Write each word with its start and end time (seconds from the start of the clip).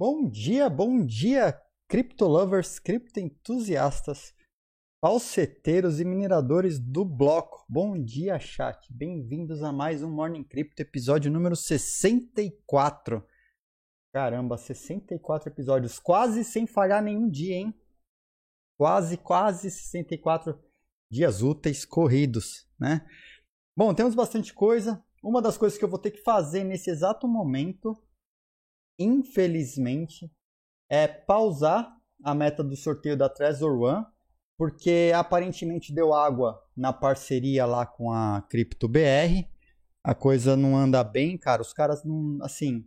Bom 0.00 0.30
dia, 0.30 0.70
bom 0.70 1.04
dia, 1.04 1.60
criptolovers, 1.86 2.78
criptoentusiastas, 2.78 4.34
falseteiros 4.98 6.00
e 6.00 6.06
mineradores 6.06 6.78
do 6.78 7.04
bloco. 7.04 7.66
Bom 7.68 8.02
dia, 8.02 8.38
chat. 8.38 8.90
Bem-vindos 8.90 9.62
a 9.62 9.70
mais 9.70 10.02
um 10.02 10.10
Morning 10.10 10.42
Crypto, 10.42 10.80
episódio 10.80 11.30
número 11.30 11.54
64. 11.54 13.22
Caramba, 14.10 14.56
64 14.56 15.50
episódios, 15.50 15.98
quase 15.98 16.44
sem 16.44 16.66
falhar 16.66 17.02
nenhum 17.02 17.28
dia, 17.28 17.56
hein? 17.56 17.74
Quase, 18.78 19.18
quase 19.18 19.70
64 19.70 20.58
dias 21.12 21.42
úteis 21.42 21.84
corridos, 21.84 22.66
né? 22.78 23.06
Bom, 23.76 23.92
temos 23.92 24.14
bastante 24.14 24.54
coisa. 24.54 25.04
Uma 25.22 25.42
das 25.42 25.58
coisas 25.58 25.78
que 25.78 25.84
eu 25.84 25.90
vou 25.90 25.98
ter 25.98 26.12
que 26.12 26.22
fazer 26.22 26.64
nesse 26.64 26.88
exato 26.88 27.28
momento, 27.28 28.02
infelizmente, 29.00 30.30
é 30.88 31.08
pausar 31.08 31.90
a 32.22 32.34
meta 32.34 32.62
do 32.62 32.76
sorteio 32.76 33.16
da 33.16 33.28
Trezor 33.28 33.80
One, 33.80 34.06
porque 34.56 35.10
aparentemente 35.14 35.94
deu 35.94 36.12
água 36.12 36.62
na 36.76 36.92
parceria 36.92 37.64
lá 37.64 37.86
com 37.86 38.12
a 38.12 38.42
CryptoBR. 38.50 39.48
A 40.04 40.14
coisa 40.14 40.56
não 40.56 40.76
anda 40.76 41.02
bem, 41.02 41.38
cara. 41.38 41.62
Os 41.62 41.72
caras 41.72 42.04
não, 42.04 42.38
assim, 42.42 42.84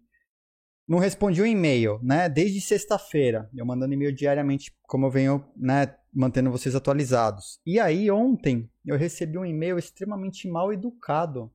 não 0.87 0.99
respondiam 0.99 1.47
e-mail, 1.47 1.99
né? 2.03 2.29
Desde 2.29 2.61
sexta-feira, 2.61 3.49
eu 3.55 3.65
mandando 3.65 3.93
e-mail 3.93 4.13
diariamente, 4.13 4.71
como 4.83 5.07
eu 5.07 5.11
venho, 5.11 5.51
né, 5.55 5.95
mantendo 6.13 6.51
vocês 6.51 6.75
atualizados. 6.75 7.59
E 7.65 7.79
aí 7.79 8.11
ontem 8.11 8.69
eu 8.85 8.97
recebi 8.97 9.37
um 9.37 9.45
e-mail 9.45 9.79
extremamente 9.79 10.47
mal 10.47 10.71
educado 10.71 11.51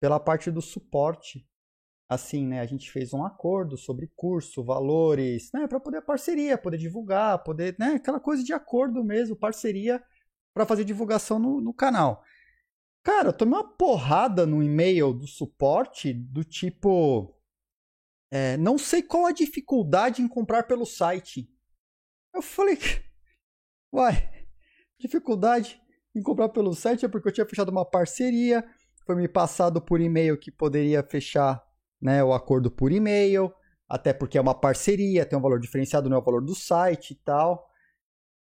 pela 0.00 0.20
parte 0.20 0.50
do 0.50 0.60
suporte. 0.62 1.44
Assim, 2.08 2.46
né, 2.46 2.60
a 2.60 2.66
gente 2.66 2.90
fez 2.90 3.14
um 3.14 3.24
acordo 3.24 3.76
sobre 3.76 4.10
curso, 4.14 4.62
valores, 4.62 5.50
né, 5.54 5.66
para 5.66 5.80
poder 5.80 6.02
parceria, 6.02 6.58
poder 6.58 6.76
divulgar, 6.76 7.42
poder, 7.42 7.74
né, 7.78 7.94
aquela 7.94 8.20
coisa 8.20 8.44
de 8.44 8.52
acordo 8.52 9.02
mesmo, 9.02 9.34
parceria 9.34 10.02
para 10.52 10.66
fazer 10.66 10.84
divulgação 10.84 11.38
no, 11.38 11.60
no 11.60 11.72
canal. 11.72 12.22
Cara, 13.02 13.28
eu 13.28 13.32
tomei 13.32 13.58
uma 13.58 13.76
porrada 13.76 14.46
no 14.46 14.62
e-mail 14.62 15.12
do 15.12 15.26
suporte 15.26 16.12
do 16.12 16.44
tipo 16.44 17.34
é, 18.30 18.56
não 18.56 18.76
sei 18.76 19.00
qual 19.00 19.26
a 19.26 19.32
dificuldade 19.32 20.20
em 20.20 20.26
comprar 20.26 20.64
pelo 20.64 20.84
site. 20.84 21.48
Eu 22.34 22.42
falei, 22.42 22.76
uai, 23.94 24.28
dificuldade 24.98 25.80
em 26.12 26.20
comprar 26.20 26.48
pelo 26.48 26.74
site 26.74 27.04
é 27.04 27.08
porque 27.08 27.28
eu 27.28 27.32
tinha 27.32 27.46
fechado 27.46 27.70
uma 27.70 27.88
parceria, 27.88 28.68
foi 29.06 29.14
me 29.14 29.28
passado 29.28 29.80
por 29.80 30.00
e-mail 30.00 30.36
que 30.36 30.50
poderia 30.50 31.00
fechar 31.02 31.63
né, 32.04 32.22
o 32.22 32.34
acordo 32.34 32.70
por 32.70 32.92
e-mail, 32.92 33.50
até 33.88 34.12
porque 34.12 34.36
é 34.36 34.40
uma 34.40 34.54
parceria, 34.54 35.24
tem 35.24 35.38
um 35.38 35.42
valor 35.42 35.58
diferenciado, 35.58 36.10
não 36.10 36.18
é 36.18 36.20
o 36.20 36.24
valor 36.24 36.44
do 36.44 36.54
site 36.54 37.12
e 37.12 37.14
tal. 37.14 37.66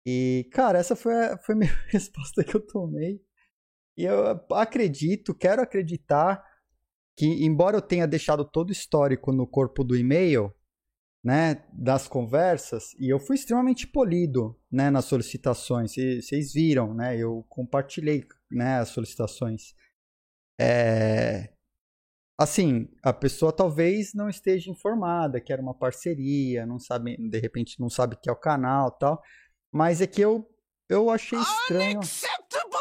E, 0.06 0.50
cara, 0.54 0.80
essa 0.80 0.96
foi 0.96 1.14
a, 1.14 1.38
foi 1.38 1.56
a 1.56 1.58
minha 1.60 1.84
resposta 1.88 2.42
que 2.42 2.56
eu 2.56 2.66
tomei. 2.66 3.22
E 3.98 4.06
eu 4.06 4.42
acredito, 4.52 5.36
quero 5.36 5.62
acreditar 5.62 6.42
que, 7.18 7.26
embora 7.46 7.76
eu 7.76 7.82
tenha 7.82 8.08
deixado 8.08 8.46
todo 8.46 8.70
o 8.70 8.72
histórico 8.72 9.34
no 9.34 9.46
corpo 9.46 9.84
do 9.84 9.98
e-mail, 9.98 10.56
né, 11.22 11.66
das 11.74 12.08
conversas, 12.08 12.94
e 12.98 13.10
eu 13.10 13.20
fui 13.20 13.36
extremamente 13.36 13.86
polido, 13.86 14.58
né, 14.72 14.90
nas 14.90 15.04
solicitações. 15.04 15.96
Vocês 15.96 16.54
viram, 16.54 16.94
né, 16.94 17.18
eu 17.18 17.46
compartilhei, 17.50 18.26
né, 18.50 18.80
as 18.80 18.88
solicitações. 18.88 19.74
É... 20.58 21.59
Assim, 22.40 22.88
a 23.04 23.12
pessoa 23.12 23.52
talvez 23.52 24.14
não 24.14 24.30
esteja 24.30 24.72
informada 24.72 25.42
que 25.42 25.52
era 25.52 25.62
uma 25.62 25.74
parceria, 25.74 26.66
não 26.66 26.80
sabe, 26.80 27.18
de 27.18 27.38
repente 27.38 27.78
não 27.82 27.90
sabe 27.90 28.16
que 28.16 28.30
é 28.30 28.32
o 28.32 28.36
canal, 28.40 28.92
tal. 28.92 29.22
Mas 29.70 30.00
é 30.00 30.08
que 30.08 30.22
eu 30.22 30.50
eu 30.88 31.10
achei 31.10 31.38
estranho. 31.38 31.98
Unacceptable 31.98 32.80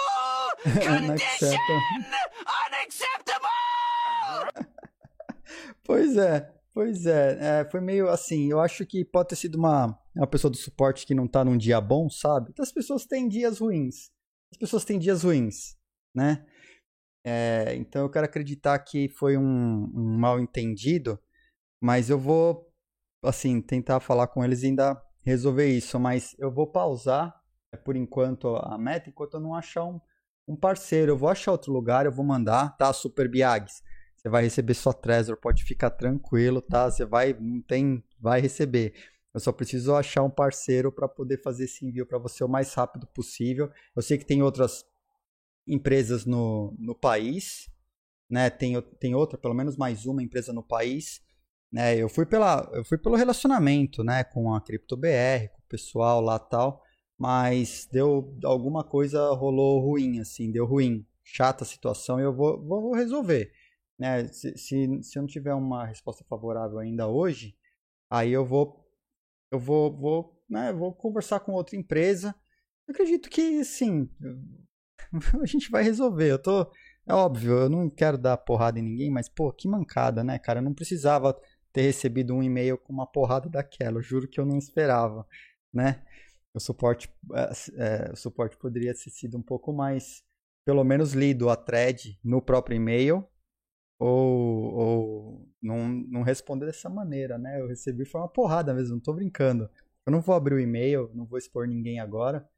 condition! 0.65 1.59
Unacceptable! 2.69 3.49
pois 5.85 6.17
é, 6.17 6.55
pois 6.73 7.05
é, 7.05 7.39
é, 7.61 7.69
Foi 7.69 7.81
meio 7.81 8.09
assim. 8.09 8.49
Eu 8.49 8.61
acho 8.61 8.87
que 8.87 9.05
pode 9.05 9.31
ter 9.31 9.37
sido 9.37 9.57
uma, 9.57 9.99
uma 10.15 10.27
pessoa 10.29 10.53
do 10.53 10.57
suporte 10.57 11.05
que 11.05 11.17
não 11.17 11.27
tá 11.27 11.45
num 11.45 11.59
dia 11.59 11.81
bom, 11.81 12.09
sabe? 12.09 12.53
As 12.61 12.71
pessoas 12.71 13.05
têm 13.05 13.29
dias 13.29 13.59
ruins. 13.59 14.13
As 14.53 14.57
pessoas 14.57 14.85
têm 14.85 15.01
dias 15.01 15.25
ruins, 15.25 15.77
né? 16.15 16.47
É, 17.25 17.75
então 17.77 18.03
eu 18.03 18.11
quero 18.11 18.25
acreditar 18.25 18.79
que 18.79 19.09
foi 19.09 19.37
um, 19.37 19.91
um 19.95 20.19
mal 20.19 20.41
entendido, 20.41 21.19
mas 21.81 22.11
eu 22.11 22.19
vou, 22.19 22.71
assim, 23.23 23.61
tentar 23.61 24.01
falar 24.01 24.29
com 24.29 24.45
eles 24.45 24.63
e 24.63 24.67
ainda 24.67 25.01
resolver 25.25 25.69
isso. 25.69 25.99
Mas 25.99 26.35
eu 26.39 26.51
vou 26.51 26.67
pausar, 26.67 27.35
é, 27.73 27.77
por 27.77 27.97
enquanto, 27.97 28.57
a 28.57 28.79
meta, 28.79 29.11
enquanto 29.11 29.35
eu 29.35 29.41
não 29.41 29.55
achar 29.55 29.85
um, 29.85 30.01
um 30.47 30.57
parceiro. 30.57 31.13
Eu 31.13 31.19
vou 31.19 31.29
achar 31.29 31.53
outro 31.53 31.73
lugar, 31.73 32.07
eu 32.07 32.13
vou 32.13 32.25
mandar, 32.25 32.77
tá? 32.77 32.93
Super 32.93 33.29
Biags. 33.29 33.83
Você 34.17 34.29
vai 34.29 34.43
receber 34.43 34.75
sua 34.75 34.93
Trezor, 34.93 35.37
pode 35.37 35.63
ficar 35.65 35.91
tranquilo, 35.91 36.61
tá? 36.61 36.91
Você 36.91 37.05
vai, 37.05 37.37
não 37.39 37.63
tem, 37.63 38.03
vai 38.19 38.41
receber. 38.41 38.95
Eu 39.33 39.41
só 39.41 39.53
preciso 39.53 39.95
achar 39.95 40.25
um 40.25 40.31
parceiro 40.31 40.91
para 40.91 41.07
poder 41.07 41.41
fazer 41.41 41.65
esse 41.65 41.87
envio 41.87 42.05
para 42.05 42.19
você 42.19 42.43
o 42.43 42.49
mais 42.49 42.75
rápido 42.75 43.07
possível. 43.07 43.71
Eu 43.95 44.03
sei 44.03 44.19
que 44.19 44.25
tem 44.25 44.43
outras 44.43 44.85
empresas 45.69 46.25
no, 46.25 46.75
no 46.79 46.95
país, 46.95 47.71
né? 48.31 48.51
Tem, 48.51 48.81
tem 49.01 49.15
outra, 49.15 49.39
pelo 49.39 49.55
menos 49.55 49.77
mais 49.77 50.07
uma 50.07 50.23
empresa 50.23 50.53
no 50.53 50.63
país. 50.63 51.21
Né? 51.73 51.97
Eu 51.97 52.09
fui 52.09 52.25
pela, 52.27 52.69
eu 52.73 52.85
fui 52.85 52.99
pelo 52.99 53.17
relacionamento, 53.17 54.03
né? 54.03 54.25
Com 54.25 54.55
a 54.55 54.61
CryptoBR, 54.61 55.51
com 55.53 55.61
o 55.61 55.69
pessoal 55.69 56.21
lá 56.21 56.39
tal, 56.39 56.83
mas 57.19 57.89
deu 57.93 58.37
alguma 58.45 58.83
coisa 58.85 59.31
rolou 59.35 59.81
ruim, 59.81 60.21
assim, 60.21 60.51
deu 60.51 60.65
ruim, 60.67 61.07
chata 61.23 61.65
a 61.65 61.67
situação 61.67 62.19
e 62.19 62.23
eu 62.25 62.35
vou, 62.35 62.61
vou 62.65 62.95
resolver. 62.95 63.53
Né? 63.99 64.27
Se, 64.29 64.57
se, 64.57 65.03
se 65.03 65.19
eu 65.19 65.23
não 65.23 65.29
tiver 65.29 65.55
uma 65.55 65.85
resposta 65.85 66.25
favorável 66.29 66.79
ainda 66.79 67.09
hoje, 67.09 67.57
aí 68.11 68.33
eu 68.33 68.47
vou 68.47 68.89
eu 69.51 69.59
vou, 69.59 69.97
vou, 69.97 70.43
né, 70.49 70.73
vou 70.73 70.93
conversar 70.93 71.41
com 71.41 71.53
outra 71.53 71.77
empresa. 71.77 72.35
Acredito 72.89 73.29
que, 73.29 73.65
sim, 73.65 74.09
a 75.43 75.47
gente 75.47 75.71
vai 75.71 75.83
resolver. 75.83 76.31
Eu 76.31 76.39
tô, 76.39 76.71
é 77.07 77.15
óbvio, 77.15 77.53
eu 77.53 77.69
não 77.69 77.89
quero 77.89 78.19
dar 78.19 78.37
porrada 78.37 78.79
em 78.79 78.83
ninguém, 78.83 79.11
mas 79.11 79.29
pô, 79.29 79.53
que 79.53 79.69
mancada, 79.69 80.23
né, 80.23 80.39
cara? 80.39 80.61
Eu 80.61 80.65
não 80.65 80.75
precisava 80.75 81.39
ter 81.73 81.83
recebido 81.83 82.35
um 82.35 82.43
e-mail 82.43 82.79
com 82.79 82.93
uma 82.93 83.07
porrada 83.07 83.49
daquela. 83.49 83.99
Eu 83.99 84.03
juro 84.03 84.29
que 84.29 84.41
eu 84.41 84.47
não 84.47 84.59
esperava, 84.59 85.27
né? 85.73 86.03
O 86.55 86.61
suporte, 86.61 87.09
é, 87.77 88.11
o 88.13 88.17
suporte 88.17 88.57
poderia 88.57 88.93
ter 88.93 89.11
sido 89.11 89.39
um 89.39 89.43
pouco 89.43 89.73
mais, 89.73 90.23
pelo 90.65 90.83
menos 90.85 91.13
lido 91.13 91.51
a 91.51 91.57
thread 91.57 92.19
no 92.25 92.43
próprio 92.43 92.77
e-mail, 92.77 93.27
ou, 93.99 94.75
ou 94.75 95.49
não, 95.63 95.89
não 95.89 96.23
responder 96.23 96.67
dessa 96.67 96.89
maneira, 96.89 97.39
né? 97.39 97.61
Eu 97.61 97.69
recebi 97.69 98.05
foi 98.05 98.21
uma 98.21 98.29
porrada 98.29 98.75
mesmo, 98.75 98.95
não 98.95 99.01
tô 99.01 99.13
brincando. 99.13 99.69
Eu 100.07 100.13
não 100.13 100.21
vou 100.21 100.35
abrir 100.35 100.55
o 100.55 100.61
e-mail, 100.61 101.11
não 101.15 101.27
vou 101.27 101.39
expor 101.39 101.67
ninguém 101.67 102.01
agora, 102.01 102.49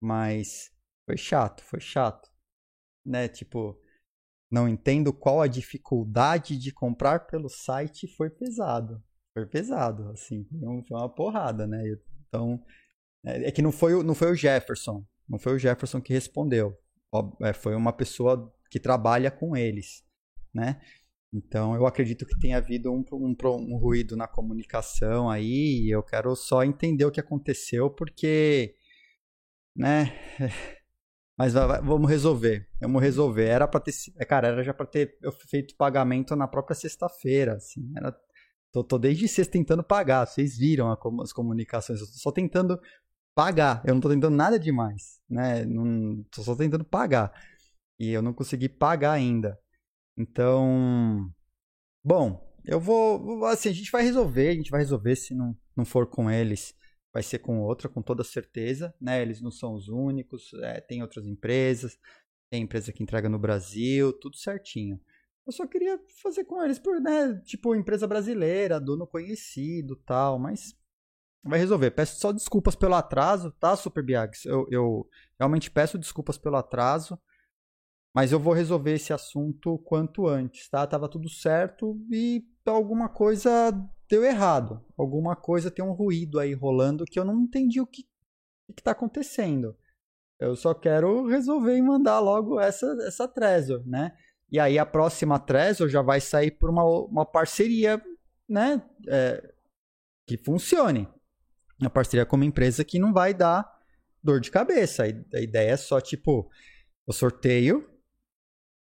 mas 0.00 0.70
foi 1.08 1.16
chato, 1.16 1.62
foi 1.64 1.80
chato. 1.80 2.28
Né? 3.04 3.28
Tipo, 3.28 3.80
não 4.50 4.68
entendo 4.68 5.12
qual 5.12 5.40
a 5.40 5.46
dificuldade 5.46 6.58
de 6.58 6.72
comprar 6.72 7.26
pelo 7.26 7.48
site 7.48 8.06
foi 8.16 8.28
pesado. 8.28 9.02
Foi 9.32 9.46
pesado, 9.46 10.10
assim, 10.10 10.46
foi 10.86 10.96
uma 10.98 11.08
porrada, 11.08 11.66
né? 11.66 11.82
Então, 12.26 12.62
é, 13.24 13.48
é 13.48 13.50
que 13.50 13.62
não 13.62 13.72
foi, 13.72 14.02
não 14.02 14.14
foi 14.14 14.32
o 14.32 14.34
Jefferson, 14.34 15.06
não 15.28 15.38
foi 15.38 15.54
o 15.54 15.58
Jefferson 15.58 16.00
que 16.00 16.12
respondeu. 16.12 16.76
É, 17.42 17.52
foi 17.52 17.74
uma 17.74 17.92
pessoa 17.92 18.52
que 18.70 18.80
trabalha 18.80 19.30
com 19.30 19.56
eles 19.56 20.06
né? 20.54 20.80
Então 21.32 21.74
eu 21.74 21.86
acredito 21.86 22.26
que 22.26 22.38
tenha 22.38 22.56
havido 22.56 22.90
um, 22.92 23.04
um, 23.12 23.36
um 23.44 23.76
ruído 23.76 24.16
na 24.16 24.26
comunicação 24.26 25.28
aí 25.30 25.88
eu 25.92 26.02
quero 26.02 26.34
só 26.34 26.64
entender 26.64 27.04
o 27.04 27.10
que 27.10 27.20
aconteceu 27.20 27.90
porque, 27.90 28.74
né? 29.76 30.12
Mas 31.38 31.52
vamos 31.52 32.10
resolver, 32.10 32.68
vamos 32.80 33.00
resolver. 33.00 33.44
Era 33.46 33.68
para 33.68 33.78
ter, 33.78 33.92
cara, 34.26 34.48
era 34.48 34.64
já 34.64 34.74
para 34.74 34.86
ter 34.86 35.16
feito 35.48 35.76
pagamento 35.76 36.34
na 36.34 36.48
própria 36.48 36.74
sexta-feira, 36.74 37.54
assim. 37.54 37.92
Era, 37.96 38.12
tô, 38.72 38.82
tô, 38.82 38.98
desde 38.98 39.28
sexta 39.28 39.52
tentando 39.52 39.84
pagar. 39.84 40.26
Vocês 40.26 40.58
viram 40.58 40.90
a, 40.90 40.98
as 41.22 41.32
comunicações? 41.32 42.00
Eu 42.00 42.06
tô 42.06 42.14
só 42.14 42.32
tentando 42.32 42.80
pagar. 43.36 43.82
Eu 43.86 43.94
não 43.94 44.00
tô 44.00 44.08
tentando 44.08 44.34
nada 44.34 44.58
demais, 44.58 45.20
né? 45.30 45.64
Não, 45.64 46.24
tô 46.24 46.42
só 46.42 46.56
tentando 46.56 46.84
pagar 46.84 47.32
e 47.98 48.10
eu 48.10 48.22
não 48.22 48.32
consegui 48.32 48.68
pagar 48.68 49.12
ainda. 49.12 49.58
Então, 50.16 51.30
bom, 52.04 52.52
eu 52.64 52.80
vou, 52.80 53.44
assim, 53.46 53.68
a 53.68 53.72
gente 53.72 53.90
vai 53.90 54.02
resolver, 54.02 54.48
a 54.48 54.54
gente 54.54 54.70
vai 54.70 54.80
resolver 54.80 55.14
se 55.14 55.34
não, 55.34 55.56
não 55.76 55.84
for 55.84 56.06
com 56.06 56.30
eles, 56.30 56.74
vai 57.18 57.22
ser 57.24 57.40
com 57.40 57.58
outra, 57.60 57.88
com 57.88 58.00
toda 58.00 58.22
certeza, 58.22 58.94
né? 59.00 59.20
Eles 59.20 59.40
não 59.40 59.50
são 59.50 59.74
os 59.74 59.88
únicos, 59.88 60.54
é, 60.62 60.80
tem 60.80 61.02
outras 61.02 61.26
empresas, 61.26 61.98
tem 62.48 62.62
empresa 62.62 62.92
que 62.92 63.02
entrega 63.02 63.28
no 63.28 63.40
Brasil, 63.40 64.12
tudo 64.12 64.36
certinho. 64.36 65.00
Eu 65.44 65.52
só 65.52 65.66
queria 65.66 66.00
fazer 66.22 66.44
com 66.44 66.62
eles 66.62 66.78
por, 66.78 67.00
né, 67.00 67.34
tipo, 67.44 67.74
empresa 67.74 68.06
brasileira, 68.06 68.80
dono 68.80 69.04
conhecido 69.04 69.96
tal, 69.96 70.38
mas 70.38 70.76
vai 71.42 71.58
resolver. 71.58 71.90
Peço 71.90 72.20
só 72.20 72.30
desculpas 72.30 72.76
pelo 72.76 72.94
atraso, 72.94 73.50
tá, 73.58 73.74
Super 73.74 74.04
Biags? 74.04 74.44
Eu, 74.44 74.68
eu 74.70 75.08
realmente 75.40 75.72
peço 75.72 75.98
desculpas 75.98 76.38
pelo 76.38 76.54
atraso, 76.54 77.18
mas 78.14 78.30
eu 78.30 78.38
vou 78.38 78.52
resolver 78.52 78.92
esse 78.92 79.12
assunto 79.12 79.76
quanto 79.80 80.28
antes, 80.28 80.68
tá? 80.68 80.86
Tava 80.86 81.08
tudo 81.08 81.28
certo 81.28 82.00
e 82.12 82.46
alguma 82.64 83.08
coisa 83.08 83.72
deu 84.08 84.24
errado. 84.24 84.84
Alguma 84.96 85.36
coisa 85.36 85.70
tem 85.70 85.84
um 85.84 85.92
ruído 85.92 86.38
aí 86.38 86.54
rolando 86.54 87.04
que 87.04 87.18
eu 87.18 87.24
não 87.24 87.40
entendi 87.40 87.80
o 87.80 87.86
que, 87.86 88.04
que 88.74 88.82
tá 88.82 88.92
acontecendo. 88.92 89.76
Eu 90.38 90.54
só 90.54 90.72
quero 90.72 91.26
resolver 91.26 91.76
e 91.76 91.82
mandar 91.82 92.20
logo 92.20 92.60
essa, 92.60 92.86
essa 93.06 93.26
Trezor, 93.26 93.82
né? 93.86 94.16
E 94.50 94.58
aí 94.58 94.78
a 94.78 94.86
próxima 94.86 95.38
Trezor 95.38 95.88
já 95.88 96.00
vai 96.00 96.20
sair 96.20 96.52
por 96.52 96.70
uma, 96.70 96.84
uma 96.84 97.26
parceria, 97.26 98.00
né? 98.48 98.82
É, 99.08 99.54
que 100.26 100.36
funcione. 100.36 101.08
Uma 101.80 101.90
parceria 101.90 102.24
com 102.24 102.36
uma 102.36 102.44
empresa 102.44 102.84
que 102.84 102.98
não 102.98 103.12
vai 103.12 103.34
dar 103.34 103.68
dor 104.22 104.40
de 104.40 104.50
cabeça. 104.50 105.04
A 105.04 105.40
ideia 105.40 105.72
é 105.72 105.76
só, 105.76 106.00
tipo, 106.00 106.50
o 107.06 107.12
sorteio, 107.12 107.88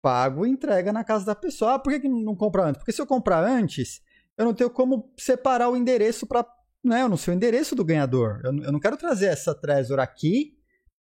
pago 0.00 0.46
e 0.46 0.50
entrega 0.50 0.92
na 0.92 1.04
casa 1.04 1.24
da 1.24 1.34
pessoa. 1.34 1.74
Ah, 1.74 1.78
por 1.78 1.92
que, 1.92 2.00
que 2.00 2.08
não 2.08 2.34
compra 2.34 2.64
antes? 2.64 2.78
Porque 2.78 2.92
se 2.92 3.00
eu 3.00 3.06
comprar 3.06 3.44
antes, 3.44 4.02
eu 4.42 4.46
não 4.46 4.54
tenho 4.54 4.70
como 4.70 5.12
separar 5.16 5.68
o 5.68 5.76
endereço 5.76 6.26
para. 6.26 6.46
Né, 6.84 7.02
eu 7.02 7.08
não 7.08 7.16
sei 7.16 7.32
o 7.32 7.36
endereço 7.36 7.76
do 7.76 7.84
ganhador. 7.84 8.40
Eu, 8.42 8.52
eu 8.64 8.72
não 8.72 8.80
quero 8.80 8.96
trazer 8.96 9.26
essa 9.26 9.54
Trezor 9.54 10.00
aqui 10.00 10.58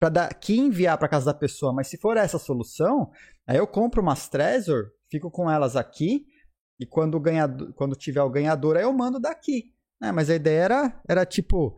para 0.01 0.09
daqui 0.09 0.59
enviar 0.59 0.97
para 0.97 1.09
casa 1.09 1.27
da 1.27 1.35
pessoa. 1.35 1.73
Mas 1.73 1.89
se 1.89 1.99
for 1.99 2.17
essa 2.17 2.39
solução, 2.39 3.11
aí 3.47 3.59
eu 3.59 3.67
compro 3.67 4.01
umas 4.01 4.29
Trezor, 4.29 4.91
fico 5.11 5.31
com 5.31 5.51
elas 5.51 5.77
aqui 5.77 6.27
e 6.81 6.87
quando, 6.87 7.17
o 7.17 7.21
ganhador, 7.21 7.73
quando 7.75 7.97
tiver 7.97 8.23
o 8.23 8.31
ganhador, 8.31 8.77
aí 8.77 8.85
eu 8.85 8.93
mando 8.93 9.21
daqui. 9.21 9.75
É, 10.03 10.13
mas 10.13 10.31
a 10.31 10.37
ideia 10.37 10.63
era, 10.63 11.03
era 11.09 11.27
tipo 11.27 11.77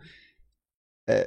é, 1.08 1.26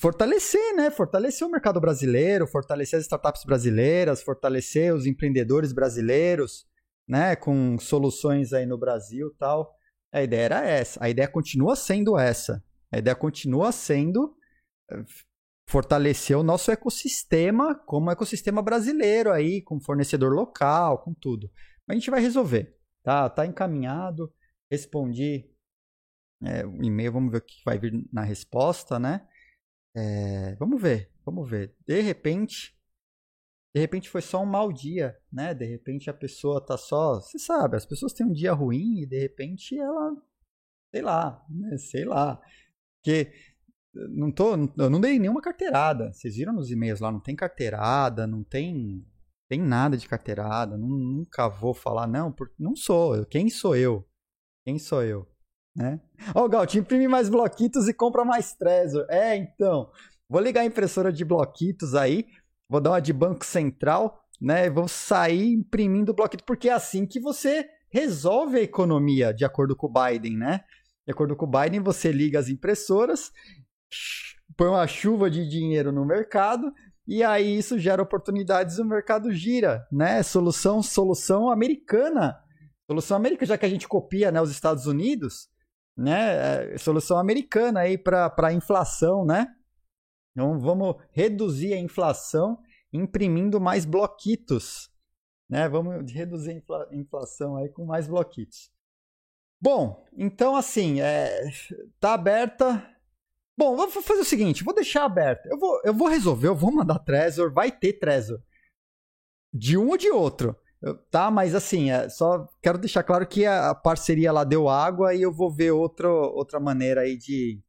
fortalecer, 0.00 0.76
né? 0.76 0.90
Fortalecer 0.90 1.46
o 1.46 1.50
mercado 1.50 1.80
brasileiro, 1.80 2.46
fortalecer 2.46 2.98
as 2.98 3.04
startups 3.06 3.44
brasileiras, 3.44 4.22
fortalecer 4.22 4.94
os 4.94 5.06
empreendedores 5.06 5.72
brasileiros, 5.72 6.66
né? 7.08 7.34
Com 7.34 7.78
soluções 7.78 8.52
aí 8.52 8.66
no 8.66 8.78
Brasil, 8.78 9.34
tal. 9.38 9.74
A 10.12 10.22
ideia 10.22 10.42
era 10.42 10.66
essa. 10.66 11.02
A 11.02 11.08
ideia 11.08 11.28
continua 11.28 11.74
sendo 11.74 12.18
essa. 12.18 12.62
A 12.92 12.98
ideia 12.98 13.16
continua 13.16 13.72
sendo 13.72 14.36
fortalecer 15.68 16.36
o 16.36 16.42
nosso 16.42 16.70
ecossistema 16.70 17.74
como 17.74 18.10
ecossistema 18.10 18.62
brasileiro 18.62 19.30
aí, 19.30 19.60
com 19.62 19.80
fornecedor 19.80 20.32
local, 20.32 21.02
com 21.02 21.12
tudo. 21.12 21.50
A 21.86 21.94
gente 21.94 22.10
vai 22.10 22.20
resolver, 22.20 22.76
tá? 23.02 23.28
Tá 23.28 23.44
encaminhado. 23.44 24.32
Respondi 24.70 25.50
é, 26.42 26.64
o 26.64 26.82
e-mail, 26.82 27.12
vamos 27.12 27.32
ver 27.32 27.38
o 27.38 27.42
que 27.42 27.62
vai 27.64 27.78
vir 27.78 27.92
na 28.12 28.22
resposta, 28.22 28.98
né? 28.98 29.26
É, 29.94 30.54
vamos 30.56 30.80
ver, 30.80 31.10
vamos 31.24 31.48
ver. 31.48 31.74
De 31.86 32.00
repente, 32.00 32.77
de 33.78 33.80
repente 33.80 34.10
foi 34.10 34.20
só 34.20 34.42
um 34.42 34.46
mau 34.46 34.72
dia, 34.72 35.16
né? 35.32 35.54
De 35.54 35.64
repente 35.64 36.10
a 36.10 36.14
pessoa 36.14 36.60
tá 36.60 36.76
só, 36.76 37.20
você 37.20 37.38
sabe, 37.38 37.76
as 37.76 37.86
pessoas 37.86 38.12
têm 38.12 38.26
um 38.26 38.32
dia 38.32 38.52
ruim 38.52 39.02
e 39.02 39.06
de 39.06 39.20
repente 39.20 39.78
ela, 39.78 40.16
sei 40.90 41.00
lá, 41.00 41.46
né? 41.48 41.78
Sei 41.78 42.04
lá. 42.04 42.40
Porque 42.96 43.32
não 43.94 44.32
tô, 44.32 44.56
eu 44.76 44.90
não 44.90 45.00
dei 45.00 45.16
nenhuma 45.16 45.40
carteirada. 45.40 46.12
Vocês 46.12 46.34
viram 46.34 46.52
nos 46.52 46.72
e-mails 46.72 46.98
lá, 46.98 47.12
não 47.12 47.20
tem 47.20 47.36
carteirada, 47.36 48.26
não 48.26 48.42
tem 48.42 49.06
tem 49.48 49.62
nada 49.62 49.96
de 49.96 50.06
carteirada, 50.06 50.76
não, 50.76 50.88
nunca 50.88 51.48
vou 51.48 51.72
falar 51.72 52.06
não, 52.06 52.30
porque 52.30 52.54
não 52.58 52.76
sou, 52.76 53.24
quem 53.24 53.48
sou 53.48 53.74
eu? 53.74 54.06
Quem 54.66 54.78
sou 54.78 55.02
eu? 55.02 55.26
Né? 55.74 56.00
Ó, 56.34 56.44
oh, 56.44 56.48
Galt, 56.48 56.74
imprime 56.74 57.08
mais 57.08 57.30
bloquitos 57.30 57.88
e 57.88 57.94
compra 57.94 58.24
mais 58.24 58.52
Trezor. 58.54 59.06
É, 59.08 59.36
então, 59.36 59.90
vou 60.28 60.42
ligar 60.42 60.62
a 60.62 60.66
impressora 60.66 61.10
de 61.10 61.24
bloquitos 61.24 61.94
aí, 61.94 62.26
vou 62.68 62.80
dar 62.80 62.90
uma 62.90 63.00
de 63.00 63.12
Banco 63.12 63.44
Central, 63.44 64.22
né? 64.40 64.68
Vou 64.68 64.88
sair 64.88 65.52
imprimindo 65.52 66.14
bloquito, 66.14 66.44
porque 66.44 66.68
é 66.68 66.72
assim 66.72 67.06
que 67.06 67.20
você 67.20 67.68
resolve 67.90 68.58
a 68.58 68.62
economia, 68.62 69.32
de 69.32 69.44
acordo 69.44 69.74
com 69.74 69.86
o 69.86 69.92
Biden, 69.92 70.36
né? 70.36 70.64
De 71.06 71.12
acordo 71.12 71.34
com 71.34 71.46
o 71.46 71.50
Biden, 71.50 71.80
você 71.80 72.12
liga 72.12 72.38
as 72.38 72.48
impressoras 72.48 73.32
põe 74.56 74.68
uma 74.68 74.86
chuva 74.86 75.30
de 75.30 75.48
dinheiro 75.48 75.92
no 75.92 76.04
mercado 76.04 76.72
e 77.06 77.22
aí 77.22 77.56
isso 77.56 77.78
gera 77.78 78.02
oportunidades 78.02 78.78
o 78.78 78.84
mercado 78.84 79.32
gira, 79.32 79.86
né? 79.90 80.22
Solução, 80.22 80.82
solução 80.82 81.48
americana. 81.48 82.36
Solução 82.90 83.16
americana, 83.16 83.46
já 83.46 83.58
que 83.58 83.64
a 83.64 83.68
gente 83.68 83.88
copia 83.88 84.30
né, 84.30 84.40
os 84.40 84.50
Estados 84.50 84.86
Unidos, 84.86 85.48
né? 85.96 86.72
É, 86.74 86.78
solução 86.78 87.18
americana 87.18 87.80
aí 87.80 87.96
para 87.96 88.34
a 88.36 88.52
inflação, 88.52 89.24
né? 89.24 89.46
Então 90.38 90.56
vamos 90.56 90.94
reduzir 91.10 91.74
a 91.74 91.80
inflação 91.80 92.62
imprimindo 92.92 93.60
mais 93.60 93.84
bloquitos, 93.84 94.88
né? 95.50 95.68
Vamos 95.68 96.12
reduzir 96.12 96.50
a 96.50 96.54
infla, 96.54 96.88
inflação 96.92 97.56
aí 97.56 97.68
com 97.70 97.84
mais 97.84 98.06
bloquitos. 98.06 98.70
Bom, 99.60 100.06
então 100.16 100.54
assim, 100.54 101.00
é, 101.00 101.50
tá 101.98 102.14
aberta 102.14 102.88
Bom, 103.56 103.74
vou 103.74 103.90
fazer 103.90 104.20
o 104.20 104.24
seguinte, 104.24 104.62
vou 104.62 104.72
deixar 104.72 105.04
aberto. 105.04 105.46
Eu 105.46 105.58
vou, 105.58 105.80
eu 105.84 105.92
vou 105.92 106.06
resolver, 106.06 106.46
eu 106.46 106.54
vou 106.54 106.70
mandar 106.70 107.00
Trezor, 107.00 107.52
vai 107.52 107.72
ter 107.72 107.94
Trezor. 107.94 108.40
De 109.52 109.76
um 109.76 109.88
ou 109.88 109.96
de 109.96 110.08
outro. 110.08 110.56
Eu, 110.80 110.96
tá, 111.10 111.28
mas 111.32 111.52
assim, 111.56 111.90
é, 111.90 112.08
só 112.08 112.46
quero 112.62 112.78
deixar 112.78 113.02
claro 113.02 113.26
que 113.26 113.44
a 113.44 113.74
parceria 113.74 114.30
lá 114.30 114.44
deu 114.44 114.68
água 114.68 115.12
e 115.12 115.20
eu 115.20 115.32
vou 115.32 115.52
ver 115.52 115.72
outro, 115.72 116.08
outra 116.08 116.60
maneira 116.60 117.00
aí 117.00 117.16
de, 117.16 117.60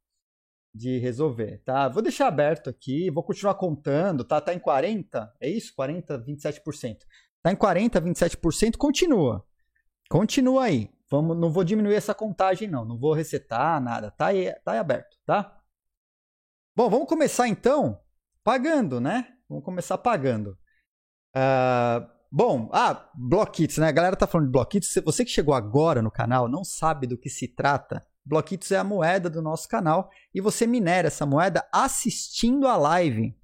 de 0.74 0.98
resolver, 0.98 1.62
tá? 1.64 1.88
Vou 1.88 2.02
deixar 2.02 2.28
aberto 2.28 2.70
aqui, 2.70 3.10
vou 3.10 3.22
continuar 3.22 3.54
contando, 3.54 4.24
tá? 4.24 4.40
Tá 4.40 4.54
em 4.54 4.58
40, 4.58 5.32
é 5.40 5.48
isso? 5.48 5.74
40, 5.74 6.18
27%. 6.18 6.98
Tá 7.42 7.52
em 7.52 7.56
40, 7.56 8.00
27%, 8.00 8.76
continua. 8.76 9.44
Continua 10.08 10.64
aí. 10.64 10.90
Vamos, 11.10 11.36
não 11.36 11.50
vou 11.50 11.64
diminuir 11.64 11.94
essa 11.94 12.14
contagem 12.14 12.68
não, 12.68 12.84
não 12.84 12.96
vou 12.96 13.12
resetar 13.12 13.80
nada, 13.80 14.12
tá 14.12 14.26
aí, 14.26 14.52
tá 14.64 14.72
aí 14.72 14.78
aberto, 14.78 15.16
tá? 15.26 15.60
Bom, 16.76 16.88
vamos 16.88 17.08
começar 17.08 17.48
então 17.48 18.00
pagando, 18.44 19.00
né? 19.00 19.26
Vamos 19.48 19.64
começar 19.64 19.98
pagando. 19.98 20.56
Uh, 21.36 22.08
bom, 22.30 22.70
ah, 22.72 23.10
Blockits, 23.14 23.78
né? 23.78 23.88
A 23.88 23.92
galera 23.92 24.16
tá 24.16 24.26
falando 24.26 24.46
de 24.46 24.52
Blockits. 24.52 24.94
Você 25.04 25.24
que 25.24 25.30
chegou 25.30 25.52
agora 25.52 26.00
no 26.00 26.10
canal 26.10 26.48
não 26.48 26.62
sabe 26.62 27.06
do 27.06 27.18
que 27.18 27.28
se 27.28 27.48
trata. 27.48 28.06
Blockits 28.30 28.70
é 28.70 28.76
a 28.76 28.84
moeda 28.84 29.28
do 29.28 29.42
nosso 29.42 29.68
canal 29.68 30.08
e 30.32 30.40
você 30.40 30.64
minera 30.64 31.08
essa 31.08 31.26
moeda 31.26 31.68
assistindo 31.72 32.68
a 32.68 32.76
live. 32.76 33.36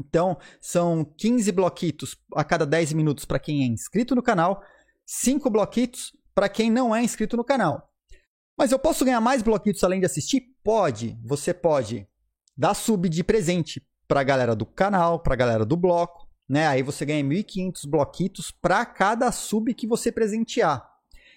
Então, 0.00 0.36
são 0.60 1.04
15 1.04 1.52
bloquitos 1.52 2.16
a 2.34 2.42
cada 2.42 2.66
10 2.66 2.92
minutos 2.92 3.24
para 3.24 3.38
quem 3.38 3.62
é 3.62 3.66
inscrito 3.66 4.16
no 4.16 4.22
canal, 4.22 4.64
5 5.06 5.48
bloquitos 5.48 6.12
para 6.34 6.48
quem 6.48 6.72
não 6.72 6.92
é 6.94 7.00
inscrito 7.00 7.36
no 7.36 7.44
canal. 7.44 7.88
Mas 8.58 8.72
eu 8.72 8.80
posso 8.80 9.04
ganhar 9.04 9.20
mais 9.20 9.42
bloquitos 9.42 9.84
além 9.84 10.00
de 10.00 10.06
assistir? 10.06 10.56
Pode. 10.64 11.16
Você 11.24 11.54
pode 11.54 12.04
dar 12.56 12.74
sub 12.74 13.08
de 13.08 13.22
presente 13.22 13.80
para 14.08 14.20
a 14.20 14.24
galera 14.24 14.56
do 14.56 14.66
canal, 14.66 15.20
para 15.20 15.34
a 15.34 15.36
galera 15.36 15.64
do 15.64 15.76
bloco, 15.76 16.28
né? 16.48 16.66
Aí 16.66 16.82
você 16.82 17.06
ganha 17.06 17.22
1.500 17.22 17.88
bloquitos 17.88 18.50
para 18.50 18.84
cada 18.84 19.30
sub 19.30 19.72
que 19.72 19.86
você 19.86 20.10
presentear. 20.10 20.89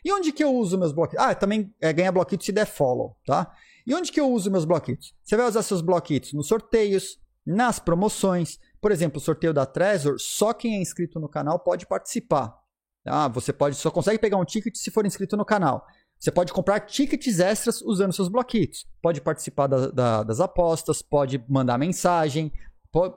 E 0.03 0.11
onde 0.11 0.31
que 0.31 0.43
eu 0.43 0.53
uso 0.53 0.77
meus 0.77 0.91
bloquitos? 0.91 1.25
Ah, 1.25 1.33
também 1.33 1.73
é, 1.79 1.93
ganha 1.93 2.11
bloquitos 2.11 2.45
se 2.45 2.51
der 2.51 2.65
follow, 2.65 3.15
tá? 3.25 3.53
E 3.85 3.93
onde 3.93 4.11
que 4.11 4.19
eu 4.19 4.29
uso 4.29 4.51
meus 4.51 4.65
bloquitos? 4.65 5.13
Você 5.23 5.35
vai 5.35 5.47
usar 5.47 5.61
seus 5.61 5.81
bloquitos 5.81 6.33
nos 6.33 6.47
sorteios, 6.47 7.19
nas 7.45 7.79
promoções. 7.79 8.59
Por 8.81 8.91
exemplo, 8.91 9.17
o 9.17 9.21
sorteio 9.21 9.53
da 9.53 9.65
Trezor, 9.65 10.17
só 10.19 10.53
quem 10.53 10.75
é 10.75 10.81
inscrito 10.81 11.19
no 11.19 11.29
canal 11.29 11.59
pode 11.59 11.85
participar. 11.85 12.57
Tá? 13.03 13.27
Você 13.29 13.51
pode 13.51 13.75
só 13.75 13.91
consegue 13.91 14.19
pegar 14.19 14.37
um 14.37 14.45
ticket 14.45 14.75
se 14.75 14.91
for 14.91 15.05
inscrito 15.05 15.35
no 15.35 15.45
canal. 15.45 15.85
Você 16.17 16.31
pode 16.31 16.53
comprar 16.53 16.79
tickets 16.81 17.39
extras 17.39 17.81
usando 17.81 18.13
seus 18.13 18.29
bloquitos. 18.29 18.87
Pode 19.01 19.19
participar 19.19 19.67
da, 19.67 19.87
da, 19.87 20.23
das 20.23 20.39
apostas, 20.39 21.01
pode 21.01 21.43
mandar 21.49 21.77
mensagem, 21.77 22.51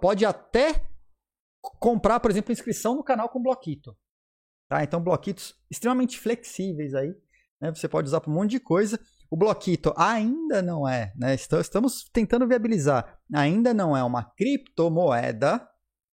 pode 0.00 0.24
até 0.24 0.84
comprar, 1.78 2.18
por 2.18 2.30
exemplo, 2.30 2.52
inscrição 2.52 2.96
no 2.96 3.04
canal 3.04 3.28
com 3.28 3.40
bloquito. 3.40 3.96
Tá? 4.68 4.82
Então, 4.82 5.00
bloquitos 5.00 5.54
extremamente 5.70 6.18
flexíveis 6.18 6.94
aí. 6.94 7.14
Né? 7.60 7.72
Você 7.74 7.88
pode 7.88 8.08
usar 8.08 8.20
para 8.20 8.30
um 8.30 8.34
monte 8.34 8.52
de 8.52 8.60
coisa. 8.60 8.98
O 9.30 9.36
bloquito 9.36 9.92
ainda 9.96 10.62
não 10.62 10.88
é, 10.88 11.12
né? 11.16 11.34
Estamos 11.34 12.04
tentando 12.12 12.46
viabilizar. 12.46 13.18
Ainda 13.34 13.74
não 13.74 13.96
é 13.96 14.02
uma 14.02 14.22
criptomoeda, 14.22 15.66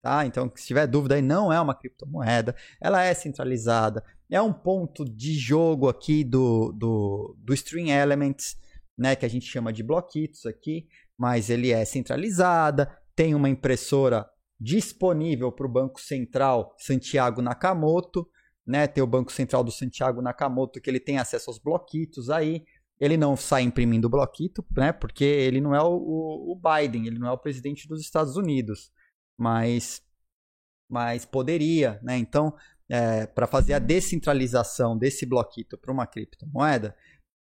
tá? 0.00 0.24
Então, 0.26 0.50
se 0.54 0.66
tiver 0.66 0.86
dúvida 0.86 1.16
aí, 1.16 1.22
não 1.22 1.52
é 1.52 1.60
uma 1.60 1.74
criptomoeda. 1.74 2.54
Ela 2.80 3.02
é 3.02 3.12
centralizada, 3.12 4.04
é 4.30 4.40
um 4.40 4.52
ponto 4.52 5.04
de 5.04 5.34
jogo 5.34 5.88
aqui 5.88 6.22
do, 6.22 6.72
do, 6.72 7.36
do 7.38 7.52
String 7.52 7.90
Elements, 7.90 8.56
né, 8.96 9.16
que 9.16 9.26
a 9.26 9.28
gente 9.28 9.46
chama 9.46 9.72
de 9.72 9.82
bloquitos 9.82 10.46
aqui, 10.46 10.86
mas 11.18 11.50
ele 11.50 11.72
é 11.72 11.84
centralizada, 11.84 12.96
tem 13.16 13.34
uma 13.34 13.48
impressora 13.48 14.26
disponível 14.58 15.50
para 15.50 15.66
o 15.66 15.70
Banco 15.70 16.00
Central 16.00 16.74
Santiago 16.78 17.42
Nakamoto, 17.42 18.28
né? 18.70 18.86
Tem 18.86 19.02
o 19.02 19.06
Banco 19.06 19.32
Central 19.32 19.64
do 19.64 19.72
Santiago 19.72 20.22
Nakamoto, 20.22 20.80
que 20.80 20.88
ele 20.88 21.00
tem 21.00 21.18
acesso 21.18 21.50
aos 21.50 21.58
bloquitos 21.58 22.30
aí. 22.30 22.64
Ele 22.98 23.16
não 23.16 23.36
sai 23.36 23.62
imprimindo 23.62 24.08
bloquito, 24.08 24.64
né? 24.76 24.92
Porque 24.92 25.24
ele 25.24 25.60
não 25.60 25.74
é 25.74 25.82
o, 25.82 25.92
o, 25.92 26.52
o 26.52 26.56
Biden, 26.56 27.06
ele 27.06 27.18
não 27.18 27.28
é 27.28 27.32
o 27.32 27.38
presidente 27.38 27.88
dos 27.88 28.00
Estados 28.00 28.36
Unidos. 28.36 28.92
Mas, 29.38 30.02
mas 30.88 31.24
poderia, 31.24 31.98
né? 32.02 32.16
Então, 32.16 32.54
é, 32.88 33.26
para 33.26 33.46
fazer 33.46 33.74
a 33.74 33.78
descentralização 33.78 34.96
desse 34.96 35.26
bloquito 35.26 35.78
para 35.78 35.92
uma 35.92 36.06
criptomoeda, 36.06 36.94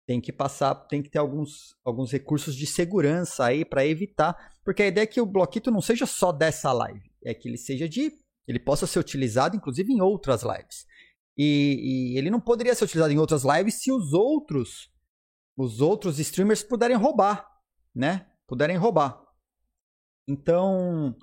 tem 0.07 0.21
que 0.21 0.33
passar, 0.33 0.75
tem 0.75 1.03
que 1.03 1.09
ter 1.09 1.19
alguns, 1.19 1.77
alguns 1.85 2.13
recursos 2.13 2.55
de 2.55 2.67
segurança 2.67 3.45
aí 3.45 3.65
para 3.65 3.87
evitar, 3.87 4.55
porque 4.65 4.83
a 4.83 4.87
ideia 4.87 5.05
é 5.05 5.07
que 5.07 5.21
o 5.21 5.27
bloquito 5.27 5.71
não 5.71 5.81
seja 5.81 6.05
só 6.07 6.31
dessa 6.31 6.73
live, 6.73 7.11
é 7.25 7.33
que 7.33 7.49
ele 7.49 7.57
seja 7.57 7.89
de, 7.89 8.13
ele 8.47 8.59
possa 8.59 8.87
ser 8.87 8.99
utilizado 8.99 9.57
inclusive 9.57 9.93
em 9.93 10.01
outras 10.01 10.43
lives. 10.43 10.87
E, 11.37 12.13
e 12.13 12.19
ele 12.19 12.31
não 12.31 12.41
poderia 12.41 12.75
ser 12.75 12.85
utilizado 12.85 13.13
em 13.13 13.19
outras 13.19 13.43
lives 13.45 13.83
se 13.83 13.91
os 13.91 14.13
outros, 14.13 14.91
os 15.57 15.81
outros 15.81 16.19
streamers 16.19 16.63
puderem 16.63 16.97
roubar, 16.97 17.47
né? 17.95 18.31
Puderem 18.47 18.77
roubar. 18.77 19.21
Então, 20.29 21.17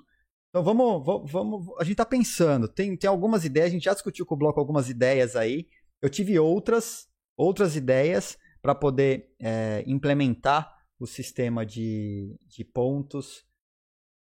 então 0.50 0.62
vamos, 0.62 1.30
vamos, 1.30 1.80
a 1.80 1.84
gente 1.84 1.96
tá 1.96 2.04
pensando, 2.04 2.68
tem, 2.68 2.96
tem 2.96 3.08
algumas 3.08 3.44
ideias, 3.44 3.68
a 3.68 3.72
gente 3.72 3.84
já 3.84 3.94
discutiu 3.94 4.26
com 4.26 4.34
o 4.34 4.38
bloco 4.38 4.60
algumas 4.60 4.88
ideias 4.88 5.34
aí. 5.34 5.66
Eu 6.00 6.10
tive 6.10 6.38
outras, 6.38 7.08
outras 7.36 7.74
ideias 7.74 8.36
para 8.60 8.74
poder 8.74 9.34
é, 9.40 9.82
implementar 9.86 10.72
o 10.98 11.06
sistema 11.06 11.66
de, 11.66 12.38
de 12.46 12.64
pontos. 12.64 13.44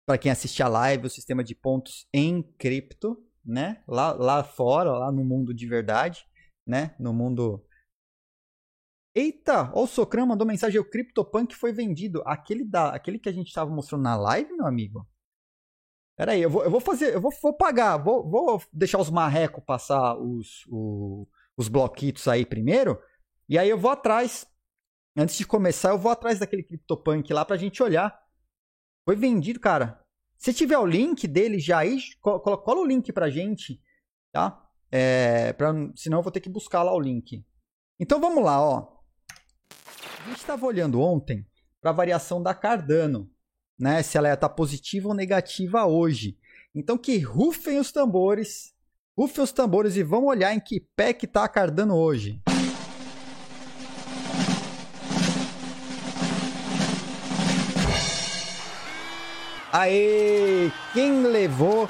Para 0.05 0.17
quem 0.17 0.31
assiste 0.31 0.61
a 0.61 0.67
live, 0.67 1.07
o 1.07 1.09
sistema 1.09 1.43
de 1.43 1.55
pontos 1.55 2.07
em 2.13 2.43
cripto, 2.57 3.24
né? 3.45 3.83
Lá, 3.87 4.13
lá 4.13 4.43
fora, 4.43 4.91
lá 4.91 5.11
no 5.11 5.23
mundo 5.23 5.53
de 5.53 5.67
verdade, 5.67 6.25
né? 6.65 6.95
No 6.99 7.13
mundo. 7.13 7.63
Eita! 9.13 9.71
O 9.73 9.87
Socran 9.87 10.25
mandou 10.25 10.47
mensagem: 10.47 10.79
o 10.79 10.89
CryptoPunk 10.89 11.55
foi 11.55 11.71
vendido. 11.71 12.21
Aquele, 12.25 12.65
da, 12.65 12.89
aquele 12.89 13.19
que 13.19 13.29
a 13.29 13.31
gente 13.31 13.47
estava 13.47 13.69
mostrando 13.69 14.03
na 14.03 14.15
live, 14.15 14.51
meu 14.53 14.65
amigo? 14.65 15.07
Pera 16.17 16.31
aí, 16.31 16.41
eu 16.41 16.49
vou, 16.49 16.63
eu 16.63 16.71
vou 16.71 16.79
fazer, 16.79 17.13
eu 17.13 17.21
vou, 17.21 17.31
vou 17.41 17.53
pagar, 17.53 17.97
vou, 17.97 18.27
vou 18.29 18.61
deixar 18.71 18.99
os 18.99 19.09
marrecos 19.09 19.63
passar 19.65 20.17
os, 20.17 20.65
o, 20.69 21.27
os 21.57 21.67
bloquitos 21.67 22.27
aí 22.27 22.45
primeiro. 22.45 23.01
E 23.49 23.57
aí 23.57 23.69
eu 23.69 23.77
vou 23.77 23.91
atrás. 23.91 24.47
Antes 25.17 25.37
de 25.37 25.45
começar, 25.45 25.89
eu 25.89 25.97
vou 25.97 26.11
atrás 26.11 26.39
daquele 26.39 26.63
CryptoPunk 26.63 27.31
lá 27.33 27.45
pra 27.45 27.57
gente 27.57 27.81
olhar. 27.83 28.17
Foi 29.05 29.15
vendido, 29.15 29.59
cara. 29.59 30.04
Se 30.37 30.53
tiver 30.53 30.77
o 30.77 30.85
link 30.85 31.27
dele 31.27 31.59
já 31.59 31.79
aí, 31.79 31.97
cola, 32.21 32.57
cola 32.57 32.81
o 32.81 32.85
link 32.85 33.11
pra 33.11 33.29
gente, 33.29 33.81
tá? 34.31 34.61
É, 34.91 35.53
pra, 35.53 35.73
senão 35.95 36.19
eu 36.19 36.23
vou 36.23 36.31
ter 36.31 36.39
que 36.39 36.49
buscar 36.49 36.83
lá 36.83 36.93
o 36.93 36.99
link. 36.99 37.43
Então 37.99 38.19
vamos 38.19 38.43
lá, 38.43 38.61
ó. 38.61 38.95
A 40.25 40.29
gente 40.29 40.37
estava 40.37 40.65
olhando 40.65 41.01
ontem 41.01 41.45
para 41.81 41.91
a 41.91 41.93
variação 41.93 42.41
da 42.41 42.53
Cardano, 42.53 43.29
né? 43.77 44.01
Se 44.03 44.17
ela 44.17 44.27
ia 44.27 44.33
estar 44.33 44.49
tá 44.49 44.55
positiva 44.55 45.07
ou 45.07 45.13
negativa 45.13 45.85
hoje. 45.85 46.37
Então 46.73 46.97
que 46.97 47.17
rufem 47.19 47.79
os 47.79 47.91
tambores, 47.91 48.73
rufem 49.17 49.43
os 49.43 49.51
tambores 49.51 49.95
e 49.95 50.03
vamos 50.03 50.29
olhar 50.29 50.53
em 50.53 50.59
que 50.59 50.79
pé 50.95 51.13
que 51.13 51.27
tá 51.27 51.43
a 51.43 51.49
Cardano 51.49 51.95
hoje. 51.95 52.41
Aê! 59.77 60.71
Quem 60.93 61.23
levou, 61.23 61.89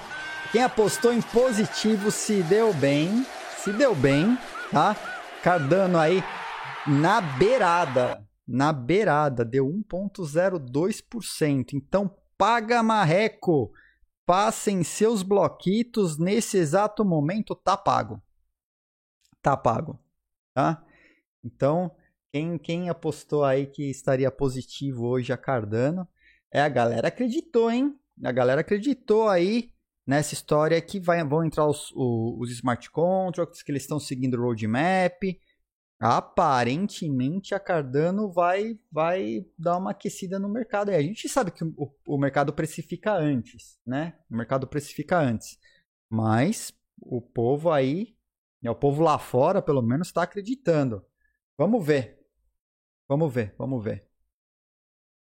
quem 0.51 0.63
apostou 0.63 1.13
em 1.13 1.21
positivo 1.21 2.09
se 2.09 2.41
deu 2.41 2.73
bem. 2.73 3.23
Se 3.59 3.71
deu 3.71 3.93
bem, 3.93 4.35
tá? 4.71 4.95
Cardano 5.43 5.99
aí 5.99 6.23
na 6.87 7.21
beirada. 7.21 8.27
Na 8.47 8.73
beirada, 8.73 9.45
deu 9.45 9.67
1,02%. 9.67 11.73
Então 11.73 12.09
paga 12.35 12.81
marreco. 12.81 13.71
Passem 14.25 14.83
seus 14.83 15.21
bloquitos 15.21 16.17
nesse 16.17 16.57
exato 16.57 17.05
momento, 17.05 17.53
tá 17.53 17.77
pago. 17.77 18.19
Tá 19.43 19.55
pago, 19.55 19.99
tá? 20.55 20.83
Então, 21.43 21.95
quem, 22.31 22.57
quem 22.57 22.89
apostou 22.89 23.43
aí 23.43 23.67
que 23.67 23.91
estaria 23.91 24.31
positivo 24.31 25.05
hoje 25.05 25.31
a 25.31 25.37
Cardano, 25.37 26.09
é, 26.55 26.61
a 26.61 26.69
galera 26.69 27.09
acreditou, 27.09 27.69
hein? 27.69 27.99
A 28.23 28.31
galera 28.31 28.61
acreditou 28.61 29.27
aí 29.27 29.73
nessa 30.07 30.33
história 30.33 30.81
que 30.81 31.01
vai, 31.01 31.21
vão 31.21 31.43
entrar 31.43 31.67
os, 31.67 31.91
os, 31.93 32.49
smart 32.49 32.89
contracts, 32.91 33.61
que 33.61 33.73
eles 33.73 33.81
estão 33.81 33.99
seguindo 33.99 34.35
o 34.35 34.41
roadmap. 34.41 35.21
Aparentemente 35.99 37.53
a 37.53 37.59
Cardano 37.59 38.31
vai, 38.31 38.79
vai 38.89 39.45
dar 39.59 39.77
uma 39.77 39.91
aquecida 39.91 40.39
no 40.39 40.47
mercado. 40.47 40.91
E 40.91 40.95
a 40.95 41.01
gente 41.01 41.27
sabe 41.27 41.51
que 41.51 41.65
o, 41.65 41.93
o 42.07 42.17
mercado 42.17 42.53
precifica 42.53 43.13
antes, 43.13 43.77
né? 43.85 44.17
O 44.31 44.37
mercado 44.37 44.65
precifica 44.65 45.19
antes. 45.19 45.57
Mas 46.09 46.71
o 47.01 47.19
povo 47.19 47.69
aí, 47.69 48.15
né, 48.61 48.71
o 48.71 48.75
povo 48.75 49.03
lá 49.03 49.19
fora, 49.19 49.61
pelo 49.61 49.81
menos, 49.81 50.07
está 50.07 50.23
acreditando. 50.23 51.05
Vamos 51.57 51.85
ver. 51.85 52.17
Vamos 53.09 53.33
ver, 53.33 53.53
vamos 53.57 53.83
ver. 53.83 54.07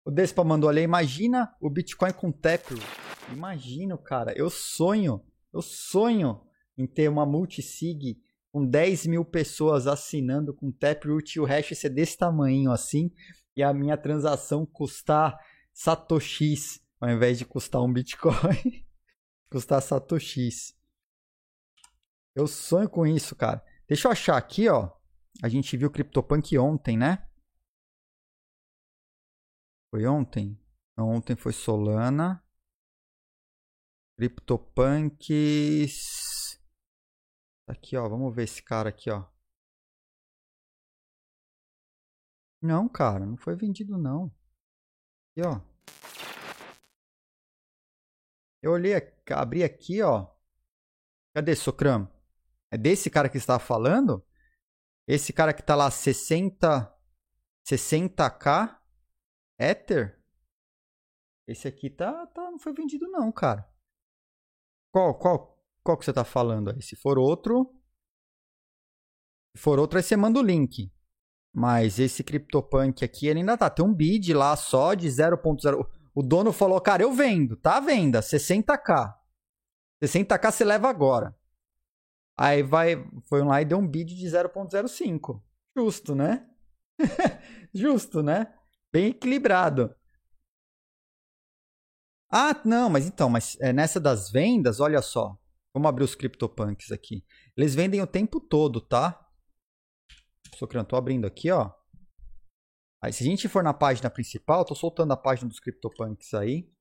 O 0.05 0.12
Despa 0.12 0.43
mandou 0.43 0.69
ali, 0.69 0.81
imagina 0.81 1.51
o 1.59 1.67
Bitcoin 1.67 2.13
com 2.13 2.31
Taproot. 2.31 2.85
Imagino, 3.33 3.97
cara, 3.97 4.38
eu 4.38 4.51
sonho, 4.51 5.25
eu 5.51 5.63
sonho 5.63 6.41
em 6.77 6.85
ter 6.85 7.09
uma 7.09 7.25
multisig 7.25 8.21
com 8.51 8.63
10 8.63 9.07
mil 9.07 9.25
pessoas 9.25 9.88
assinando 9.88 10.53
com 10.53 10.71
Taproot 10.71 11.35
e 11.35 11.39
o 11.41 11.43
hash 11.43 11.75
ser 11.75 11.89
desse 11.89 12.17
tamanho 12.17 12.71
assim, 12.71 13.12
e 13.57 13.63
a 13.63 13.74
minha 13.74 13.97
transação 13.97 14.63
custar 14.63 15.38
satoshis 15.74 16.79
ao 17.01 17.09
invés 17.09 17.38
de 17.38 17.45
custar 17.45 17.81
um 17.81 17.91
Bitcoin, 17.91 18.85
custar 19.50 19.81
satoshis. 19.81 20.75
Eu 22.35 22.47
sonho 22.47 22.89
com 22.89 23.07
isso, 23.07 23.35
cara. 23.35 23.63
Deixa 23.88 24.07
eu 24.07 24.12
achar 24.12 24.38
aqui, 24.38 24.67
ó. 24.69 24.91
A 25.41 25.50
gente 25.50 25.75
viu 25.75 25.89
CryptoPunk 25.89 26.57
ontem, 26.57 26.97
né? 26.97 27.25
Foi 29.95 30.05
ontem? 30.07 30.59
Não, 30.97 31.07
ontem 31.09 31.37
foi 31.37 31.53
Solana. 31.53 32.45
CryptoPunks. 34.17 35.89
Tá 37.65 37.71
aqui, 37.71 37.95
ó. 37.95 38.09
Vamos 38.09 38.35
ver 38.35 38.43
esse 38.43 38.61
cara 38.61 38.89
aqui, 38.89 39.09
ó. 39.09 39.25
Não, 42.61 42.89
cara, 42.89 43.25
não 43.25 43.37
foi 43.37 43.55
vendido 43.55 43.97
não. 43.97 44.25
Aqui, 45.31 45.47
ó. 45.47 45.61
Eu 48.61 48.73
olhei, 48.73 48.95
abri 49.31 49.63
aqui, 49.63 50.01
ó. 50.01 50.29
Cadê 51.33 51.55
Socram? 51.55 52.13
É 52.69 52.77
desse 52.77 53.09
cara 53.09 53.29
que 53.29 53.37
está 53.37 53.59
falando? 53.59 54.21
Esse 55.07 55.31
cara 55.31 55.53
que 55.53 55.63
tá 55.63 55.73
lá 55.73 55.89
60 55.89 56.93
60k 57.65 58.83
Ether? 59.59 60.21
Esse 61.47 61.67
aqui 61.67 61.89
tá, 61.89 62.25
tá, 62.27 62.50
não 62.50 62.59
foi 62.59 62.74
vendido 62.74 63.07
não, 63.09 63.31
cara. 63.31 63.69
Qual, 64.91 65.17
qual, 65.17 65.63
qual 65.83 65.97
que 65.97 66.05
você 66.05 66.13
tá 66.13 66.24
falando 66.24 66.71
aí? 66.71 66.81
Se 66.81 66.95
for 66.95 67.17
outro, 67.17 67.71
se 69.55 69.62
for 69.62 69.77
outro 69.77 69.97
aí 69.97 70.03
você 70.03 70.15
manda 70.15 70.39
o 70.39 70.43
link. 70.43 70.91
Mas 71.53 72.00
esse 72.00 72.24
CryptoPunk 72.24 73.05
aqui, 73.05 73.27
ele 73.27 73.39
ainda 73.39 73.57
tá. 73.57 73.69
Tem 73.69 73.85
um 73.85 73.93
bid 73.93 74.33
lá 74.33 74.55
só 74.57 74.93
de 74.93 75.07
0.0. 75.07 75.89
O 76.13 76.21
dono 76.21 76.51
falou, 76.51 76.81
cara, 76.81 77.03
eu 77.03 77.13
vendo, 77.13 77.55
tá 77.55 77.77
à 77.77 77.79
venda, 77.79 78.19
60k. 78.19 79.15
60k 80.03 80.51
você 80.51 80.65
leva 80.65 80.89
agora. 80.89 81.33
Aí 82.38 82.62
vai, 82.62 82.95
foi 83.29 83.41
lá 83.43 83.62
e 83.62 83.65
deu 83.65 83.77
um 83.77 83.88
bid 83.88 84.15
de 84.15 84.25
0.05. 84.25 85.41
Justo, 85.77 86.13
né? 86.13 86.50
Justo, 87.74 88.21
né? 88.21 88.53
Bem 88.92 89.08
equilibrado. 89.08 89.96
Ah, 92.30 92.60
não, 92.65 92.89
mas 92.89 93.06
então, 93.06 93.30
mas 93.30 93.58
é, 93.62 93.72
nessa 93.72 94.00
das 94.00 94.30
vendas, 94.30 94.80
olha 94.80 95.01
só. 95.01 95.38
Vamos 95.74 95.89
abrir 95.89 96.04
os 96.04 96.15
CryptoPunks 96.15 96.92
aqui. 96.92 97.25
Eles 97.56 97.75
vendem 97.75 98.01
o 98.01 98.08
tempo 98.08 98.39
todo, 98.39 98.82
tá? 98.82 99.25
Socran, 100.56 100.84
tô 100.84 100.96
abrindo 100.96 101.25
aqui, 101.25 101.51
ó. 101.51 101.72
Aí, 103.01 103.12
se 103.13 103.24
a 103.24 103.25
gente 103.27 103.48
for 103.48 103.63
na 103.63 103.74
página 103.74 104.10
principal, 104.10 104.65
tô 104.65 104.74
soltando 104.74 105.13
a 105.13 105.18
página 105.18 105.50
dos 105.50 105.60
CryptoPunks 105.60 106.34
aí. 106.34 106.72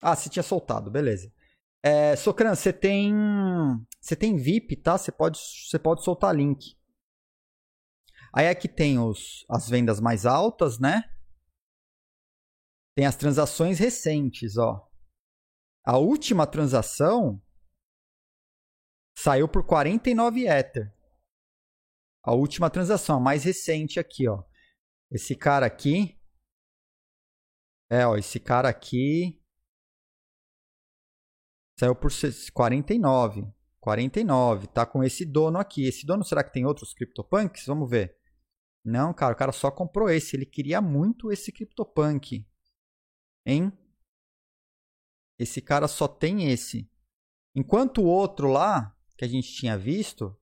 Ah, 0.00 0.14
você 0.14 0.28
tinha 0.28 0.42
soltado, 0.42 0.90
beleza. 0.90 1.32
É, 1.82 2.16
Socran, 2.16 2.54
você 2.54 2.72
tem. 2.72 3.12
Você 4.00 4.16
tem 4.16 4.36
VIP, 4.36 4.76
tá? 4.76 4.96
Você 4.96 5.12
pode, 5.12 5.38
você 5.38 5.78
pode 5.78 6.02
soltar 6.04 6.34
link. 6.34 6.76
Aí 8.32 8.48
aqui 8.48 8.68
tem 8.68 8.98
os, 8.98 9.44
as 9.50 9.68
vendas 9.68 10.00
mais 10.00 10.26
altas, 10.26 10.78
né? 10.78 11.02
Tem 12.98 13.06
as 13.06 13.14
transações 13.14 13.78
recentes, 13.78 14.56
ó. 14.56 14.84
A 15.86 15.98
última 15.98 16.44
transação 16.48 17.40
saiu 19.16 19.48
por 19.48 19.64
49 19.64 20.48
Ether. 20.48 20.92
a 22.24 22.34
última 22.34 22.68
transação, 22.68 23.18
a 23.18 23.20
mais 23.20 23.44
recente 23.44 24.00
aqui, 24.00 24.26
ó. 24.26 24.42
Esse 25.12 25.36
cara 25.36 25.64
aqui. 25.64 26.20
É, 27.88 28.04
ó, 28.04 28.16
esse 28.16 28.40
cara 28.40 28.68
aqui. 28.68 29.40
Saiu 31.78 31.94
por 31.94 32.10
49. 32.52 33.46
49. 33.78 34.66
Tá 34.66 34.84
com 34.84 35.04
esse 35.04 35.24
dono 35.24 35.60
aqui. 35.60 35.86
Esse 35.86 36.04
dono, 36.04 36.24
será 36.24 36.42
que 36.42 36.52
tem 36.52 36.66
outros 36.66 36.92
CryptoPunks? 36.94 37.64
Vamos 37.64 37.88
ver. 37.88 38.18
Não, 38.84 39.14
cara, 39.14 39.34
o 39.34 39.38
cara 39.38 39.52
só 39.52 39.70
comprou 39.70 40.10
esse. 40.10 40.34
Ele 40.34 40.44
queria 40.44 40.80
muito 40.80 41.30
esse 41.30 41.52
CryptoPunk. 41.52 42.44
Hein? 43.48 43.72
Esse 45.38 45.62
cara 45.62 45.88
só 45.88 46.06
tem 46.06 46.52
esse. 46.52 46.86
Enquanto 47.56 48.02
o 48.02 48.06
outro 48.06 48.48
lá, 48.48 48.94
que 49.16 49.24
a 49.24 49.28
gente 49.28 49.50
tinha 49.54 49.78
visto. 49.78 50.38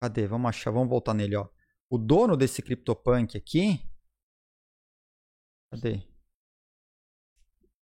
Cadê? 0.00 0.28
Vamos 0.28 0.48
achar, 0.48 0.70
vamos 0.70 0.88
voltar 0.88 1.12
nele, 1.12 1.34
ó. 1.34 1.48
O 1.90 1.98
dono 1.98 2.36
desse 2.36 2.62
CryptoPunk 2.62 3.36
aqui. 3.36 3.84
Cadê? 5.72 6.08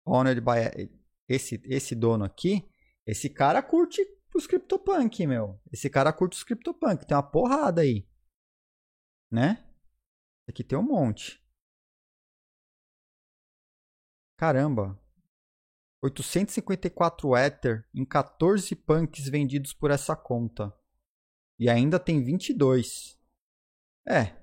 Honored 0.07 0.41
by. 0.41 0.89
Esse, 1.29 1.61
esse 1.65 1.97
dono 1.97 2.25
aqui. 2.25 2.71
Esse 3.05 3.29
cara 3.29 3.61
curte 3.61 4.01
os 4.33 4.47
CryptoPunk, 4.47 5.27
meu. 5.27 5.61
Esse 5.73 5.91
cara 5.91 6.13
curte 6.13 6.37
os 6.37 6.45
CryptoPunk. 6.45 7.05
Tem 7.05 7.17
uma 7.17 7.29
porrada 7.29 7.81
aí. 7.81 8.09
Né? 9.33 9.69
Aqui 10.49 10.63
tem 10.63 10.79
um 10.79 10.83
monte. 10.83 11.41
Caramba. 14.41 14.99
854 16.03 17.37
Ether 17.37 17.87
em 17.93 18.07
14 18.07 18.75
punks 18.75 19.29
vendidos 19.29 19.75
por 19.75 19.91
essa 19.91 20.17
conta. 20.17 20.75
E 21.59 21.69
ainda 21.69 22.01
tem 22.01 22.25
22. 22.25 23.19
É, 24.09 24.35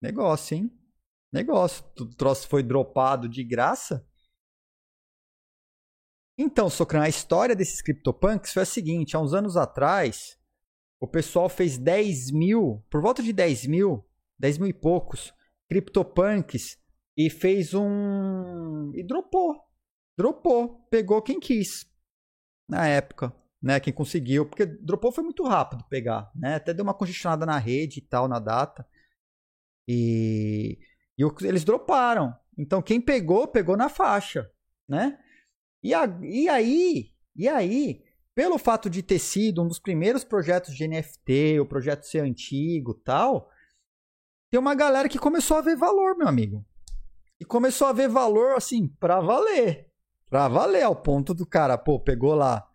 negócio, 0.00 0.56
hein? 0.56 0.74
Negócio. 1.30 1.84
O 2.00 2.06
troço 2.14 2.48
foi 2.48 2.62
dropado 2.62 3.28
de 3.28 3.44
graça. 3.44 4.08
Então, 6.38 6.70
Socran, 6.70 7.02
a 7.02 7.08
história 7.10 7.54
desses 7.54 7.82
CryptoPunks 7.82 8.50
foi 8.50 8.62
a 8.62 8.66
seguinte: 8.66 9.14
há 9.14 9.20
uns 9.20 9.34
anos 9.34 9.58
atrás, 9.58 10.40
o 10.98 11.06
pessoal 11.06 11.50
fez 11.50 11.76
10 11.76 12.30
mil, 12.30 12.82
por 12.88 13.02
volta 13.02 13.22
de 13.22 13.30
10 13.30 13.66
mil, 13.66 14.08
10 14.38 14.56
mil 14.56 14.68
e 14.68 14.72
poucos, 14.72 15.34
CryptoPunks 15.68 16.82
e 17.16 17.30
fez 17.30 17.74
um. 17.74 18.92
e 18.94 19.02
dropou 19.02 19.64
dropou, 20.16 20.86
pegou 20.90 21.20
quem 21.22 21.40
quis 21.40 21.90
na 22.68 22.86
época, 22.86 23.34
né? 23.62 23.80
Quem 23.80 23.92
conseguiu, 23.92 24.46
porque 24.46 24.64
dropou 24.64 25.12
foi 25.12 25.24
muito 25.24 25.44
rápido 25.44 25.84
pegar, 25.88 26.30
né? 26.34 26.56
Até 26.56 26.72
deu 26.72 26.84
uma 26.84 26.94
congestionada 26.94 27.44
na 27.44 27.58
rede 27.58 27.98
e 27.98 28.02
tal, 28.02 28.28
na 28.28 28.38
data. 28.38 28.86
E, 29.88 30.78
e 31.18 31.22
eles 31.42 31.64
droparam. 31.64 32.34
Então 32.56 32.80
quem 32.80 33.00
pegou, 33.00 33.46
pegou 33.48 33.76
na 33.76 33.88
faixa, 33.88 34.50
né? 34.88 35.18
E, 35.82 35.92
a, 35.92 36.04
e 36.22 36.48
aí, 36.48 37.12
e 37.36 37.48
aí, 37.48 38.02
pelo 38.34 38.58
fato 38.58 38.88
de 38.88 39.02
ter 39.02 39.18
sido 39.18 39.62
um 39.62 39.68
dos 39.68 39.78
primeiros 39.78 40.24
projetos 40.24 40.74
de 40.74 40.88
NFT, 40.88 41.60
o 41.60 41.66
projeto 41.66 42.04
ser 42.04 42.20
antigo, 42.20 42.94
tal, 42.94 43.50
tem 44.50 44.58
uma 44.58 44.74
galera 44.74 45.08
que 45.08 45.18
começou 45.18 45.58
a 45.58 45.62
ver 45.62 45.76
valor, 45.76 46.16
meu 46.16 46.26
amigo. 46.26 46.64
E 47.40 47.44
começou 47.44 47.86
a 47.86 47.92
ver 47.92 48.08
valor 48.08 48.56
assim 48.56 48.88
para 48.88 49.20
valer, 49.20 49.90
Pra 50.34 50.48
valer, 50.48 50.82
ao 50.82 50.96
ponto 50.96 51.32
do 51.32 51.46
cara, 51.46 51.78
pô, 51.78 52.00
pegou 52.00 52.34
lá, 52.34 52.68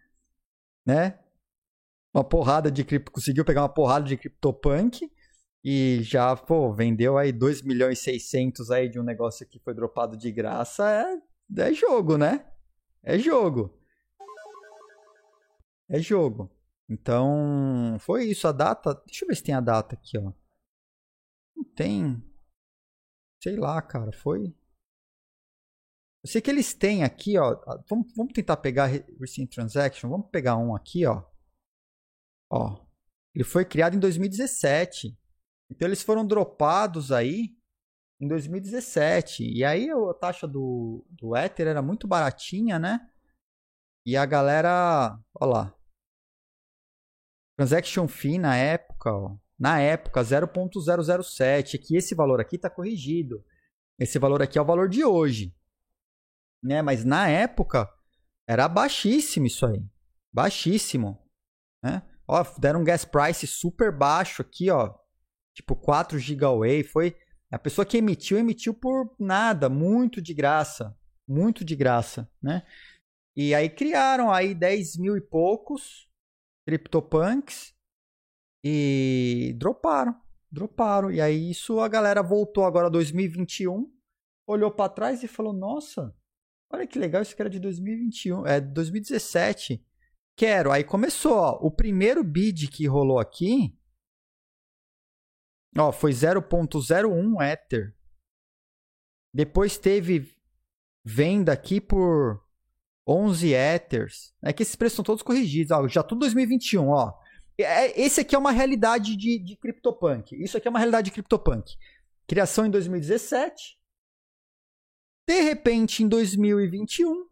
né? 0.86 1.20
Uma 2.13 2.24
porrada 2.24 2.72
de 2.72 2.86
cripto, 2.86 3.12
conseguiu 3.12 3.44
pegar 3.44 3.63
uma 3.63 3.74
porrada 3.74 4.06
de 4.06 4.16
CryptoPunk 4.16 5.12
e 5.63 6.00
já, 6.01 6.36
pô, 6.38 6.72
vendeu 6.74 7.18
aí 7.18 7.32
2 7.34 7.62
milhões 7.62 8.00
e 8.00 8.04
600 8.04 8.72
aí 8.72 8.88
de 8.88 9.00
um 9.00 9.04
negócio 9.04 9.46
que 9.46 9.60
foi 9.60 9.74
dropado 9.74 10.16
de 10.16 10.32
graça. 10.32 10.89
É, 10.89 11.62
é 11.62 11.74
jogo, 11.74 12.18
né? 12.18 12.50
É 13.03 13.18
jogo. 13.20 13.77
É 15.90 16.00
jogo. 16.00 16.50
Então, 16.88 17.98
foi 18.00 18.25
isso. 18.25 18.48
A 18.48 18.51
data. 18.51 18.94
Deixa 19.05 19.25
eu 19.25 19.27
ver 19.27 19.36
se 19.36 19.44
tem 19.44 19.53
a 19.53 19.62
data 19.62 19.96
aqui, 19.96 20.18
ó. 20.18 20.31
Não 21.55 21.64
tem. 21.75 22.24
Sei 23.44 23.57
lá, 23.57 23.81
cara. 23.81 24.12
Foi. 24.14 24.55
Eu 26.24 26.29
sei 26.29 26.42
que 26.42 26.50
eles 26.50 26.74
têm 26.74 27.03
aqui, 27.03 27.38
ó. 27.38 27.55
Vamos, 27.90 28.14
vamos 28.14 28.34
tentar 28.34 28.58
pegar 28.58 28.88
Recent 29.20 29.50
Transaction. 29.50 30.10
Vamos 30.10 30.29
pegar 30.29 30.58
um 30.58 30.75
aqui, 30.75 31.05
ó. 31.05 31.24
Ó. 32.51 32.86
Ele 33.34 33.44
foi 33.44 33.64
criado 33.64 33.96
em 33.96 34.00
2017. 34.00 35.18
Então 35.70 35.88
eles 35.88 36.01
foram 36.01 36.25
dropados 36.25 37.12
aí 37.12 37.55
em 38.20 38.27
2017. 38.27 39.44
E 39.50 39.64
aí 39.64 39.90
a 39.90 40.14
taxa 40.14 40.46
do, 40.46 41.05
do 41.10 41.38
Ether 41.38 41.68
era 41.68 41.82
muito 41.82 42.08
baratinha, 42.08 42.77
né? 42.77 43.00
E 44.05 44.18
a 44.18 44.25
galera. 44.25 45.18
Ó 45.40 45.46
lá. 45.46 45.74
Transaction 47.55 48.08
fee 48.08 48.38
na 48.38 48.58
época, 48.58 49.12
ó. 49.12 49.38
Na 49.58 49.79
época, 49.79 50.22
0.007. 50.22 51.79
Que 51.82 51.96
esse 51.96 52.14
valor 52.14 52.42
aqui 52.42 52.58
está 52.58 52.70
corrigido. 52.70 53.46
Esse 53.98 54.20
valor 54.20 54.42
aqui 54.42 54.58
é 54.58 54.62
o 54.62 54.66
valor 54.66 54.90
de 54.90 55.05
hoje 55.05 55.53
né? 56.63 56.81
Mas 56.81 57.03
na 57.03 57.27
época 57.27 57.89
era 58.48 58.67
baixíssimo 58.67 59.48
isso 59.48 59.65
aí. 59.65 59.83
Baixíssimo, 60.33 61.17
né? 61.83 62.03
Ó, 62.27 62.43
deram 62.59 62.81
um 62.81 62.83
gas 62.83 63.05
price 63.05 63.48
super 63.48 63.91
baixo 63.91 64.41
aqui, 64.41 64.69
ó. 64.69 64.93
Tipo 65.55 65.75
4 65.75 66.19
gigaway, 66.19 66.83
foi 66.83 67.15
a 67.51 67.57
pessoa 67.57 67.85
que 67.85 67.98
emitiu 67.98 68.37
emitiu 68.37 68.74
por 68.74 69.15
nada, 69.19 69.67
muito 69.67 70.22
de 70.22 70.33
graça, 70.33 70.95
muito 71.27 71.65
de 71.65 71.75
graça, 71.75 72.31
né? 72.41 72.65
E 73.35 73.55
aí 73.55 73.69
criaram 73.69 74.31
aí 74.31 74.53
10 74.53 74.98
mil 74.98 75.17
e 75.17 75.22
poucos 75.22 76.07
CryptoPunks 76.67 77.74
e 78.63 79.55
droparam, 79.57 80.19
droparam. 80.51 81.09
E 81.11 81.19
aí 81.19 81.50
isso 81.50 81.79
a 81.79 81.87
galera 81.87 82.22
voltou 82.22 82.65
agora 82.65 82.89
2021, 82.89 83.91
olhou 84.48 84.72
para 84.72 84.89
trás 84.89 85.24
e 85.24 85.27
falou: 85.27 85.53
"Nossa, 85.53 86.15
Olha 86.72 86.86
que 86.86 87.00
legal, 87.00 87.22
isso 87.22 87.36
que 87.36 87.42
era 87.42 87.50
de 87.50 87.60
2021, 87.60 88.46
é 88.46 88.62
2017. 88.62 89.84
Quero. 90.36 90.72
Aí 90.72 90.84
começou, 90.84 91.34
ó, 91.34 91.60
o 91.62 91.72
primeiro 91.72 92.24
bid 92.24 92.68
que 92.68 92.86
rolou 92.86 93.20
aqui, 93.20 93.75
ó, 95.77 95.92
foi 95.92 96.12
0.01 96.12 97.42
Ether. 97.42 97.96
Depois 99.34 99.77
teve 99.77 100.36
venda 101.03 101.51
aqui 101.51 101.82
por 101.82 102.44
11 103.08 103.53
Ethers. 103.53 104.34
É 104.42 104.53
que 104.53 104.62
esses 104.62 104.75
preços 104.75 104.98
são 104.98 105.05
todos 105.05 105.24
corrigidos, 105.24 105.72
ó, 105.72 105.88
já 105.88 106.03
tudo 106.03 106.20
2021, 106.20 106.88
ó. 106.88 107.14
É, 107.58 108.00
esse 108.00 108.22
aqui 108.22 108.36
é 108.36 108.40
uma 108.40 108.51
realidade 108.51 109.18
de, 109.18 109.40
de 109.40 109.58
CryptoPunk. 109.58 110.36
Isso 110.42 110.55
aqui 110.55 110.68
é 110.68 110.72
uma 110.72 110.79
realidade 110.79 111.05
de 111.05 111.12
CryptoPunk. 111.12 111.75
Criação 112.27 112.66
em 112.66 112.70
2017. 112.70 113.78
De 115.29 115.42
repente, 115.42 116.01
em 116.01 116.07
2021, 116.07 117.29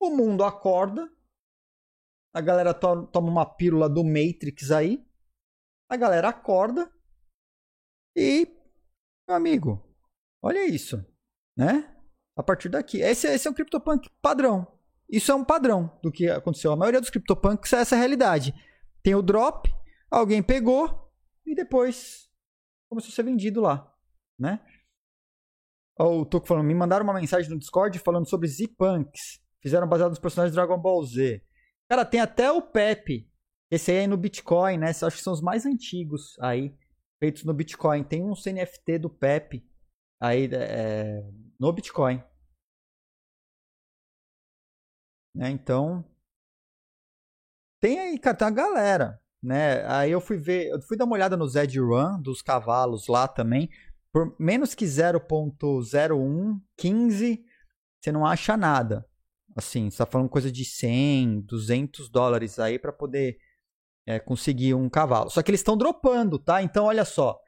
o 0.00 0.10
mundo 0.10 0.44
acorda, 0.44 1.12
a 2.32 2.40
galera 2.40 2.72
to 2.72 3.04
toma 3.08 3.28
uma 3.28 3.44
pílula 3.44 3.88
do 3.88 4.04
Matrix 4.04 4.70
aí, 4.70 5.04
a 5.90 5.96
galera 5.96 6.28
acorda 6.28 6.88
e, 8.16 8.46
meu 9.26 9.36
amigo, 9.36 9.92
olha 10.40 10.64
isso, 10.68 11.04
né? 11.56 12.00
A 12.36 12.44
partir 12.44 12.68
daqui, 12.68 13.00
esse, 13.00 13.26
esse 13.26 13.48
é 13.48 13.50
um 13.50 13.54
CryptoPunk 13.54 14.08
padrão. 14.22 14.64
Isso 15.10 15.32
é 15.32 15.34
um 15.34 15.44
padrão 15.44 15.98
do 16.00 16.12
que 16.12 16.30
aconteceu. 16.30 16.70
A 16.70 16.76
maioria 16.76 17.00
dos 17.00 17.10
CryptoPunks 17.10 17.72
é 17.72 17.80
essa 17.80 17.96
realidade. 17.96 18.54
Tem 19.02 19.16
o 19.16 19.22
drop, 19.22 19.68
alguém 20.08 20.44
pegou 20.44 21.12
e 21.44 21.56
depois 21.56 22.30
começou 22.88 23.10
a 23.10 23.14
ser 23.16 23.24
vendido 23.24 23.60
lá, 23.60 23.92
né? 24.38 24.64
O 26.04 26.24
Toco 26.24 26.46
falando, 26.46 26.66
me 26.66 26.74
mandaram 26.74 27.04
uma 27.04 27.14
mensagem 27.14 27.50
no 27.50 27.58
Discord 27.58 27.98
falando 27.98 28.28
sobre 28.28 28.48
Z-Punks. 28.48 29.40
Fizeram 29.60 29.88
baseado 29.88 30.10
nos 30.10 30.20
personagens 30.20 30.52
de 30.52 30.56
Dragon 30.56 30.80
Ball 30.80 31.04
Z. 31.04 31.42
Cara, 31.90 32.04
tem 32.04 32.20
até 32.20 32.52
o 32.52 32.62
Pepe. 32.62 33.28
Esse 33.70 33.90
aí 33.90 34.04
é 34.04 34.06
no 34.06 34.16
Bitcoin, 34.16 34.78
né? 34.78 34.90
Acho 34.90 35.16
que 35.16 35.22
são 35.22 35.32
os 35.32 35.42
mais 35.42 35.66
antigos 35.66 36.38
aí, 36.40 36.74
feitos 37.18 37.44
no 37.44 37.52
Bitcoin. 37.52 38.04
Tem 38.04 38.22
um 38.22 38.34
CNFT 38.34 38.98
do 39.00 39.10
Pepe 39.10 39.68
aí 40.20 40.48
é, 40.52 41.20
no 41.58 41.72
Bitcoin. 41.72 42.22
Né? 45.34 45.50
Então, 45.50 46.04
tem 47.80 47.98
aí, 47.98 48.18
cara, 48.18 48.36
tem 48.36 48.46
uma 48.46 48.54
galera, 48.54 49.20
né? 49.42 49.84
Aí 49.86 50.10
eu 50.10 50.20
fui 50.20 50.36
ver, 50.36 50.68
eu 50.68 50.80
fui 50.82 50.96
dar 50.96 51.04
uma 51.04 51.14
olhada 51.14 51.36
no 51.36 51.46
Zed 51.46 51.78
Run 51.78 52.20
dos 52.22 52.40
cavalos 52.40 53.06
lá 53.08 53.28
também 53.28 53.68
por 54.12 54.36
menos 54.38 54.74
que 54.74 54.84
0.0115, 54.84 57.42
você 58.00 58.12
não 58.12 58.26
acha 58.26 58.54
nada. 58.56 59.04
Assim, 59.54 59.90
você 59.90 59.98
tá 59.98 60.06
falando 60.06 60.28
coisa 60.28 60.52
de 60.52 60.64
100, 60.64 61.42
200 61.42 62.08
dólares 62.08 62.58
aí 62.58 62.78
para 62.78 62.92
poder 62.92 63.38
é, 64.06 64.18
conseguir 64.18 64.72
um 64.74 64.88
cavalo. 64.88 65.30
Só 65.30 65.42
que 65.42 65.50
eles 65.50 65.60
estão 65.60 65.76
dropando, 65.76 66.38
tá? 66.38 66.62
Então, 66.62 66.86
olha 66.86 67.04
só. 67.04 67.38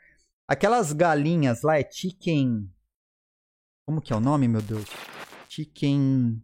Aquelas 0.46 0.92
galinhas 0.92 1.62
lá 1.62 1.78
é 1.78 1.88
chicken. 1.88 2.68
Como 3.86 4.00
que 4.00 4.12
é 4.12 4.16
o 4.16 4.20
nome, 4.20 4.48
meu 4.48 4.60
Deus? 4.60 4.86
Chicken. 5.48 6.42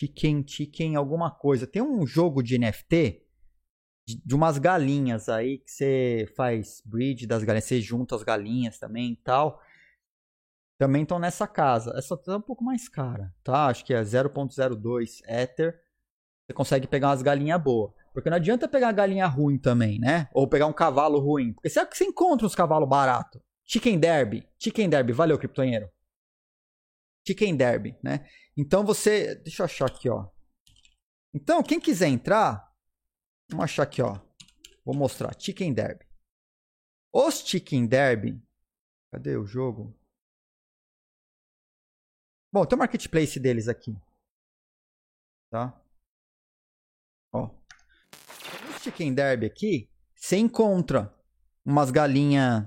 Chicken, 0.00 0.42
chicken, 0.46 0.96
alguma 0.96 1.30
coisa. 1.30 1.66
Tem 1.66 1.82
um 1.82 2.06
jogo 2.06 2.42
de 2.42 2.58
NFT 2.58 3.22
de, 4.06 4.20
de 4.24 4.34
umas 4.34 4.58
galinhas 4.58 5.28
aí 5.28 5.58
que 5.58 5.70
você 5.70 6.32
faz 6.36 6.82
breed 6.84 7.26
das 7.26 7.44
galinhas, 7.44 7.64
você 7.64 7.80
junta 7.80 8.14
as 8.16 8.22
galinhas 8.22 8.78
também 8.78 9.12
e 9.12 9.16
tal. 9.16 9.60
Também 10.78 11.02
estão 11.02 11.18
nessa 11.18 11.46
casa. 11.46 11.92
Essa 11.96 12.16
tá 12.16 12.36
um 12.36 12.40
pouco 12.40 12.64
mais 12.64 12.88
cara, 12.88 13.32
tá? 13.44 13.66
Acho 13.66 13.84
que 13.84 13.94
é 13.94 14.02
0.02 14.02 15.20
Ether. 15.28 15.80
Você 16.44 16.52
consegue 16.54 16.88
pegar 16.88 17.10
umas 17.10 17.22
galinhas 17.22 17.62
boas. 17.62 17.92
Porque 18.12 18.28
não 18.28 18.36
adianta 18.36 18.68
pegar 18.68 18.92
galinha 18.92 19.26
ruim 19.26 19.58
também, 19.58 19.98
né? 19.98 20.28
Ou 20.34 20.48
pegar 20.48 20.66
um 20.66 20.72
cavalo 20.72 21.18
ruim. 21.20 21.52
Porque 21.52 21.70
será 21.70 21.86
que 21.86 21.96
você 21.96 22.04
encontra 22.04 22.46
uns 22.46 22.54
cavalos 22.54 22.88
baratos? 22.88 23.40
Chicken 23.64 23.98
Derby. 23.98 24.46
Chicken 24.58 24.90
Derby. 24.90 25.12
Valeu, 25.12 25.38
criptonheiro. 25.38 25.88
Chicken 27.26 27.56
Derby, 27.56 27.96
né? 28.02 28.26
Então 28.56 28.84
você... 28.84 29.36
Deixa 29.36 29.62
eu 29.62 29.64
achar 29.64 29.86
aqui, 29.86 30.10
ó. 30.10 30.26
Então, 31.32 31.62
quem 31.62 31.80
quiser 31.80 32.08
entrar... 32.08 32.71
Vamos 33.52 33.64
achar 33.64 33.84
aqui, 33.84 34.02
ó. 34.02 34.18
Vou 34.84 34.94
mostrar. 34.94 35.38
Chicken 35.38 35.72
Derby. 35.72 36.04
Os 37.12 37.46
Chicken 37.46 37.86
Derby... 37.86 38.42
Cadê 39.10 39.36
o 39.36 39.44
jogo? 39.44 39.94
Bom, 42.50 42.64
tem 42.64 42.76
o 42.76 42.78
marketplace 42.78 43.38
deles 43.38 43.68
aqui. 43.68 43.94
Tá? 45.50 45.78
Ó 47.30 47.50
Chicken 48.82 49.14
Derby 49.14 49.46
aqui, 49.46 49.88
você 50.14 50.36
encontra 50.36 51.14
umas 51.64 51.90
galinhas 51.90 52.66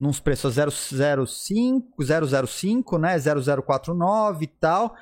nos 0.00 0.18
preços 0.20 0.56
005, 0.56 2.02
005, 2.46 2.98
né? 2.98 3.16
0049 3.18 4.44
e 4.44 4.48
tal. 4.48 4.96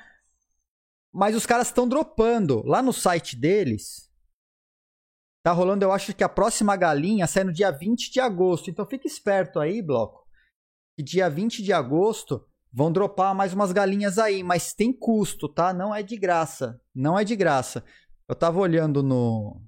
Mas 1.11 1.35
os 1.35 1.45
caras 1.45 1.67
estão 1.67 1.87
dropando. 1.87 2.63
Lá 2.65 2.81
no 2.81 2.93
site 2.93 3.35
deles, 3.35 4.06
tá 5.47 5.53
rolando, 5.53 5.85
eu 5.85 5.93
acho 5.93 6.13
que 6.13 6.25
a 6.25 6.29
próxima 6.29 6.75
galinha 6.75 7.25
sai 7.25 7.45
no 7.45 7.53
dia 7.53 7.71
20 7.71 8.11
de 8.11 8.19
agosto. 8.19 8.69
Então 8.69 8.85
fique 8.85 9.07
esperto 9.07 9.61
aí, 9.61 9.81
bloco. 9.81 10.27
Que 10.97 11.01
dia 11.01 11.29
20 11.29 11.63
de 11.63 11.71
agosto 11.71 12.45
vão 12.69 12.91
dropar 12.91 13.33
mais 13.33 13.53
umas 13.53 13.71
galinhas 13.71 14.19
aí, 14.19 14.43
mas 14.43 14.73
tem 14.73 14.91
custo, 14.91 15.47
tá? 15.47 15.73
Não 15.73 15.95
é 15.95 16.03
de 16.03 16.17
graça. 16.17 16.81
Não 16.93 17.17
é 17.17 17.23
de 17.23 17.33
graça. 17.33 17.81
Eu 18.27 18.35
tava 18.35 18.59
olhando 18.59 19.01
no 19.01 19.61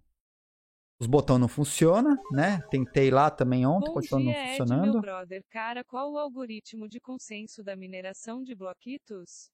os 0.99 1.07
botões 1.07 1.39
não 1.39 1.47
funcionam, 1.47 2.17
né? 2.29 2.61
Tentei 2.69 3.09
lá 3.09 3.31
também 3.31 3.65
ontem, 3.65 3.93
continua 3.93 4.21
não 4.21 4.33
funcionando. 4.33 4.83
Ed, 4.83 4.91
meu 4.91 5.01
brother. 5.01 5.45
Cara, 5.49 5.81
qual 5.85 6.11
o 6.11 6.17
algoritmo 6.17 6.89
de 6.89 6.99
consenso 6.99 7.63
da 7.63 7.73
mineração 7.73 8.43
de 8.43 8.53
bloquitos? 8.53 9.49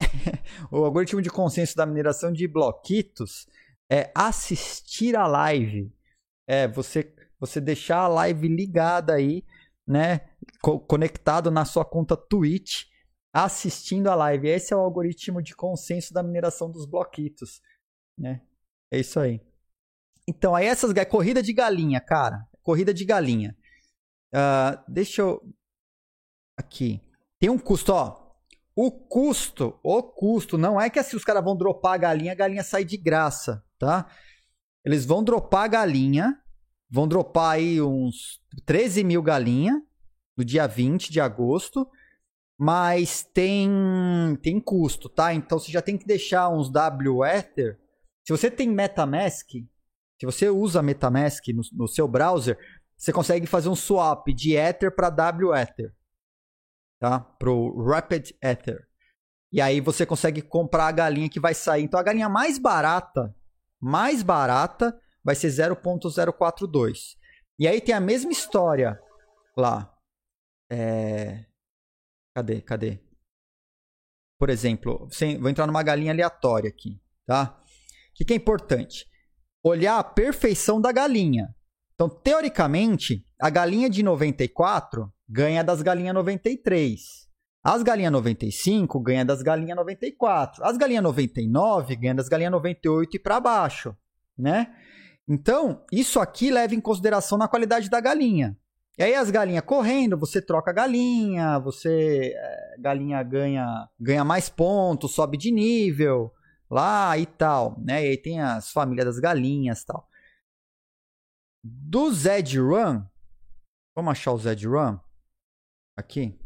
o 0.72 0.86
algoritmo 0.86 1.20
de 1.20 1.28
consenso 1.28 1.76
da 1.76 1.84
mineração 1.84 2.32
de 2.32 2.48
bloquitos 2.48 3.46
é 3.94 4.10
assistir 4.12 5.14
a 5.14 5.26
live. 5.26 5.94
É 6.48 6.66
você 6.66 7.14
você 7.38 7.60
deixar 7.60 7.98
a 7.98 8.08
live 8.08 8.48
ligada 8.48 9.14
aí, 9.14 9.44
né? 9.86 10.30
Co 10.62 10.80
conectado 10.80 11.50
na 11.50 11.64
sua 11.64 11.84
conta 11.84 12.16
Twitch, 12.16 12.86
assistindo 13.32 14.08
a 14.08 14.14
live. 14.14 14.48
Esse 14.48 14.72
é 14.72 14.76
o 14.76 14.80
algoritmo 14.80 15.42
de 15.42 15.54
consenso 15.54 16.12
da 16.12 16.22
mineração 16.22 16.70
dos 16.70 16.86
bloquitos, 16.86 17.60
né? 18.18 18.42
É 18.90 18.98
isso 18.98 19.20
aí. 19.20 19.40
Então, 20.26 20.54
aí 20.54 20.66
essas 20.66 20.92
corrida 21.08 21.42
de 21.42 21.52
galinha, 21.52 22.00
cara. 22.00 22.48
Corrida 22.62 22.92
de 22.94 23.04
galinha. 23.04 23.56
Uh, 24.34 24.82
deixa 24.88 25.22
eu. 25.22 25.40
Aqui. 26.58 27.00
Tem 27.38 27.50
um 27.50 27.58
custo, 27.58 27.92
ó. 27.92 28.24
O 28.74 28.90
custo, 28.90 29.78
o 29.84 30.02
custo, 30.02 30.58
não 30.58 30.80
é 30.80 30.90
que 30.90 30.98
assim 30.98 31.16
os 31.16 31.24
caras 31.24 31.44
vão 31.44 31.56
dropar 31.56 31.94
a 31.94 31.98
galinha, 31.98 32.32
a 32.32 32.34
galinha 32.34 32.64
sai 32.64 32.84
de 32.84 32.96
graça, 32.96 33.63
tá? 33.78 34.06
Eles 34.84 35.04
vão 35.04 35.22
dropar 35.22 35.68
galinha, 35.68 36.38
vão 36.90 37.08
dropar 37.08 37.52
aí 37.52 37.80
uns 37.80 38.40
13 38.64 39.04
mil 39.04 39.22
galinha 39.22 39.82
no 40.36 40.44
dia 40.44 40.66
20 40.66 41.10
de 41.10 41.20
agosto, 41.20 41.88
mas 42.58 43.22
tem, 43.22 43.68
tem 44.42 44.60
custo, 44.60 45.08
tá? 45.08 45.32
Então 45.32 45.58
você 45.58 45.72
já 45.72 45.82
tem 45.82 45.96
que 45.96 46.06
deixar 46.06 46.48
uns 46.48 46.70
W 46.70 47.24
Ether. 47.24 47.78
Se 48.24 48.32
você 48.32 48.50
tem 48.50 48.68
Metamask, 48.68 49.48
se 49.50 50.26
você 50.26 50.48
usa 50.48 50.82
MetaMask 50.82 51.46
no, 51.48 51.62
no 51.72 51.88
seu 51.88 52.06
browser, 52.06 52.58
você 52.96 53.12
consegue 53.12 53.46
fazer 53.46 53.68
um 53.68 53.74
swap 53.74 54.26
de 54.28 54.56
Ether 54.56 54.94
para 54.94 55.12
WEther, 55.36 55.92
tá? 57.00 57.20
Pro 57.20 57.84
Rapid 57.84 58.30
Ether. 58.42 58.86
E 59.52 59.60
aí 59.60 59.80
você 59.80 60.06
consegue 60.06 60.40
comprar 60.40 60.86
a 60.86 60.92
galinha 60.92 61.28
que 61.28 61.40
vai 61.40 61.54
sair. 61.54 61.84
Então 61.84 61.98
a 61.98 62.02
galinha 62.02 62.28
mais 62.28 62.58
barata, 62.58 63.34
mais 63.84 64.22
barata, 64.22 64.98
vai 65.22 65.34
ser 65.34 65.48
0.042. 65.48 67.16
E 67.58 67.68
aí 67.68 67.80
tem 67.80 67.94
a 67.94 68.00
mesma 68.00 68.32
história 68.32 69.00
lá. 69.56 69.94
É... 70.70 71.44
Cadê? 72.34 72.60
Cadê? 72.60 72.98
Por 74.38 74.50
exemplo, 74.50 75.08
vou 75.40 75.48
entrar 75.48 75.66
numa 75.66 75.82
galinha 75.82 76.12
aleatória 76.12 76.68
aqui, 76.68 77.00
tá? 77.26 77.60
O 77.60 78.14
que, 78.14 78.24
que 78.24 78.32
é 78.32 78.36
importante? 78.36 79.06
olhar 79.64 79.98
a 79.98 80.04
perfeição 80.04 80.78
da 80.78 80.92
galinha. 80.92 81.48
Então, 81.94 82.08
teoricamente, 82.08 83.26
a 83.40 83.48
galinha 83.48 83.88
de 83.88 84.02
94 84.02 85.10
ganha 85.26 85.64
das 85.64 85.80
galinhas 85.80 86.14
93. 86.14 87.23
As 87.64 87.82
galinhas 87.82 88.12
95 88.12 89.00
ganham 89.00 89.24
das 89.24 89.40
galinhas 89.40 89.74
94. 89.74 90.62
As 90.62 90.76
galinhas 90.76 91.02
99 91.02 91.96
ganham 91.96 92.14
das 92.14 92.28
galinhas 92.28 92.52
98 92.52 93.16
e 93.16 93.18
para 93.18 93.40
baixo, 93.40 93.96
né? 94.36 94.76
Então, 95.26 95.82
isso 95.90 96.20
aqui 96.20 96.50
leva 96.50 96.74
em 96.74 96.80
consideração 96.80 97.38
na 97.38 97.48
qualidade 97.48 97.88
da 97.88 98.02
galinha. 98.02 98.54
E 98.98 99.02
aí 99.02 99.14
as 99.14 99.30
galinhas 99.30 99.64
correndo, 99.64 100.18
você 100.18 100.42
troca 100.42 100.70
a 100.70 100.74
galinha, 100.74 101.58
você 101.58 102.34
é, 102.36 102.76
galinha 102.78 103.22
ganha 103.22 103.88
ganha 103.98 104.22
mais 104.22 104.50
pontos, 104.50 105.14
sobe 105.14 105.38
de 105.38 105.50
nível, 105.50 106.32
lá 106.70 107.16
e 107.16 107.24
tal, 107.24 107.80
né? 107.80 108.04
E 108.04 108.10
aí 108.10 108.16
tem 108.18 108.40
as 108.42 108.70
famílias 108.70 109.06
das 109.06 109.18
galinhas 109.18 109.82
tal. 109.84 110.06
Do 111.64 112.12
Zed 112.12 112.60
Run, 112.60 113.02
vamos 113.96 114.12
achar 114.12 114.32
o 114.32 114.38
Zed 114.38 114.68
Run 114.68 114.98
aqui. 115.96 116.38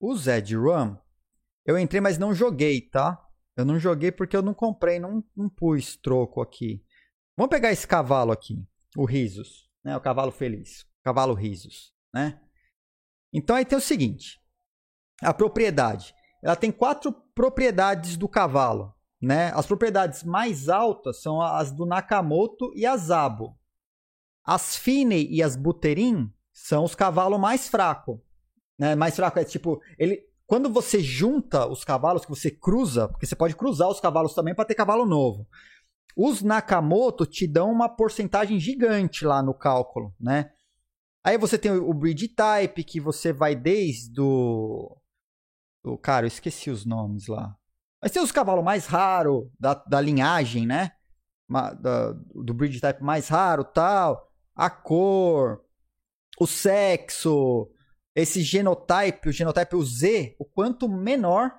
O 0.00 0.16
Zed 0.16 0.56
Run, 0.56 0.96
eu 1.66 1.78
entrei, 1.78 2.00
mas 2.00 2.16
não 2.16 2.34
joguei, 2.34 2.80
tá? 2.80 3.22
Eu 3.54 3.66
não 3.66 3.78
joguei 3.78 4.10
porque 4.10 4.34
eu 4.34 4.40
não 4.40 4.54
comprei, 4.54 4.98
não, 4.98 5.22
não 5.36 5.48
pus 5.48 5.94
troco 5.96 6.40
aqui. 6.40 6.82
Vamos 7.36 7.50
pegar 7.50 7.70
esse 7.70 7.86
cavalo 7.86 8.32
aqui, 8.32 8.66
o 8.96 9.04
Risos, 9.04 9.70
né? 9.84 9.94
O 9.94 10.00
cavalo 10.00 10.32
feliz, 10.32 10.86
cavalo 11.04 11.34
Risos, 11.34 11.92
né? 12.14 12.40
Então 13.30 13.54
aí 13.54 13.64
tem 13.66 13.76
o 13.76 13.80
seguinte, 13.80 14.40
a 15.22 15.34
propriedade. 15.34 16.14
Ela 16.42 16.56
tem 16.56 16.72
quatro 16.72 17.12
propriedades 17.34 18.16
do 18.16 18.26
cavalo. 18.26 18.94
Né? 19.20 19.52
As 19.54 19.66
propriedades 19.66 20.24
mais 20.24 20.70
altas 20.70 21.20
são 21.20 21.42
as 21.42 21.70
do 21.70 21.84
Nakamoto 21.84 22.72
e 22.74 22.86
a 22.86 22.96
Zabo. 22.96 23.58
As 24.42 24.76
Fine 24.76 25.28
e 25.30 25.42
as 25.42 25.56
Buterin 25.56 26.32
são 26.52 26.84
os 26.84 26.94
cavalos 26.94 27.38
mais 27.38 27.68
fracos. 27.68 28.18
Né? 28.80 28.94
Mais 28.94 29.14
fraco 29.14 29.38
é 29.38 29.44
tipo, 29.44 29.78
ele, 29.98 30.24
quando 30.46 30.70
você 30.70 31.00
junta 31.00 31.68
os 31.68 31.84
cavalos 31.84 32.24
que 32.24 32.30
você 32.30 32.50
cruza, 32.50 33.06
porque 33.06 33.26
você 33.26 33.36
pode 33.36 33.54
cruzar 33.54 33.90
os 33.90 34.00
cavalos 34.00 34.32
também 34.32 34.54
para 34.54 34.64
ter 34.64 34.74
cavalo 34.74 35.04
novo. 35.04 35.46
Os 36.16 36.40
Nakamoto 36.40 37.26
te 37.26 37.46
dão 37.46 37.70
uma 37.70 37.90
porcentagem 37.90 38.58
gigante 38.58 39.26
lá 39.26 39.42
no 39.42 39.52
cálculo, 39.52 40.14
né? 40.18 40.50
Aí 41.22 41.36
você 41.36 41.58
tem 41.58 41.70
o 41.70 41.92
breed 41.92 42.28
type 42.28 42.82
que 42.82 42.98
você 42.98 43.34
vai 43.34 43.54
desde 43.54 44.18
o 44.18 44.96
o, 45.84 45.96
cara, 45.96 46.24
eu 46.24 46.28
esqueci 46.28 46.70
os 46.70 46.84
nomes 46.84 47.26
lá. 47.26 47.54
Mas 48.02 48.12
tem 48.12 48.22
os 48.22 48.32
cavalos 48.32 48.64
mais 48.64 48.86
raros 48.86 49.46
da, 49.58 49.74
da 49.74 50.00
linhagem, 50.00 50.66
né? 50.66 50.92
Da, 51.48 52.12
do 52.12 52.54
breed 52.54 52.80
type 52.80 53.02
mais 53.02 53.28
raro 53.28 53.64
tal. 53.64 54.30
A 54.54 54.70
cor, 54.70 55.62
o 56.38 56.46
sexo, 56.46 57.70
esse 58.14 58.42
genotype, 58.42 59.28
o 59.28 59.32
genotype 59.32 59.76
o 59.76 59.82
Z, 59.82 60.34
o 60.38 60.44
quanto 60.44 60.88
menor, 60.88 61.52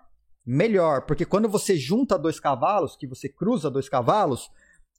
melhor. 0.45 1.05
Porque 1.05 1.25
quando 1.25 1.47
você 1.47 1.77
junta 1.77 2.17
dois 2.17 2.39
cavalos, 2.39 2.95
que 2.95 3.07
você 3.07 3.29
cruza 3.29 3.69
dois 3.69 3.87
cavalos, 3.87 4.49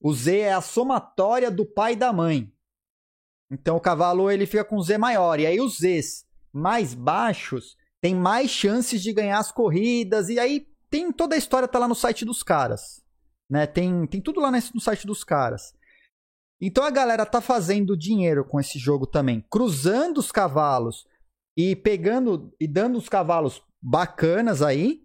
o 0.00 0.12
Z 0.12 0.38
é 0.38 0.52
a 0.52 0.60
somatória 0.60 1.50
do 1.50 1.64
pai 1.64 1.92
e 1.92 1.96
da 1.96 2.12
mãe. 2.12 2.52
Então 3.50 3.76
o 3.76 3.80
cavalo 3.80 4.30
ele 4.30 4.46
fica 4.46 4.64
com 4.64 4.80
Z 4.80 4.96
maior. 4.96 5.38
E 5.38 5.46
aí 5.46 5.60
os 5.60 5.78
Zs 5.78 6.24
mais 6.52 6.94
baixos 6.94 7.76
tem 8.00 8.14
mais 8.14 8.50
chances 8.50 9.02
de 9.02 9.12
ganhar 9.12 9.38
as 9.38 9.52
corridas. 9.52 10.28
E 10.28 10.38
aí 10.38 10.66
tem 10.90 11.12
toda 11.12 11.34
a 11.34 11.38
história 11.38 11.68
tá 11.68 11.78
lá 11.78 11.86
no 11.86 11.94
site 11.94 12.24
dos 12.24 12.42
caras. 12.42 13.02
né? 13.48 13.66
Tem, 13.66 14.06
tem 14.06 14.20
tudo 14.20 14.40
lá 14.40 14.50
no 14.50 14.80
site 14.80 15.06
dos 15.06 15.22
caras. 15.22 15.74
Então 16.60 16.84
a 16.84 16.90
galera 16.90 17.26
tá 17.26 17.40
fazendo 17.40 17.96
dinheiro 17.96 18.44
com 18.44 18.58
esse 18.58 18.78
jogo 18.78 19.06
também, 19.06 19.44
cruzando 19.50 20.18
os 20.18 20.30
cavalos 20.30 21.04
e 21.56 21.76
pegando 21.76 22.52
e 22.60 22.66
dando 22.66 22.98
os 22.98 23.08
cavalos 23.08 23.62
bacanas 23.80 24.62
aí 24.62 25.02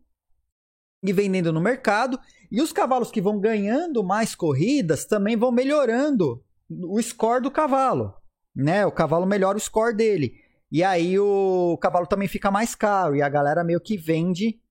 e 1.04 1.14
vendendo 1.14 1.52
no 1.52 1.62
mercado. 1.62 2.20
E 2.52 2.62
os 2.62 2.72
cavalos 2.72 3.12
que 3.12 3.22
vão 3.22 3.40
ganhando 3.40 4.04
mais 4.04 4.34
corridas 4.34 5.06
também 5.06 5.36
vão 5.36 5.52
melhorando 5.52 6.44
o 6.70 7.02
score 7.02 7.42
do 7.42 7.52
cavalo, 7.52 8.14
né? 8.56 8.86
O 8.86 8.92
cavalo 8.92 9.26
melhora 9.26 9.58
o 9.58 9.62
score 9.62 9.96
dele. 9.96 10.34
E 10.72 10.84
aí 10.84 11.18
o 11.18 11.78
cavalo 11.82 12.08
também 12.08 12.28
fica 12.28 12.52
mais 12.52 12.76
caro 12.76 13.16
e 13.16 13.22
a 13.22 13.30
galera 13.30 13.64
meio 13.64 13.80
que 13.80 13.98
vende 13.98 14.62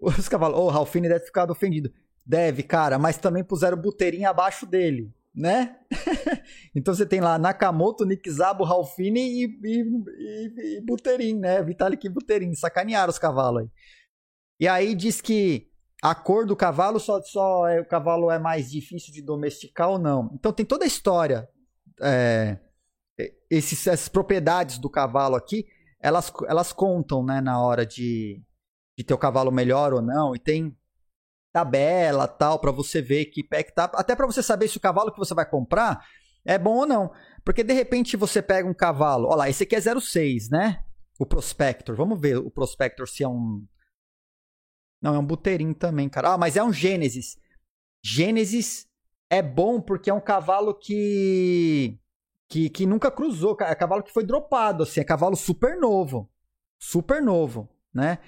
os 0.00 0.28
cavalos. 0.28 0.58
Oh, 0.58 0.64
o 0.64 0.70
Ralfine 0.70 1.08
deve 1.08 1.24
ficar 1.24 1.50
ofendido. 1.50 1.92
Deve, 2.24 2.62
cara, 2.62 2.98
mas 2.98 3.18
também 3.18 3.44
puseram 3.44 3.78
o 3.78 3.80
Buterin 3.80 4.24
abaixo 4.24 4.66
dele, 4.66 5.14
né? 5.36 5.76
então 6.74 6.94
você 6.94 7.04
tem 7.04 7.20
lá 7.20 7.38
Nakamoto, 7.38 8.06
Nikizabo, 8.06 8.64
Ralfine 8.64 9.20
e, 9.20 9.44
e, 9.44 9.82
e, 9.82 10.78
e 10.78 10.80
Buterin, 10.80 11.38
né? 11.38 11.62
Vitalik 11.62 12.06
e 12.06 12.10
Buterin. 12.10 12.54
Sacanearam 12.54 13.10
os 13.10 13.18
cavalos 13.18 13.62
aí. 13.62 13.68
E 14.58 14.66
aí 14.66 14.94
diz 14.94 15.20
que 15.20 15.68
a 16.02 16.14
cor 16.14 16.46
do 16.46 16.56
cavalo 16.56 16.98
só, 16.98 17.20
só 17.20 17.68
é, 17.68 17.80
o 17.80 17.84
cavalo 17.84 18.30
é 18.30 18.38
mais 18.38 18.70
difícil 18.70 19.12
de 19.12 19.20
domesticar 19.20 19.90
ou 19.90 19.98
não. 19.98 20.30
Então 20.34 20.52
tem 20.52 20.64
toda 20.64 20.84
a 20.84 20.88
história. 20.88 21.46
É, 22.00 22.58
esses, 23.50 23.86
essas 23.86 24.08
propriedades 24.08 24.78
do 24.78 24.88
cavalo 24.88 25.36
aqui, 25.36 25.66
elas, 26.00 26.32
elas 26.48 26.72
contam, 26.72 27.22
né, 27.22 27.40
na 27.40 27.60
hora 27.60 27.84
de, 27.84 28.42
de 28.96 29.04
ter 29.04 29.12
o 29.12 29.18
cavalo 29.18 29.52
melhor 29.52 29.92
ou 29.92 30.00
não. 30.00 30.34
E 30.34 30.38
tem 30.38 30.74
tabela 31.56 32.28
tal 32.28 32.58
para 32.58 32.70
você 32.70 33.00
ver 33.00 33.26
que 33.26 33.42
pé 33.42 33.62
que 33.62 33.74
tá, 33.74 33.84
até 33.94 34.14
para 34.14 34.26
você 34.26 34.42
saber 34.42 34.68
se 34.68 34.76
o 34.76 34.80
cavalo 34.80 35.10
que 35.10 35.18
você 35.18 35.32
vai 35.32 35.48
comprar 35.48 36.06
é 36.44 36.58
bom 36.58 36.80
ou 36.80 36.86
não. 36.86 37.10
Porque 37.42 37.64
de 37.64 37.72
repente 37.72 38.14
você 38.14 38.42
pega 38.42 38.68
um 38.68 38.74
cavalo, 38.74 39.26
olha 39.28 39.36
lá, 39.36 39.48
esse 39.48 39.62
aqui 39.62 39.74
é 39.74 39.80
06, 39.80 40.50
né? 40.50 40.84
O 41.18 41.24
Prospector. 41.24 41.96
Vamos 41.96 42.20
ver 42.20 42.36
o 42.36 42.50
Prospector 42.50 43.08
se 43.08 43.24
é 43.24 43.28
um 43.28 43.64
Não, 45.00 45.14
é 45.14 45.18
um 45.18 45.24
Buterin 45.24 45.72
também, 45.72 46.10
cara. 46.10 46.34
Ah, 46.34 46.38
mas 46.38 46.58
é 46.58 46.62
um 46.62 46.72
Gênesis. 46.72 47.38
Gênesis 48.04 48.86
é 49.30 49.40
bom 49.40 49.80
porque 49.80 50.10
é 50.10 50.14
um 50.14 50.20
cavalo 50.20 50.74
que 50.74 51.98
que, 52.48 52.68
que 52.68 52.86
nunca 52.86 53.10
cruzou, 53.10 53.56
é 53.60 53.74
cavalo 53.74 54.02
que 54.02 54.12
foi 54.12 54.24
dropado, 54.24 54.82
assim, 54.82 55.00
é 55.00 55.04
cavalo 55.04 55.34
super 55.34 55.76
novo. 55.80 56.30
Super 56.78 57.22
novo, 57.22 57.68
né? 57.92 58.18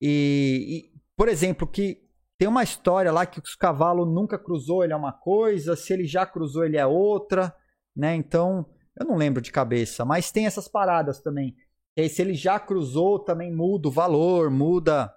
E, 0.00 0.92
e, 0.94 1.00
por 1.16 1.28
exemplo, 1.28 1.66
que 1.66 2.08
tem 2.40 2.48
uma 2.48 2.62
história 2.62 3.12
lá 3.12 3.26
que 3.26 3.38
o 3.38 3.42
cavalo 3.58 4.06
nunca 4.06 4.38
cruzou, 4.38 4.82
ele 4.82 4.94
é 4.94 4.96
uma 4.96 5.12
coisa, 5.12 5.76
se 5.76 5.92
ele 5.92 6.06
já 6.06 6.24
cruzou, 6.24 6.64
ele 6.64 6.78
é 6.78 6.86
outra, 6.86 7.54
né? 7.94 8.14
Então, 8.14 8.64
eu 8.98 9.04
não 9.04 9.14
lembro 9.14 9.42
de 9.42 9.52
cabeça, 9.52 10.06
mas 10.06 10.32
tem 10.32 10.46
essas 10.46 10.66
paradas 10.66 11.20
também. 11.20 11.54
E 11.94 12.00
aí, 12.00 12.08
se 12.08 12.22
ele 12.22 12.32
já 12.32 12.58
cruzou, 12.58 13.18
também 13.18 13.54
muda 13.54 13.88
o 13.88 13.90
valor, 13.90 14.50
muda. 14.50 15.14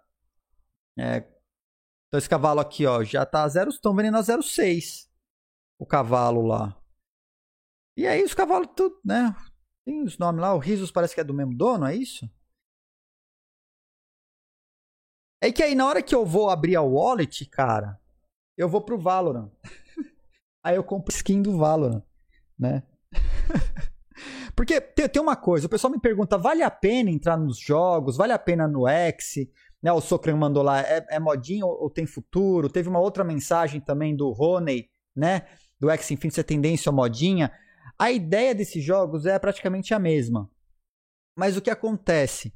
É... 0.99 1.19
Então, 2.07 2.17
esse 2.17 2.27
cavalo 2.27 2.59
aqui, 2.59 2.85
ó, 2.85 3.01
já 3.05 3.25
tá 3.25 3.43
a 3.43 3.47
zero, 3.47 3.69
estão 3.69 3.95
vendendo 3.95 4.17
a 4.17 4.21
0,6. 4.21 5.07
O 5.79 5.85
cavalo 5.85 6.45
lá. 6.45 6.77
E 7.95 8.05
aí 8.05 8.21
os 8.21 8.33
cavalos 8.33 8.67
tudo, 8.75 8.99
né? 9.01 9.33
Tem 9.85 10.03
os 10.03 10.17
nomes 10.17 10.41
lá, 10.41 10.53
o 10.53 10.59
Risos 10.59 10.91
parece 10.91 11.15
que 11.15 11.21
é 11.21 11.23
do 11.23 11.33
mesmo 11.33 11.55
dono, 11.55 11.85
é 11.85 11.95
isso? 11.95 12.29
É 15.43 15.51
que 15.51 15.61
aí 15.61 15.75
na 15.75 15.85
hora 15.85 16.01
que 16.01 16.15
eu 16.15 16.25
vou 16.25 16.49
abrir 16.49 16.77
a 16.77 16.81
wallet, 16.81 17.45
cara, 17.47 17.99
eu 18.57 18.69
vou 18.69 18.79
pro 18.79 18.97
Valorant. 18.97 19.51
aí 20.63 20.77
eu 20.77 20.83
compro 20.85 21.13
skin 21.13 21.41
do 21.41 21.57
Valorant, 21.57 22.01
né? 22.57 22.81
Porque 24.55 24.79
tem, 24.79 25.09
tem, 25.09 25.21
uma 25.21 25.35
coisa, 25.35 25.67
o 25.67 25.69
pessoal 25.69 25.91
me 25.91 25.99
pergunta, 25.99 26.37
vale 26.37 26.63
a 26.63 26.71
pena 26.71 27.09
entrar 27.09 27.35
nos 27.35 27.59
jogos? 27.59 28.15
Vale 28.15 28.31
a 28.31 28.39
pena 28.39 28.69
no 28.69 28.87
X? 28.87 29.35
Né, 29.81 29.91
o 29.91 29.99
Socran 29.99 30.37
mandou 30.37 30.63
lá, 30.63 30.79
é, 30.79 31.05
é 31.09 31.19
modinho 31.19 31.67
ou, 31.67 31.89
tem 31.89 32.05
futuro? 32.05 32.69
Teve 32.69 32.87
uma 32.87 33.01
outra 33.01 33.25
mensagem 33.25 33.81
também 33.81 34.15
do 34.15 34.31
Rony, 34.31 34.89
né? 35.13 35.45
Do 35.77 35.89
X 35.89 36.09
Infinity, 36.09 36.39
é 36.39 36.43
tendência 36.43 36.89
ou 36.89 36.95
modinha. 36.95 37.51
A 37.99 38.13
ideia 38.13 38.55
desses 38.55 38.81
jogos 38.81 39.25
é 39.25 39.37
praticamente 39.37 39.93
a 39.93 39.99
mesma. 39.99 40.49
Mas 41.37 41.57
o 41.57 41.61
que 41.61 41.69
acontece? 41.69 42.53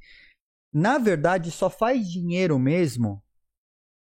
Na 0.78 1.00
verdade, 1.00 1.50
só 1.50 1.72
faz 1.72 2.08
dinheiro 2.08 2.60
mesmo 2.60 3.24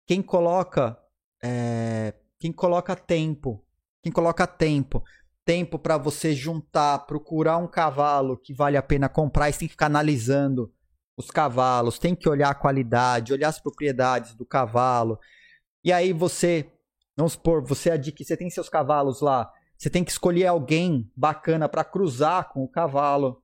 quem 0.06 0.20
coloca 0.20 0.94
é, 1.42 2.12
quem 2.38 2.52
coloca 2.52 2.94
tempo. 2.94 3.64
Quem 4.02 4.12
coloca 4.12 4.46
tempo. 4.46 5.02
Tempo 5.42 5.78
para 5.78 5.96
você 5.96 6.34
juntar, 6.34 6.98
procurar 7.06 7.56
um 7.56 7.66
cavalo 7.66 8.36
que 8.36 8.52
vale 8.52 8.76
a 8.76 8.82
pena 8.82 9.08
comprar. 9.08 9.48
E 9.48 9.54
tem 9.54 9.68
que 9.68 9.72
ficar 9.72 9.86
analisando 9.86 10.70
os 11.16 11.30
cavalos, 11.30 11.98
tem 11.98 12.14
que 12.14 12.28
olhar 12.28 12.50
a 12.50 12.54
qualidade, 12.54 13.32
olhar 13.32 13.48
as 13.48 13.58
propriedades 13.58 14.34
do 14.34 14.44
cavalo. 14.44 15.18
E 15.82 15.90
aí 15.90 16.12
você, 16.12 16.70
vamos 17.16 17.32
supor, 17.32 17.64
você 17.64 17.92
adquire, 17.92 18.28
você 18.28 18.36
tem 18.36 18.50
seus 18.50 18.68
cavalos 18.68 19.22
lá, 19.22 19.50
você 19.78 19.88
tem 19.88 20.04
que 20.04 20.10
escolher 20.10 20.44
alguém 20.44 21.10
bacana 21.16 21.70
para 21.70 21.82
cruzar 21.84 22.52
com 22.52 22.62
o 22.62 22.68
cavalo. 22.68 23.42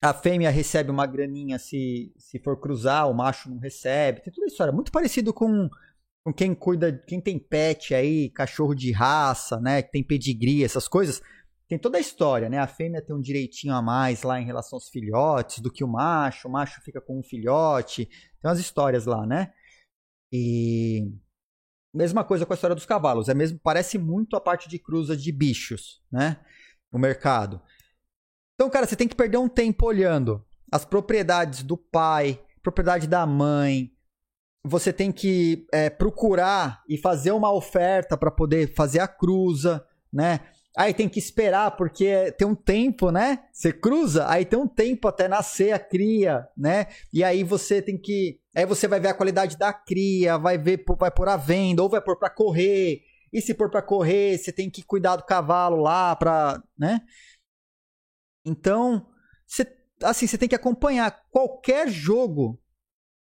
A 0.00 0.14
fêmea 0.14 0.50
recebe 0.50 0.90
uma 0.90 1.06
graninha 1.06 1.58
se, 1.58 2.12
se 2.16 2.38
for 2.38 2.60
cruzar, 2.60 3.10
o 3.10 3.14
macho 3.14 3.50
não 3.50 3.58
recebe. 3.58 4.20
Tem 4.20 4.32
toda 4.32 4.46
a 4.46 4.48
história. 4.48 4.72
Muito 4.72 4.92
parecido 4.92 5.32
com, 5.32 5.68
com 6.24 6.32
quem 6.32 6.54
cuida, 6.54 6.92
quem 7.06 7.20
tem 7.20 7.38
pet 7.38 7.94
aí, 7.94 8.30
cachorro 8.30 8.74
de 8.74 8.92
raça, 8.92 9.60
né? 9.60 9.82
Que 9.82 9.90
tem 9.90 10.04
pedigree, 10.04 10.62
essas 10.62 10.86
coisas. 10.86 11.20
Tem 11.68 11.78
toda 11.78 11.98
a 11.98 12.00
história, 12.00 12.48
né? 12.48 12.58
A 12.58 12.66
fêmea 12.66 13.02
tem 13.02 13.14
um 13.14 13.20
direitinho 13.20 13.74
a 13.74 13.82
mais 13.82 14.22
lá 14.22 14.40
em 14.40 14.46
relação 14.46 14.76
aos 14.76 14.88
filhotes 14.88 15.58
do 15.60 15.70
que 15.70 15.82
o 15.82 15.88
macho. 15.88 16.48
O 16.48 16.52
macho 16.52 16.80
fica 16.82 17.00
com 17.00 17.18
um 17.18 17.22
filhote. 17.22 18.06
Tem 18.06 18.48
umas 18.48 18.60
histórias 18.60 19.04
lá, 19.04 19.26
né? 19.26 19.52
E 20.32 21.10
Mesma 21.92 22.22
coisa 22.22 22.44
com 22.44 22.52
a 22.52 22.54
história 22.54 22.76
dos 22.76 22.86
cavalos. 22.86 23.28
É 23.28 23.34
mesmo, 23.34 23.58
parece 23.62 23.98
muito 23.98 24.36
a 24.36 24.40
parte 24.40 24.68
de 24.68 24.78
cruza 24.78 25.16
de 25.16 25.32
bichos, 25.32 26.02
né? 26.12 26.38
No 26.92 26.98
mercado. 26.98 27.60
Então, 28.58 28.68
cara, 28.68 28.88
você 28.88 28.96
tem 28.96 29.06
que 29.06 29.14
perder 29.14 29.36
um 29.36 29.48
tempo 29.48 29.86
olhando 29.86 30.44
as 30.72 30.84
propriedades 30.84 31.62
do 31.62 31.76
pai, 31.76 32.40
propriedade 32.60 33.06
da 33.06 33.24
mãe. 33.24 33.92
Você 34.64 34.92
tem 34.92 35.12
que 35.12 35.64
é, 35.72 35.88
procurar 35.88 36.82
e 36.88 36.98
fazer 36.98 37.30
uma 37.30 37.52
oferta 37.52 38.16
para 38.16 38.32
poder 38.32 38.74
fazer 38.74 38.98
a 38.98 39.06
cruza, 39.06 39.86
né? 40.12 40.40
Aí 40.76 40.92
tem 40.92 41.08
que 41.08 41.20
esperar, 41.20 41.76
porque 41.76 42.32
tem 42.32 42.48
um 42.48 42.54
tempo, 42.56 43.12
né? 43.12 43.44
Você 43.52 43.72
cruza, 43.72 44.28
aí 44.28 44.44
tem 44.44 44.58
um 44.58 44.66
tempo 44.66 45.06
até 45.06 45.28
nascer 45.28 45.70
a 45.70 45.78
cria, 45.78 46.44
né? 46.56 46.88
E 47.12 47.22
aí 47.22 47.44
você 47.44 47.80
tem 47.80 47.96
que. 47.96 48.40
Aí 48.56 48.66
você 48.66 48.88
vai 48.88 48.98
ver 48.98 49.08
a 49.08 49.14
qualidade 49.14 49.56
da 49.56 49.72
cria, 49.72 50.36
vai 50.36 50.58
ver, 50.58 50.84
vai 50.98 51.12
pôr 51.12 51.28
a 51.28 51.36
venda, 51.36 51.80
ou 51.80 51.88
vai 51.88 52.00
pôr 52.00 52.18
para 52.18 52.28
correr. 52.28 53.02
E 53.32 53.40
se 53.40 53.54
pôr 53.54 53.70
para 53.70 53.82
correr, 53.82 54.36
você 54.36 54.50
tem 54.50 54.68
que 54.68 54.82
cuidar 54.82 55.14
do 55.14 55.24
cavalo 55.24 55.76
lá 55.76 56.16
pra. 56.16 56.60
né? 56.76 57.02
Então, 58.44 59.06
você, 59.46 59.66
assim, 60.02 60.26
você 60.26 60.38
tem 60.38 60.48
que 60.48 60.54
acompanhar. 60.54 61.26
Qualquer 61.30 61.88
jogo 61.88 62.60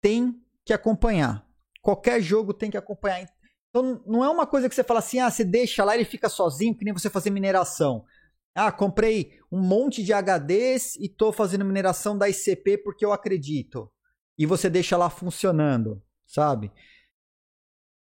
tem 0.01 0.41
que 0.65 0.73
acompanhar. 0.73 1.47
Qualquer 1.81 2.21
jogo 2.21 2.53
tem 2.53 2.69
que 2.69 2.77
acompanhar. 2.77 3.27
Então 3.69 4.03
não 4.05 4.23
é 4.23 4.29
uma 4.29 4.45
coisa 4.45 4.67
que 4.67 4.75
você 4.75 4.83
fala 4.83 4.99
assim, 4.99 5.19
ah, 5.19 5.31
você 5.31 5.43
deixa 5.43 5.83
lá 5.83 5.95
ele 5.95 6.05
fica 6.05 6.27
sozinho, 6.27 6.75
que 6.75 6.83
nem 6.83 6.93
você 6.93 7.09
fazer 7.09 7.29
mineração. 7.29 8.05
Ah, 8.53 8.71
comprei 8.71 9.39
um 9.49 9.61
monte 9.61 10.03
de 10.03 10.11
HDs 10.11 10.97
e 10.97 11.07
tô 11.07 11.31
fazendo 11.31 11.63
mineração 11.63 12.17
da 12.17 12.27
ICP 12.27 12.79
porque 12.79 13.05
eu 13.05 13.13
acredito. 13.13 13.89
E 14.37 14.45
você 14.45 14.69
deixa 14.69 14.97
lá 14.97 15.09
funcionando, 15.09 16.03
sabe? 16.25 16.71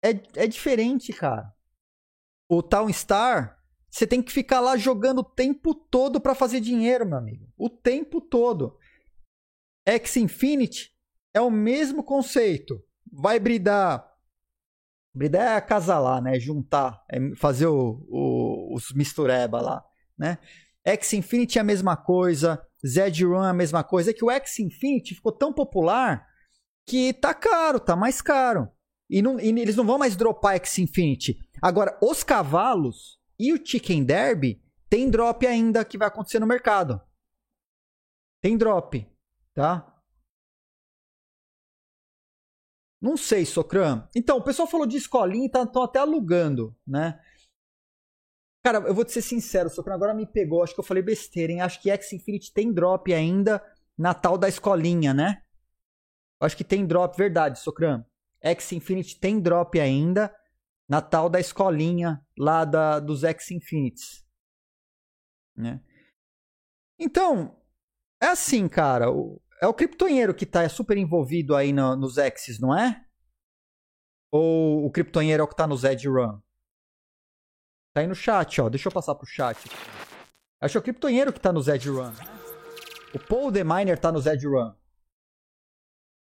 É, 0.04 0.10
é 0.36 0.48
diferente, 0.48 1.14
cara. 1.14 1.54
O 2.50 2.64
Town 2.64 2.92
Star, 2.92 3.63
você 3.94 4.08
tem 4.08 4.24
que 4.24 4.32
ficar 4.32 4.60
lá 4.60 4.76
jogando 4.76 5.20
o 5.20 5.24
tempo 5.24 5.76
todo 5.76 6.20
para 6.20 6.34
fazer 6.34 6.60
dinheiro, 6.60 7.06
meu 7.06 7.20
amigo. 7.20 7.48
O 7.56 7.70
tempo 7.70 8.20
todo. 8.20 8.76
X 9.86 10.18
Infinity 10.18 10.92
é 11.32 11.40
o 11.40 11.52
mesmo 11.52 12.04
conceito. 12.04 12.84
Vai 13.12 13.40
bridar 13.40 14.12
Brida 15.16 15.38
é 15.38 15.56
acasalar, 15.56 16.24
né? 16.24 16.40
Juntar, 16.40 17.06
é 17.08 17.20
fazer 17.36 17.68
o, 17.68 18.04
o, 18.10 18.76
os 18.76 18.92
mistureba 18.94 19.62
lá, 19.62 19.86
né? 20.18 20.40
X 20.84 21.14
Infinity 21.14 21.60
é 21.60 21.62
a 21.62 21.64
mesma 21.64 21.96
coisa, 21.96 22.60
Z-Run 22.84 23.44
é 23.44 23.50
a 23.50 23.54
mesma 23.54 23.84
coisa. 23.84 24.10
É 24.10 24.14
que 24.14 24.26
o 24.26 24.32
X 24.32 24.58
Infinity 24.58 25.14
ficou 25.14 25.32
tão 25.32 25.54
popular 25.54 26.26
que 26.88 27.14
tá 27.14 27.32
caro, 27.32 27.80
tá 27.80 27.96
mais 27.96 28.24
caro. 28.24 28.68
E, 29.08 29.22
não, 29.22 29.40
e 29.40 29.50
eles 29.50 29.76
não 29.76 29.86
vão 29.86 30.00
mais 30.00 30.16
dropar 30.16 30.56
X 30.56 30.80
Infinity. 30.80 31.38
Agora, 31.62 31.96
os 32.02 32.24
cavalos 32.24 33.20
e 33.44 33.52
o 33.52 33.64
Chicken 33.64 34.06
Derby 34.06 34.64
tem 34.90 35.10
drop 35.10 35.46
ainda 35.46 35.84
que 35.84 35.98
vai 35.98 36.08
acontecer 36.08 36.40
no 36.40 36.48
mercado. 36.48 37.02
Tem 38.42 38.58
drop, 38.58 39.06
tá? 39.54 40.02
Não 43.02 43.18
sei, 43.18 43.46
Socran. 43.46 44.08
Então, 44.16 44.38
o 44.38 44.44
pessoal 44.44 44.66
falou 44.66 44.88
de 44.88 44.96
escolinha 44.96 45.44
e 45.44 45.48
estão 45.48 45.68
tá, 45.68 45.84
até 45.84 46.00
alugando, 46.00 46.74
né? 46.88 47.22
Cara, 48.64 48.78
eu 48.88 48.96
vou 48.96 49.04
te 49.04 49.12
ser 49.12 49.22
sincero, 49.22 49.70
Socran, 49.70 49.96
agora 49.96 50.14
me 50.14 50.26
pegou. 50.26 50.64
Acho 50.64 50.74
que 50.74 50.80
eu 50.80 50.86
falei 50.86 51.04
besteira, 51.04 51.52
hein? 51.52 51.60
Acho 51.60 51.82
que 51.82 51.92
X 51.92 52.14
Infinity 52.14 52.54
tem 52.54 52.72
drop 52.72 53.14
ainda 53.14 53.62
na 53.98 54.14
tal 54.14 54.38
da 54.38 54.48
escolinha, 54.48 55.14
né? 55.14 55.44
Acho 56.40 56.56
que 56.56 56.64
tem 56.64 56.86
drop, 56.86 57.18
verdade, 57.18 57.60
Socran. 57.60 58.06
X 58.42 58.72
Infinity 58.72 59.20
tem 59.20 59.42
drop 59.42 59.78
ainda 59.78 60.34
na 60.88 61.02
tal 61.02 61.30
da 61.30 61.40
escolinha 61.40 62.26
lá 62.38 62.66
da, 62.66 63.00
dos 63.00 63.24
X 63.24 63.52
Infinities. 63.52 64.26
Né? 65.56 65.84
Então, 67.00 67.60
é 68.22 68.28
assim, 68.28 68.68
cara. 68.68 69.12
O, 69.12 69.42
é 69.62 69.68
o 69.68 69.74
criptonheiro 69.74 70.34
que 70.34 70.46
tá 70.46 70.68
super 70.68 70.98
envolvido 70.98 71.56
aí 71.56 71.72
no, 71.72 71.96
nos 71.96 72.16
X's, 72.16 72.60
não 72.60 72.78
é? 72.78 73.06
Ou 74.32 74.86
o 74.86 74.92
criptonheiro 74.92 75.42
é 75.42 75.44
o 75.44 75.48
que 75.48 75.56
tá 75.56 75.68
no 75.68 75.78
Zed 75.78 76.08
Run? 76.08 76.42
Tá 77.94 78.02
aí 78.02 78.08
no 78.08 78.16
chat, 78.16 78.60
ó. 78.60 78.70
Deixa 78.70 78.88
eu 78.88 78.92
passar 78.92 79.16
pro 79.16 79.28
chat. 79.28 79.70
Acho 80.60 80.74
que 80.74 80.78
é 80.78 80.80
o 80.80 80.84
criptonheiro 80.84 81.32
que 81.32 81.40
tá 81.40 81.54
no 81.54 81.62
Zed 81.62 81.88
Run. 81.90 82.12
O 83.14 83.20
Paul 83.20 83.52
The 83.52 83.64
Miner 83.64 84.00
tá 84.00 84.12
no 84.12 84.20
Zed 84.20 84.46
Run. 84.48 84.74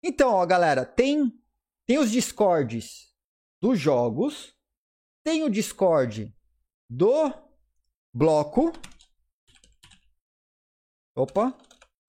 Então, 0.03 0.33
ó, 0.33 0.45
galera, 0.45 0.83
tem 0.83 1.31
tem 1.85 1.99
os 1.99 2.09
discords 2.09 3.10
dos 3.61 3.79
jogos, 3.79 4.55
tem 5.23 5.43
o 5.43 5.49
discord 5.49 6.35
do 6.89 7.31
bloco. 8.11 8.73
Opa, 11.15 11.55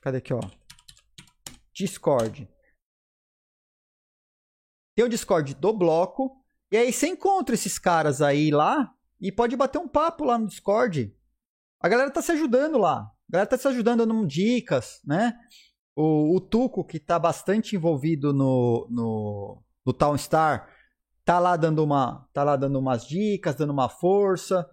cadê 0.00 0.18
aqui, 0.18 0.32
ó? 0.32 0.40
Discord. 1.74 2.48
Tem 4.94 5.04
o 5.04 5.08
Discord 5.08 5.54
do 5.54 5.72
bloco. 5.72 6.42
E 6.70 6.76
aí 6.76 6.92
você 6.92 7.08
encontra 7.08 7.54
esses 7.54 7.78
caras 7.78 8.22
aí 8.22 8.50
lá 8.50 8.94
e 9.20 9.30
pode 9.30 9.56
bater 9.56 9.78
um 9.78 9.88
papo 9.88 10.24
lá 10.24 10.38
no 10.38 10.46
Discord. 10.46 11.14
A 11.80 11.88
galera 11.88 12.10
tá 12.10 12.22
se 12.22 12.32
ajudando 12.32 12.78
lá. 12.78 13.00
A 13.00 13.32
galera 13.32 13.50
tá 13.50 13.58
se 13.58 13.68
ajudando 13.68 14.06
dando 14.06 14.26
dicas, 14.26 15.00
né? 15.04 15.38
O, 15.94 16.36
o 16.36 16.40
Tuco, 16.40 16.84
que 16.84 16.98
tá 16.98 17.18
bastante 17.18 17.76
envolvido 17.76 18.32
no, 18.32 18.86
no, 18.90 19.62
no 19.84 19.92
Town 19.92 20.16
Star, 20.16 20.71
tá 21.24 21.38
lá 21.38 21.56
dando 21.56 21.84
uma, 21.84 22.28
tá 22.32 22.44
lá 22.44 22.56
dando 22.56 22.78
umas 22.78 23.06
dicas, 23.06 23.54
dando 23.54 23.72
uma 23.72 23.88
força. 23.88 24.68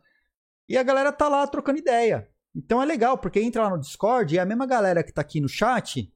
E 0.67 0.77
a 0.77 0.83
galera 0.83 1.11
tá 1.11 1.27
lá 1.27 1.45
trocando 1.47 1.79
ideia. 1.79 2.29
Então 2.55 2.81
é 2.81 2.85
legal, 2.85 3.17
porque 3.17 3.39
entra 3.39 3.63
lá 3.63 3.69
no 3.69 3.79
Discord 3.79 4.33
e 4.33 4.37
é 4.37 4.41
a 4.41 4.45
mesma 4.45 4.65
galera 4.65 5.03
que 5.03 5.13
tá 5.13 5.21
aqui 5.21 5.39
no 5.39 5.49
chat 5.49 6.11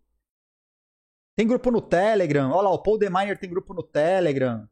tem 1.35 1.47
grupo 1.47 1.71
no 1.71 1.81
Telegram. 1.81 2.51
Olha 2.51 2.69
lá, 2.69 2.71
o 2.71 2.81
Paul 2.81 2.97
Deminer 2.97 3.37
tem 3.37 3.49
grupo 3.49 3.73
no 3.73 3.83
Telegram. 3.83 4.67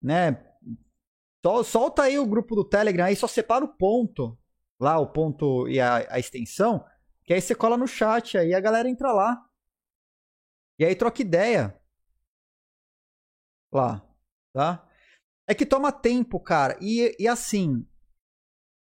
Né? 0.00 0.44
Solta 1.64 2.02
aí 2.02 2.18
o 2.18 2.26
grupo 2.26 2.54
do 2.54 2.64
Telegram 2.64 3.06
aí, 3.06 3.16
só 3.16 3.26
separa 3.26 3.64
o 3.64 3.76
ponto. 3.76 4.38
Lá, 4.78 4.98
o 4.98 5.08
ponto 5.08 5.68
e 5.68 5.80
a, 5.80 6.06
a 6.08 6.18
extensão. 6.18 6.84
Que 7.24 7.34
aí 7.34 7.40
você 7.40 7.54
cola 7.54 7.76
no 7.76 7.86
chat 7.86 8.38
aí 8.38 8.54
a 8.54 8.60
galera 8.60 8.88
entra 8.88 9.12
lá. 9.12 9.44
E 10.78 10.84
aí 10.84 10.94
troca 10.94 11.20
ideia. 11.20 11.76
Lá. 13.72 14.04
Tá? 14.52 14.87
É 15.48 15.54
que 15.54 15.64
toma 15.64 15.90
tempo, 15.90 16.38
cara. 16.38 16.78
E, 16.80 17.16
e 17.18 17.26
assim. 17.26 17.86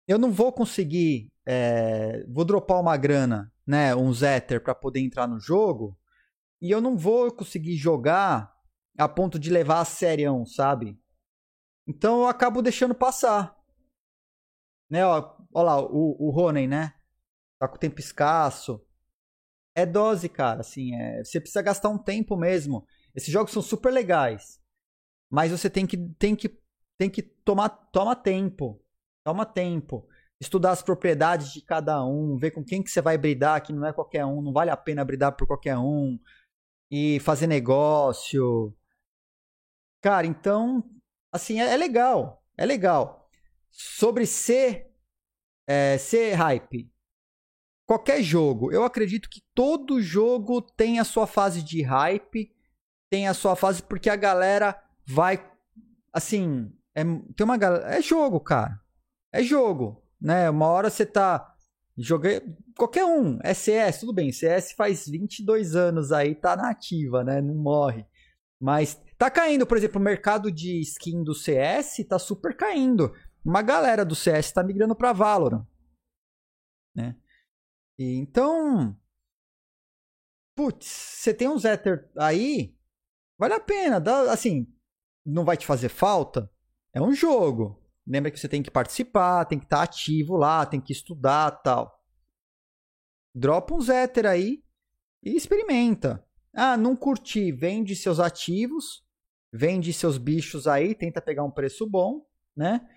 Eu 0.08 0.20
não 0.20 0.32
vou 0.32 0.54
conseguir. 0.54 1.32
É, 1.46 2.24
vou 2.28 2.46
dropar 2.46 2.80
uma 2.80 2.96
grana, 2.96 3.52
né? 3.66 3.96
Um 3.96 4.12
Ether 4.12 4.63
para 4.63 4.76
poder 4.76 5.00
entrar 5.00 5.28
no 5.28 5.39
jogo 5.39 5.98
e 6.63 6.72
eu 6.72 6.80
não 6.80 6.98
vou 6.98 7.30
conseguir 7.30 7.76
jogar 7.76 8.56
a 8.98 9.10
ponto 9.10 9.38
de 9.38 9.50
levar 9.50 9.82
a 9.82 9.86
serião, 9.86 10.46
sabe? 10.46 10.98
Então 11.86 12.22
eu 12.22 12.28
acabo 12.28 12.62
deixando 12.62 12.96
passar. 12.96 13.54
Né, 14.89 15.06
ó, 15.06 15.36
ó 15.54 15.62
lá, 15.62 15.82
o, 15.82 16.16
o 16.18 16.30
Ronen, 16.30 16.70
né? 16.70 16.94
Tá 17.60 17.68
com 17.68 17.78
tempo 17.78 18.00
escasso. 18.00 18.82
É 19.76 19.86
dose, 19.86 20.30
cara, 20.30 20.62
assim, 20.62 20.96
é, 20.96 21.22
você 21.22 21.42
precisa 21.42 21.62
gastar 21.62 21.89
um 21.89 21.98
tempo 21.98 22.38
mesmo. 22.38 22.88
Esses 23.13 23.30
jogos 23.30 23.52
são 23.52 23.62
super 23.62 23.92
legais. 23.92 24.62
Mas 25.34 25.50
você 25.50 25.67
tem 25.67 25.88
que 25.88 25.98
tem 25.98 26.36
que 26.36 26.62
tem 26.96 27.10
que 27.10 27.24
tomar 27.24 27.67
toma 27.67 28.15
tempo. 28.15 28.80
Toma 29.26 29.48
tempo. 29.48 30.08
Estudar 30.39 30.69
as 30.69 30.84
propriedades 30.84 31.52
de 31.52 31.62
cada 31.63 32.06
um, 32.06 32.38
ver 32.38 32.52
com 32.52 32.63
quem 32.63 32.84
que 32.84 32.91
você 32.91 33.02
vai 33.02 33.17
bridar, 33.17 33.63
que 33.63 33.74
não 33.74 33.88
é 33.88 33.91
qualquer 33.91 34.24
um, 34.26 34.43
não 34.43 34.54
vale 34.54 34.69
a 34.69 34.78
pena 34.78 35.04
bridar 35.04 35.36
por 35.36 35.48
qualquer 35.48 35.76
um 35.76 36.19
e 36.91 37.19
fazer 37.22 37.48
negócio. 37.48 38.78
Cara, 40.04 40.28
então, 40.28 40.84
assim, 41.32 41.60
é, 41.60 41.74
é 41.74 41.78
legal. 41.78 42.46
É 42.56 42.63
legal. 42.63 43.28
Sobre 43.72 44.28
ser, 44.28 44.93
é, 45.65 45.98
ser 45.98 46.34
hype. 46.34 46.91
Qualquer 47.88 48.22
jogo, 48.22 48.72
eu 48.72 48.84
acredito 48.84 49.28
que 49.28 49.41
todo 49.56 50.00
jogo 50.00 50.62
tem 50.62 51.00
a 51.00 51.04
sua 51.04 51.26
fase 51.26 51.63
de 51.63 51.82
hype, 51.82 52.56
tem 53.10 53.28
a 53.28 53.34
sua 53.34 53.56
fase 53.56 53.82
porque 53.82 54.12
a 54.12 54.15
galera 54.15 54.80
vai, 55.06 55.50
assim, 56.12 56.72
é, 56.96 57.04
tem 57.04 57.44
uma 57.44 57.58
galera, 57.58 57.96
é 57.96 58.02
jogo, 58.02 58.39
cara, 58.39 58.80
é 59.32 59.44
jogo, 59.44 60.04
né? 60.22 60.50
Uma 60.50 60.68
hora 60.68 60.89
você 60.89 61.06
tá 61.06 61.54
Joguei. 61.98 62.42
Qualquer 62.76 63.06
um. 63.06 63.39
É 63.44 63.54
CS, 63.54 64.00
tudo 64.00 64.13
bem. 64.13 64.32
CS 64.32 64.74
faz 64.74 65.08
22 65.08 65.76
anos 65.76 66.12
aí, 66.12 66.34
tá 66.34 66.56
na 66.56 66.70
ativa, 66.72 67.24
né? 67.24 67.42
Não 67.42 67.56
morre. 67.56 68.06
Mas 68.60 68.96
tá 69.18 69.30
caindo, 69.30 69.68
por 69.68 69.78
exemplo, 69.78 70.00
o 70.00 70.04
mercado 70.04 70.52
de 70.52 70.80
skin 70.82 71.24
do 71.24 71.36
CS 71.36 72.06
tá 72.08 72.18
super 72.18 72.56
caindo. 72.56 73.13
Uma 73.46 73.62
galera 73.62 74.06
do 74.06 74.16
CS 74.16 74.52
tá 74.52 74.63
migrando 74.63 74.96
pra 74.96 75.13
Valorant. 75.13 75.66
Né? 76.96 77.16
E, 78.00 78.16
então. 78.18 78.98
Putz, 80.56 80.86
você 80.88 81.34
tem 81.34 81.48
um 81.48 81.58
Zether 81.58 82.10
aí, 82.18 82.76
vale 83.39 83.56
a 83.56 83.60
pena. 83.60 84.00
Dá, 84.00 84.32
assim, 84.32 84.72
não 85.26 85.46
vai 85.46 85.58
te 85.58 85.66
fazer 85.66 85.90
falta. 85.90 86.50
É 86.94 87.02
um 87.02 87.14
jogo. 87.14 87.80
Lembra 88.06 88.32
que 88.32 88.40
você 88.40 88.50
tem 88.50 88.62
que 88.62 88.70
participar, 88.70 89.46
tem 89.46 89.58
que 89.58 89.66
estar 89.66 89.78
tá 89.78 89.84
ativo 89.84 90.36
lá, 90.36 90.66
tem 90.66 90.82
que 90.82 90.92
estudar 90.92 91.52
tal. 91.52 92.04
Dropa 93.34 93.74
uns 93.74 93.90
éter 93.90 94.26
aí 94.26 94.64
e 95.24 95.36
experimenta. 95.36 96.24
Ah, 96.54 96.78
não 96.78 96.96
curti, 96.96 97.52
vende 97.52 97.96
seus 97.96 98.20
ativos, 98.20 99.04
vende 99.52 99.92
seus 99.94 100.18
bichos 100.18 100.68
aí, 100.68 100.94
tenta 100.94 101.22
pegar 101.22 101.44
um 101.44 101.52
preço 101.52 101.90
bom, 101.90 102.26
né? 102.56 102.88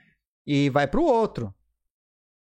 E 0.46 0.68
vai 0.68 0.86
pro 0.86 1.02
outro. 1.02 1.54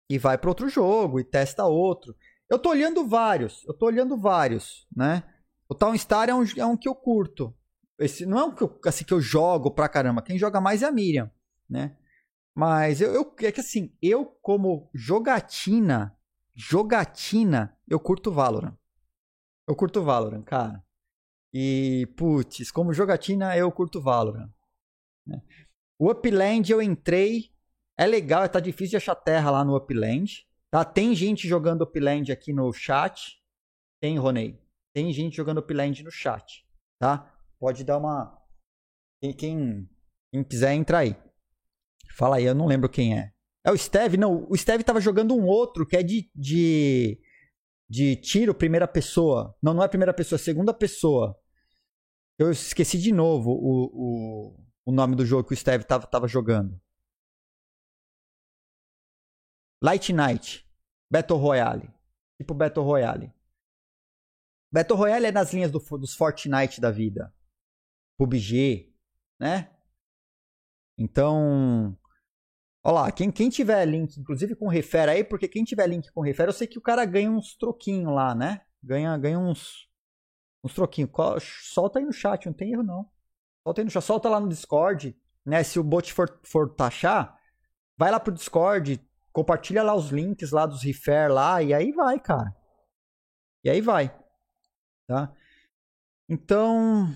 E 0.09 0.17
vai 0.17 0.37
pro 0.37 0.49
outro 0.49 0.67
jogo 0.67 1.19
e 1.19 1.23
testa 1.23 1.65
outro. 1.65 2.15
Eu 2.49 2.57
tô 2.57 2.69
olhando 2.69 3.07
vários, 3.07 3.63
eu 3.65 3.73
tô 3.73 3.85
olhando 3.85 4.17
vários, 4.17 4.87
né? 4.93 5.23
O 5.69 5.75
Town 5.75 5.95
Star 5.95 6.29
é 6.29 6.33
um, 6.33 6.43
é 6.57 6.65
um 6.65 6.75
que 6.75 6.89
eu 6.89 6.95
curto. 6.95 7.55
Esse 7.99 8.25
não 8.25 8.39
é 8.39 8.43
um 8.45 8.55
que 8.55 8.63
eu, 8.63 8.79
assim, 8.85 9.03
que 9.03 9.13
eu 9.13 9.21
jogo 9.21 9.71
pra 9.71 9.89
caramba. 9.89 10.21
Quem 10.21 10.37
joga 10.37 10.61
mais 10.61 10.81
é 10.81 10.87
a 10.87 10.91
Miriam, 10.91 11.29
né? 11.69 11.97
Mas 12.55 13.01
eu, 13.01 13.13
eu 13.13 13.35
é 13.41 13.51
que 13.51 13.59
assim, 13.59 13.95
eu 14.01 14.25
como 14.41 14.89
jogatina, 14.93 16.17
jogatina, 16.55 17.77
eu 17.87 17.99
curto 17.99 18.31
Valorant. 18.31 18.75
Eu 19.67 19.75
curto 19.75 20.01
Valorant, 20.01 20.43
cara. 20.43 20.83
E, 21.53 22.07
putz, 22.17 22.71
como 22.71 22.93
jogatina, 22.93 23.55
eu 23.55 23.71
curto 23.71 24.01
Valorant. 24.01 24.49
Né? 25.25 25.41
O 25.97 26.09
Upland 26.09 26.71
eu 26.71 26.81
entrei. 26.81 27.51
É 27.97 28.07
legal, 28.07 28.47
tá 28.47 28.59
difícil 28.59 28.91
de 28.91 28.97
achar 28.97 29.15
terra 29.15 29.51
lá 29.51 29.63
no 29.63 29.75
Upland. 29.75 30.47
Tá? 30.71 30.85
Tem 30.85 31.13
gente 31.13 31.47
jogando 31.47 31.83
Upland 31.83 32.31
aqui 32.31 32.53
no 32.53 32.71
chat. 32.71 33.41
Tem, 34.01 34.17
Ronei. 34.17 34.61
Tem 34.93 35.11
gente 35.11 35.35
jogando 35.35 35.59
Upland 35.59 36.03
no 36.03 36.11
chat. 36.11 36.65
Tá? 36.99 37.31
Pode 37.59 37.83
dar 37.83 37.97
uma. 37.97 38.37
Quem, 39.21 39.33
quem, 39.33 39.89
quem 40.31 40.43
quiser 40.43 40.73
entrar 40.73 40.99
aí. 40.99 41.15
Fala 42.15 42.37
aí, 42.37 42.45
eu 42.45 42.55
não 42.55 42.65
lembro 42.65 42.89
quem 42.89 43.17
é. 43.17 43.33
É 43.65 43.71
o 43.71 43.77
Steve? 43.77 44.17
Não, 44.17 44.47
o 44.49 44.57
Steve 44.57 44.83
tava 44.83 45.01
jogando 45.01 45.35
um 45.35 45.45
outro 45.45 45.85
que 45.85 45.97
é 45.97 46.03
de, 46.03 46.31
de, 46.33 47.21
de 47.89 48.15
tiro 48.15 48.55
primeira 48.55 48.87
pessoa. 48.87 49.55
Não, 49.61 49.73
não 49.73 49.83
é 49.83 49.87
primeira 49.87 50.13
pessoa, 50.13 50.37
é 50.37 50.41
segunda 50.41 50.73
pessoa. 50.73 51.37
Eu 52.37 52.51
esqueci 52.51 52.97
de 52.97 53.11
novo 53.11 53.51
o, 53.51 53.85
o, 53.93 54.65
o 54.85 54.91
nome 54.91 55.15
do 55.15 55.25
jogo 55.25 55.47
que 55.47 55.53
o 55.53 55.57
Steve 55.57 55.83
tava, 55.83 56.07
tava 56.07 56.27
jogando. 56.27 56.79
Light 59.83 60.13
Night. 60.13 60.65
Battle 61.11 61.39
Royale. 61.39 61.89
Tipo 62.37 62.53
Battle 62.53 62.85
Royale. 62.85 63.33
Battle 64.71 64.97
Royale 64.97 65.25
é 65.25 65.31
nas 65.31 65.53
linhas 65.53 65.71
do, 65.71 65.79
dos 65.97 66.13
Fortnite 66.13 66.79
da 66.79 66.91
vida. 66.91 67.33
PUBG, 68.19 68.93
né? 69.39 69.73
Então, 70.97 71.97
olha 72.83 72.93
lá, 72.93 73.11
quem, 73.13 73.31
quem 73.31 73.49
tiver 73.49 73.85
link, 73.85 74.19
inclusive 74.19 74.57
com 74.57 74.67
refere 74.67 75.11
aí, 75.11 75.23
porque 75.23 75.47
quem 75.47 75.63
tiver 75.63 75.87
link 75.87 76.11
com 76.11 76.19
refere, 76.19 76.49
eu 76.49 76.53
sei 76.53 76.67
que 76.67 76.77
o 76.77 76.81
cara 76.81 77.05
ganha 77.05 77.31
uns 77.31 77.55
troquinhos 77.55 78.13
lá, 78.13 78.35
né? 78.35 78.59
Ganha, 78.83 79.17
ganha 79.17 79.39
uns, 79.39 79.87
uns 80.61 80.73
troquinhos. 80.73 81.09
Solta 81.73 81.99
aí 81.99 82.05
no 82.05 82.11
chat, 82.11 82.45
não 82.45 82.53
tem 82.53 82.73
erro 82.73 82.83
não. 82.83 83.09
Solta 83.63 83.79
aí 83.79 83.85
no 83.85 83.91
chat, 83.91 84.03
solta 84.03 84.27
lá 84.27 84.41
no 84.41 84.49
Discord, 84.49 85.17
né? 85.45 85.63
Se 85.63 85.79
o 85.79 85.83
bot 85.83 86.11
for, 86.11 86.41
for 86.43 86.75
taxar, 86.75 87.39
vai 87.97 88.11
lá 88.11 88.19
pro 88.19 88.33
Discord, 88.33 88.99
compartilha 89.31 89.81
lá 89.81 89.95
os 89.95 90.09
links 90.09 90.51
lá 90.51 90.65
dos 90.65 90.83
refer 90.83 91.31
lá, 91.31 91.63
e 91.63 91.73
aí 91.73 91.93
vai, 91.93 92.19
cara. 92.19 92.53
E 93.63 93.69
aí 93.69 93.79
vai. 93.79 94.13
Tá? 95.07 95.33
Então, 96.27 97.15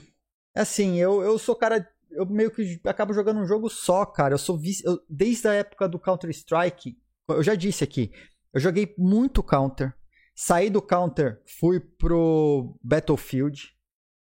assim, 0.61 0.97
eu, 0.97 1.21
eu 1.21 1.37
sou 1.37 1.55
cara. 1.55 1.87
Eu 2.11 2.27
meio 2.27 2.51
que 2.51 2.79
acabo 2.85 3.13
jogando 3.13 3.39
um 3.39 3.45
jogo 3.45 3.69
só, 3.69 4.05
cara. 4.05 4.35
Eu 4.35 4.37
sou 4.37 4.57
vice, 4.57 4.85
eu, 4.85 4.99
desde 5.09 5.47
a 5.47 5.53
época 5.53 5.89
do 5.89 5.99
Counter-Strike. 5.99 6.95
Eu 7.27 7.41
já 7.41 7.55
disse 7.55 7.83
aqui. 7.83 8.11
Eu 8.53 8.59
joguei 8.59 8.93
muito 8.97 9.41
Counter. 9.41 9.95
Saí 10.35 10.69
do 10.69 10.81
Counter, 10.81 11.41
fui 11.59 11.79
pro 11.79 12.77
Battlefield. 12.83 13.75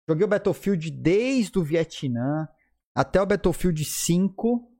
Joguei 0.07 0.25
o 0.25 0.29
Battlefield 0.29 0.91
desde 0.91 1.57
o 1.57 1.63
Vietnã 1.63 2.47
até 2.93 3.21
o 3.21 3.25
Battlefield 3.25 3.83
5. 3.83 4.71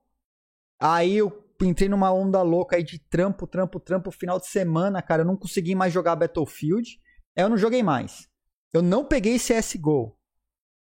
Aí 0.80 1.16
eu 1.16 1.46
entrei 1.62 1.88
numa 1.88 2.12
onda 2.12 2.42
louca 2.42 2.76
aí 2.76 2.82
de 2.82 2.98
trampo, 2.98 3.46
trampo, 3.46 3.80
trampo, 3.80 4.10
final 4.10 4.38
de 4.38 4.46
semana, 4.46 5.02
cara. 5.02 5.22
Eu 5.22 5.26
não 5.26 5.36
consegui 5.36 5.74
mais 5.74 5.92
jogar 5.92 6.16
Battlefield. 6.16 6.98
Aí 7.36 7.44
eu 7.44 7.48
não 7.48 7.56
joguei 7.58 7.82
mais. 7.82 8.28
Eu 8.72 8.82
não 8.82 9.04
peguei 9.04 9.38
CSGO. 9.38 10.15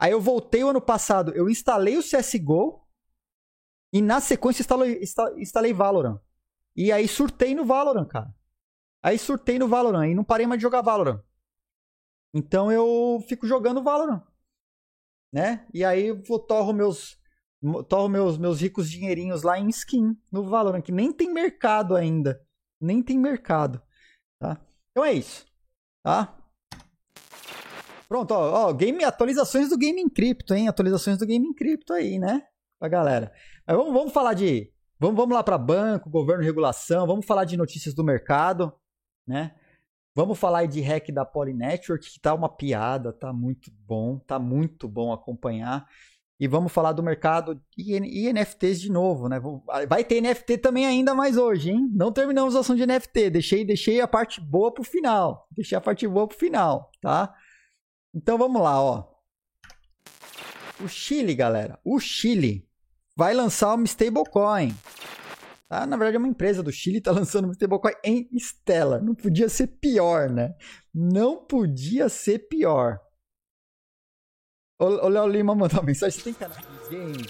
Aí 0.03 0.11
eu 0.11 0.21
voltei 0.21 0.65
o 0.65 0.69
ano 0.69 0.81
passado, 0.81 1.33
eu 1.33 1.49
instalei 1.49 1.97
o 1.97 2.03
CSGO 2.03 2.85
e 3.93 4.03
na 4.03 4.21
sequência 4.21 4.63
instalei, 4.63 5.01
instalei 5.37 5.73
Valorant. 5.73 6.21
E 6.75 6.91
aí 6.91 7.07
surtei 7.07 7.55
no 7.55 7.65
Valorant, 7.65 8.09
cara. 8.09 8.35
Aí 9.01 9.17
surtei 9.17 9.61
no 9.61 9.69
Valorant 9.69 10.11
e 10.11 10.15
não 10.17 10.25
parei 10.25 10.45
mais 10.45 10.59
de 10.59 10.63
jogar 10.63 10.83
Valorant. 10.83 11.23
Então 12.35 12.73
eu 12.73 13.23
fico 13.29 13.47
jogando 13.47 13.81
Valorant. 13.81 14.25
Né? 15.33 15.69
E 15.73 15.85
aí 15.85 16.07
eu 16.09 16.39
torro 16.41 16.73
meus 16.73 17.17
torro 17.89 18.09
meus 18.09 18.37
meus 18.37 18.61
ricos 18.61 18.91
dinheirinhos 18.91 19.45
lá 19.45 19.57
em 19.57 19.69
skin 19.69 20.21
no 20.33 20.49
Valorant, 20.49 20.83
que 20.83 20.91
nem 20.91 21.13
tem 21.13 21.33
mercado 21.33 21.95
ainda. 21.95 22.45
Nem 22.81 23.01
tem 23.01 23.17
mercado, 23.17 23.81
tá? 24.41 24.61
Então 24.91 25.05
é 25.05 25.13
isso 25.13 25.47
tá? 26.03 26.37
Pronto, 28.13 28.33
ó, 28.33 28.69
ó, 28.69 28.73
game, 28.75 29.03
atualizações 29.03 29.71
do 29.71 29.79
Game 29.79 30.11
Crypto, 30.11 30.53
hein? 30.53 30.69
Atualizações 30.69 31.17
do 31.17 31.25
Game 31.25 31.55
Crypto 31.55 31.95
aí, 31.95 32.19
né? 32.19 32.43
Pra 32.79 32.87
galera. 32.87 33.33
Mas 33.67 33.75
vamos, 33.75 33.95
vamos 33.95 34.13
falar 34.13 34.35
de. 34.35 34.71
Vamos, 35.01 35.17
vamos 35.17 35.35
lá 35.35 35.43
para 35.43 35.57
banco, 35.57 36.11
governo, 36.11 36.45
regulação, 36.45 37.07
vamos 37.07 37.25
falar 37.25 37.47
de 37.47 37.57
notícias 37.57 37.95
do 37.95 38.05
mercado, 38.05 38.71
né? 39.27 39.55
Vamos 40.15 40.39
falar 40.39 40.67
de 40.67 40.83
hack 40.83 41.11
da 41.11 41.25
Polynetwork, 41.25 42.07
que 42.07 42.21
tá 42.21 42.35
uma 42.35 42.51
piada, 42.51 43.15
tá 43.15 43.33
muito 43.33 43.73
bom, 43.87 44.19
tá 44.19 44.39
muito 44.39 44.87
bom 44.87 45.11
acompanhar. 45.11 45.87
E 46.39 46.47
vamos 46.47 46.71
falar 46.71 46.93
do 46.93 47.03
mercado 47.03 47.59
e, 47.79 48.31
NFTs 48.31 48.79
de 48.79 48.93
novo, 48.93 49.27
né? 49.27 49.41
Vai 49.89 50.05
ter 50.05 50.21
NFT 50.21 50.59
também 50.59 50.85
ainda 50.85 51.15
mais 51.15 51.39
hoje, 51.39 51.71
hein? 51.71 51.89
Não 51.95 52.13
terminamos 52.13 52.55
o 52.55 52.59
assunto 52.59 52.77
de 52.77 52.87
NFT. 52.87 53.31
Deixei, 53.31 53.65
deixei 53.65 54.03
a 54.03 54.07
parte 54.07 54.39
boa 54.39 54.71
pro 54.71 54.85
final. 54.85 55.49
Deixei 55.51 55.79
a 55.79 55.81
parte 55.81 56.07
boa 56.07 56.29
pro 56.29 56.37
final, 56.37 56.91
tá? 57.01 57.35
Então 58.15 58.37
vamos 58.37 58.61
lá, 58.61 58.81
ó. 58.81 59.09
O 60.81 60.89
Chile, 60.89 61.35
galera. 61.35 61.79
O 61.85 61.99
Chile 62.01 62.69
vai 63.17 63.35
lançar 63.35 63.75
uma 63.75 63.85
stablecoin. 63.85 64.75
Tá? 65.69 65.87
Na 65.87 65.97
verdade, 65.97 66.17
é 66.17 66.19
uma 66.19 66.29
empresa 66.29 66.63
do 66.63 66.71
Chile 66.73 66.99
está 66.99 67.11
lançando 67.13 67.45
uma 67.45 67.53
stablecoin 67.53 67.95
em 68.05 68.29
Stellar. 68.39 69.03
Não 69.03 69.15
podia 69.15 69.49
ser 69.49 69.69
pior, 69.69 70.29
né? 70.29 70.55
Não 70.93 71.45
podia 71.45 72.09
ser 72.09 72.41
pior. 72.49 73.01
O 74.79 75.09
Léo 75.09 75.29
Lima 75.29 75.55
mandou 75.55 75.79
uma 75.79 75.87
mensagem: 75.87 76.19
você 76.19 76.25
tem 76.25 76.35
canal 76.35 76.59
de 76.59 76.91
game? 76.91 77.27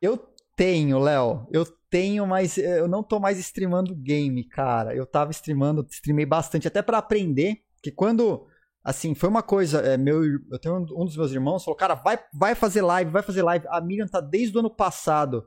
Eu 0.00 0.16
tenho, 0.56 0.98
Léo. 0.98 1.46
Eu 1.50 1.66
tenho, 1.90 2.26
mas 2.26 2.56
eu 2.56 2.86
não 2.86 3.02
tô 3.02 3.18
mais 3.18 3.38
streamando 3.38 3.94
game, 3.94 4.44
cara. 4.44 4.94
Eu 4.94 5.04
tava 5.04 5.32
streamando, 5.32 5.86
streamei 5.90 6.24
bastante, 6.24 6.68
até 6.68 6.80
para 6.80 6.98
aprender. 6.98 7.62
Que 7.82 7.90
quando. 7.90 8.46
Assim, 8.82 9.14
foi 9.14 9.28
uma 9.28 9.42
coisa. 9.42 9.80
É, 9.80 9.96
meu, 9.96 10.22
eu 10.24 10.58
tenho 10.58 10.76
um, 10.76 11.04
dos 11.04 11.16
meus 11.16 11.32
irmãos 11.32 11.64
falou: 11.64 11.76
Cara, 11.76 11.94
vai, 11.94 12.18
vai 12.32 12.54
fazer 12.54 12.82
live, 12.82 13.10
vai 13.10 13.22
fazer 13.22 13.42
live. 13.42 13.66
A 13.68 13.80
Miriam 13.80 14.06
tá 14.06 14.20
desde 14.20 14.56
o 14.56 14.60
ano 14.60 14.70
passado. 14.70 15.46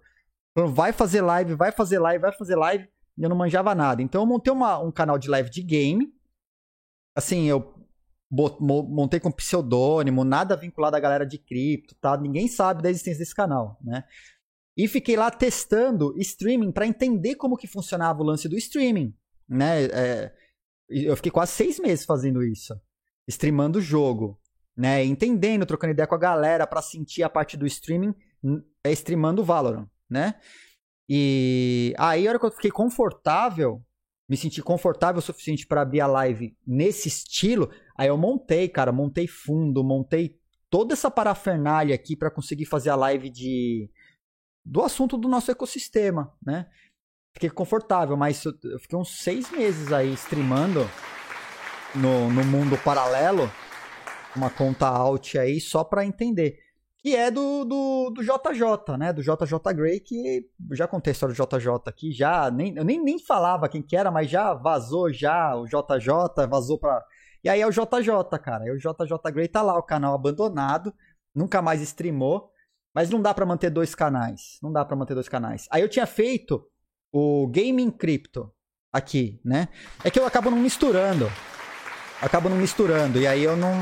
Falando, 0.56 0.74
vai 0.74 0.94
fazer 0.94 1.22
live, 1.22 1.56
vai 1.56 1.72
fazer 1.72 2.00
live, 2.00 2.22
vai 2.22 2.32
fazer 2.32 2.56
live. 2.56 2.88
E 3.18 3.24
eu 3.24 3.30
não 3.30 3.36
manjava 3.36 3.74
nada. 3.74 4.02
Então 4.02 4.22
eu 4.22 4.26
montei 4.26 4.54
uma, 4.54 4.78
um 4.80 4.92
canal 4.92 5.18
de 5.18 5.30
live 5.30 5.50
de 5.50 5.64
game. 5.64 6.14
Assim, 7.16 7.46
eu 7.46 7.74
montei 8.60 9.20
com 9.20 9.32
pseudônimo, 9.32 10.24
nada 10.24 10.56
vinculado 10.56 10.96
à 10.96 11.00
galera 11.00 11.26
de 11.26 11.38
cripto, 11.38 11.96
tá? 11.96 12.18
Ninguém 12.18 12.48
sabe 12.48 12.82
da 12.82 12.90
existência 12.90 13.20
desse 13.20 13.36
canal, 13.36 13.78
né? 13.82 14.04
E 14.76 14.88
fiquei 14.88 15.16
lá 15.16 15.30
testando 15.30 16.16
streaming 16.18 16.72
para 16.72 16.88
entender 16.88 17.36
como 17.36 17.58
que 17.58 17.68
funcionava 17.68 18.22
o 18.22 18.26
lance 18.26 18.50
do 18.50 18.58
streaming, 18.58 19.16
né? 19.48 19.84
É, 19.86 20.34
eu 20.90 21.16
fiquei 21.16 21.32
quase 21.32 21.52
seis 21.52 21.80
meses 21.80 22.06
fazendo 22.06 22.44
isso, 22.44 22.74
streamando 23.28 23.80
o 23.80 23.82
jogo, 23.82 24.40
né? 24.76 25.04
Entendendo, 25.04 25.66
trocando 25.66 25.94
ideia 25.94 26.08
com 26.08 26.16
a 26.16 26.20
galera 26.20 26.68
para 26.68 26.82
sentir 26.82 27.24
a 27.24 27.30
parte 27.30 27.56
do 27.56 27.66
streaming, 27.66 28.14
é 28.84 28.92
streamando 28.92 29.42
o 29.42 29.46
Valorant, 29.46 29.88
né? 30.10 30.36
E 31.08 31.94
aí, 31.98 32.28
a 32.28 32.30
hora 32.30 32.40
que 32.40 32.46
eu 32.46 32.52
fiquei 32.52 32.72
confortável, 32.72 33.84
me 34.30 34.38
senti 34.38 34.62
confortável 34.62 35.20
o 35.20 35.22
suficiente 35.22 35.68
para 35.68 35.82
abrir 35.82 36.02
a 36.02 36.08
live 36.08 36.56
nesse 36.66 37.08
estilo, 37.08 37.70
Aí 37.96 38.08
eu 38.08 38.18
montei, 38.18 38.68
cara, 38.68 38.92
montei 38.92 39.28
fundo, 39.28 39.84
montei 39.84 40.40
toda 40.70 40.94
essa 40.94 41.12
parafernália 41.12 41.94
aqui 41.94 42.16
para 42.16 42.32
conseguir 42.32 42.66
fazer 42.66 42.90
a 42.90 42.96
live 42.96 43.30
de 43.30 43.90
do 44.66 44.82
assunto 44.82 45.18
do 45.18 45.28
nosso 45.28 45.52
ecossistema, 45.52 46.34
né? 46.42 46.68
Fiquei 47.34 47.50
confortável, 47.50 48.16
mas 48.16 48.44
eu, 48.46 48.54
fiquei 48.80 48.98
uns 48.98 49.20
seis 49.22 49.52
meses 49.52 49.92
aí 49.92 50.14
streamando 50.14 50.80
no, 51.96 52.30
no 52.30 52.44
mundo 52.46 52.78
paralelo, 52.78 53.50
uma 54.36 54.50
conta 54.50 54.88
alt 54.88 55.36
aí 55.36 55.60
só 55.60 55.84
para 55.84 56.06
entender. 56.06 56.58
Que 57.00 57.16
é 57.16 57.30
do, 57.30 57.66
do, 57.66 58.12
do 58.12 58.22
JJ, 58.24 58.98
né? 58.98 59.12
Do 59.12 59.22
JJ 59.22 59.74
Grey, 59.76 60.00
que 60.00 60.48
já 60.72 60.88
contei 60.88 61.12
a 61.12 61.14
história 61.14 61.36
do 61.36 61.58
JJ 61.58 61.70
aqui, 61.86 62.14
já 62.14 62.50
nem, 62.50 62.76
eu 62.78 62.86
nem, 62.86 63.04
nem 63.04 63.20
falava 63.20 63.68
quem 63.68 63.82
que 63.82 63.96
era, 63.96 64.10
mas 64.10 64.30
já 64.30 64.54
vazou 64.54 65.12
já 65.12 65.54
o 65.56 65.66
JJ, 65.66 66.48
vazou 66.50 66.80
para 66.80 67.04
e 67.44 67.50
aí 67.50 67.60
é 67.60 67.68
o 67.68 67.72
JJ, 67.72 68.40
cara. 68.42 68.64
Aí 68.64 68.72
o 68.72 68.78
JJ 68.78 69.32
Grey 69.34 69.48
tá 69.50 69.62
lá, 69.62 69.78
o 69.78 69.84
canal 69.84 70.16
abandonado, 70.16 70.94
nunca 71.36 71.62
mais 71.62 71.82
streamou. 71.82 72.50
Mas 72.96 73.10
não 73.10 73.22
dá 73.22 73.34
para 73.34 73.46
manter 73.46 73.70
dois 73.70 73.94
canais. 73.94 74.60
Não 74.62 74.72
dá 74.72 74.86
para 74.86 74.96
manter 74.96 75.14
dois 75.14 75.28
canais. 75.28 75.68
Aí 75.72 75.82
eu 75.82 75.90
tinha 75.90 76.06
feito 76.06 76.66
o 77.12 77.48
Gaming 77.48 77.92
Crypto 77.92 78.54
aqui, 78.92 79.42
né? 79.44 79.68
É 80.04 80.12
que 80.12 80.20
eu 80.20 80.26
acabo 80.26 80.50
não 80.50 80.58
misturando. 80.58 81.26
Acabo 82.24 82.48
não 82.48 82.56
misturando. 82.56 83.20
E 83.20 83.28
aí 83.28 83.44
eu 83.44 83.58
não. 83.58 83.76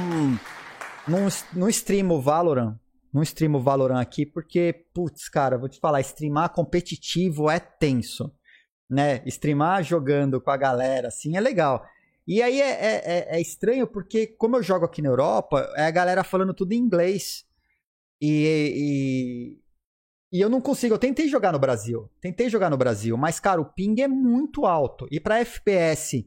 Não, 1.07 1.27
não 1.53 1.69
streamo 1.69 2.19
Valorant. 2.19 2.75
Não 3.13 3.21
streamo 3.21 3.61
Valorant 3.61 4.01
aqui 4.01 4.25
porque, 4.25 4.87
putz, 4.95 5.29
cara, 5.29 5.59
vou 5.59 5.69
te 5.69 5.79
falar, 5.79 6.01
streamar 6.01 6.49
competitivo 6.49 7.51
é 7.51 7.59
tenso. 7.59 8.33
Né? 8.89 9.21
Streamar 9.27 9.83
jogando 9.83 10.41
com 10.41 10.49
a 10.49 10.57
galera, 10.57 11.09
assim, 11.09 11.37
é 11.37 11.39
legal. 11.39 11.85
E 12.27 12.41
aí 12.41 12.59
é, 12.59 12.69
é, 12.69 12.95
é, 13.05 13.37
é, 13.37 13.41
estranho 13.41 13.85
porque, 13.85 14.25
como 14.25 14.55
eu 14.55 14.63
jogo 14.63 14.85
aqui 14.85 15.03
na 15.03 15.09
Europa, 15.09 15.71
é 15.75 15.85
a 15.85 15.91
galera 15.91 16.23
falando 16.23 16.53
tudo 16.53 16.71
em 16.71 16.77
inglês. 16.77 17.45
E, 18.19 19.59
e, 20.31 20.37
e, 20.37 20.41
eu 20.41 20.49
não 20.49 20.61
consigo. 20.61 20.95
Eu 20.95 20.99
tentei 20.99 21.27
jogar 21.27 21.51
no 21.51 21.59
Brasil. 21.59 22.09
Tentei 22.19 22.49
jogar 22.49 22.71
no 22.71 22.77
Brasil, 22.77 23.15
mas, 23.17 23.39
cara, 23.39 23.61
o 23.61 23.65
ping 23.65 24.01
é 24.01 24.07
muito 24.07 24.65
alto. 24.65 25.07
E 25.11 25.19
para 25.19 25.39
FPS 25.39 26.25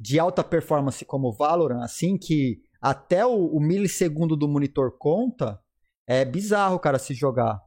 de 0.00 0.18
alta 0.18 0.42
performance 0.42 1.04
como 1.04 1.32
Valorant, 1.32 1.82
assim, 1.82 2.16
que 2.16 2.62
até 2.80 3.26
o, 3.26 3.46
o 3.46 3.60
milissegundo 3.60 4.36
do 4.36 4.48
monitor 4.48 4.96
conta, 4.98 5.60
é 6.06 6.24
bizarro, 6.24 6.78
cara, 6.78 6.98
se 6.98 7.14
jogar. 7.14 7.60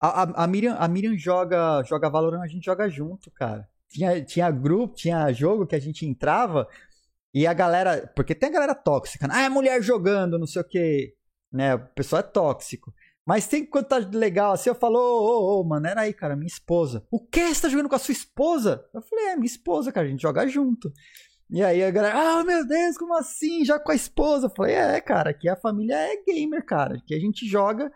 A, 0.00 0.22
a, 0.22 0.44
a, 0.44 0.46
Miriam, 0.46 0.74
a 0.74 0.88
Miriam 0.88 1.16
joga, 1.16 1.82
joga 1.84 2.10
Valorant, 2.10 2.42
a 2.42 2.48
gente 2.48 2.64
joga 2.64 2.88
junto, 2.88 3.30
cara 3.30 3.68
tinha, 3.94 4.24
tinha 4.24 4.50
grupo, 4.50 4.94
tinha 4.96 5.32
jogo 5.32 5.66
que 5.66 5.76
a 5.76 5.80
gente 5.80 6.04
entrava 6.04 6.68
e 7.32 7.46
a 7.46 7.54
galera. 7.54 8.10
Porque 8.16 8.34
tem 8.34 8.48
a 8.48 8.52
galera 8.52 8.74
tóxica, 8.74 9.28
né? 9.28 9.34
Ah, 9.36 9.42
é 9.44 9.48
mulher 9.48 9.80
jogando, 9.82 10.38
não 10.38 10.46
sei 10.46 10.62
o 10.62 10.68
quê. 10.68 11.14
Né? 11.52 11.74
O 11.76 11.86
pessoal 11.94 12.20
é 12.20 12.24
tóxico. 12.24 12.92
Mas 13.26 13.46
tem 13.46 13.64
quando 13.64 13.86
tá 13.86 13.96
legal 13.96 14.52
assim, 14.52 14.68
eu 14.68 14.74
falo, 14.74 14.98
ô, 14.98 15.58
ô, 15.58 15.60
ô, 15.60 15.64
mano, 15.64 15.86
era 15.86 16.02
aí, 16.02 16.12
cara, 16.12 16.36
minha 16.36 16.46
esposa. 16.46 17.06
O 17.10 17.18
quê? 17.18 17.54
Você 17.54 17.62
tá 17.62 17.68
jogando 17.68 17.88
com 17.88 17.96
a 17.96 17.98
sua 17.98 18.12
esposa? 18.12 18.84
Eu 18.92 19.00
falei, 19.00 19.26
é, 19.26 19.36
minha 19.36 19.46
esposa, 19.46 19.90
cara, 19.90 20.06
a 20.06 20.10
gente 20.10 20.22
joga 20.22 20.46
junto. 20.46 20.92
E 21.50 21.62
aí 21.62 21.82
a 21.82 21.90
galera, 21.90 22.40
ah, 22.40 22.44
meu 22.44 22.66
Deus, 22.66 22.98
como 22.98 23.14
assim? 23.14 23.64
Já 23.64 23.78
com 23.78 23.92
a 23.92 23.94
esposa? 23.94 24.46
Eu 24.46 24.50
falei, 24.50 24.74
é, 24.74 25.00
cara, 25.00 25.30
aqui 25.30 25.48
a 25.48 25.56
família 25.56 25.94
é 25.94 26.22
gamer, 26.22 26.64
cara. 26.64 26.96
Aqui 26.96 27.14
a 27.14 27.18
gente 27.20 27.46
joga 27.46 27.90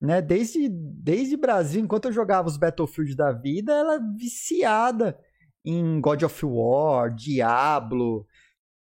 né? 0.00 0.20
Desde, 0.20 0.68
desde 0.68 1.36
Brasil, 1.36 1.82
enquanto 1.82 2.06
eu 2.06 2.12
jogava 2.12 2.48
os 2.48 2.56
Battlefield 2.56 3.14
da 3.16 3.32
vida, 3.32 3.72
ela 3.72 3.94
é 3.96 4.00
viciada 4.16 5.18
em 5.64 6.00
God 6.00 6.22
of 6.22 6.44
War, 6.44 7.14
Diablo. 7.14 8.26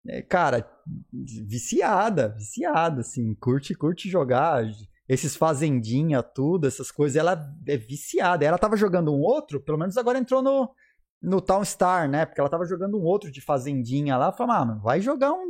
É, 0.07 0.23
cara, 0.23 0.69
viciada, 1.13 2.29
viciada, 2.29 3.01
assim. 3.01 3.35
Curte, 3.35 3.75
curte 3.75 4.09
jogar. 4.09 4.65
Esses 5.09 5.35
fazendinha, 5.35 6.23
tudo, 6.23 6.67
essas 6.67 6.91
coisas, 6.91 7.17
ela 7.17 7.51
é 7.67 7.77
viciada. 7.77 8.45
Ela 8.45 8.59
tava 8.59 8.77
jogando 8.77 9.13
um 9.13 9.21
outro, 9.21 9.61
pelo 9.61 9.79
menos 9.79 9.97
agora 9.97 10.19
entrou 10.19 10.43
no, 10.43 10.71
no 11.23 11.41
Town 11.41 11.65
Star, 11.65 12.09
né? 12.09 12.27
Porque 12.27 12.41
ela 12.41 12.51
tava 12.51 12.67
jogando 12.67 12.99
um 12.99 13.05
outro 13.05 13.31
de 13.31 13.41
fazendinha 13.41 14.19
lá. 14.19 14.31
Falei, 14.31 14.57
ah, 14.57 14.65
mano, 14.67 14.81
vai 14.83 15.01
jogar 15.01 15.33
um, 15.33 15.47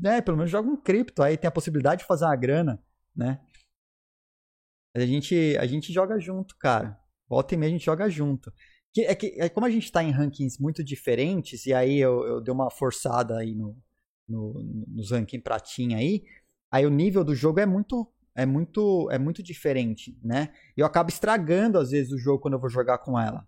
né? 0.00 0.22
Pelo 0.22 0.38
menos 0.38 0.50
joga 0.50 0.70
um 0.70 0.76
cripto, 0.76 1.22
aí 1.22 1.36
tem 1.36 1.48
a 1.48 1.52
possibilidade 1.52 2.00
de 2.00 2.06
fazer 2.06 2.24
uma 2.24 2.36
grana, 2.36 2.82
né? 3.14 3.40
A 4.96 5.00
gente, 5.00 5.56
a 5.58 5.66
gente 5.66 5.92
joga 5.92 6.18
junto, 6.18 6.56
cara. 6.56 6.98
Volta 7.28 7.54
e 7.54 7.58
meia 7.58 7.68
a 7.68 7.72
gente 7.72 7.84
joga 7.84 8.08
junto. 8.08 8.52
Que, 8.92 9.02
é 9.02 9.14
que 9.14 9.34
é 9.38 9.48
como 9.48 9.66
a 9.66 9.70
gente 9.70 9.90
tá 9.90 10.02
em 10.02 10.12
rankings 10.12 10.62
muito 10.62 10.84
diferentes, 10.84 11.66
e 11.66 11.74
aí 11.74 11.98
eu, 11.98 12.24
eu 12.24 12.40
dei 12.40 12.54
uma 12.54 12.70
forçada 12.70 13.36
aí 13.36 13.54
no, 13.54 13.76
no, 14.28 14.62
nos 14.88 15.10
rankings 15.10 15.42
pratinha 15.42 15.98
aí, 15.98 16.24
aí 16.70 16.86
o 16.86 16.90
nível 16.90 17.24
do 17.24 17.34
jogo 17.34 17.58
é 17.58 17.66
muito 17.66 18.08
é 18.34 18.44
muito 18.46 19.08
é 19.10 19.18
muito 19.18 19.42
diferente, 19.42 20.18
né? 20.22 20.52
E 20.76 20.80
eu 20.80 20.86
acabo 20.86 21.10
estragando 21.10 21.78
às 21.78 21.90
vezes 21.90 22.12
o 22.12 22.18
jogo 22.18 22.40
quando 22.40 22.54
eu 22.54 22.60
vou 22.60 22.70
jogar 22.70 22.98
com 22.98 23.18
ela. 23.18 23.46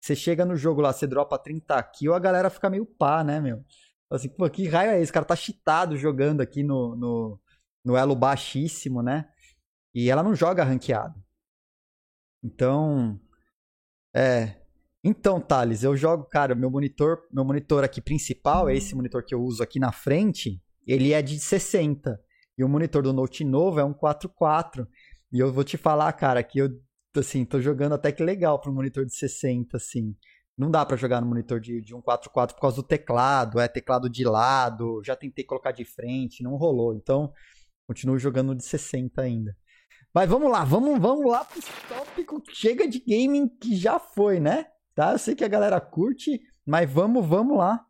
Você 0.00 0.16
chega 0.16 0.44
no 0.44 0.56
jogo 0.56 0.80
lá, 0.80 0.92
você 0.92 1.06
dropa 1.06 1.38
30 1.38 1.80
kills, 1.84 2.16
a 2.16 2.18
galera 2.18 2.50
fica 2.50 2.68
meio 2.68 2.84
pá, 2.84 3.22
né, 3.22 3.40
meu? 3.40 3.64
Assim, 4.10 4.28
pô, 4.28 4.48
que 4.50 4.68
raio 4.68 4.90
é 4.90 5.00
esse? 5.00 5.10
O 5.10 5.14
cara 5.14 5.24
tá 5.24 5.36
cheatado 5.36 5.96
jogando 5.96 6.40
aqui 6.40 6.62
no, 6.62 6.96
no, 6.96 7.40
no 7.84 7.96
elo 7.96 8.14
baixíssimo, 8.16 9.02
né? 9.02 9.28
E 9.94 10.10
ela 10.10 10.22
não 10.22 10.34
joga 10.34 10.64
ranqueado. 10.64 11.22
Então, 12.42 13.20
é. 14.14 14.56
Então, 15.04 15.40
Thales, 15.40 15.82
eu 15.82 15.96
jogo, 15.96 16.24
cara, 16.24 16.54
meu 16.54 16.70
monitor, 16.70 17.26
meu 17.32 17.44
monitor 17.44 17.84
aqui 17.84 18.00
principal, 18.00 18.68
é 18.68 18.76
esse 18.76 18.94
monitor 18.94 19.24
que 19.24 19.34
eu 19.34 19.42
uso 19.42 19.62
aqui 19.62 19.78
na 19.78 19.92
frente, 19.92 20.62
ele 20.86 21.12
é 21.12 21.22
de 21.22 21.38
60. 21.40 22.20
E 22.62 22.64
o 22.64 22.68
monitor 22.68 23.02
do 23.02 23.12
Note 23.12 23.42
novo 23.44 23.80
é 23.80 23.84
um 23.84 23.92
44. 23.92 24.86
E 25.32 25.40
eu 25.40 25.52
vou 25.52 25.64
te 25.64 25.76
falar, 25.76 26.12
cara, 26.12 26.44
que 26.44 26.60
eu, 26.60 26.68
assim, 27.16 27.44
tô 27.44 27.60
jogando 27.60 27.96
até 27.96 28.12
que 28.12 28.22
legal 28.22 28.60
pro 28.60 28.72
monitor 28.72 29.04
de 29.04 29.16
60, 29.16 29.76
assim. 29.76 30.14
Não 30.56 30.70
dá 30.70 30.86
para 30.86 30.96
jogar 30.96 31.20
no 31.20 31.26
monitor 31.26 31.58
de, 31.58 31.80
de 31.80 31.88
144 31.88 32.54
por 32.54 32.62
causa 32.62 32.76
do 32.76 32.84
teclado, 32.84 33.58
é 33.58 33.66
teclado 33.66 34.08
de 34.08 34.22
lado, 34.22 35.02
já 35.04 35.16
tentei 35.16 35.44
colocar 35.44 35.72
de 35.72 35.84
frente, 35.84 36.44
não 36.44 36.54
rolou. 36.54 36.94
Então, 36.94 37.32
continuo 37.84 38.16
jogando 38.16 38.54
de 38.54 38.62
60 38.62 39.20
ainda. 39.20 39.56
Mas 40.14 40.30
vamos 40.30 40.48
lá, 40.48 40.62
vamos, 40.62 41.00
vamos 41.00 41.28
lá 41.28 41.44
pro 41.44 41.60
tópico. 41.88 42.40
Chega 42.52 42.86
de 42.86 43.00
gaming 43.00 43.48
que 43.48 43.74
já 43.74 43.98
foi, 43.98 44.38
né? 44.38 44.66
Tá? 44.94 45.10
Eu 45.10 45.18
sei 45.18 45.34
que 45.34 45.42
a 45.42 45.48
galera 45.48 45.80
curte, 45.80 46.40
mas 46.64 46.88
vamos, 46.88 47.26
vamos 47.26 47.58
lá. 47.58 47.84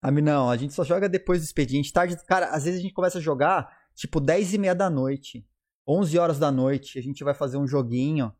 Ah, 0.00 0.10
não, 0.10 0.48
a 0.48 0.56
gente 0.56 0.74
só 0.74 0.84
joga 0.84 1.08
depois 1.08 1.40
do 1.40 1.44
expediente. 1.44 1.92
Tarde, 1.92 2.16
cara, 2.24 2.50
às 2.50 2.64
vezes 2.64 2.78
a 2.78 2.82
gente 2.82 2.94
começa 2.94 3.18
a 3.18 3.20
jogar 3.20 3.68
tipo 3.94 4.20
10 4.20 4.54
e 4.54 4.58
meia 4.58 4.74
da 4.74 4.88
noite, 4.88 5.46
11 5.86 6.18
horas 6.18 6.38
da 6.38 6.52
noite. 6.52 6.98
A 6.98 7.02
gente 7.02 7.24
vai 7.24 7.34
fazer 7.34 7.56
um 7.56 7.66
joguinho. 7.66 8.32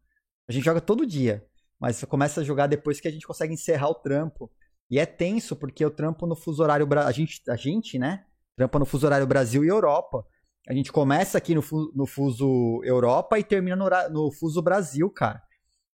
A 0.48 0.52
gente 0.52 0.64
joga 0.64 0.80
todo 0.80 1.06
dia, 1.06 1.44
mas 1.80 2.02
começa 2.04 2.40
a 2.40 2.44
jogar 2.44 2.68
depois 2.68 3.00
que 3.00 3.08
a 3.08 3.10
gente 3.10 3.26
consegue 3.26 3.52
encerrar 3.52 3.88
o 3.88 3.94
trampo. 3.94 4.50
E 4.90 4.98
é 4.98 5.04
tenso 5.04 5.56
porque 5.56 5.84
eu 5.84 5.90
trampo 5.90 6.26
no 6.26 6.34
fuso 6.36 6.62
horário 6.62 6.88
a 7.04 7.12
gente, 7.12 7.42
a 7.48 7.56
gente, 7.56 7.98
né? 7.98 8.24
Trampa 8.56 8.78
no 8.78 8.86
fuso 8.86 9.06
horário 9.06 9.26
Brasil 9.26 9.64
e 9.64 9.68
Europa. 9.68 10.24
A 10.68 10.72
gente 10.72 10.92
começa 10.92 11.38
aqui 11.38 11.54
no, 11.54 11.62
no 11.94 12.06
fuso 12.06 12.80
Europa 12.84 13.38
e 13.38 13.44
termina 13.44 13.76
no, 13.76 13.88
no 14.10 14.32
fuso 14.32 14.62
Brasil, 14.62 15.10
cara. 15.10 15.42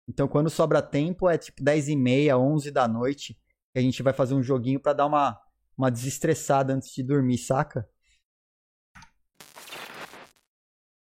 Então, 0.07 0.27
quando 0.27 0.49
sobra 0.49 0.81
tempo, 0.81 1.29
é 1.29 1.37
tipo 1.37 1.63
10 1.63 1.89
e 1.89 1.95
meia, 1.95 2.37
11 2.37 2.71
da 2.71 2.87
noite. 2.87 3.37
Que 3.73 3.79
a 3.79 3.81
gente 3.81 4.03
vai 4.03 4.11
fazer 4.11 4.33
um 4.33 4.43
joguinho 4.43 4.79
para 4.79 4.93
dar 4.93 5.05
uma, 5.05 5.39
uma 5.77 5.89
desestressada 5.91 6.73
antes 6.73 6.93
de 6.93 7.03
dormir, 7.03 7.37
saca? 7.37 7.87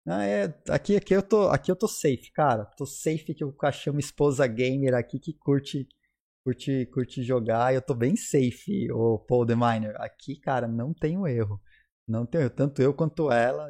Ah, 0.07 0.23
é, 0.23 0.53
aqui, 0.69 0.95
aqui, 0.95 1.15
eu 1.15 1.23
tô, 1.23 1.47
aqui 1.49 1.71
eu 1.71 1.75
tô 1.75 1.87
safe, 1.87 2.31
cara. 2.31 2.65
Tô 2.77 2.85
safe 2.85 3.33
que 3.33 3.43
eu 3.43 3.55
achei 3.63 3.91
uma 3.91 3.99
esposa 3.99 4.45
gamer 4.45 4.93
aqui 4.93 5.19
que 5.19 5.33
curte 5.33 5.87
curte, 6.45 6.85
curte 6.87 7.23
jogar. 7.23 7.73
Eu 7.73 7.81
tô 7.81 7.95
bem 7.95 8.15
safe, 8.15 8.91
o 8.91 9.17
Paul 9.17 9.45
the 9.45 9.55
Miner. 9.55 9.95
Aqui, 9.99 10.39
cara, 10.39 10.67
não 10.67 10.93
tenho 10.93 11.27
erro. 11.27 11.59
Não 12.07 12.25
tenho, 12.25 12.49
tanto 12.49 12.81
eu 12.81 12.93
quanto 12.93 13.31
ela. 13.31 13.67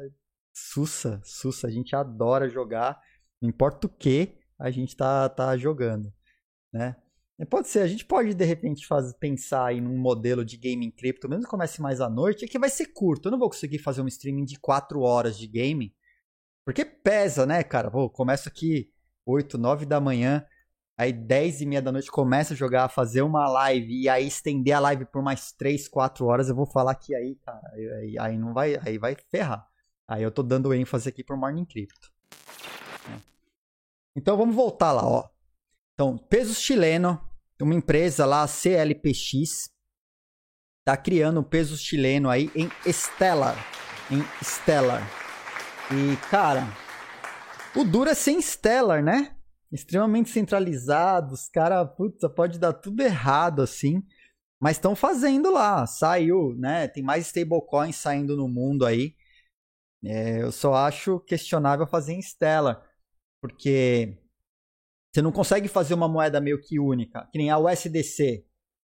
Sussa, 0.54 1.20
sussa, 1.24 1.68
a 1.68 1.70
gente 1.70 1.96
adora 1.96 2.48
jogar. 2.50 3.00
Não 3.40 3.48
importa 3.48 3.86
o 3.86 3.90
que, 3.90 4.38
a 4.58 4.70
gente 4.70 4.94
tá, 4.96 5.28
tá 5.28 5.56
jogando, 5.56 6.12
né? 6.72 6.96
Pode 7.44 7.68
ser, 7.68 7.80
a 7.80 7.86
gente 7.86 8.04
pode 8.04 8.32
de 8.32 8.44
repente 8.46 8.86
fazer, 8.86 9.12
pensar 9.18 9.74
em 9.74 9.86
um 9.86 9.98
modelo 9.98 10.42
de 10.42 10.56
gaming 10.56 10.90
cripto, 10.90 11.28
mesmo 11.28 11.44
que 11.44 11.50
comece 11.50 11.82
mais 11.82 12.00
à 12.00 12.08
noite, 12.08 12.46
é 12.46 12.48
que 12.48 12.58
vai 12.58 12.70
ser 12.70 12.86
curto. 12.86 13.26
Eu 13.26 13.32
não 13.32 13.38
vou 13.38 13.50
conseguir 13.50 13.78
fazer 13.78 14.00
um 14.00 14.08
streaming 14.08 14.46
de 14.46 14.58
4 14.58 15.00
horas 15.00 15.36
de 15.36 15.46
game, 15.46 15.94
porque 16.64 16.82
pesa, 16.82 17.44
né, 17.44 17.62
cara? 17.62 17.90
Pô, 17.90 18.08
começo 18.08 18.48
aqui 18.48 18.90
8, 19.26 19.58
9 19.58 19.84
da 19.84 20.00
manhã, 20.00 20.46
aí 20.96 21.12
10 21.12 21.60
e 21.60 21.66
meia 21.66 21.82
da 21.82 21.92
noite 21.92 22.10
começa 22.10 22.54
a 22.54 22.56
jogar, 22.56 22.88
fazer 22.88 23.20
uma 23.20 23.46
live 23.48 24.02
e 24.02 24.08
aí 24.08 24.26
estender 24.26 24.74
a 24.74 24.80
live 24.80 25.04
por 25.04 25.22
mais 25.22 25.52
3, 25.52 25.88
4 25.88 26.24
horas, 26.24 26.48
eu 26.48 26.54
vou 26.54 26.66
falar 26.66 26.94
que 26.94 27.14
aí, 27.14 27.36
cara, 27.44 27.60
aí, 27.74 28.18
aí 28.18 28.38
não 28.38 28.54
vai, 28.54 28.76
aí 28.82 28.96
vai 28.96 29.14
ferrar. 29.30 29.68
Aí 30.08 30.22
eu 30.22 30.30
tô 30.30 30.42
dando 30.42 30.72
ênfase 30.72 31.08
aqui 31.08 31.22
pro 31.22 31.36
Morning 31.36 31.66
Crypto. 31.66 32.10
É. 33.10 33.20
Então 34.16 34.38
vamos 34.38 34.54
voltar 34.54 34.92
lá, 34.92 35.06
ó. 35.06 35.35
Então, 35.96 36.18
pesos 36.18 36.60
chileno, 36.60 37.18
uma 37.58 37.74
empresa 37.74 38.26
lá, 38.26 38.46
CLPX, 38.46 39.70
tá 40.84 40.94
criando 40.94 41.40
um 41.40 41.42
peso 41.42 41.74
chileno 41.74 42.28
aí 42.28 42.50
em 42.54 42.70
Stellar, 42.92 43.56
em 44.10 44.22
Stellar. 44.44 45.02
E, 45.90 46.16
cara, 46.28 46.68
o 47.74 47.82
duro 47.82 48.10
é 48.10 48.14
sem 48.14 48.38
Stellar, 48.42 49.02
né? 49.02 49.36
extremamente 49.72 50.30
centralizados, 50.30 51.48
cara, 51.48 51.84
puta, 51.84 52.28
pode 52.28 52.58
dar 52.58 52.72
tudo 52.72 53.00
errado 53.02 53.62
assim, 53.62 54.02
mas 54.60 54.76
estão 54.76 54.94
fazendo 54.94 55.50
lá, 55.50 55.86
saiu, 55.86 56.54
né? 56.56 56.88
Tem 56.88 57.02
mais 57.02 57.26
stablecoins 57.26 57.96
saindo 57.96 58.36
no 58.36 58.48
mundo 58.48 58.86
aí. 58.86 59.14
É, 60.04 60.42
eu 60.42 60.52
só 60.52 60.74
acho 60.74 61.20
questionável 61.20 61.86
fazer 61.86 62.12
em 62.14 62.22
Stellar, 62.22 62.82
porque 63.40 64.18
você 65.16 65.22
não 65.22 65.32
consegue 65.32 65.66
fazer 65.66 65.94
uma 65.94 66.06
moeda 66.06 66.42
meio 66.42 66.60
que 66.60 66.78
única, 66.78 67.26
que 67.32 67.38
nem 67.38 67.48
a 67.48 67.58
USDC, 67.58 68.44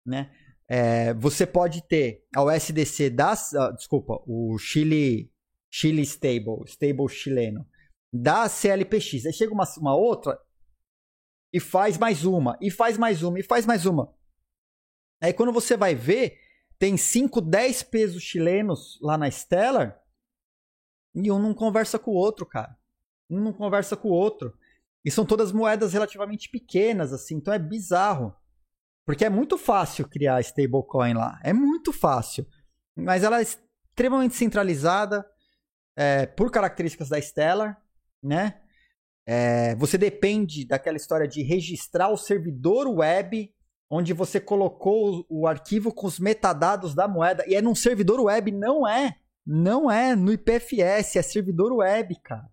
né? 0.06 0.32
É, 0.68 1.12
você 1.14 1.44
pode 1.44 1.82
ter 1.88 2.24
a 2.32 2.44
USDC 2.44 3.10
das, 3.10 3.50
uh, 3.54 3.74
desculpa, 3.74 4.22
o 4.24 4.56
Chile, 4.56 5.32
Chile 5.68 6.02
Stable, 6.02 6.62
Stable 6.66 7.08
chileno, 7.08 7.66
da 8.12 8.48
CLPX. 8.48 9.26
Aí 9.26 9.32
chega 9.32 9.52
uma, 9.52 9.64
uma 9.78 9.96
outra, 9.96 10.38
e 11.52 11.58
faz 11.58 11.98
mais 11.98 12.24
uma, 12.24 12.56
e 12.60 12.70
faz 12.70 12.96
mais 12.96 13.24
uma, 13.24 13.40
e 13.40 13.42
faz 13.42 13.66
mais 13.66 13.84
uma. 13.84 14.14
Aí 15.20 15.32
quando 15.32 15.52
você 15.52 15.76
vai 15.76 15.92
ver, 15.92 16.38
tem 16.78 16.96
5, 16.96 17.40
10 17.40 17.82
pesos 17.82 18.22
chilenos 18.22 18.96
lá 19.02 19.18
na 19.18 19.28
Stellar 19.28 20.00
e 21.16 21.32
um 21.32 21.40
não 21.40 21.52
conversa 21.52 21.98
com 21.98 22.12
o 22.12 22.14
outro, 22.14 22.46
cara. 22.46 22.78
Um 23.28 23.40
não 23.40 23.52
conversa 23.52 23.96
com 23.96 24.08
o 24.08 24.12
outro. 24.12 24.56
E 25.04 25.10
são 25.10 25.24
todas 25.24 25.52
moedas 25.52 25.92
relativamente 25.92 26.48
pequenas, 26.48 27.12
assim, 27.12 27.36
então 27.36 27.52
é 27.52 27.58
bizarro. 27.58 28.34
Porque 29.04 29.24
é 29.24 29.30
muito 29.30 29.58
fácil 29.58 30.08
criar 30.08 30.40
stablecoin 30.40 31.14
lá. 31.14 31.40
É 31.42 31.52
muito 31.52 31.92
fácil. 31.92 32.46
Mas 32.96 33.24
ela 33.24 33.40
é 33.40 33.42
extremamente 33.42 34.36
centralizada 34.36 35.26
é, 35.96 36.26
por 36.26 36.50
características 36.50 37.08
da 37.08 37.20
Stellar, 37.20 37.80
né? 38.22 38.60
É, 39.26 39.74
você 39.76 39.96
depende 39.96 40.64
daquela 40.66 40.96
história 40.96 41.28
de 41.28 41.42
registrar 41.42 42.08
o 42.08 42.16
servidor 42.16 42.88
web 42.88 43.52
onde 43.90 44.12
você 44.12 44.40
colocou 44.40 45.26
o, 45.28 45.42
o 45.42 45.46
arquivo 45.46 45.92
com 45.92 46.06
os 46.06 46.18
metadados 46.18 46.94
da 46.94 47.06
moeda. 47.06 47.44
E 47.46 47.54
é 47.54 47.60
num 47.60 47.74
servidor 47.74 48.20
web, 48.20 48.50
não 48.50 48.88
é. 48.88 49.16
Não 49.44 49.90
é 49.90 50.16
no 50.16 50.32
IPFS, 50.32 51.16
é 51.16 51.22
servidor 51.22 51.72
web, 51.72 52.16
cara. 52.22 52.48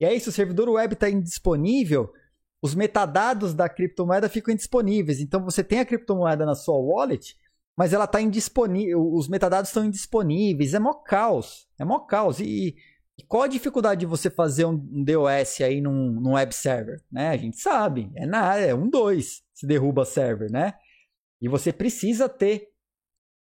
E 0.00 0.06
aí, 0.06 0.20
se 0.20 0.28
o 0.28 0.32
servidor 0.32 0.68
web 0.68 0.94
está 0.94 1.10
indisponível, 1.10 2.12
os 2.60 2.74
metadados 2.74 3.54
da 3.54 3.68
criptomoeda 3.68 4.28
ficam 4.28 4.52
indisponíveis. 4.52 5.20
Então 5.20 5.44
você 5.44 5.62
tem 5.62 5.80
a 5.80 5.84
criptomoeda 5.84 6.44
na 6.44 6.54
sua 6.54 6.76
wallet, 6.76 7.36
mas 7.76 7.92
ela 7.92 8.04
está 8.04 8.20
indisponível, 8.20 9.12
os 9.12 9.28
metadados 9.28 9.70
estão 9.70 9.84
indisponíveis. 9.84 10.74
É 10.74 10.78
mó 10.78 10.94
caos. 10.94 11.68
É 11.78 11.84
mó 11.84 12.00
caos. 12.00 12.40
E, 12.40 12.76
e 13.16 13.22
qual 13.26 13.44
a 13.44 13.48
dificuldade 13.48 14.00
de 14.00 14.06
você 14.06 14.28
fazer 14.28 14.64
um 14.64 14.76
DOS 15.04 15.60
aí 15.60 15.80
num, 15.80 16.20
num 16.20 16.32
web 16.32 16.52
server? 16.54 17.00
Né? 17.10 17.28
A 17.30 17.36
gente 17.36 17.58
sabe, 17.58 18.10
é 18.16 18.26
nada, 18.26 18.60
é 18.60 18.74
um 18.74 18.88
dois 18.88 19.42
se 19.54 19.66
derruba 19.66 20.04
server, 20.04 20.50
né? 20.50 20.74
E 21.40 21.48
você 21.48 21.72
precisa 21.72 22.28
ter 22.28 22.68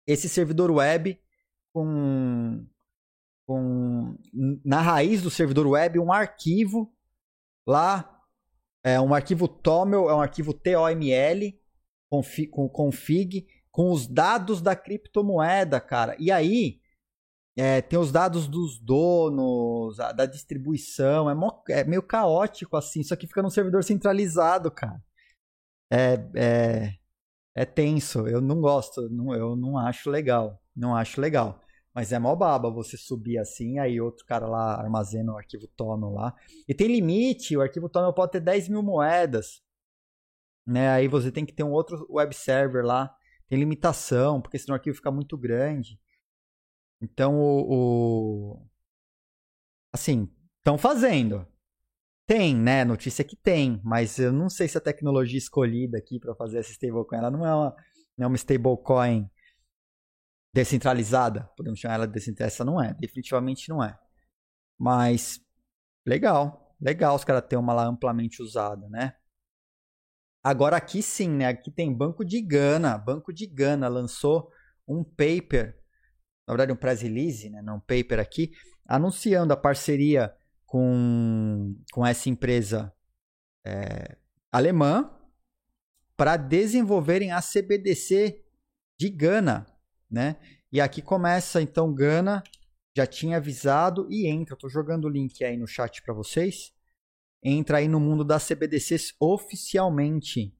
esse 0.05 0.27
servidor 0.29 0.71
web 0.71 1.19
com, 1.73 2.65
com 3.47 4.17
na 4.63 4.81
raiz 4.81 5.21
do 5.21 5.31
servidor 5.31 5.65
web 5.65 5.97
um 5.97 6.11
arquivo 6.11 6.93
lá, 7.65 8.21
é 8.83 8.99
um 8.99 9.13
arquivo 9.13 9.47
TOML, 9.47 10.09
é 10.09 10.13
um 10.13 10.21
arquivo 10.21 10.53
TOML 10.53 11.53
config, 12.09 12.47
com 12.49 12.69
config 12.69 13.47
com 13.71 13.91
os 13.91 14.05
dados 14.07 14.61
da 14.61 14.75
criptomoeda, 14.75 15.79
cara. 15.79 16.15
E 16.19 16.31
aí 16.31 16.81
é, 17.57 17.81
tem 17.81 17.97
os 17.97 18.11
dados 18.11 18.47
dos 18.47 18.77
donos, 18.79 19.99
a, 19.99 20.11
da 20.11 20.25
distribuição, 20.25 21.29
é, 21.29 21.33
mó, 21.33 21.63
é, 21.69 21.83
meio 21.83 22.03
caótico 22.03 22.75
assim, 22.75 23.01
só 23.01 23.15
que 23.15 23.27
fica 23.27 23.41
num 23.41 23.49
servidor 23.49 23.83
centralizado, 23.83 24.69
cara. 24.69 25.01
É, 25.91 26.13
é, 26.35 26.93
é 27.55 27.65
tenso, 27.65 28.27
eu 28.27 28.41
não 28.41 28.59
gosto, 28.59 29.09
não, 29.09 29.33
eu 29.33 29.55
não 29.55 29.77
acho 29.77 30.09
legal, 30.09 30.61
não 30.75 30.95
acho 30.95 31.21
legal. 31.21 31.61
Mas 31.97 32.11
é 32.11 32.19
mó 32.19 32.35
baba 32.35 32.69
você 32.69 32.95
subir 32.95 33.39
assim, 33.39 33.79
aí 33.79 33.99
outro 33.99 34.23
cara 34.23 34.45
lá 34.45 34.79
armazena 34.79 35.33
o 35.33 35.35
arquivo 35.35 35.67
Toml 35.69 36.13
lá. 36.13 36.31
E 36.67 36.75
tem 36.75 36.85
limite, 36.85 37.57
o 37.57 37.61
arquivo 37.61 37.89
Toml 37.89 38.13
pode 38.13 38.33
ter 38.33 38.39
10 38.39 38.69
mil 38.69 38.83
moedas. 38.83 39.63
Né? 40.63 40.89
Aí 40.91 41.07
você 41.07 41.31
tem 41.31 41.43
que 41.43 41.51
ter 41.51 41.63
um 41.63 41.71
outro 41.71 42.05
web 42.07 42.35
server 42.35 42.85
lá. 42.85 43.11
Tem 43.49 43.57
limitação, 43.57 44.39
porque 44.39 44.59
senão 44.59 44.75
o 44.75 44.77
arquivo 44.77 44.95
fica 44.95 45.09
muito 45.09 45.35
grande. 45.35 45.99
Então 47.01 47.35
o. 47.35 48.61
o... 48.61 48.69
Assim, 49.91 50.31
estão 50.59 50.77
fazendo. 50.77 51.47
Tem, 52.27 52.55
né? 52.55 52.85
Notícia 52.85 53.25
que 53.25 53.35
tem, 53.35 53.81
mas 53.83 54.19
eu 54.19 54.31
não 54.31 54.51
sei 54.51 54.67
se 54.67 54.77
a 54.77 54.81
tecnologia 54.81 55.39
escolhida 55.39 55.97
aqui 55.97 56.19
para 56.19 56.35
fazer 56.35 56.59
essa 56.59 56.69
stablecoin, 56.69 57.17
ela 57.17 57.31
não 57.31 57.43
é 57.43 57.55
uma, 57.55 57.75
não 58.15 58.25
é 58.25 58.27
uma 58.27 58.35
stablecoin 58.35 59.27
descentralizada, 60.57 61.47
podemos 61.55 61.79
chamar 61.79 61.95
ela 61.95 62.07
de 62.07 62.13
descentralizada, 62.13 62.55
essa 62.55 62.65
não 62.65 62.81
é, 62.81 62.91
definitivamente 62.95 63.69
não 63.69 63.83
é. 63.83 63.95
Mas 64.75 65.39
legal, 66.03 66.75
legal 66.81 67.15
os 67.15 67.23
caras 67.23 67.43
terem 67.47 67.63
uma 67.63 67.73
lá 67.73 67.85
amplamente 67.85 68.41
usada, 68.41 68.89
né? 68.89 69.13
Agora 70.43 70.75
aqui 70.75 71.03
sim, 71.03 71.29
né? 71.29 71.45
Aqui 71.45 71.69
tem 71.69 71.95
Banco 71.95 72.25
de 72.25 72.41
Gana, 72.41 72.97
Banco 72.97 73.31
de 73.31 73.45
Gana 73.45 73.87
lançou 73.87 74.51
um 74.87 75.03
paper, 75.03 75.77
na 76.47 76.55
verdade 76.55 76.71
um 76.71 76.75
press 76.75 77.01
release, 77.01 77.51
né? 77.51 77.61
Não 77.61 77.75
um 77.75 77.79
paper 77.79 78.19
aqui, 78.19 78.51
anunciando 78.87 79.53
a 79.53 79.57
parceria 79.57 80.35
com, 80.65 81.75
com 81.91 82.03
essa 82.03 82.29
empresa 82.29 82.91
é, 83.63 84.17
alemã 84.51 85.11
para 86.15 86.35
desenvolverem 86.35 87.31
a 87.31 87.41
CBDC 87.43 88.43
de 88.99 89.09
Gana 89.11 89.67
né? 90.09 90.37
E 90.71 90.81
aqui 90.81 91.01
começa 91.01 91.61
então 91.61 91.93
Gana, 91.93 92.43
já 92.95 93.05
tinha 93.05 93.37
avisado 93.37 94.07
e 94.09 94.27
entra. 94.27 94.55
Estou 94.55 94.69
jogando 94.69 95.05
o 95.05 95.09
link 95.09 95.43
aí 95.43 95.55
no 95.55 95.67
chat 95.67 96.01
para 96.01 96.13
vocês. 96.13 96.73
Entra 97.43 97.77
aí 97.77 97.87
no 97.87 97.99
mundo 97.99 98.23
das 98.23 98.47
CBDCs 98.47 99.13
oficialmente. 99.19 100.53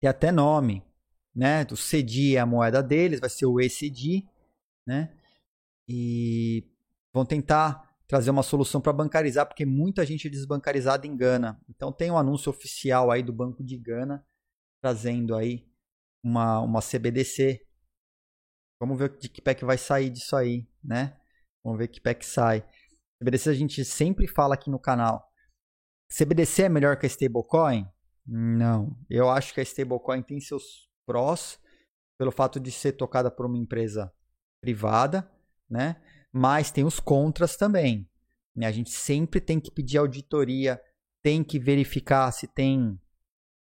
Tem 0.00 0.08
até 0.08 0.30
nome, 0.30 0.84
né? 1.34 1.62
O 1.70 1.76
CDI 1.76 2.36
é 2.36 2.40
a 2.40 2.46
moeda 2.46 2.82
deles, 2.82 3.20
vai 3.20 3.30
ser 3.30 3.46
o 3.46 3.60
ECD, 3.60 4.26
né? 4.86 5.16
E 5.88 6.64
vão 7.12 7.24
tentar 7.24 7.90
trazer 8.06 8.30
uma 8.30 8.42
solução 8.42 8.80
para 8.80 8.92
bancarizar, 8.92 9.46
porque 9.46 9.64
muita 9.64 10.04
gente 10.04 10.26
é 10.26 10.30
desbancarizada 10.30 11.06
em 11.06 11.16
Gana. 11.16 11.60
Então 11.68 11.92
tem 11.92 12.10
um 12.10 12.18
anúncio 12.18 12.50
oficial 12.50 13.10
aí 13.10 13.22
do 13.22 13.32
Banco 13.32 13.64
de 13.64 13.76
Gana 13.76 14.24
trazendo 14.80 15.34
aí 15.34 15.66
uma, 16.22 16.60
uma 16.60 16.80
CBDC 16.80 17.64
Vamos 18.80 18.98
ver 18.98 19.18
de 19.18 19.28
que 19.28 19.42
pack 19.42 19.62
vai 19.64 19.76
sair 19.76 20.08
disso 20.08 20.34
aí, 20.34 20.66
né? 20.82 21.16
Vamos 21.62 21.78
ver 21.78 21.88
que 21.88 22.00
pack 22.00 22.24
sai. 22.24 22.66
CBDC 23.18 23.50
a 23.50 23.54
gente 23.54 23.84
sempre 23.84 24.26
fala 24.26 24.54
aqui 24.54 24.70
no 24.70 24.78
canal. 24.78 25.30
CBDC 26.10 26.62
é 26.62 26.68
melhor 26.68 26.96
que 26.96 27.04
a 27.04 27.08
stablecoin? 27.08 27.86
Não. 28.26 28.96
Eu 29.08 29.28
acho 29.28 29.52
que 29.52 29.60
a 29.60 29.62
stablecoin 29.62 30.22
tem 30.22 30.40
seus 30.40 30.88
prós 31.06 31.60
pelo 32.18 32.32
fato 32.32 32.58
de 32.58 32.72
ser 32.72 32.92
tocada 32.92 33.30
por 33.30 33.46
uma 33.46 33.58
empresa 33.58 34.12
privada, 34.62 35.30
né? 35.68 35.96
Mas 36.32 36.70
tem 36.70 36.84
os 36.84 36.98
contras 36.98 37.56
também. 37.56 38.08
Né? 38.54 38.66
A 38.66 38.72
gente 38.72 38.90
sempre 38.90 39.40
tem 39.40 39.60
que 39.60 39.70
pedir 39.70 39.98
auditoria, 39.98 40.80
tem 41.22 41.44
que 41.44 41.58
verificar 41.58 42.30
se 42.32 42.46
tem 42.46 42.98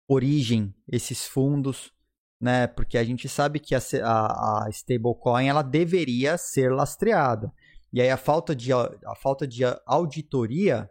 origem 0.09 0.75
esses 0.87 1.27
fundos, 1.27 1.93
né? 2.41 2.67
Porque 2.67 2.97
a 2.97 3.05
gente 3.05 3.29
sabe 3.29 3.59
que 3.59 3.75
a, 3.75 3.81
a, 4.03 4.67
a 4.67 4.71
stablecoin 4.71 5.49
ela 5.49 5.63
deveria 5.63 6.37
ser 6.39 6.71
lastreada. 6.73 7.53
E 7.93 8.01
aí 8.01 8.11
a 8.11 8.17
falta 8.17 8.55
de, 8.55 8.73
a 8.73 9.15
falta 9.21 9.47
de 9.47 9.63
auditoria 9.87 10.91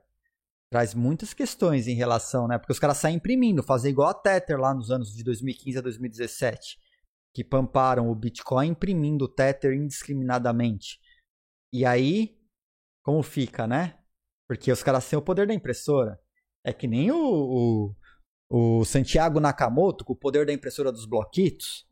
traz 0.70 0.94
muitas 0.94 1.34
questões 1.34 1.88
em 1.88 1.96
relação, 1.96 2.48
né? 2.48 2.58
Porque 2.58 2.74
os 2.74 2.80
caras 2.80 2.98
saem 2.98 3.18
imprimindo, 3.18 3.64
fazem 3.64 3.92
igual 3.92 4.10
a 4.10 4.14
Tether 4.14 4.60
lá 4.60 4.74
nos 4.74 4.92
anos 4.92 5.14
de 5.14 5.24
2015 5.24 5.78
a 5.78 5.82
2017, 5.82 6.78
que 7.34 7.44
pamparam 7.44 8.10
o 8.10 8.16
Bitcoin 8.16 8.70
imprimindo 8.70 9.26
o 9.26 9.30
Tether 9.30 9.74
indiscriminadamente. 9.74 11.00
E 11.72 11.86
aí, 11.86 12.38
como 13.04 13.24
fica, 13.24 13.66
né? 13.66 13.98
Porque 14.48 14.72
os 14.72 14.84
caras 14.84 15.08
têm 15.08 15.18
o 15.20 15.22
poder 15.22 15.48
da 15.48 15.54
impressora. 15.54 16.20
É 16.64 16.74
que 16.74 16.88
nem 16.88 17.12
o, 17.12 17.18
o, 17.18 17.96
o 18.50 18.86
Santiago 18.86 19.40
Nakamoto, 19.40 20.06
com 20.06 20.14
o 20.14 20.18
poder 20.18 20.46
da 20.46 20.54
impressora 20.54 20.92
dos 20.92 21.06
bloquitos, 21.06 21.86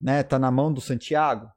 né? 0.00 0.22
Tá 0.22 0.38
na 0.38 0.50
mão 0.50 0.72
do 0.72 0.80
Santiago. 0.80 1.50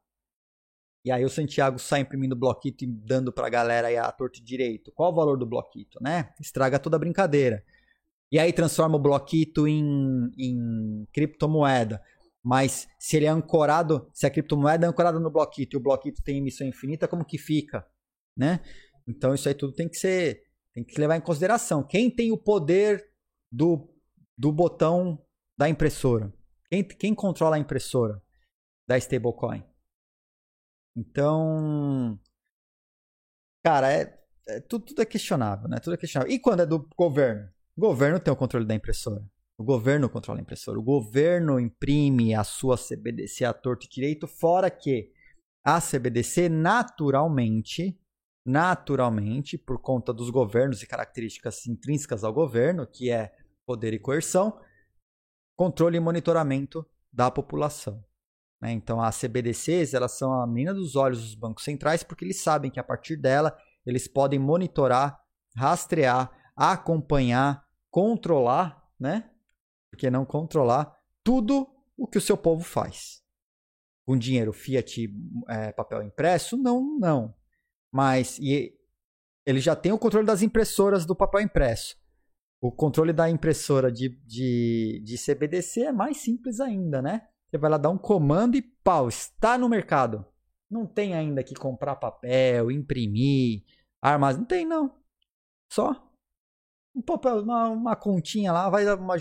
E 1.04 1.12
aí 1.12 1.24
o 1.24 1.30
Santiago 1.30 1.80
sai 1.80 2.02
imprimindo 2.02 2.36
bloquito 2.36 2.84
e 2.84 2.88
dando 2.88 3.32
pra 3.32 3.50
galera 3.50 3.88
aí 3.88 3.98
a 3.98 4.12
torto 4.12 4.44
direito. 4.44 4.92
Qual 4.92 5.12
o 5.12 5.16
valor 5.16 5.38
do 5.38 5.46
bloquito, 5.46 5.98
né? 6.02 6.34
Estraga 6.40 6.78
toda 6.80 6.98
a 6.98 7.00
brincadeira. 7.00 7.64
E 8.32 8.38
aí 8.38 8.54
transforma 8.54 8.96
o 8.96 9.02
bloquito 9.02 9.68
em, 9.68 10.30
em 10.38 11.08
criptomoeda. 11.14 12.02
Mas 12.44 12.88
se 13.00 13.18
ele 13.18 13.26
é 13.26 13.30
ancorado, 13.30 14.10
se 14.14 14.26
a 14.26 14.30
criptomoeda 14.30 14.86
é 14.86 14.90
ancorada 14.90 15.20
no 15.20 15.32
bloquito 15.32 15.76
e 15.76 15.78
o 15.78 15.82
bloquito 15.82 16.22
tem 16.22 16.38
emissão 16.38 16.68
infinita, 16.68 17.08
como 17.08 17.26
que 17.26 17.38
fica, 17.38 17.86
né? 18.36 18.62
Então 19.08 19.34
isso 19.34 19.48
aí 19.48 19.56
tudo 19.56 19.74
tem 19.74 19.90
que 19.90 19.98
ser, 19.98 20.44
tem 20.74 20.84
que 20.84 21.00
levar 21.00 21.18
em 21.18 21.22
consideração. 21.22 21.84
Quem 21.84 22.10
tem 22.10 22.32
o 22.32 22.38
poder 22.38 23.10
do 23.52 23.90
do 24.40 24.54
botão 24.54 25.22
da 25.58 25.68
impressora. 25.68 26.34
Quem, 26.70 26.82
quem 26.88 27.14
controla 27.14 27.58
a 27.58 27.60
impressora 27.60 28.24
da 28.88 28.98
stablecoin? 28.98 29.66
Então, 30.96 32.18
cara, 33.64 33.92
é, 33.92 34.18
é 34.48 34.62
tudo, 34.62 34.86
tudo, 34.86 35.02
é 35.02 35.06
questionável, 35.06 35.68
né? 35.68 35.80
Tudo 35.80 35.96
é 35.96 35.98
questionável. 35.98 36.34
E 36.34 36.40
quando 36.40 36.62
é 36.62 36.66
do 36.66 36.88
governo? 36.98 37.50
O 37.78 37.82
governo 37.82 38.20
tem 38.20 38.32
o 38.32 38.38
controle 38.38 38.66
da 38.66 38.74
impressora. 38.74 39.30
O 39.58 39.64
governo 39.64 40.10
controla 40.10 40.40
a 40.40 40.42
impressora. 40.42 40.80
O 40.80 40.84
governo 40.84 41.60
imprime 41.60 42.34
a 42.34 42.46
sua 42.46 42.78
CBDC 42.78 43.44
a 43.44 43.54
torto 43.54 43.86
e 43.86 43.90
direito, 43.90 44.26
fora 44.26 44.72
que 44.72 45.12
a 45.66 45.82
CBDC 45.82 46.48
naturalmente, 46.48 48.00
naturalmente, 48.46 49.58
por 49.58 49.82
conta 49.82 50.14
dos 50.14 50.30
governos 50.30 50.82
e 50.82 50.88
características 50.88 51.68
intrínsecas 51.68 52.24
ao 52.24 52.34
governo, 52.34 52.88
que 52.88 53.12
é 53.12 53.34
poder 53.70 53.94
e 53.94 54.00
coerção, 54.00 54.60
controle 55.56 55.98
e 55.98 56.00
monitoramento 56.00 56.84
da 57.14 57.30
população. 57.30 58.04
Né? 58.60 58.72
Então, 58.72 59.00
as 59.00 59.22
CBDCs 59.22 59.94
elas 59.94 60.18
são 60.18 60.34
a 60.34 60.48
menina 60.48 60.74
dos 60.74 60.96
olhos 60.96 61.22
dos 61.22 61.36
bancos 61.36 61.64
centrais 61.64 62.02
porque 62.02 62.26
eles 62.26 62.42
sabem 62.42 62.72
que 62.72 62.80
a 62.80 62.84
partir 62.84 63.16
dela 63.16 63.56
eles 63.86 64.08
podem 64.08 64.40
monitorar, 64.40 65.24
rastrear, 65.56 66.32
acompanhar, 66.56 67.64
controlar, 67.92 68.90
né? 69.00 69.30
Porque 69.92 70.10
não 70.10 70.26
controlar 70.26 70.92
tudo 71.24 71.68
o 71.96 72.08
que 72.08 72.18
o 72.18 72.22
seu 72.22 72.36
povo 72.36 72.64
faz. 72.64 73.22
Com 74.04 74.18
dinheiro 74.18 74.52
fiat, 74.52 75.14
é, 75.48 75.72
papel 75.74 76.02
impresso, 76.02 76.58
não, 76.58 76.98
não. 76.98 77.36
Mas 77.92 78.40
e 78.40 78.76
ele 79.46 79.60
já 79.60 79.76
tem 79.76 79.92
o 79.92 80.00
controle 80.00 80.26
das 80.26 80.42
impressoras 80.42 81.06
do 81.06 81.16
papel 81.16 81.42
impresso. 81.42 81.99
O 82.62 82.72
controle 82.72 83.14
da 83.14 83.30
impressora 83.30 83.92
de, 83.92 84.10
de, 84.26 85.02
de 85.04 85.18
CBDC 85.18 85.82
é 85.86 85.92
mais 85.92 86.18
simples 86.18 86.60
ainda, 86.60 87.02
né? 87.02 87.28
Você 87.50 87.58
vai 87.58 87.70
lá 87.70 87.78
dar 87.78 87.90
um 87.90 87.98
comando 87.98 88.56
e 88.56 88.62
pau, 88.62 89.08
está 89.08 89.58
no 89.58 89.70
mercado. 89.70 90.26
Não 90.70 90.86
tem 90.86 91.14
ainda 91.14 91.44
que 91.44 91.56
comprar 91.56 91.96
papel, 91.96 92.70
imprimir, 92.70 93.64
armazenar. 94.02 94.42
Não 94.42 94.48
tem, 94.48 94.66
não. 94.66 94.94
Só 95.72 96.10
um 96.96 97.02
papel, 97.02 97.42
uma, 97.42 97.70
uma 97.70 97.96
continha 97.96 98.52
lá, 98.52 98.70
vai, 98.70 98.86
uma, 98.94 99.16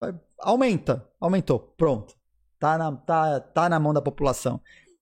vai, 0.00 0.20
aumenta, 0.40 1.08
aumentou, 1.20 1.60
pronto. 1.76 2.16
Tá 2.58 2.76
na, 2.76 2.96
tá, 2.96 3.40
tá 3.40 3.68
na 3.68 3.78
mão 3.78 3.92
da 3.92 4.02
população. 4.02 4.60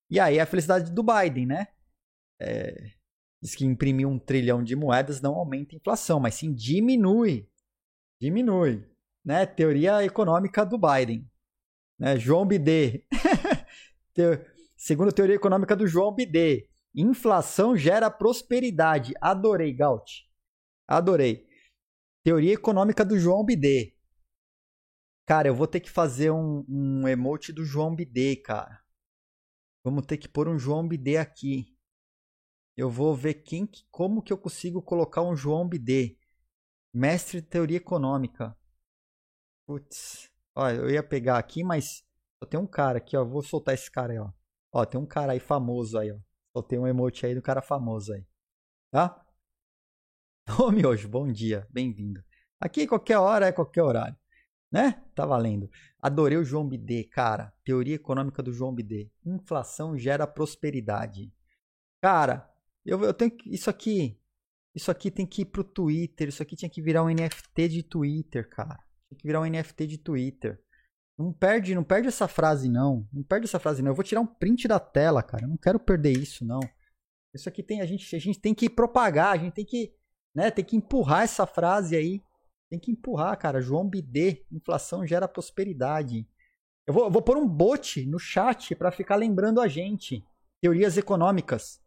E 0.09 0.19
aí 0.19 0.39
a 0.39 0.45
felicidade 0.45 0.91
do 0.91 1.03
Biden, 1.03 1.47
né? 1.47 1.67
É, 2.39 2.91
diz 3.41 3.55
que 3.55 3.65
imprimir 3.65 4.07
um 4.07 4.19
trilhão 4.19 4.63
de 4.63 4.75
moedas 4.75 5.21
não 5.21 5.35
aumenta 5.35 5.73
a 5.75 5.77
inflação, 5.77 6.19
mas 6.19 6.35
sim 6.35 6.53
diminui 6.53 7.49
diminui. 8.19 8.85
Né? 9.23 9.45
Teoria 9.45 10.03
econômica 10.03 10.65
do 10.65 10.77
Biden. 10.77 11.29
Né? 11.99 12.17
João 12.17 12.45
Bidê. 12.45 13.05
Segundo 14.75 15.09
a 15.09 15.11
teoria 15.11 15.35
econômica 15.35 15.75
do 15.75 15.87
João 15.87 16.13
Bidê, 16.13 16.69
inflação 16.93 17.75
gera 17.75 18.09
prosperidade. 18.09 19.13
Adorei, 19.19 19.73
Gaut. 19.73 20.27
Adorei. 20.87 21.47
Teoria 22.23 22.53
econômica 22.53 23.03
do 23.03 23.17
João 23.17 23.43
Bidê. 23.43 23.95
Cara, 25.25 25.49
eu 25.49 25.55
vou 25.55 25.67
ter 25.67 25.81
que 25.81 25.89
fazer 25.89 26.31
um, 26.31 26.63
um 26.69 27.07
emote 27.07 27.51
do 27.51 27.65
João 27.65 27.93
Bidê, 27.93 28.35
cara. 28.37 28.81
Vamos 29.83 30.05
ter 30.05 30.17
que 30.17 30.27
pôr 30.27 30.47
um 30.47 30.57
João 30.57 30.87
Bidê 30.87 31.17
aqui. 31.17 31.75
Eu 32.77 32.89
vou 32.89 33.15
ver 33.15 33.35
quem, 33.35 33.67
como 33.89 34.21
que 34.21 34.31
eu 34.31 34.37
consigo 34.37 34.81
colocar 34.81 35.23
um 35.23 35.35
João 35.35 35.67
Bidê, 35.67 36.17
mestre 36.97 37.41
de 37.41 37.47
teoria 37.47 37.77
econômica. 37.77 38.57
Putz, 39.67 40.31
eu 40.55 40.89
ia 40.89 41.03
pegar 41.03 41.37
aqui, 41.37 41.63
mas 41.63 42.03
só 42.39 42.49
tem 42.49 42.59
um 42.59 42.65
cara 42.65 42.97
aqui, 42.97 43.15
ó. 43.15 43.23
Vou 43.23 43.43
soltar 43.43 43.75
esse 43.75 43.91
cara 43.91 44.13
aí, 44.13 44.19
ó. 44.19 44.31
Ó, 44.73 44.85
tem 44.85 44.99
um 44.99 45.05
cara 45.05 45.33
aí 45.33 45.39
famoso 45.39 45.97
aí, 45.97 46.11
ó. 46.11 46.17
Só 46.55 46.63
tem 46.63 46.79
um 46.79 46.87
emote 46.87 47.25
aí 47.25 47.35
do 47.35 47.41
cara 47.41 47.61
famoso 47.61 48.13
aí. 48.13 48.25
Tá? 48.91 49.23
Ô, 50.59 50.71
Miojo, 50.71 51.07
bom 51.07 51.31
dia. 51.31 51.67
Bem-vindo. 51.69 52.23
Aqui 52.59 52.87
qualquer 52.87 53.17
hora 53.17 53.47
é 53.47 53.51
qualquer 53.51 53.83
horário. 53.83 54.17
Né? 54.71 55.03
Tá 55.13 55.25
valendo. 55.25 55.69
Adorei 56.01 56.37
o 56.37 56.43
João 56.43 56.67
Bidê, 56.67 57.03
cara. 57.03 57.53
Teoria 57.63 57.95
econômica 57.95 58.41
do 58.41 58.51
João 58.51 58.73
Bidê. 58.73 59.11
Inflação 59.23 59.97
gera 59.97 60.25
prosperidade. 60.25 61.31
Cara, 62.01 62.49
eu, 62.83 63.03
eu 63.03 63.13
tenho 63.13 63.31
que. 63.31 63.53
Isso 63.53 63.69
aqui. 63.69 64.19
Isso 64.77 64.91
aqui 64.91 65.09
tem 65.09 65.25
que 65.25 65.41
ir 65.41 65.45
pro 65.45 65.63
Twitter. 65.63 66.27
Isso 66.27 66.43
aqui 66.43 66.55
tinha 66.55 66.69
que 66.69 66.83
virar 66.83 67.03
um 67.03 67.09
NFT 67.09 67.67
de 67.67 67.81
Twitter, 67.81 68.47
cara. 68.47 68.77
Tinha 69.09 69.17
que 69.17 69.25
virar 69.25 69.41
um 69.41 69.45
NFT 69.49 69.87
de 69.87 69.97
Twitter. 69.97 70.63
Não 71.17 71.33
perde, 71.33 71.73
não 71.73 71.83
perde 71.83 72.09
essa 72.09 72.27
frase, 72.27 72.69
não. 72.69 73.09
Não 73.11 73.23
perde 73.23 73.47
essa 73.47 73.57
frase, 73.57 73.81
não. 73.81 73.89
Eu 73.89 73.95
vou 73.95 74.03
tirar 74.03 74.21
um 74.21 74.27
print 74.27 74.67
da 74.67 74.79
tela, 74.79 75.23
cara. 75.23 75.45
Eu 75.45 75.47
não 75.47 75.57
quero 75.57 75.79
perder 75.79 76.11
isso, 76.11 76.45
não. 76.45 76.59
Isso 77.33 77.49
aqui 77.49 77.63
tem. 77.63 77.81
A 77.81 77.87
gente, 77.87 78.15
a 78.15 78.19
gente 78.19 78.39
tem 78.39 78.53
que 78.53 78.69
propagar, 78.69 79.33
a 79.33 79.37
gente 79.37 79.53
tem 79.53 79.65
que. 79.65 79.95
Né, 80.35 80.51
tem 80.51 80.63
que 80.63 80.75
empurrar 80.75 81.23
essa 81.23 81.47
frase 81.47 81.95
aí. 81.95 82.21
Tem 82.69 82.79
que 82.79 82.91
empurrar, 82.91 83.35
cara. 83.39 83.59
João 83.59 83.89
Bidê, 83.89 84.45
inflação 84.51 85.07
gera 85.07 85.27
prosperidade. 85.27 86.29
Eu 86.85 86.93
vou, 86.93 87.05
eu 87.05 87.11
vou 87.11 87.23
pôr 87.23 87.35
um 87.35 87.47
bot 87.47 88.05
no 88.05 88.19
chat 88.19 88.75
para 88.75 88.91
ficar 88.91 89.15
lembrando 89.15 89.59
a 89.59 89.67
gente. 89.67 90.23
Teorias 90.61 90.97
econômicas, 90.97 91.81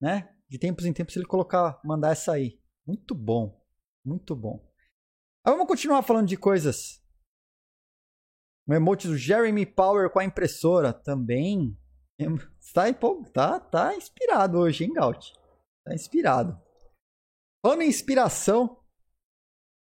né? 0.00 0.37
De 0.48 0.58
tempos 0.58 0.84
em 0.84 0.92
tempos 0.92 1.16
ele 1.16 1.26
colocar, 1.26 1.80
mandar 1.84 2.12
essa 2.12 2.32
aí. 2.32 2.60
Muito 2.86 3.14
bom, 3.14 3.60
muito 4.04 4.34
bom. 4.34 4.66
Aí 5.44 5.52
vamos 5.52 5.66
continuar 5.66 6.02
falando 6.02 6.28
de 6.28 6.36
coisas 6.36 7.02
um 8.68 8.74
emote 8.74 9.08
do 9.08 9.16
Jeremy 9.16 9.64
Power 9.64 10.10
com 10.10 10.18
a 10.18 10.24
impressora 10.24 10.92
também. 10.92 11.74
Tá, 12.74 12.92
tá, 13.32 13.60
tá 13.60 13.96
inspirado 13.96 14.58
hoje, 14.58 14.84
hein, 14.84 14.92
Gaut? 14.92 15.32
Tá 15.84 15.94
inspirado. 15.94 16.60
Falando 17.64 17.82
em 17.82 17.88
inspiração, 17.88 18.84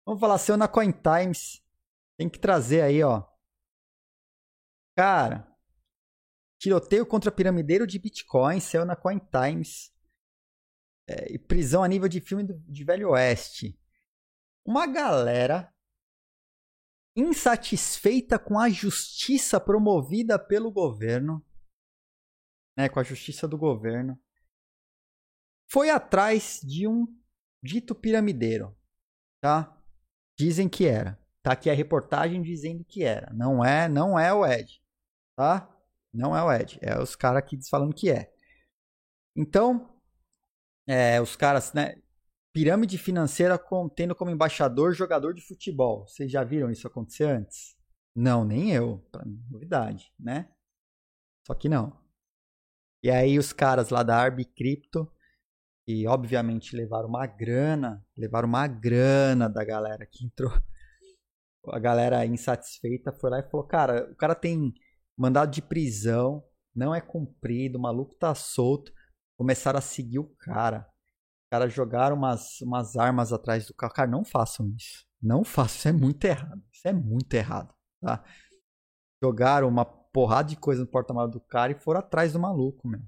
vamos 0.06 0.20
falar 0.20 0.38
seu 0.38 0.56
na 0.56 0.68
Coin 0.68 0.92
Times. 0.92 1.60
Tem 2.16 2.28
que 2.28 2.38
trazer 2.38 2.82
aí, 2.82 3.02
ó. 3.02 3.26
Cara, 4.96 5.52
tiroteio 6.60 7.04
contra 7.04 7.32
piramideiro 7.32 7.86
de 7.86 7.98
Bitcoin 7.98 8.60
saiu 8.60 8.84
na 8.84 8.94
Coin 8.94 9.18
Times. 9.18 9.92
É, 11.08 11.38
prisão 11.38 11.82
a 11.82 11.88
nível 11.88 12.08
de 12.08 12.20
filme 12.20 12.44
de 12.44 12.84
Velho 12.84 13.10
Oeste. 13.10 13.80
Uma 14.64 14.86
galera 14.86 15.72
insatisfeita 17.16 18.38
com 18.38 18.58
a 18.58 18.68
justiça 18.68 19.58
promovida 19.58 20.38
pelo 20.38 20.70
governo, 20.70 21.44
né, 22.76 22.88
com 22.88 23.00
a 23.00 23.02
justiça 23.02 23.48
do 23.48 23.56
governo, 23.56 24.20
foi 25.68 25.90
atrás 25.90 26.60
de 26.62 26.86
um 26.86 27.06
dito 27.62 27.94
piramideiro, 27.94 28.76
tá? 29.40 29.76
Dizem 30.38 30.68
que 30.68 30.86
era. 30.86 31.18
Tá 31.42 31.52
aqui 31.52 31.68
a 31.70 31.74
reportagem 31.74 32.42
dizendo 32.42 32.84
que 32.84 33.02
era. 33.02 33.32
Não 33.32 33.64
é, 33.64 33.88
não 33.88 34.18
é 34.18 34.32
o 34.32 34.46
Ed, 34.46 34.80
tá? 35.36 35.74
Não 36.12 36.36
é 36.36 36.42
o 36.42 36.52
Ed, 36.52 36.78
é 36.82 37.00
os 37.00 37.16
caras 37.16 37.38
aqui 37.38 37.58
falando 37.68 37.94
que 37.94 38.10
é. 38.10 38.32
Então, 39.36 39.97
é, 40.88 41.20
os 41.20 41.36
caras, 41.36 41.72
né, 41.72 41.94
Pirâmide 42.52 42.98
financeira 42.98 43.60
tendo 43.94 44.16
como 44.16 44.30
embaixador 44.30 44.92
jogador 44.92 45.32
de 45.32 45.42
futebol. 45.42 46.06
Vocês 46.08 46.28
já 46.28 46.42
viram 46.42 46.70
isso 46.70 46.88
acontecer 46.88 47.24
antes? 47.24 47.76
Não, 48.16 48.44
nem 48.44 48.72
eu. 48.72 48.98
Pra 49.12 49.24
mim, 49.24 49.40
novidade, 49.48 50.12
né? 50.18 50.50
Só 51.46 51.54
que 51.54 51.68
não. 51.68 51.96
E 53.00 53.10
aí 53.10 53.38
os 53.38 53.52
caras 53.52 53.90
lá 53.90 54.02
da 54.02 54.16
Arbi 54.16 54.44
Crypto, 54.44 55.08
e 55.86 56.06
obviamente 56.06 56.74
levaram 56.74 57.08
uma 57.08 57.26
grana, 57.26 58.04
levaram 58.16 58.48
uma 58.48 58.66
grana 58.66 59.48
da 59.48 59.64
galera 59.64 60.04
que 60.04 60.24
entrou. 60.24 60.50
A 61.68 61.78
galera 61.78 62.26
insatisfeita 62.26 63.12
foi 63.12 63.30
lá 63.30 63.40
e 63.40 63.50
falou: 63.50 63.66
Cara, 63.66 64.10
o 64.10 64.16
cara 64.16 64.34
tem 64.34 64.72
mandado 65.16 65.50
de 65.52 65.62
prisão, 65.62 66.42
não 66.74 66.94
é 66.94 67.00
cumprido, 67.00 67.78
o 67.78 67.82
maluco 67.82 68.14
tá 68.14 68.34
solto. 68.34 68.92
Começaram 69.38 69.78
a 69.78 69.82
seguir 69.82 70.18
o 70.18 70.34
cara 70.36 70.86
caras 71.50 71.72
jogaram 71.72 72.16
umas, 72.16 72.60
umas 72.60 72.96
armas 72.96 73.32
atrás 73.32 73.66
do 73.66 73.74
carro. 73.74 73.92
Cara, 73.92 74.10
não 74.10 74.24
façam 74.24 74.68
isso. 74.76 75.06
Não 75.20 75.42
façam. 75.42 75.76
Isso 75.76 75.88
é 75.88 75.92
muito 75.92 76.24
errado. 76.24 76.62
Isso 76.72 76.88
é 76.88 76.92
muito 76.92 77.34
errado. 77.34 77.74
Tá? 78.00 78.24
Jogaram 79.22 79.68
uma 79.68 79.84
porrada 79.84 80.48
de 80.48 80.56
coisa 80.56 80.82
no 80.82 80.86
porta-malas 80.86 81.32
do 81.32 81.40
cara 81.40 81.72
e 81.72 81.80
foram 81.80 82.00
atrás 82.00 82.32
do 82.32 82.38
maluco, 82.38 82.86
meu. 82.86 83.00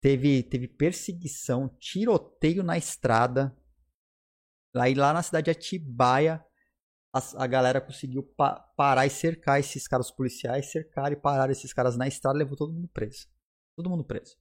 Teve, 0.00 0.42
teve 0.42 0.66
perseguição, 0.66 1.68
tiroteio 1.78 2.62
na 2.62 2.78
estrada. 2.78 3.54
Aí 4.74 4.94
lá 4.94 5.12
na 5.12 5.22
cidade 5.22 5.46
de 5.46 5.50
Atibaia, 5.50 6.42
a, 7.12 7.44
a 7.44 7.46
galera 7.46 7.80
conseguiu 7.80 8.22
pa 8.22 8.60
parar 8.76 9.04
e 9.04 9.10
cercar 9.10 9.60
esses 9.60 9.86
caras 9.86 10.10
policiais, 10.10 10.70
cercar 10.70 11.12
e 11.12 11.16
parar 11.16 11.50
esses 11.50 11.72
caras 11.72 11.96
na 11.96 12.08
estrada, 12.08 12.38
levou 12.38 12.56
todo 12.56 12.72
mundo 12.72 12.88
preso. 12.88 13.28
Todo 13.76 13.90
mundo 13.90 14.04
preso. 14.04 14.38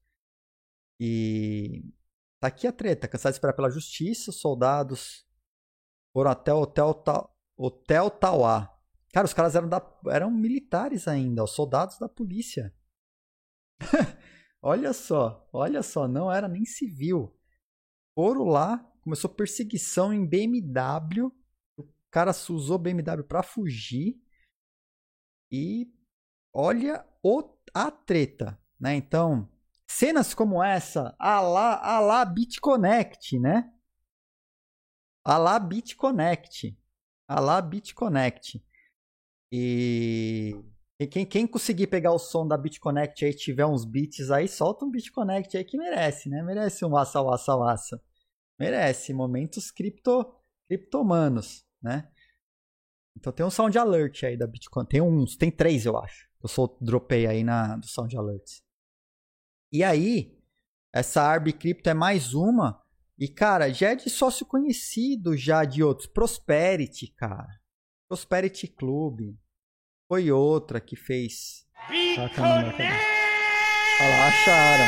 E 1.00 1.93
Tá 2.39 2.47
aqui 2.47 2.66
a 2.66 2.72
treta. 2.72 3.08
Cansado 3.08 3.34
de 3.34 3.36
esperar 3.36 3.54
pela 3.54 3.70
justiça, 3.70 4.32
soldados 4.32 5.28
foram 6.14 6.32
até 6.32 6.54
o 6.54 6.62
Hotel, 6.62 6.93
Ta... 6.93 7.30
Hotel 7.58 8.10
Tauá. 8.10 8.76
Cara, 9.14 9.26
os 9.26 9.34
caras 9.34 9.56
eram, 9.56 9.68
da... 9.68 9.82
eram 10.08 10.32
militares 10.32 11.08
ainda, 11.08 11.43
os 11.43 11.52
soldados 11.52 12.00
da 12.00 12.08
polícia. 12.08 12.74
olha 14.62 14.93
só, 14.93 15.47
olha 15.52 15.84
só, 15.84 16.08
não 16.08 16.32
era 16.32 16.47
nem 16.47 16.64
civil. 16.64 17.38
Foram 18.16 18.45
lá, 18.45 18.80
começou 19.02 19.30
perseguição 19.30 20.14
em 20.14 20.26
BMW. 20.26 21.32
O 21.78 21.86
cara 22.10 22.32
usou 22.32 22.78
BMW 22.78 23.24
para 23.24 23.43
fugir. 23.43 24.22
E 25.52 25.91
olha 26.54 27.06
o... 27.22 27.43
a 27.74 27.91
treta, 27.91 28.58
né? 28.80 28.95
Então, 28.95 29.50
Cenas 29.90 30.36
como 30.36 30.64
essa, 30.64 31.16
a 31.18 31.42
lá, 31.42 31.82
a 31.84 32.00
lá 32.00 32.24
BitConnect, 32.24 33.40
né? 33.40 33.74
A 35.26 35.36
lá 35.38 35.58
BitConnect. 35.58 36.78
A 37.28 37.40
lá 37.40 37.60
BitConnect. 37.60 38.64
E 39.52 40.56
quem, 41.10 41.26
quem 41.26 41.48
conseguir 41.48 41.88
pegar 41.88 42.12
o 42.12 42.20
som 42.20 42.48
da 42.48 42.56
BitConnect 42.56 43.26
aí, 43.26 43.34
tiver 43.34 43.66
uns 43.66 43.84
beats 43.84 44.30
aí, 44.30 44.48
solta 44.48 44.86
um 44.86 44.92
BitConnect 44.92 45.58
aí 45.58 45.64
que 45.66 45.76
merece, 45.76 46.30
né? 46.30 46.44
Merece 46.44 46.86
um 46.86 46.96
assa, 46.96 47.20
assa, 47.34 47.72
assa. 47.72 48.02
Merece. 48.60 49.12
Momentos 49.12 49.72
cripto, 49.72 50.36
criptomanos, 50.68 51.66
né? 51.82 52.12
Então 53.18 53.34
tem 53.34 53.44
um 53.46 53.50
sound 53.50 53.76
alert 53.78 54.24
aí 54.24 54.38
da 54.38 54.46
Bitcoin. 54.46 54.86
Tem 54.86 55.02
uns, 55.02 55.36
tem 55.36 55.52
três, 55.52 55.86
eu 55.88 55.98
acho. 55.98 56.30
Eu 56.44 56.48
só 56.48 56.68
dropei 56.80 57.26
aí 57.26 57.44
na, 57.44 57.76
do 57.76 57.88
sound 57.88 58.16
alerts. 58.16 58.69
E 59.72 59.84
aí, 59.84 60.36
essa 60.94 61.22
Arb 61.22 61.54
Crypto 61.54 61.88
é 61.88 61.94
mais 61.94 62.34
uma. 62.34 62.82
E, 63.18 63.28
cara, 63.28 63.72
já 63.72 63.90
é 63.90 63.96
de 63.96 64.10
sócio 64.10 64.46
conhecido 64.46 65.38
já 65.38 65.64
de 65.66 65.84
outros. 65.84 66.08
Prosperity, 66.08 67.14
cara. 67.16 67.60
Prosperity 68.08 68.68
Club. 68.68 69.36
Foi 70.08 70.32
outra 70.32 70.80
que 70.80 70.96
fez. 70.96 71.68
Olha 74.02 74.10
lá, 74.10 74.28
acharam. 74.28 74.86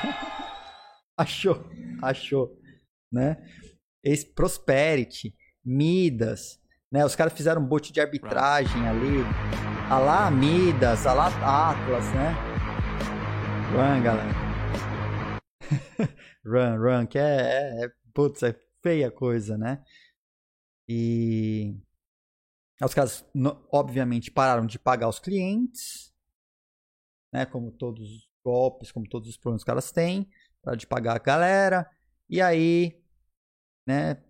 achou, 1.18 1.70
achou, 2.02 2.58
né? 3.12 3.36
Esse 4.02 4.24
Prosperity, 4.32 5.34
Midas, 5.62 6.58
né? 6.90 7.04
Os 7.04 7.14
caras 7.14 7.34
fizeram 7.34 7.60
um 7.60 7.66
bot 7.66 7.92
de 7.92 8.00
arbitragem 8.00 8.88
ali. 8.88 9.24
A 9.90 9.98
lá 9.98 10.30
Midas, 10.30 11.06
a 11.06 11.12
lá 11.12 11.26
Atlas, 11.70 12.04
né? 12.14 12.53
Run, 13.74 14.04
galera. 14.04 14.30
run, 16.46 16.78
run, 16.78 17.06
que 17.08 17.18
é, 17.18 17.22
é, 17.22 17.84
é, 17.86 17.92
putz, 18.14 18.40
é 18.44 18.54
feia 18.80 19.10
coisa, 19.10 19.58
né? 19.58 19.82
E 20.88 21.74
os 22.80 22.94
caras, 22.94 23.26
obviamente, 23.72 24.30
pararam 24.30 24.64
de 24.64 24.78
pagar 24.78 25.08
os 25.08 25.18
clientes, 25.18 26.14
né? 27.32 27.44
Como 27.46 27.72
todos 27.72 28.08
os 28.08 28.28
golpes, 28.44 28.92
como 28.92 29.08
todos 29.08 29.28
os 29.28 29.36
problemas 29.36 29.64
que 29.64 29.70
elas 29.72 29.90
têm, 29.90 30.30
pararam 30.62 30.78
de 30.78 30.86
pagar 30.86 31.16
a 31.16 31.18
galera, 31.18 31.90
e 32.30 32.40
aí, 32.40 33.02
né? 33.84 34.22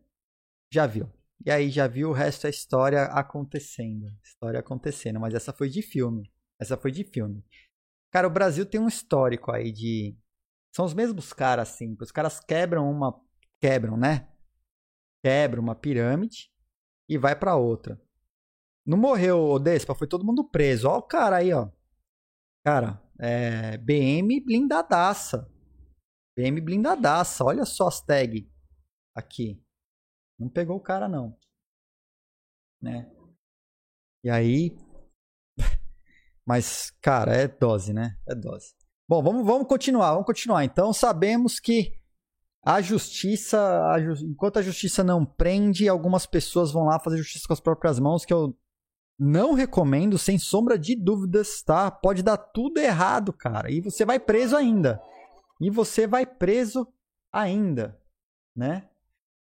Já 0.73 0.87
viu. 0.87 1.13
E 1.45 1.51
aí 1.51 1.69
já 1.69 1.87
viu 1.87 2.09
o 2.09 2.15
resto 2.15 2.45
da 2.45 2.49
história 2.49 3.03
acontecendo. 3.03 4.07
História 4.23 4.61
acontecendo, 4.61 5.21
mas 5.21 5.35
essa 5.35 5.53
foi 5.53 5.69
de 5.69 5.83
filme. 5.83 6.33
Essa 6.59 6.79
foi 6.79 6.91
de 6.91 7.05
filme. 7.05 7.45
Cara, 8.15 8.29
o 8.29 8.31
Brasil 8.31 8.65
tem 8.65 8.81
um 8.81 8.87
histórico 8.87 9.51
aí 9.51 9.73
de 9.73 10.17
São 10.73 10.85
os 10.85 10.95
mesmos 10.95 11.33
caras, 11.33 11.71
assim. 11.71 11.97
Os 12.01 12.13
caras 12.13 12.39
quebram 12.39 12.89
uma. 12.89 13.21
Quebram, 13.61 13.97
né? 13.97 14.33
Quebram 15.21 15.61
uma 15.61 15.75
pirâmide 15.75 16.49
e 17.09 17.19
vai 17.19 17.35
para 17.37 17.57
outra. 17.57 18.01
Não 18.87 18.97
morreu 18.97 19.39
o 19.41 19.59
Despa, 19.59 19.97
foi 19.97 20.07
todo 20.07 20.25
mundo 20.25 20.49
preso. 20.49 20.89
Ó 20.89 20.99
o 20.99 21.03
cara 21.03 21.39
aí, 21.39 21.53
ó. 21.53 21.69
Cara, 22.65 23.03
é 23.19 23.77
BM 23.79 24.41
blindadaça. 24.45 25.51
BM 26.39 26.61
blindadaça. 26.61 27.45
Olha 27.45 27.65
só 27.65 27.89
as 27.89 28.01
tags 28.01 28.45
aqui. 29.13 29.61
Não 30.39 30.49
pegou 30.49 30.77
o 30.77 30.83
cara, 30.83 31.09
não. 31.09 31.37
Né? 32.81 33.13
E 34.23 34.31
aí. 34.31 34.84
Mas, 36.47 36.93
cara, 37.01 37.35
é 37.35 37.49
dose, 37.49 37.93
né? 37.93 38.17
É 38.29 38.35
dose. 38.35 38.75
Bom, 39.09 39.23
vamos, 39.23 39.47
vamos 39.47 39.69
continuar, 39.69 40.13
vamos 40.13 40.27
continuar. 40.27 40.65
Então, 40.65 40.93
sabemos 40.93 41.59
que 41.59 41.93
a 42.65 42.81
justiça, 42.81 43.59
a 43.91 44.01
ju... 44.01 44.15
enquanto 44.27 44.59
a 44.59 44.63
justiça 44.63 45.05
não 45.05 45.25
prende, 45.25 45.89
algumas 45.89 46.27
pessoas 46.27 46.73
vão 46.73 46.85
lá 46.85 46.99
fazer 46.99 47.19
justiça 47.19 47.47
com 47.47 47.53
as 47.53 47.61
próprias 47.61 47.99
mãos, 47.99 48.25
que 48.25 48.33
eu 48.33 48.57
não 49.19 49.53
recomendo, 49.53 50.19
sem 50.19 50.39
sombra 50.39 50.79
de 50.79 50.97
dúvidas, 50.97 51.63
tá? 51.63 51.91
Pode 51.91 52.23
dar 52.23 52.37
tudo 52.37 52.79
errado, 52.79 53.33
cara. 53.33 53.71
E 53.71 53.81
você 53.81 54.05
vai 54.05 54.19
preso 54.19 54.57
ainda. 54.57 55.01
E 55.61 55.71
você 55.71 56.07
vai 56.07 56.27
preso 56.27 56.87
ainda, 57.33 57.99
né? 58.57 58.89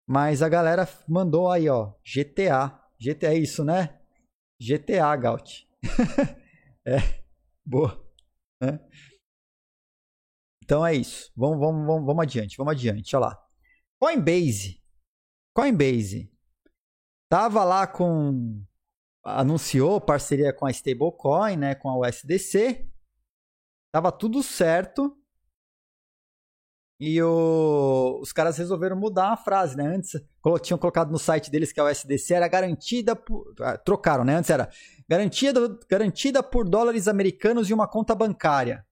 Mas 0.05 0.41
a 0.41 0.49
galera 0.49 0.87
mandou 1.07 1.49
aí, 1.49 1.69
ó, 1.69 1.93
GTA. 2.03 2.79
GTA 2.99 3.33
é 3.33 3.37
isso, 3.37 3.63
né? 3.63 3.97
GTA, 4.59 5.15
Gaut. 5.15 5.67
é, 6.85 6.97
boa. 7.65 8.03
Né? 8.61 8.79
Então 10.63 10.85
é 10.85 10.93
isso. 10.95 11.31
Vamos, 11.35 11.59
vamos, 11.59 11.85
vamos, 11.85 12.05
vamos 12.05 12.23
adiante, 12.23 12.57
vamos 12.57 12.73
adiante. 12.73 13.15
Olha 13.15 13.27
lá. 13.27 13.43
Coinbase. 13.99 14.81
Coinbase. 15.53 16.31
Tava 17.29 17.63
lá 17.63 17.87
com. 17.87 18.63
Anunciou 19.23 20.01
parceria 20.01 20.53
com 20.53 20.65
a 20.65 20.71
stablecoin, 20.71 21.57
né? 21.57 21.75
Com 21.75 21.89
a 21.89 22.07
USDC. 22.07 22.89
Tava 23.91 24.11
tudo 24.11 24.41
certo. 24.43 25.17
E 26.99 27.21
o, 27.21 28.19
os 28.21 28.31
caras 28.31 28.57
resolveram 28.57 28.95
mudar 28.95 29.33
a 29.33 29.37
frase, 29.37 29.75
né? 29.75 29.85
Antes 29.85 30.11
tinham 30.61 30.77
colocado 30.77 31.11
no 31.11 31.19
site 31.19 31.51
deles 31.51 31.71
que 31.71 31.79
a 31.79 31.85
USDC 31.85 32.33
era 32.33 32.47
garantida 32.47 33.15
por. 33.15 33.53
Ah, 33.59 33.77
trocaram, 33.77 34.23
né? 34.23 34.35
Antes 34.35 34.49
era 34.49 34.69
garantida, 35.15 35.79
garantida 35.89 36.43
por 36.43 36.67
dólares 36.67 37.07
americanos 37.07 37.69
e 37.69 37.73
uma 37.73 37.87
conta 37.87 38.15
bancária 38.15 38.85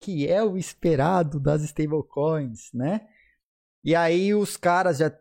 que 0.00 0.28
é 0.28 0.42
o 0.42 0.56
esperado 0.56 1.40
das 1.40 1.62
stablecoins, 1.62 2.72
né? 2.72 3.08
E 3.82 3.94
aí 3.94 4.34
os 4.34 4.56
caras 4.56 4.98
já. 4.98 5.12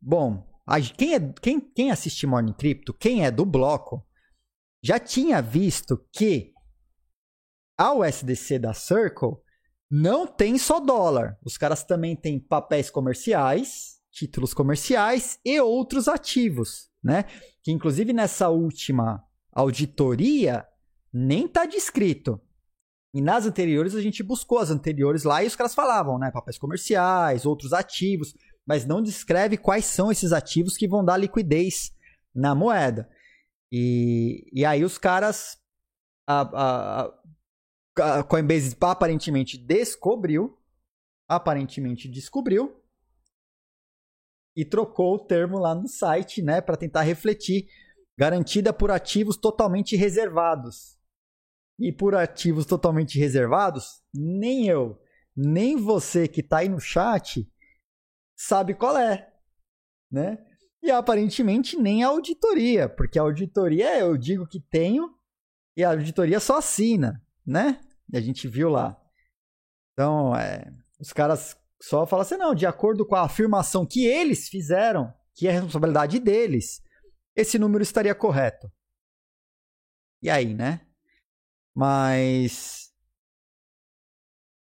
Bom, 0.00 0.46
quem, 0.96 1.14
é, 1.14 1.32
quem, 1.40 1.60
quem 1.60 1.90
assiste 1.90 2.26
Morning 2.26 2.52
Crypto, 2.52 2.92
quem 2.94 3.24
é 3.24 3.30
do 3.30 3.44
bloco, 3.44 4.06
já 4.82 4.98
tinha 4.98 5.40
visto 5.40 5.96
que 6.12 6.52
a 7.78 7.92
USDC 7.92 8.58
da 8.58 8.74
Circle 8.74 9.36
não 9.90 10.26
tem 10.26 10.58
só 10.58 10.80
dólar. 10.80 11.38
Os 11.44 11.56
caras 11.56 11.84
também 11.84 12.16
têm 12.16 12.38
papéis 12.38 12.90
comerciais, 12.90 14.00
títulos 14.10 14.54
comerciais 14.54 15.38
e 15.44 15.60
outros 15.60 16.08
ativos, 16.08 16.90
né? 17.02 17.24
Que 17.62 17.72
inclusive 17.72 18.12
nessa 18.12 18.48
última 18.48 19.24
auditoria 19.52 20.66
nem 21.12 21.46
tá 21.46 21.66
descrito. 21.66 22.40
E 23.14 23.20
nas 23.20 23.44
anteriores 23.44 23.94
a 23.94 24.00
gente 24.00 24.22
buscou 24.22 24.58
as 24.58 24.70
anteriores 24.70 25.24
lá 25.24 25.44
e 25.44 25.46
os 25.46 25.56
caras 25.56 25.74
falavam, 25.74 26.18
né? 26.18 26.30
Papéis 26.30 26.58
comerciais, 26.58 27.44
outros 27.44 27.72
ativos, 27.72 28.34
mas 28.66 28.86
não 28.86 29.02
descreve 29.02 29.58
quais 29.58 29.84
são 29.84 30.10
esses 30.10 30.32
ativos 30.32 30.76
que 30.76 30.88
vão 30.88 31.04
dar 31.04 31.18
liquidez 31.18 31.92
na 32.34 32.54
moeda. 32.54 33.10
E, 33.70 34.48
e 34.52 34.64
aí 34.64 34.84
os 34.84 34.98
caras. 34.98 35.58
A, 36.26 37.08
a, 37.98 38.18
a 38.18 38.22
Coinbase 38.22 38.76
aparentemente 38.80 39.58
descobriu. 39.58 40.58
Aparentemente 41.28 42.08
descobriu. 42.08 42.81
E 44.56 44.64
trocou 44.64 45.14
o 45.14 45.24
termo 45.24 45.58
lá 45.58 45.74
no 45.74 45.88
site, 45.88 46.42
né? 46.42 46.60
Para 46.60 46.76
tentar 46.76 47.02
refletir. 47.02 47.66
Garantida 48.18 48.72
por 48.72 48.90
ativos 48.90 49.36
totalmente 49.36 49.96
reservados 49.96 50.98
e 51.78 51.92
por 51.92 52.14
ativos 52.14 52.66
totalmente 52.66 53.18
reservados, 53.18 54.02
nem 54.14 54.68
eu, 54.68 55.00
nem 55.36 55.76
você 55.76 56.28
que 56.28 56.40
está 56.40 56.58
aí 56.58 56.68
no 56.68 56.78
chat 56.78 57.50
sabe 58.36 58.74
qual 58.74 58.96
é, 58.96 59.32
né? 60.10 60.38
E 60.82 60.90
aparentemente 60.90 61.76
nem 61.76 62.02
a 62.02 62.08
auditoria, 62.08 62.88
porque 62.88 63.18
a 63.18 63.22
auditoria 63.22 63.98
eu 63.98 64.16
digo 64.16 64.46
que 64.46 64.60
tenho 64.60 65.08
e 65.76 65.84
a 65.84 65.90
auditoria 65.90 66.40
só 66.40 66.58
assina, 66.58 67.24
né? 67.46 67.80
E 68.12 68.16
a 68.16 68.20
gente 68.20 68.46
viu 68.48 68.68
lá. 68.68 69.00
Então, 69.92 70.34
é, 70.36 70.70
os 71.00 71.12
caras 71.12 71.56
só 71.82 72.06
falam 72.06 72.22
assim, 72.22 72.36
não, 72.36 72.54
de 72.54 72.64
acordo 72.64 73.04
com 73.04 73.16
a 73.16 73.22
afirmação 73.22 73.84
que 73.84 74.06
eles 74.06 74.48
fizeram, 74.48 75.12
que 75.34 75.48
é 75.48 75.50
responsabilidade 75.50 76.20
deles, 76.20 76.80
esse 77.34 77.58
número 77.58 77.82
estaria 77.82 78.14
correto. 78.14 78.70
E 80.22 80.30
aí, 80.30 80.54
né? 80.54 80.86
Mas. 81.74 82.92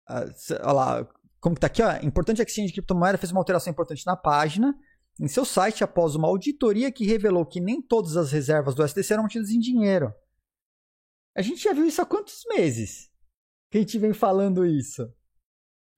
Olha 0.07 0.71
lá, 0.71 1.13
como 1.41 1.55
que 1.55 1.61
tá 1.61 1.67
aqui, 1.67 1.81
ó. 1.81 1.97
Importante 1.97 2.41
Exchange 2.41 2.67
de 2.67 2.73
criptomoeda 2.73 3.17
fez 3.17 3.31
uma 3.31 3.41
alteração 3.41 3.69
importante 3.69 4.05
na 4.05 4.15
página 4.15 4.73
em 5.19 5.27
seu 5.27 5.43
site 5.43 5.83
após 5.83 6.15
uma 6.15 6.29
auditoria 6.29 6.89
que 6.89 7.05
revelou 7.05 7.45
que 7.45 7.59
nem 7.59 7.81
todas 7.81 8.15
as 8.15 8.31
reservas 8.31 8.73
do 8.73 8.83
SDC 8.83 9.11
eram 9.11 9.23
mantidas 9.23 9.49
em 9.49 9.59
dinheiro. 9.59 10.13
A 11.35 11.41
gente 11.41 11.61
já 11.61 11.73
viu 11.73 11.85
isso 11.85 12.01
há 12.01 12.05
quantos 12.05 12.43
meses? 12.47 13.11
Que 13.69 13.79
a 13.79 13.81
gente 13.81 13.99
vem 13.99 14.13
falando 14.13 14.65
isso. 14.65 15.13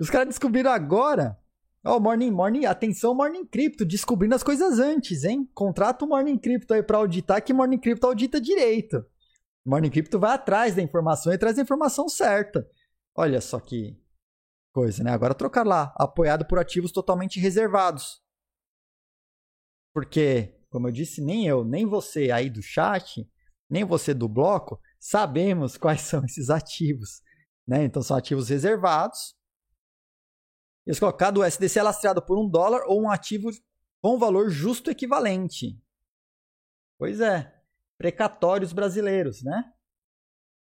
Os 0.02 0.10
caras 0.10 0.30
descobriram 0.30 0.72
agora. 0.72 1.38
Ó, 1.86 1.96
oh, 1.96 2.00
Morning, 2.00 2.32
Morning, 2.32 2.66
atenção 2.66 3.14
Morning 3.14 3.46
Crypto, 3.46 3.86
descobrindo 3.86 4.34
as 4.34 4.42
coisas 4.42 4.80
antes, 4.80 5.24
hein? 5.24 5.48
Contrata 5.54 6.04
o 6.04 6.08
Morning 6.08 6.40
Crypto 6.40 6.74
aí 6.74 6.82
para 6.82 6.98
auditar 6.98 7.44
que 7.44 7.54
Morning 7.54 7.78
Crypto 7.78 8.08
audita 8.08 8.42
direito. 8.42 9.06
Morning 9.64 9.92
Crypto 9.92 10.18
vai 10.18 10.34
atrás 10.34 10.74
da 10.74 10.82
informação 10.82 11.32
e 11.32 11.38
traz 11.38 11.60
a 11.60 11.62
informação 11.62 12.10
certa. 12.10 12.68
Olha 13.16 13.40
só 13.40 13.60
que 13.60 13.96
coisa, 14.74 15.04
né? 15.04 15.12
Agora 15.12 15.36
trocar 15.36 15.68
lá, 15.68 15.94
apoiado 15.96 16.48
por 16.48 16.58
ativos 16.58 16.92
totalmente 16.92 17.40
reservados. 17.40 18.24
Porque, 19.94 20.60
como 20.72 20.88
eu 20.88 20.92
disse, 20.92 21.22
nem 21.22 21.46
eu, 21.46 21.64
nem 21.64 21.86
você 21.86 22.32
aí 22.32 22.50
do 22.50 22.64
chat, 22.64 23.30
nem 23.70 23.84
você 23.84 24.16
do 24.16 24.28
bloco, 24.28 24.80
sabemos 25.00 25.78
quais 25.78 26.02
são 26.10 26.26
esses 26.26 26.50
ativos. 26.50 27.22
Né? 27.68 27.84
Então 27.84 28.02
são 28.02 28.18
ativos 28.18 28.50
reservados. 28.50 29.40
Eles 30.86 31.00
colocam 31.00 31.34
o 31.36 31.46
USDC 31.46 31.80
é 31.80 31.84
lastreado 31.84 32.22
por 32.22 32.38
um 32.38 32.50
dólar 32.50 32.84
ou 32.88 33.02
um 33.02 33.10
ativo 33.10 33.50
com 34.02 34.18
valor 34.18 34.50
justo 34.50 34.90
equivalente. 34.90 35.80
Pois 36.98 37.20
é 37.20 37.62
precatórios 38.02 38.74
brasileiros, 38.74 39.44
né? 39.44 39.72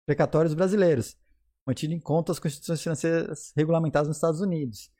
Precatórios 0.05 0.55
brasileiros. 0.55 1.17
Mantido 1.65 1.95
em 1.95 2.01
conta 2.01 2.33
as 2.33 2.41
constituições 2.41 2.83
financeiras 2.83 3.53
regulamentadas 3.57 4.09
nos 4.09 4.17
Estados 4.17 4.41
Unidos. 4.41 4.91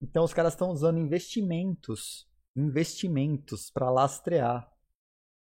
Então 0.00 0.22
os 0.22 0.32
caras 0.32 0.52
estão 0.52 0.70
usando 0.70 1.00
investimentos, 1.00 2.30
investimentos 2.54 3.68
para 3.68 3.90
lastrear 3.90 4.70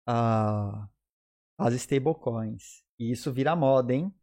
a, 0.06 0.88
as 1.58 1.74
stablecoins. 1.74 2.82
E 2.98 3.12
isso 3.12 3.34
vira 3.34 3.54
moda, 3.54 3.94
hein? 3.94 4.16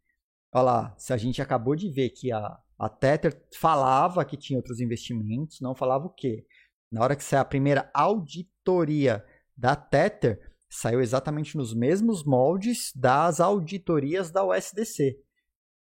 Olha 0.51 0.63
lá, 0.63 0.95
se 0.97 1.13
a 1.13 1.17
gente 1.17 1.39
acabou 1.39 1.75
de 1.75 1.87
ver 1.91 2.09
que 2.09 2.31
a, 2.31 2.59
a 2.77 2.89
Tether 2.89 3.41
falava 3.57 4.25
que 4.25 4.37
tinha 4.37 4.57
outros 4.59 4.79
investimentos, 4.79 5.61
não 5.61 5.73
falava 5.73 6.05
o 6.05 6.09
quê? 6.09 6.45
Na 6.91 7.01
hora 7.01 7.15
que 7.15 7.23
sair 7.23 7.39
a 7.39 7.45
primeira 7.45 7.89
auditoria 7.93 9.25
da 9.55 9.75
Tether, 9.75 10.39
saiu 10.69 11.01
exatamente 11.01 11.55
nos 11.55 11.73
mesmos 11.73 12.23
moldes 12.23 12.91
das 12.95 13.39
auditorias 13.39 14.29
da 14.29 14.45
USDC. 14.45 15.17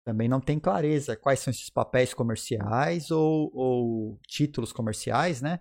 Também 0.06 0.30
não 0.30 0.40
tem 0.40 0.60
clareza 0.60 1.18
quais 1.18 1.40
são 1.40 1.52
esses 1.52 1.70
papéis 1.70 2.14
comerciais 2.14 3.12
ou, 3.12 3.52
ou 3.54 4.20
títulos 4.28 4.72
comerciais, 4.72 5.42
né? 5.42 5.60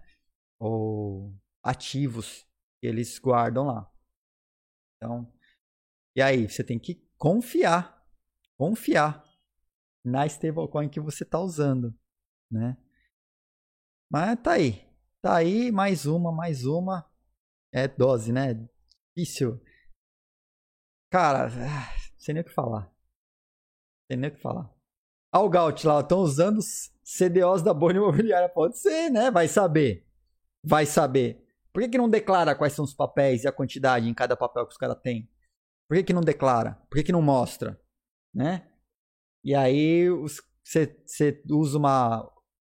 Ou 0.58 1.34
ativos 1.62 2.46
que 2.80 2.86
eles 2.86 3.18
guardam 3.18 3.66
lá. 3.66 3.90
Então, 4.96 5.32
e 6.14 6.22
aí, 6.22 6.48
você 6.48 6.62
tem 6.62 6.78
que 6.78 6.94
confiar, 7.18 8.06
confiar 8.56 9.25
na 10.06 10.24
stablecoin 10.26 10.88
que 10.88 11.00
você 11.00 11.24
está 11.24 11.40
usando, 11.40 11.92
né? 12.50 12.76
Mas 14.10 14.40
tá 14.40 14.52
aí, 14.52 14.88
tá 15.20 15.36
aí 15.36 15.72
mais 15.72 16.06
uma, 16.06 16.30
mais 16.30 16.64
uma, 16.64 17.10
é 17.72 17.88
dose, 17.88 18.32
né? 18.32 18.54
difícil. 19.16 19.60
Cara, 21.10 21.48
sem 22.18 22.34
nem 22.34 22.42
o 22.42 22.44
que 22.44 22.52
falar. 22.52 22.92
Sem 24.10 24.18
nem 24.18 24.30
o 24.30 24.34
que 24.34 24.40
falar. 24.40 24.72
Ah, 25.32 25.40
o 25.40 25.48
Gaut 25.48 25.86
lá, 25.86 26.00
estão 26.00 26.20
usando 26.20 26.60
CDOs 27.02 27.62
da 27.62 27.74
bolha 27.74 27.96
imobiliária. 27.96 28.48
Pode 28.48 28.78
ser, 28.78 29.10
né? 29.10 29.30
Vai 29.30 29.48
saber. 29.48 30.06
Vai 30.64 30.86
saber. 30.86 31.44
Por 31.72 31.82
que, 31.82 31.90
que 31.90 31.98
não 31.98 32.08
declara 32.08 32.54
quais 32.54 32.72
são 32.72 32.84
os 32.84 32.94
papéis 32.94 33.44
e 33.44 33.48
a 33.48 33.52
quantidade 33.52 34.08
em 34.08 34.14
cada 34.14 34.36
papel 34.36 34.66
que 34.66 34.72
os 34.72 34.78
caras 34.78 35.00
têm? 35.02 35.30
Por 35.88 35.96
que, 35.96 36.04
que 36.04 36.12
não 36.12 36.22
declara? 36.22 36.74
Por 36.88 36.96
que, 36.96 37.04
que 37.04 37.12
não 37.12 37.22
mostra? 37.22 37.80
Né? 38.34 38.70
E 39.46 39.54
aí 39.54 40.08
você 40.64 41.40
usa 41.48 41.78
uma. 41.78 42.28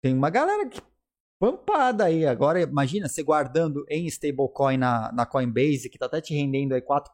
Tem 0.03 0.13
uma 0.13 0.29
galera 0.29 0.69
que 0.69 0.83
pampada 1.39 2.07
aí. 2.07 2.27
Agora, 2.27 2.61
imagina 2.61 3.09
você 3.09 3.23
guardando 3.23 3.87
em 3.89 4.09
stablecoin 4.09 4.77
na, 4.77 5.13
na 5.13 5.25
Coinbase, 5.25 5.89
que 5.89 5.97
tá 5.97 6.07
até 6.07 6.21
te 6.21 6.35
rendendo 6.35 6.75
aí 6.75 6.83
4%. 6.83 7.07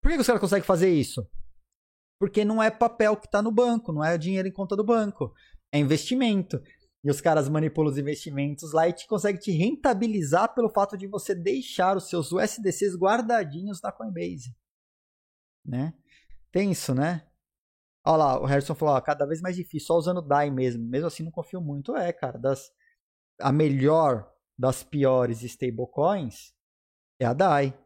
Por 0.00 0.10
que, 0.10 0.16
os 0.16 0.26
caras 0.26 0.40
conseguem 0.40 0.64
fazer 0.64 0.88
isso? 0.88 1.28
Porque 2.18 2.42
não 2.42 2.62
é 2.62 2.70
papel 2.70 3.18
que 3.18 3.26
está 3.26 3.42
no 3.42 3.52
banco, 3.52 3.92
não 3.92 4.02
é 4.02 4.16
dinheiro 4.16 4.48
em 4.48 4.52
conta 4.52 4.74
do 4.74 4.82
banco. 4.82 5.34
É 5.70 5.78
investimento. 5.78 6.58
E 7.04 7.10
os 7.10 7.20
caras 7.20 7.50
manipulam 7.50 7.92
os 7.92 7.98
investimentos 7.98 8.72
lá 8.72 8.88
e 8.88 8.94
te 8.94 9.06
conseguem 9.06 9.42
te 9.42 9.50
rentabilizar 9.50 10.54
pelo 10.54 10.70
fato 10.70 10.96
de 10.96 11.06
você 11.06 11.34
deixar 11.34 11.98
os 11.98 12.08
seus 12.08 12.32
USDCs 12.32 12.96
guardadinhos 12.96 13.82
na 13.82 13.92
Coinbase. 13.92 14.56
Né? 15.62 15.92
Tem 16.50 16.70
isso, 16.70 16.94
né? 16.94 17.26
Olha 18.04 18.16
lá, 18.16 18.40
o 18.40 18.44
Harrison 18.44 18.74
falou, 18.74 18.94
ó, 18.94 19.00
cada 19.00 19.26
vez 19.26 19.40
mais 19.40 19.56
difícil, 19.56 19.86
só 19.86 19.96
usando 19.96 20.20
DAI 20.20 20.50
mesmo. 20.50 20.84
Mesmo 20.84 21.06
assim, 21.06 21.22
não 21.22 21.30
confio 21.30 21.60
muito. 21.60 21.96
É, 21.96 22.12
cara, 22.12 22.38
das, 22.38 22.70
a 23.40 23.52
melhor 23.52 24.30
das 24.58 24.82
piores 24.82 25.42
stablecoins 25.42 26.52
é 27.20 27.26
a 27.26 27.32
DAI 27.32 27.78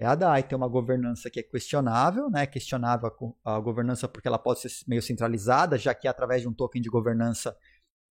é 0.00 0.06
a 0.06 0.14
DAI. 0.14 0.42
Tem 0.42 0.56
uma 0.56 0.66
governança 0.66 1.30
que 1.30 1.38
é 1.38 1.42
questionável, 1.42 2.30
né? 2.30 2.46
Questionável 2.46 3.36
a, 3.44 3.60
governança 3.60 4.08
porque 4.08 4.26
ela 4.26 4.38
pode 4.38 4.60
ser 4.60 4.70
meio 4.88 5.02
centralizada, 5.02 5.76
já 5.76 5.94
que 5.94 6.08
é 6.08 6.10
através 6.10 6.40
de 6.40 6.48
um 6.48 6.54
token 6.54 6.80
de 6.80 6.88
governança 6.88 7.56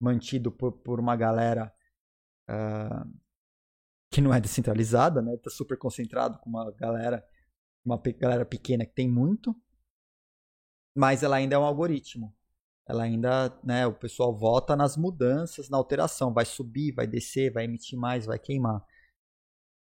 mantido 0.00 0.52
por, 0.52 0.72
por 0.72 1.00
uma 1.00 1.16
galera 1.16 1.72
uh, 2.48 3.12
que 4.10 4.20
não 4.20 4.32
é 4.32 4.40
descentralizada, 4.40 5.20
né? 5.20 5.34
Está 5.34 5.50
super 5.50 5.76
concentrado 5.76 6.38
com 6.38 6.48
uma 6.48 6.70
galera, 6.72 7.26
uma 7.84 8.00
galera 8.18 8.46
pequena 8.46 8.86
que 8.86 8.94
tem 8.94 9.08
muito, 9.08 9.54
mas 10.94 11.22
ela 11.22 11.36
ainda 11.36 11.56
é 11.56 11.58
um 11.58 11.64
algoritmo. 11.64 12.34
Ela 12.86 13.04
ainda, 13.04 13.56
né? 13.62 13.86
O 13.86 13.92
pessoal 13.92 14.36
vota 14.36 14.74
nas 14.74 14.96
mudanças, 14.96 15.68
na 15.68 15.76
alteração, 15.76 16.32
vai 16.32 16.44
subir, 16.44 16.92
vai 16.92 17.06
descer, 17.06 17.52
vai 17.52 17.64
emitir 17.64 17.98
mais, 17.98 18.26
vai 18.26 18.38
queimar. 18.38 18.84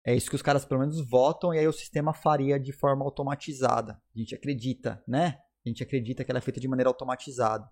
É 0.05 0.15
isso 0.15 0.29
que 0.29 0.37
os 0.37 0.43
caras 0.43 0.65
pelo 0.65 0.81
menos 0.81 1.01
votam 1.09 1.55
e 1.55 1.59
aí 1.59 1.67
o 1.67 1.73
sistema 1.73 2.13
faria 2.13 2.59
de 2.59 2.73
forma 2.73 3.05
automatizada. 3.05 4.01
A 4.15 4.19
gente 4.19 4.35
acredita, 4.35 5.03
né? 5.07 5.39
A 5.65 5.69
gente 5.69 5.83
acredita 5.83 6.25
que 6.25 6.31
ela 6.31 6.39
é 6.39 6.43
feita 6.43 6.61
de 6.61 6.69
maneira 6.69 6.91
automatizada. 6.91 7.69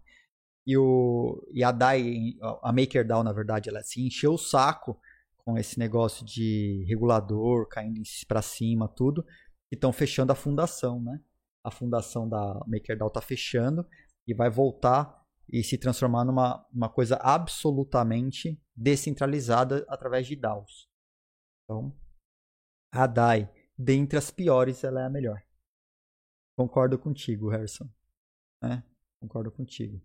E, 0.66 0.76
o, 0.76 1.44
e 1.52 1.64
a 1.64 1.72
DAI, 1.72 2.34
a 2.62 2.72
MakerDAO, 2.72 3.24
na 3.24 3.32
verdade, 3.32 3.68
ela 3.68 3.82
se 3.82 4.04
encheu 4.04 4.34
o 4.34 4.38
saco 4.38 4.98
com 5.38 5.58
esse 5.58 5.78
negócio 5.78 6.24
de 6.24 6.84
regulador 6.88 7.66
caindo 7.68 8.00
para 8.28 8.42
cima, 8.42 8.86
tudo. 8.88 9.24
E 9.70 9.74
estão 9.74 9.92
fechando 9.92 10.32
a 10.32 10.36
fundação, 10.36 11.02
né? 11.02 11.20
A 11.64 11.70
fundação 11.70 12.28
da 12.28 12.60
MakerDAO 12.66 13.08
está 13.08 13.20
fechando 13.20 13.86
e 14.26 14.34
vai 14.34 14.48
voltar 14.48 15.20
e 15.48 15.62
se 15.64 15.76
transformar 15.76 16.24
numa 16.24 16.66
uma 16.72 16.88
coisa 16.88 17.16
absolutamente 17.16 18.60
descentralizada 18.74 19.84
através 19.88 20.26
de 20.26 20.36
DAOs. 20.36 20.88
Então, 21.64 21.96
a 22.92 23.06
DAI, 23.06 23.52
dentre 23.76 24.18
as 24.18 24.30
piores, 24.30 24.84
ela 24.84 25.02
é 25.02 25.06
a 25.06 25.10
melhor. 25.10 25.42
Concordo 26.56 26.98
contigo, 26.98 27.48
Harrison. 27.48 27.88
É, 28.62 28.82
concordo 29.20 29.50
contigo. 29.50 30.00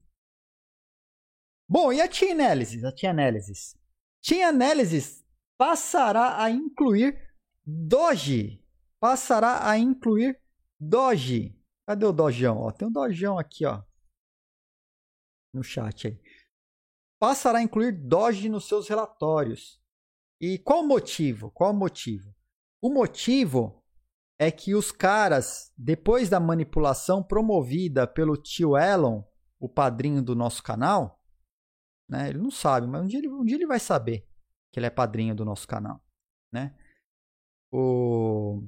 Bom, 1.68 1.92
e 1.92 2.00
a 2.00 2.08
T-Analysis? 2.08 2.84
A 2.84 2.92
T-Analysis. 2.92 3.78
T-Analysis 4.24 5.26
passará 5.58 6.42
a 6.42 6.50
incluir 6.50 7.20
Doge. 7.66 8.64
Passará 9.00 9.68
a 9.68 9.78
incluir 9.78 10.40
Doge. 10.88 11.58
Cadê 11.88 12.06
o 12.06 12.12
Dojão? 12.12 12.58
Ó, 12.58 12.72
tem 12.72 12.88
um 12.88 12.92
Dojão 12.92 13.38
aqui, 13.38 13.66
ó. 13.66 13.84
No 15.54 15.64
chat 15.64 16.08
aí. 16.08 16.22
Passará 17.20 17.60
a 17.60 17.64
incluir 17.64 17.92
Doge 17.92 18.50
nos 18.50 18.68
seus 18.68 18.88
relatórios. 18.88 19.82
E 20.40 20.58
qual 20.60 20.82
o 20.82 20.88
motivo? 20.88 21.52
Qual 21.52 21.72
o 21.72 21.76
motivo? 21.76 22.36
O 22.82 22.90
motivo 22.90 23.84
é 24.38 24.52
que 24.52 24.76
os 24.76 24.92
caras, 24.92 25.72
depois 25.78 26.30
da 26.30 26.40
manipulação 26.40 27.24
promovida 27.24 28.06
pelo 28.06 28.36
tio 28.36 28.78
Elon, 28.78 29.24
o 29.60 29.70
padrinho 29.70 30.22
do 30.22 30.36
nosso 30.36 30.62
canal, 30.62 31.22
né? 32.10 32.30
Ele 32.30 32.40
não 32.40 32.52
sabe, 32.52 32.86
mas 32.86 33.02
um 33.02 33.08
dia 33.08 33.20
ele, 33.20 33.30
um 33.30 33.44
dia 33.44 33.56
ele 33.56 33.66
vai 33.66 33.80
saber 33.80 34.28
que 34.72 34.80
ele 34.80 34.86
é 34.86 34.90
padrinho 34.90 35.34
do 35.34 35.46
nosso 35.46 35.68
canal, 35.68 36.04
né? 36.52 36.78
O... 37.72 38.68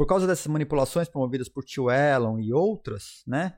Por 0.00 0.06
causa 0.06 0.26
dessas 0.26 0.46
manipulações 0.46 1.10
promovidas 1.10 1.46
por 1.46 1.62
tio 1.62 1.90
Elon 1.90 2.38
e 2.38 2.54
outras, 2.54 3.22
né? 3.26 3.54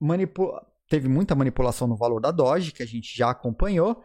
Manipu... 0.00 0.58
Teve 0.88 1.06
muita 1.06 1.34
manipulação 1.34 1.86
no 1.86 1.98
valor 1.98 2.18
da 2.18 2.30
Doge, 2.30 2.72
que 2.72 2.82
a 2.82 2.86
gente 2.86 3.14
já 3.14 3.28
acompanhou, 3.28 4.02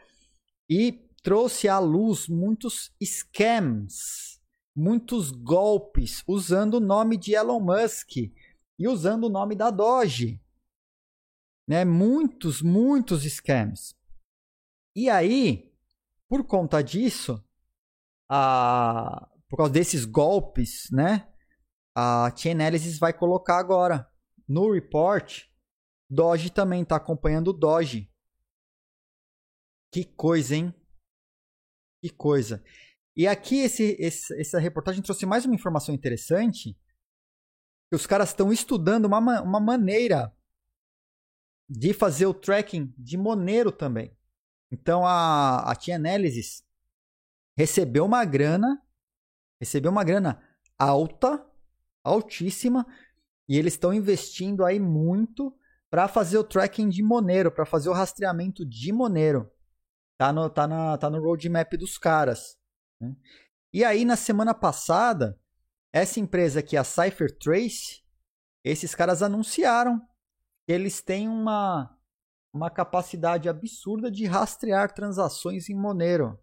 e 0.70 1.08
trouxe 1.24 1.70
à 1.70 1.80
luz 1.80 2.28
muitos 2.28 2.94
scams, 3.02 4.42
muitos 4.76 5.32
golpes, 5.32 6.22
usando 6.28 6.74
o 6.74 6.82
nome 6.82 7.16
de 7.16 7.34
Elon 7.34 7.62
Musk 7.62 8.18
e 8.78 8.86
usando 8.86 9.28
o 9.28 9.30
nome 9.30 9.56
da 9.56 9.72
Doge. 9.72 10.44
Né? 11.66 11.86
Muitos, 11.86 12.62
muitos 12.62 13.24
scams. 13.24 13.96
E 14.94 15.10
aí, 15.10 15.74
por 16.28 16.44
conta 16.44 16.84
disso, 16.84 17.42
a, 18.30 19.32
por 19.56 19.60
causa 19.60 19.72
desses 19.72 20.04
golpes, 20.04 20.90
né? 20.92 21.32
A 21.96 22.30
Chainalysis 22.36 23.00
vai 23.00 23.14
colocar 23.14 23.58
agora 23.58 24.06
no 24.46 24.70
report. 24.74 25.46
Doge 26.10 26.50
também 26.50 26.82
está 26.82 26.98
acompanhando 26.98 27.48
o 27.48 27.54
Doge. 27.54 28.12
Que 29.94 30.04
coisa, 30.04 30.58
hein? 30.58 30.76
Que 32.04 32.10
coisa. 32.10 32.62
E 33.16 33.26
aqui 33.26 33.60
esse, 33.60 33.96
esse, 33.98 34.38
essa 34.38 34.60
reportagem 34.60 35.02
trouxe 35.02 35.26
mais 35.26 35.46
uma 35.46 35.56
informação 35.56 35.96
interessante. 35.96 36.78
Que 37.90 37.96
os 37.96 38.06
caras 38.06 38.32
estão 38.32 38.52
estudando 38.52 39.06
uma, 39.06 39.42
uma 39.42 39.60
maneira 39.62 40.36
de 41.70 41.94
fazer 41.94 42.26
o 42.26 42.34
tracking 42.34 42.94
de 42.98 43.16
Monero 43.16 43.72
também. 43.72 44.14
Então 44.70 45.08
a, 45.08 45.60
a 45.72 45.76
T-Analysis 45.78 46.62
recebeu 47.58 48.04
uma 48.04 48.26
grana, 48.26 48.85
recebeu 49.60 49.92
uma 49.92 50.04
grana 50.04 50.42
alta, 50.78 51.46
altíssima, 52.04 52.86
e 53.48 53.58
eles 53.58 53.74
estão 53.74 53.94
investindo 53.94 54.66
aí 54.66 54.80
muito 54.80 55.56
para 55.90 56.08
fazer 56.08 56.38
o 56.38 56.44
tracking 56.44 56.90
de 56.90 57.02
Monero, 57.02 57.52
para 57.52 57.66
fazer 57.66 57.90
o 57.90 57.94
rastreamento 57.94 58.66
de 58.66 58.92
Monero. 58.92 59.50
Tá 60.18 60.32
no, 60.32 60.50
tá 60.50 60.68
na, 60.68 60.98
tá 60.98 61.10
no 61.10 61.22
roadmap 61.22 61.74
dos 61.74 61.98
caras. 61.98 62.58
Né? 63.00 63.16
E 63.74 63.84
aí, 63.84 64.06
na 64.06 64.16
semana 64.16 64.54
passada, 64.54 65.40
essa 65.94 66.20
empresa 66.20 66.60
aqui, 66.60 66.76
a 66.76 66.84
CypherTrace, 66.84 68.04
esses 68.64 68.96
caras 68.96 69.22
anunciaram 69.22 70.00
que 70.66 70.72
eles 70.74 71.02
têm 71.02 71.28
uma, 71.28 71.96
uma 72.54 72.70
capacidade 72.70 73.48
absurda 73.48 74.10
de 74.10 74.26
rastrear 74.26 74.94
transações 74.94 75.70
em 75.70 75.76
Monero. 75.76 76.40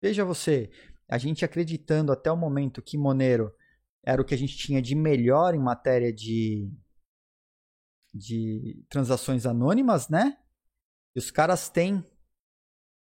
Veja 0.00 0.24
você, 0.24 0.70
a 1.12 1.18
gente 1.18 1.44
acreditando 1.44 2.10
até 2.10 2.32
o 2.32 2.36
momento 2.38 2.80
que 2.80 2.96
Monero 2.96 3.54
era 4.02 4.22
o 4.22 4.24
que 4.24 4.32
a 4.32 4.38
gente 4.38 4.56
tinha 4.56 4.80
de 4.80 4.94
melhor 4.94 5.54
em 5.54 5.58
matéria 5.58 6.10
de, 6.10 6.72
de 8.14 8.82
transações 8.88 9.44
anônimas, 9.44 10.08
né? 10.08 10.42
E 11.14 11.18
os 11.18 11.30
caras 11.30 11.68
têm 11.68 12.02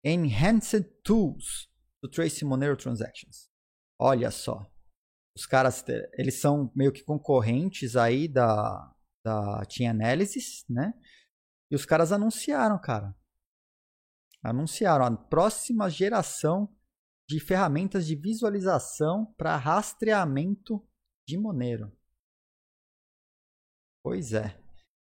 Enhanced 0.04 0.82
Tools 1.04 1.70
to 2.02 2.10
Trace 2.10 2.44
Monero 2.44 2.76
Transactions. 2.76 3.48
Olha 3.96 4.32
só. 4.32 4.68
Os 5.36 5.46
caras, 5.46 5.84
eles 6.14 6.40
são 6.40 6.72
meio 6.74 6.90
que 6.90 7.04
concorrentes 7.04 7.94
aí 7.94 8.26
da, 8.26 8.92
da 9.24 9.64
Team 9.66 9.92
Analysis, 9.92 10.64
né? 10.68 10.94
E 11.70 11.76
os 11.76 11.86
caras 11.86 12.10
anunciaram, 12.10 12.76
cara. 12.76 13.14
Anunciaram 14.42 15.04
a 15.04 15.16
próxima 15.16 15.88
geração 15.88 16.68
de 17.28 17.40
ferramentas 17.40 18.06
de 18.06 18.14
visualização 18.14 19.32
para 19.36 19.56
rastreamento 19.56 20.86
de 21.26 21.38
Monero. 21.38 21.90
Pois 24.02 24.32
é. 24.34 24.58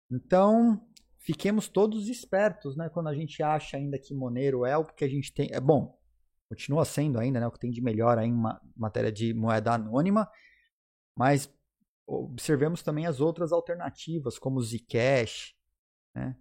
Então, 0.09 0.81
fiquemos 1.19 1.67
todos 1.67 2.07
espertos, 2.07 2.77
né? 2.77 2.89
Quando 2.89 3.09
a 3.09 3.13
gente 3.13 3.43
acha 3.43 3.75
ainda 3.75 3.99
que 3.99 4.13
Monero 4.13 4.65
é 4.65 4.77
o 4.77 4.85
que 4.85 5.03
a 5.03 5.09
gente 5.09 5.33
tem. 5.33 5.49
É 5.51 5.59
bom, 5.59 5.99
continua 6.47 6.85
sendo 6.85 7.19
ainda, 7.19 7.39
né? 7.39 7.47
O 7.47 7.51
que 7.51 7.59
tem 7.59 7.71
de 7.71 7.81
melhor 7.81 8.17
aí 8.17 8.29
em 8.29 8.43
matéria 8.75 9.11
de 9.11 9.33
moeda 9.33 9.73
anônima, 9.73 10.29
mas 11.17 11.53
observemos 12.07 12.81
também 12.81 13.05
as 13.05 13.19
outras 13.19 13.51
alternativas, 13.51 14.39
como 14.39 14.61
Zcash, 14.61 15.53
né? 16.15 16.37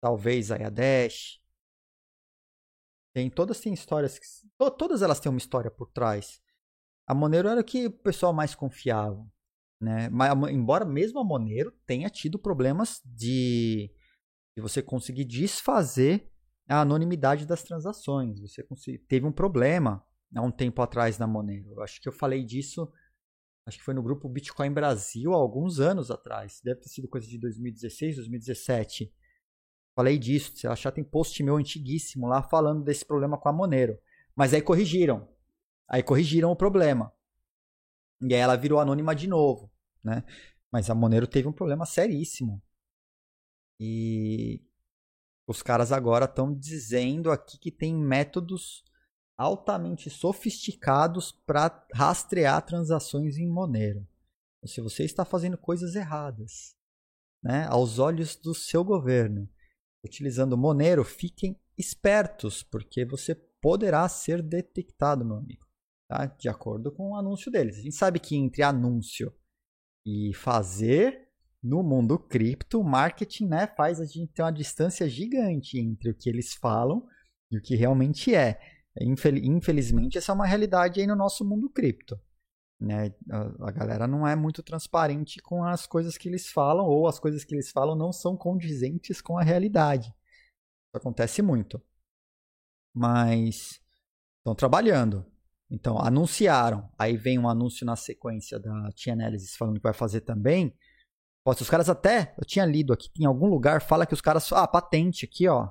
talvez 0.00 0.50
a 0.50 0.70
Dash. 0.70 1.40
Tem, 3.16 3.30
todas 3.30 3.60
têm 3.60 3.72
histórias, 3.72 4.20
to, 4.58 4.70
todas 4.72 5.00
elas 5.00 5.18
têm 5.18 5.30
uma 5.30 5.38
história 5.38 5.70
por 5.70 5.90
trás. 5.90 6.38
A 7.06 7.14
Monero 7.14 7.48
era 7.48 7.62
o 7.62 7.64
que 7.64 7.86
o 7.86 7.90
pessoal 7.90 8.30
mais 8.30 8.54
confiava. 8.54 9.26
Né? 9.80 10.10
Mas, 10.10 10.30
embora 10.50 10.84
mesmo 10.84 11.18
a 11.18 11.24
Monero 11.24 11.72
tenha 11.86 12.10
tido 12.10 12.38
problemas 12.38 13.00
de, 13.06 13.90
de 14.54 14.60
você 14.60 14.82
conseguir 14.82 15.24
desfazer 15.24 16.30
a 16.68 16.82
anonimidade 16.82 17.46
das 17.46 17.62
transações. 17.62 18.38
Você 18.38 18.62
teve 19.08 19.24
um 19.24 19.32
problema 19.32 20.04
há 20.34 20.42
um 20.42 20.50
tempo 20.50 20.82
atrás 20.82 21.16
na 21.16 21.26
Monero. 21.26 21.72
Eu 21.72 21.82
acho 21.82 22.02
que 22.02 22.10
eu 22.10 22.12
falei 22.12 22.44
disso, 22.44 22.86
acho 23.64 23.78
que 23.78 23.84
foi 23.84 23.94
no 23.94 24.02
grupo 24.02 24.28
Bitcoin 24.28 24.72
Brasil 24.72 25.32
há 25.32 25.36
alguns 25.36 25.80
anos 25.80 26.10
atrás. 26.10 26.60
Deve 26.62 26.80
ter 26.80 26.90
sido 26.90 27.08
coisa 27.08 27.26
de 27.26 27.38
2016, 27.38 28.16
2017. 28.16 29.10
Falei 29.96 30.18
disso. 30.18 30.54
Se 30.54 30.66
achar, 30.68 30.92
tem 30.92 31.02
post 31.02 31.42
meu 31.42 31.56
antiguíssimo 31.56 32.26
lá 32.28 32.42
falando 32.42 32.84
desse 32.84 33.04
problema 33.04 33.38
com 33.38 33.48
a 33.48 33.52
Monero. 33.52 33.98
Mas 34.36 34.52
aí 34.52 34.60
corrigiram. 34.60 35.26
Aí 35.88 36.02
corrigiram 36.02 36.52
o 36.52 36.56
problema. 36.56 37.10
E 38.20 38.34
aí 38.34 38.40
ela 38.40 38.56
virou 38.56 38.78
anônima 38.78 39.14
de 39.14 39.26
novo, 39.26 39.72
né? 40.04 40.22
Mas 40.70 40.90
a 40.90 40.94
Monero 40.94 41.26
teve 41.26 41.48
um 41.48 41.52
problema 41.52 41.86
seríssimo. 41.86 42.62
E 43.80 44.62
os 45.46 45.62
caras 45.62 45.92
agora 45.92 46.26
estão 46.26 46.52
dizendo 46.52 47.30
aqui 47.30 47.58
que 47.58 47.70
tem 47.70 47.94
métodos 47.94 48.84
altamente 49.38 50.10
sofisticados 50.10 51.32
para 51.32 51.86
rastrear 51.94 52.64
transações 52.64 53.38
em 53.38 53.48
Monero. 53.48 54.06
Se 54.64 54.80
você 54.80 55.04
está 55.04 55.24
fazendo 55.24 55.56
coisas 55.56 55.94
erradas, 55.94 56.74
né, 57.42 57.66
aos 57.66 57.98
olhos 57.98 58.34
do 58.34 58.54
seu 58.54 58.82
governo, 58.82 59.48
utilizando 60.06 60.56
Monero, 60.56 61.04
fiquem 61.04 61.58
espertos, 61.76 62.62
porque 62.62 63.04
você 63.04 63.34
poderá 63.60 64.08
ser 64.08 64.42
detectado, 64.42 65.24
meu 65.24 65.36
amigo 65.36 65.66
tá? 66.08 66.26
de 66.26 66.48
acordo 66.48 66.90
com 66.92 67.10
o 67.10 67.16
anúncio 67.16 67.50
deles. 67.50 67.78
A 67.78 67.82
gente 67.82 67.94
sabe 67.94 68.18
que 68.18 68.36
entre 68.36 68.62
anúncio 68.62 69.32
e 70.06 70.32
fazer 70.34 71.28
no 71.62 71.82
mundo 71.82 72.18
cripto, 72.18 72.82
marketing 72.82 73.46
né, 73.46 73.66
faz 73.66 74.00
a 74.00 74.04
gente 74.04 74.32
ter 74.32 74.42
uma 74.42 74.52
distância 74.52 75.08
gigante 75.08 75.78
entre 75.78 76.10
o 76.10 76.14
que 76.14 76.28
eles 76.28 76.54
falam 76.54 77.04
e 77.50 77.58
o 77.58 77.62
que 77.62 77.74
realmente 77.74 78.34
é. 78.34 78.60
Infelizmente, 79.00 80.16
essa 80.16 80.32
é 80.32 80.34
uma 80.34 80.46
realidade 80.46 81.00
aí 81.00 81.06
no 81.06 81.16
nosso 81.16 81.44
mundo 81.44 81.68
cripto. 81.68 82.18
Né? 82.78 83.14
A, 83.30 83.68
a 83.68 83.70
galera 83.70 84.06
não 84.06 84.26
é 84.26 84.36
muito 84.36 84.62
transparente 84.62 85.40
com 85.40 85.64
as 85.64 85.86
coisas 85.86 86.18
que 86.18 86.28
eles 86.28 86.50
falam, 86.50 86.86
ou 86.86 87.06
as 87.06 87.18
coisas 87.18 87.44
que 87.44 87.54
eles 87.54 87.70
falam 87.70 87.96
não 87.96 88.12
são 88.12 88.36
condizentes 88.36 89.20
com 89.20 89.38
a 89.38 89.42
realidade. 89.42 90.08
Isso 90.08 90.96
acontece 90.96 91.42
muito. 91.42 91.82
Mas 92.94 93.80
estão 94.38 94.54
trabalhando. 94.54 95.24
Então, 95.70 95.98
anunciaram. 95.98 96.88
Aí 96.98 97.16
vem 97.16 97.38
um 97.38 97.48
anúncio 97.48 97.84
na 97.84 97.96
sequência 97.96 98.58
da 98.58 98.92
T-Analysis 98.92 99.56
falando 99.56 99.76
que 99.76 99.82
vai 99.82 99.92
fazer 99.92 100.20
também. 100.20 100.76
Pode, 101.44 101.62
os 101.62 101.70
caras 101.70 101.88
até, 101.88 102.34
eu 102.38 102.44
tinha 102.44 102.64
lido 102.64 102.92
aqui, 102.92 103.08
em 103.18 103.24
algum 103.24 103.46
lugar, 103.46 103.80
fala 103.80 104.06
que 104.06 104.14
os 104.14 104.20
caras. 104.20 104.50
Ah, 104.52 104.66
patente 104.66 105.24
aqui, 105.24 105.48
ó. 105.48 105.70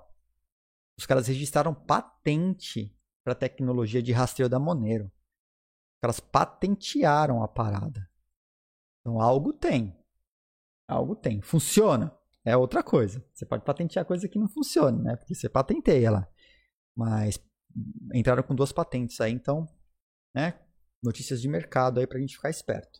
Os 0.97 1.05
caras 1.05 1.27
registraram 1.27 1.73
patente 1.73 2.93
para 3.23 3.35
tecnologia 3.35 4.01
de 4.01 4.11
rastreio 4.11 4.49
da 4.49 4.59
Monero. 4.59 5.11
Caras 6.01 6.19
patentearam 6.19 7.43
a 7.43 7.47
parada. 7.47 8.09
Então, 9.01 9.19
algo 9.19 9.53
tem. 9.53 9.97
Algo 10.87 11.15
tem. 11.15 11.41
Funciona. 11.41 12.15
É 12.43 12.55
outra 12.55 12.83
coisa. 12.83 13.25
Você 13.33 13.45
pode 13.45 13.63
patentear 13.63 14.05
coisa 14.05 14.27
que 14.27 14.37
não 14.37 14.47
funciona, 14.47 15.01
né? 15.01 15.15
Porque 15.15 15.33
você 15.33 15.49
patenteia 15.49 16.11
lá. 16.11 16.27
Mas 16.95 17.39
entraram 18.13 18.43
com 18.43 18.55
duas 18.55 18.71
patentes 18.71 19.19
aí, 19.19 19.31
então 19.31 19.67
né? 20.35 20.59
Notícias 21.01 21.41
de 21.41 21.47
mercado 21.47 21.99
aí 21.99 22.05
para 22.05 22.17
a 22.17 22.21
gente 22.21 22.35
ficar 22.35 22.49
esperto. 22.49 22.99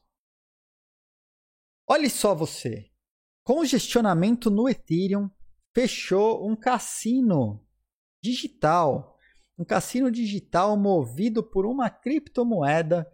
Olhe 1.88 2.10
só 2.10 2.34
você. 2.34 2.90
Congestionamento 3.44 4.50
no 4.50 4.70
Ethereum 4.70 5.30
fechou 5.74 6.50
um 6.50 6.56
cassino 6.56 7.68
digital. 8.24 9.15
Um 9.58 9.64
cassino 9.64 10.12
digital 10.12 10.78
movido 10.78 11.42
por 11.44 11.66
uma 11.66 11.90
criptomoeda 11.90 13.10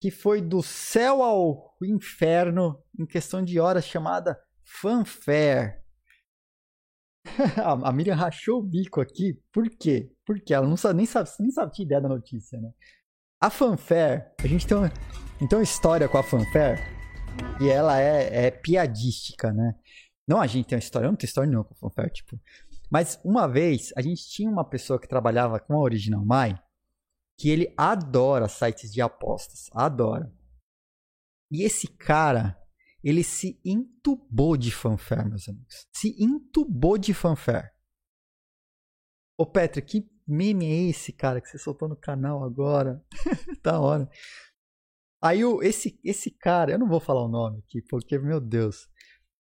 que 0.00 0.10
foi 0.10 0.40
do 0.40 0.62
céu 0.62 1.22
ao 1.22 1.76
inferno 1.82 2.82
em 2.98 3.04
questão 3.04 3.44
de 3.44 3.58
horas, 3.58 3.84
chamada 3.84 4.40
Fanfare. 4.64 5.82
a 7.84 7.92
Miriam 7.92 8.14
rachou 8.14 8.60
o 8.60 8.62
bico 8.62 9.00
aqui. 9.00 9.40
Por 9.52 9.68
quê? 9.68 10.10
Porque 10.24 10.54
ela 10.54 10.66
não 10.66 10.76
sabe, 10.76 10.96
nem 10.96 11.06
sabe, 11.06 11.28
nem 11.40 11.50
sabe 11.50 11.72
que 11.72 11.82
ideia 11.82 12.00
da 12.00 12.08
notícia, 12.08 12.60
né? 12.60 12.70
A 13.40 13.50
fanfare, 13.50 14.32
a 14.42 14.46
gente 14.48 14.66
tem 14.66 14.76
uma, 14.76 14.92
então, 15.40 15.62
história 15.62 16.08
com 16.08 16.18
a 16.18 16.22
fanfare 16.24 16.80
e 17.60 17.68
ela 17.68 18.00
é, 18.00 18.46
é 18.46 18.50
piadística, 18.50 19.52
né? 19.52 19.74
Não 20.26 20.40
a 20.40 20.46
gente 20.46 20.66
tem 20.66 20.76
uma 20.76 20.80
história, 20.80 21.06
eu 21.06 21.10
não 21.10 21.16
tenho 21.16 21.28
história 21.28 21.48
nenhuma 21.48 21.64
com 21.64 21.74
a 21.74 21.76
fanfare, 21.76 22.10
tipo. 22.12 22.38
Mas 22.90 23.20
uma 23.24 23.46
vez, 23.46 23.92
a 23.96 24.02
gente 24.02 24.28
tinha 24.28 24.50
uma 24.50 24.64
pessoa 24.64 24.98
que 24.98 25.08
trabalhava 25.08 25.60
com 25.60 25.74
a 25.74 25.80
Original 25.80 26.24
Mai 26.24 26.58
que 27.38 27.48
ele 27.48 27.72
adora 27.76 28.48
sites 28.48 28.92
de 28.92 29.00
apostas, 29.00 29.70
adora. 29.72 30.34
E 31.50 31.62
esse 31.62 31.86
cara, 31.86 32.60
ele 33.02 33.22
se 33.22 33.60
entubou 33.64 34.56
de 34.56 34.72
fanfare, 34.72 35.28
meus 35.28 35.48
amigos. 35.48 35.86
Se 35.94 36.16
entubou 36.22 36.98
de 36.98 37.14
fanfare. 37.14 37.70
Ô, 39.38 39.46
Petra, 39.46 39.80
que 39.80 40.10
meme 40.26 40.66
é 40.66 40.90
esse, 40.90 41.12
cara, 41.12 41.40
que 41.40 41.48
você 41.48 41.58
soltou 41.58 41.88
no 41.88 41.96
canal 41.96 42.42
agora? 42.42 43.04
da 43.62 43.80
hora. 43.80 44.10
Aí 45.22 45.40
esse, 45.62 45.98
esse 46.04 46.30
cara, 46.32 46.72
eu 46.72 46.78
não 46.78 46.88
vou 46.88 47.00
falar 47.00 47.22
o 47.22 47.28
nome 47.28 47.60
aqui, 47.60 47.80
porque, 47.82 48.18
meu 48.18 48.40
Deus. 48.40 48.88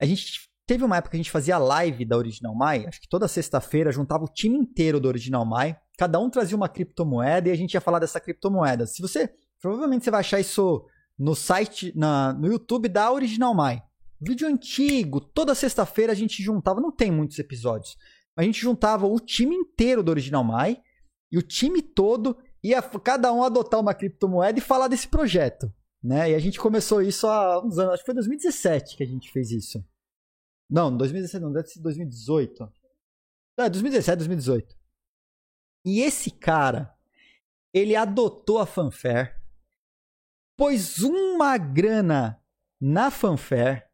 A 0.01 0.05
gente 0.05 0.51
teve 0.65 0.83
uma 0.83 0.97
época 0.97 1.11
que 1.11 1.17
a 1.17 1.19
gente 1.23 1.31
fazia 1.31 1.57
live 1.57 2.05
da 2.05 2.17
Original 2.17 2.55
Mai, 2.55 2.85
acho 2.87 3.01
que 3.01 3.09
toda 3.09 3.27
sexta-feira 3.27 3.91
juntava 3.91 4.23
o 4.23 4.27
time 4.27 4.57
inteiro 4.57 4.99
do 4.99 5.07
Original 5.07 5.45
Mai, 5.45 5.77
cada 5.97 6.19
um 6.19 6.29
trazia 6.29 6.55
uma 6.55 6.69
criptomoeda 6.69 7.49
e 7.49 7.51
a 7.51 7.55
gente 7.55 7.73
ia 7.73 7.81
falar 7.81 7.99
dessa 7.99 8.19
criptomoeda. 8.19 8.85
Se 8.85 9.01
você, 9.01 9.29
provavelmente 9.61 10.03
você 10.03 10.11
vai 10.11 10.21
achar 10.21 10.39
isso 10.39 10.85
no 11.17 11.35
site, 11.35 11.93
na, 11.95 12.33
no 12.33 12.47
YouTube 12.47 12.89
da 12.89 13.11
Original 13.11 13.53
Mai. 13.53 13.81
Vídeo 14.19 14.47
antigo, 14.47 15.19
toda 15.19 15.53
sexta-feira 15.53 16.13
a 16.13 16.15
gente 16.15 16.41
juntava, 16.41 16.79
não 16.79 16.91
tem 16.91 17.11
muitos 17.11 17.37
episódios, 17.39 17.97
a 18.35 18.43
gente 18.43 18.59
juntava 18.59 19.05
o 19.05 19.19
time 19.19 19.55
inteiro 19.55 20.01
do 20.01 20.09
Original 20.09 20.43
Mai 20.43 20.81
e 21.31 21.37
o 21.37 21.41
time 21.41 21.81
todo 21.81 22.37
ia 22.63 22.81
cada 22.81 23.31
um 23.33 23.43
adotar 23.43 23.79
uma 23.79 23.93
criptomoeda 23.93 24.57
e 24.57 24.61
falar 24.61 24.87
desse 24.87 25.07
projeto. 25.07 25.71
Né? 26.01 26.31
E 26.31 26.35
a 26.35 26.39
gente 26.39 26.59
começou 26.59 27.01
isso 27.01 27.27
há 27.27 27.63
uns 27.63 27.77
anos, 27.77 27.93
acho 27.93 28.03
que 28.03 28.07
foi 28.07 28.15
2017 28.15 28.97
que 28.97 29.03
a 29.03 29.07
gente 29.07 29.31
fez 29.31 29.51
isso. 29.51 29.83
Não, 30.73 30.97
2017 30.97 31.43
não, 31.43 31.53
deve 31.53 31.67
ser 31.67 31.79
2018. 31.81 32.67
É, 33.59 33.69
2017, 33.69 34.17
2018. 34.17 34.75
E 35.85 36.01
esse 36.01 36.31
cara, 36.31 36.97
ele 37.71 37.95
adotou 37.95 38.57
a 38.57 38.65
fanfare, 38.65 39.39
pôs 40.57 40.97
uma 40.97 41.59
grana 41.59 42.43
na 42.81 43.11
fanfare. 43.11 43.87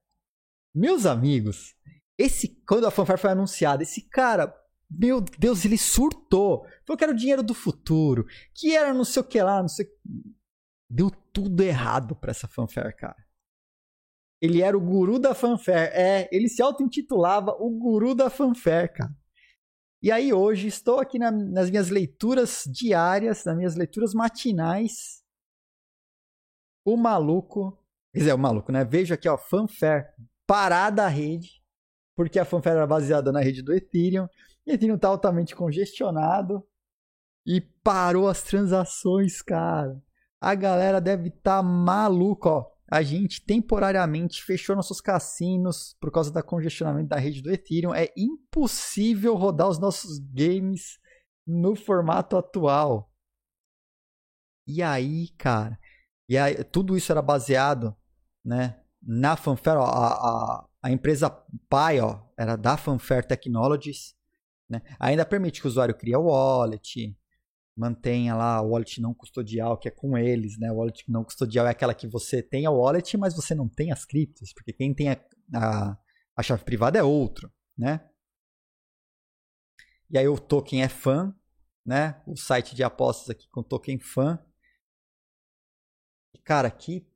Meus 0.74 1.06
amigos, 1.06 1.76
esse, 2.18 2.48
quando 2.66 2.88
a 2.88 2.92
fanfare 2.92 3.20
foi 3.20 3.32
anunciada, 3.32 3.84
esse 3.84 4.08
cara, 4.08 4.56
meu 4.90 5.20
Deus, 5.20 5.66
ele 5.66 5.78
surtou. 5.78 6.66
Falou 6.88 6.98
que 6.98 7.04
era 7.04 7.12
o 7.12 7.18
dinheiro 7.18 7.44
do 7.44 7.54
futuro, 7.54 8.26
que 8.56 8.74
era 8.74 8.94
não 8.94 9.04
sei 9.04 9.22
o 9.22 9.26
que 9.26 9.42
lá, 9.42 9.62
não 9.62 9.68
sei. 9.68 9.86
Deu 10.90 11.12
tudo 11.34 11.62
errado 11.62 12.16
pra 12.16 12.32
essa 12.32 12.48
fanfare, 12.48 12.96
cara. 12.96 13.29
Ele 14.42 14.62
era 14.62 14.78
o 14.78 14.82
guru 14.82 15.20
da 15.20 15.34
fanfare. 15.34 15.92
É, 15.94 16.30
ele 16.32 16.48
se 16.48 16.62
auto-intitulava 16.62 17.52
o 17.60 17.70
guru 17.70 18.16
da 18.16 18.30
fanfare, 18.30 18.94
cara. 18.94 19.14
E 20.02 20.12
aí 20.12 20.32
hoje 20.32 20.68
estou 20.68 21.00
aqui 21.00 21.20
na, 21.20 21.30
nas 21.30 21.70
minhas 21.70 21.90
leituras 21.90 22.64
diárias, 22.66 23.44
nas 23.44 23.58
minhas 23.58 23.76
leituras 23.76 24.14
matinais. 24.14 25.22
O 26.86 26.96
maluco, 26.96 27.78
quer 28.14 28.20
dizer, 28.20 28.34
o 28.34 28.38
maluco, 28.38 28.72
né? 28.72 28.86
Vejo 28.86 29.14
aqui, 29.14 29.28
ó, 29.28 29.38
fanfare 29.38 30.08
parada 30.48 31.04
a 31.04 31.08
rede 31.08 31.60
porque 32.20 32.38
a 32.38 32.44
fanfare 32.44 32.76
era 32.76 32.86
baseada 32.86 33.32
na 33.32 33.40
rede 33.40 33.62
do 33.62 33.74
Ethereum. 33.74 34.28
E 34.68 34.74
Ethereum 34.74 34.98
está 34.98 35.08
altamente 35.08 35.56
congestionado 35.56 36.62
e 37.46 37.62
parou 37.62 38.28
as 38.28 38.44
transações, 38.44 39.42
cara. 39.42 39.98
A 40.42 40.54
galera 40.54 41.00
deve 41.00 41.30
estar 41.30 41.60
tá 41.60 41.64
maluca, 41.64 42.50
ó. 42.50 42.72
A 42.92 43.04
gente 43.04 43.46
temporariamente 43.46 44.44
fechou 44.44 44.76
nossos 44.76 45.00
cassinos 45.00 45.96
por 46.00 46.12
causa 46.12 46.32
do 46.32 46.44
congestionamento 46.44 47.10
da 47.10 47.18
rede 47.18 47.42
do 47.42 47.52
Ethereum. 47.52 47.94
É 47.94 48.12
impossível 48.18 49.36
rodar 49.36 49.70
os 49.70 49.78
nossos 49.78 50.18
games 50.20 50.98
no 51.46 51.76
formato 51.76 52.36
atual. 52.36 53.12
E 54.68 54.82
aí, 54.82 55.30
cara, 55.38 55.80
e 56.28 56.38
aí, 56.38 56.64
tudo 56.64 56.96
isso 56.96 57.12
era 57.12 57.22
baseado, 57.22 57.96
né, 58.46 58.80
na 59.02 59.36
Fanfare, 59.36 59.80
ó, 59.80 59.86
a, 59.86 60.14
a, 60.14 60.70
a 60.84 60.92
empresa 60.92 61.30
pai, 61.68 62.00
ó, 62.00 62.22
era 62.38 62.56
da 62.56 62.78
Fanfare 62.78 63.28
Technologies, 63.28 64.14
né? 64.70 64.82
Ainda 65.00 65.26
permite 65.26 65.60
que 65.60 65.68
o 65.68 65.70
usuário 65.70 65.98
crie 65.98 66.16
o 66.16 66.26
wallet, 66.26 67.18
mantenha 67.80 68.36
lá 68.36 68.62
o 68.62 68.72
wallet 68.72 69.00
não 69.00 69.14
custodial, 69.14 69.78
que 69.78 69.88
é 69.88 69.92
com 69.92 70.18
eles, 70.18 70.60
né? 70.60 70.70
O 70.70 70.76
wallet 70.76 71.10
não 71.10 71.24
custodial 71.24 71.66
é 71.66 71.70
aquela 71.70 71.94
que 71.94 72.08
você 72.08 72.44
tem 72.44 72.66
a 72.66 72.72
wallet, 72.72 73.16
mas 73.16 73.34
você 73.34 73.56
não 73.56 73.70
tem 73.70 73.90
as 73.92 74.04
criptos, 74.04 74.52
porque 74.54 74.74
quem 74.74 74.94
tem 74.94 75.10
a, 75.10 75.26
a, 75.56 75.98
a 76.36 76.44
chave 76.44 76.66
privada 76.66 77.00
é 77.00 77.04
outro, 77.04 77.50
né? 77.78 78.06
E 80.10 80.18
aí 80.18 80.28
o 80.28 80.38
token 80.38 80.84
é 80.84 80.90
fã, 80.90 81.34
né? 81.86 82.22
O 82.28 82.36
site 82.36 82.76
de 82.76 82.84
apostas 82.84 83.30
aqui 83.30 83.48
com 83.50 83.64
token 83.64 83.98
fã. 83.98 84.38
Cara, 86.44 86.70
que, 86.70 87.08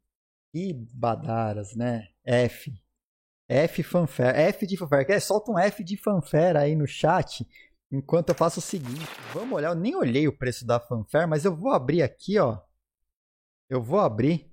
que 0.52 0.74
badaras, 0.94 1.76
né? 1.76 2.08
F. 2.24 2.74
F 3.50 3.84
fanfare. 3.84 4.38
F 4.38 4.66
de 4.66 4.78
fanfare. 4.78 5.20
Solta 5.20 5.52
um 5.52 5.60
F 5.60 5.84
de 5.84 5.98
fanfare 5.98 6.58
aí 6.58 6.74
no 6.74 6.88
chat 6.88 7.46
Enquanto 7.94 8.30
eu 8.30 8.36
faço 8.36 8.58
o 8.58 8.62
seguinte, 8.62 9.06
vamos 9.32 9.54
olhar, 9.54 9.70
eu 9.70 9.76
nem 9.76 9.96
olhei 9.96 10.28
o 10.28 10.36
preço 10.36 10.66
da 10.66 10.80
fanfare, 10.80 11.30
mas 11.30 11.46
eu 11.46 11.56
vou 11.56 11.72
abrir 11.72 12.02
aqui, 12.02 12.40
ó. 12.40 12.60
Eu 13.70 13.84
vou 13.84 14.00
abrir. 14.00 14.52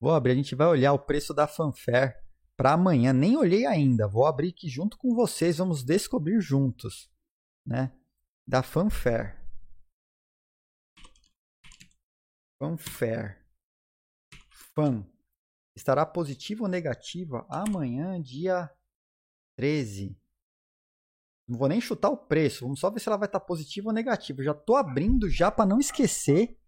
Vou 0.00 0.14
abrir, 0.14 0.32
a 0.32 0.34
gente 0.36 0.54
vai 0.54 0.66
olhar 0.66 0.94
o 0.94 0.98
preço 0.98 1.34
da 1.34 1.46
fanfare 1.46 2.16
para 2.56 2.72
amanhã. 2.72 3.12
Nem 3.12 3.36
olhei 3.36 3.66
ainda, 3.66 4.08
vou 4.08 4.24
abrir 4.24 4.48
aqui 4.48 4.66
junto 4.66 4.96
com 4.96 5.14
vocês, 5.14 5.58
vamos 5.58 5.84
descobrir 5.84 6.40
juntos, 6.40 7.12
né? 7.66 7.92
Da 8.46 8.62
fanfare. 8.62 9.36
Fanfare. 12.58 13.36
Fan. 14.74 15.06
Estará 15.76 16.06
positiva 16.06 16.62
ou 16.62 16.68
negativa 16.68 17.46
amanhã, 17.50 18.18
dia 18.22 18.74
13. 19.54 20.18
Não 21.48 21.58
vou 21.58 21.68
nem 21.68 21.80
chutar 21.80 22.10
o 22.10 22.16
preço, 22.16 22.64
vamos 22.64 22.78
só 22.78 22.90
ver 22.90 23.00
se 23.00 23.08
ela 23.08 23.16
vai 23.16 23.26
estar 23.26 23.40
positiva 23.40 23.88
ou 23.88 23.94
negativa. 23.94 24.40
Eu 24.40 24.44
já 24.44 24.52
estou 24.52 24.76
abrindo 24.76 25.30
já 25.30 25.50
para 25.50 25.64
não 25.64 25.78
esquecer, 25.78 26.58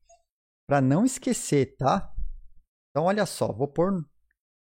para 0.66 0.81
não 0.81 1.05
esquecer, 1.05 1.77
tá? 1.77 2.11
Então 2.90 3.05
olha 3.05 3.27
só, 3.27 3.52
vou 3.52 3.69
pôr, 3.69 4.02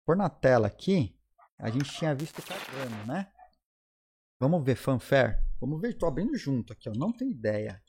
pôr 0.04 0.16
na 0.16 0.28
tela 0.28 0.66
aqui. 0.66 1.18
A 1.58 1.70
gente 1.70 1.90
tinha 1.90 2.14
visto 2.14 2.42
carregando, 2.42 3.06
né? 3.06 3.32
Vamos 4.38 4.64
ver 4.64 4.76
fanfare. 4.76 5.38
Vamos 5.58 5.80
ver, 5.80 5.90
estou 5.90 6.08
abrindo 6.08 6.36
junto 6.36 6.72
aqui, 6.72 6.88
ó. 6.88 6.92
Não 6.94 7.12
tem 7.12 7.30
ideia. 7.30 7.82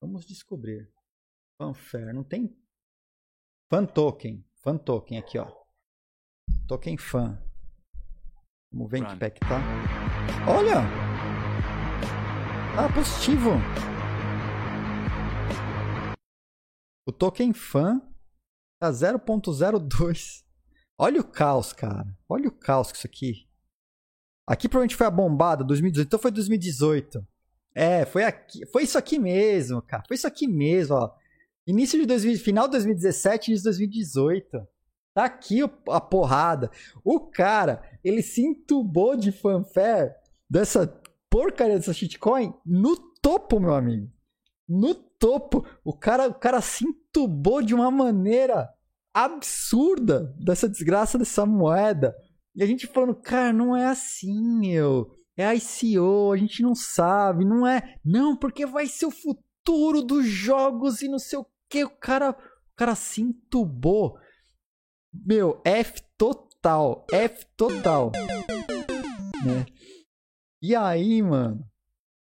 Vamos 0.00 0.26
descobrir. 0.26 0.92
Fanfare, 1.60 2.12
não 2.12 2.22
tem 2.22 2.56
fan 3.68 3.86
token, 3.86 4.44
fan 4.62 4.78
token 4.78 5.18
aqui, 5.18 5.38
ó. 5.38 5.50
Token 6.68 6.96
fan. 6.96 7.42
Vamos 8.72 8.90
ver 8.90 8.98
em 8.98 9.06
que 9.06 9.16
pé 9.16 9.30
que 9.30 9.40
tá. 9.40 9.60
Olha! 10.48 11.05
Ah, 12.78 12.92
positivo. 12.92 13.52
O 17.06 17.10
token 17.10 17.54
fan 17.54 18.02
tá 18.78 18.90
0.02. 18.90 20.44
Olha 20.98 21.22
o 21.22 21.24
caos, 21.24 21.72
cara. 21.72 22.06
Olha 22.28 22.48
o 22.48 22.52
caos 22.52 22.92
que 22.92 22.98
isso 22.98 23.06
aqui. 23.06 23.48
Aqui 24.46 24.68
provavelmente 24.68 24.94
foi 24.94 25.06
a 25.06 25.10
bombada 25.10 25.64
2018. 25.64 26.06
Então 26.06 26.18
foi 26.18 26.30
2018. 26.30 27.26
É, 27.74 28.04
foi 28.04 28.24
aqui, 28.24 28.66
foi 28.66 28.82
isso 28.82 28.98
aqui 28.98 29.18
mesmo, 29.18 29.80
cara. 29.80 30.04
Foi 30.06 30.14
isso 30.14 30.26
aqui 30.26 30.46
mesmo, 30.46 30.96
ó. 30.96 31.14
Início 31.66 31.98
de 31.98 32.04
2000, 32.04 32.38
final 32.40 32.66
de 32.66 32.72
2017, 32.72 33.52
início 33.52 33.62
de 33.62 33.70
2018. 33.70 34.68
Tá 35.14 35.24
aqui 35.24 35.60
a 35.88 36.00
porrada. 36.00 36.70
O 37.02 37.20
cara, 37.20 37.82
ele 38.04 38.20
se 38.20 38.42
entubou 38.42 39.16
de 39.16 39.32
fanfare 39.32 40.14
dessa 40.48 40.86
porcaria 41.36 41.76
dessa 41.76 41.92
shitcoin 41.92 42.54
no 42.64 42.96
topo, 43.20 43.60
meu 43.60 43.74
amigo. 43.74 44.10
No 44.66 44.94
topo. 44.94 45.66
O 45.84 45.92
cara, 45.92 46.28
o 46.28 46.34
cara 46.34 46.62
se 46.62 46.86
entubou 46.86 47.60
de 47.60 47.74
uma 47.74 47.90
maneira 47.90 48.70
absurda 49.12 50.34
dessa 50.38 50.66
desgraça 50.66 51.18
dessa 51.18 51.44
moeda. 51.44 52.16
E 52.54 52.62
a 52.62 52.66
gente 52.66 52.86
falando, 52.86 53.14
cara, 53.14 53.52
não 53.52 53.76
é 53.76 53.84
assim, 53.84 54.58
meu. 54.58 55.10
É 55.36 55.54
ICO, 55.54 56.32
a 56.32 56.38
gente 56.38 56.62
não 56.62 56.74
sabe, 56.74 57.44
não 57.44 57.66
é. 57.66 57.98
Não, 58.02 58.34
porque 58.34 58.64
vai 58.64 58.86
ser 58.86 59.04
o 59.04 59.10
futuro 59.10 60.00
dos 60.00 60.24
jogos 60.24 61.02
e 61.02 61.08
não 61.08 61.18
sei 61.18 61.38
o 61.38 61.46
que. 61.68 61.84
O 61.84 61.90
cara, 61.90 62.30
o 62.30 62.74
cara 62.74 62.94
se 62.94 63.20
entubou. 63.20 64.16
Meu, 65.12 65.60
F 65.66 66.00
total. 66.16 67.06
F 67.12 67.44
total. 67.58 68.12
Né? 69.44 69.66
E 70.62 70.74
aí, 70.74 71.22
mano, 71.22 71.64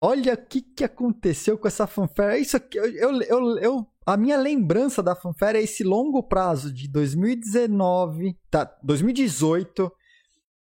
olha 0.01 0.33
o 0.33 0.45
que, 0.45 0.61
que 0.61 0.83
aconteceu 0.83 1.57
com 1.57 1.67
essa 1.67 1.87
fanfare. 1.87 2.35
É 2.35 2.39
isso 2.39 2.57
aqui, 2.57 2.77
eu, 2.77 3.21
eu, 3.21 3.57
eu, 3.59 3.87
a 4.05 4.17
minha 4.17 4.37
lembrança 4.37 5.03
da 5.03 5.15
fanfare 5.15 5.57
é 5.57 5.63
esse 5.63 5.83
longo 5.83 6.23
prazo 6.23 6.73
de 6.73 6.87
2019, 6.87 8.39
tá, 8.49 8.65
2018, 8.83 9.91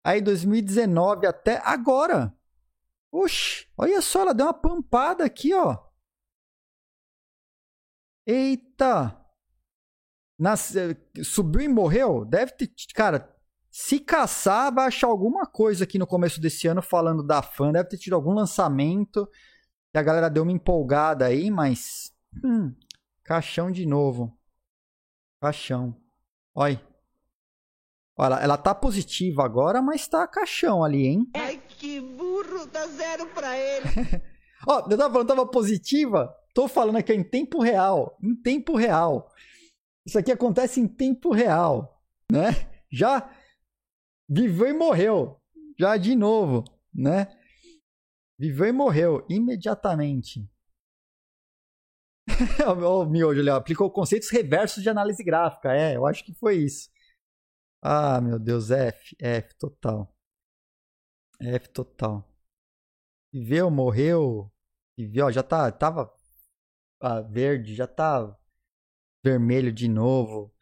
aí 0.04 0.22
2019 0.22 1.28
até 1.28 1.62
agora. 1.64 2.36
Oxi, 3.12 3.68
olha 3.78 4.02
só, 4.02 4.22
ela 4.22 4.34
deu 4.34 4.48
uma 4.48 4.54
pampada 4.54 5.24
aqui, 5.24 5.54
ó. 5.54 5.78
Eita! 8.28 9.22
Nas, 10.38 10.76
eh, 10.76 10.98
subiu 11.24 11.62
e 11.62 11.68
morreu? 11.68 12.26
Deve 12.26 12.52
ter. 12.54 12.70
Cara, 12.94 13.35
se 13.78 14.00
caçar, 14.00 14.74
vai 14.74 14.88
achar 14.88 15.08
alguma 15.08 15.46
coisa 15.46 15.84
aqui 15.84 16.00
no 16.00 16.08
começo 16.08 16.40
desse 16.40 16.66
ano 16.66 16.82
falando 16.82 17.22
da 17.22 17.42
fã. 17.42 17.74
Deve 17.74 17.90
ter 17.90 17.98
tido 17.98 18.14
algum 18.14 18.32
lançamento. 18.32 19.30
E 19.94 19.98
a 19.98 20.02
galera 20.02 20.30
deu 20.30 20.44
uma 20.44 20.52
empolgada 20.54 21.26
aí, 21.26 21.52
mas. 21.52 22.16
Hum, 22.42 22.74
caixão 23.22 23.70
de 23.70 23.86
novo. 23.86 24.34
Caixão. 25.42 25.94
Olha. 26.56 26.82
Olha, 28.18 28.36
ela 28.36 28.58
tá 28.58 28.74
positiva 28.74 29.44
agora, 29.44 29.82
mas 29.82 30.08
tá 30.08 30.26
caixão 30.26 30.82
ali, 30.82 31.08
hein? 31.08 31.30
Ai, 31.36 31.62
que 31.68 32.00
burro, 32.00 32.66
dá 32.68 32.88
zero 32.88 33.28
pra 33.32 33.58
ele. 33.60 33.90
Ó, 34.66 34.88
eu 34.90 34.98
tava 34.98 35.12
falando, 35.12 35.28
tava 35.28 35.46
positiva. 35.48 36.34
Tô 36.54 36.70
falando 36.70 36.96
aqui 36.96 37.12
em 37.12 37.26
tempo 37.26 37.62
real. 37.62 38.18
Em 38.24 38.34
tempo 38.38 38.78
real. 38.78 39.30
Isso 40.06 40.18
aqui 40.18 40.32
acontece 40.32 40.80
em 40.80 40.88
tempo 40.88 41.34
real, 41.34 42.02
né? 42.32 42.70
Já 42.90 43.30
Viveu 44.28 44.68
e 44.68 44.74
morreu. 44.74 45.42
Já 45.80 45.98
de 45.98 46.16
novo, 46.16 46.64
né? 46.94 47.28
Viveu 48.38 48.68
e 48.68 48.72
morreu 48.72 49.26
imediatamente. 49.30 50.50
o 52.68 53.06
miojo 53.06 53.40
ali, 53.40 53.50
aplicou 53.50 53.92
conceitos 53.92 54.30
reversos 54.30 54.82
de 54.82 54.90
análise 54.90 55.24
gráfica. 55.24 55.74
É, 55.74 55.96
eu 55.96 56.06
acho 56.06 56.24
que 56.24 56.34
foi 56.34 56.58
isso. 56.58 56.90
Ah, 57.82 58.20
meu 58.20 58.40
Deus, 58.40 58.72
F, 58.72 59.16
F 59.20 59.56
total. 59.58 60.14
F 61.40 61.70
total. 61.70 62.28
Viveu, 63.32 63.70
morreu. 63.70 64.52
Viveu, 64.98 65.32
já 65.32 65.44
tá, 65.44 65.72
tava 65.72 66.12
ah, 67.02 67.22
verde, 67.22 67.76
já 67.76 67.88
tá 67.88 68.36
vermelho 69.24 69.72
de 69.72 69.88
novo, 69.88 70.54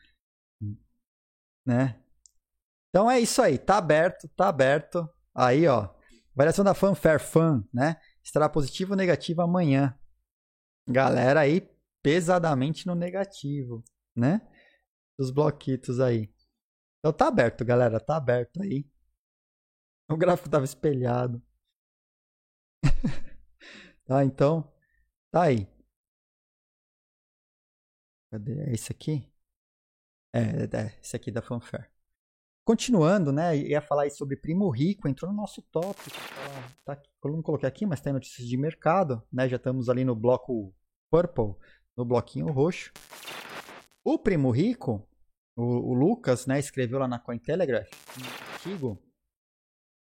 né? 1.65 2.02
Então 2.93 3.09
é 3.09 3.19
isso 3.19 3.41
aí, 3.41 3.57
tá 3.57 3.79
aberto, 3.79 4.29
tá 4.35 4.47
aberto. 4.49 5.09
Aí, 5.33 5.67
ó, 5.67 5.89
variação 6.35 6.63
da 6.63 6.75
fanfare 6.75 7.19
fan, 7.19 7.67
né? 7.73 7.99
Estará 8.23 8.47
positivo 8.47 8.91
ou 8.91 8.97
negativo 8.97 9.41
amanhã. 9.41 9.97
Galera 10.87 11.39
aí 11.39 11.67
pesadamente 12.03 12.85
no 12.85 12.93
negativo, 12.93 13.83
né? 14.15 14.47
Os 15.17 15.31
bloquitos 15.31 15.99
aí. 15.99 16.31
Então 16.99 17.11
tá 17.11 17.29
aberto, 17.29 17.65
galera, 17.65 17.99
tá 17.99 18.15
aberto 18.15 18.61
aí. 18.61 18.87
O 20.07 20.15
gráfico 20.15 20.49
tava 20.49 20.65
espelhado. 20.65 21.41
tá, 24.05 24.23
então, 24.23 24.71
tá 25.31 25.43
aí. 25.45 25.67
Cadê? 28.29 28.69
É 28.69 28.73
esse 28.73 28.91
aqui? 28.91 29.27
É, 30.31 30.39
é, 30.41 30.99
esse 31.01 31.15
aqui 31.15 31.31
da 31.31 31.41
fanfare. 31.41 31.92
Continuando, 32.65 33.33
né, 33.33 33.57
ia 33.57 33.81
falar 33.81 34.03
aí 34.03 34.09
sobre 34.09 34.37
Primo 34.37 34.69
Rico, 34.69 35.07
entrou 35.07 35.29
no 35.29 35.35
nosso 35.35 35.61
tópico, 35.63 36.15
tá, 36.85 36.95
tá, 36.95 37.03
eu 37.25 37.31
não 37.31 37.41
coloquei 37.41 37.67
aqui, 37.67 37.85
mas 37.85 37.99
tem 37.99 38.13
notícias 38.13 38.47
de 38.47 38.55
mercado, 38.55 39.21
né, 39.31 39.49
já 39.49 39.57
estamos 39.57 39.89
ali 39.89 40.05
no 40.05 40.15
bloco 40.15 40.73
purple, 41.11 41.55
no 41.97 42.05
bloquinho 42.05 42.51
roxo. 42.53 42.91
O 44.01 44.17
Primo 44.17 44.49
Rico, 44.49 45.05
o, 45.57 45.91
o 45.91 45.93
Lucas, 45.93 46.45
né, 46.45 46.57
escreveu 46.57 46.99
lá 46.99 47.07
na 47.07 47.19
Cointelegraph, 47.19 47.89
um 48.17 48.53
artigo, 48.53 49.03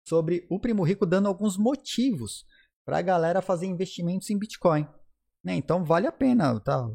sobre 0.06 0.46
o 0.48 0.60
Primo 0.60 0.84
Rico 0.84 1.04
dando 1.04 1.26
alguns 1.26 1.56
motivos 1.56 2.46
para 2.86 2.98
a 2.98 3.02
galera 3.02 3.42
fazer 3.42 3.66
investimentos 3.66 4.30
em 4.30 4.38
Bitcoin. 4.38 4.86
Né? 5.42 5.54
Então 5.54 5.84
vale 5.84 6.06
a 6.06 6.12
pena, 6.12 6.60
tá? 6.60 6.86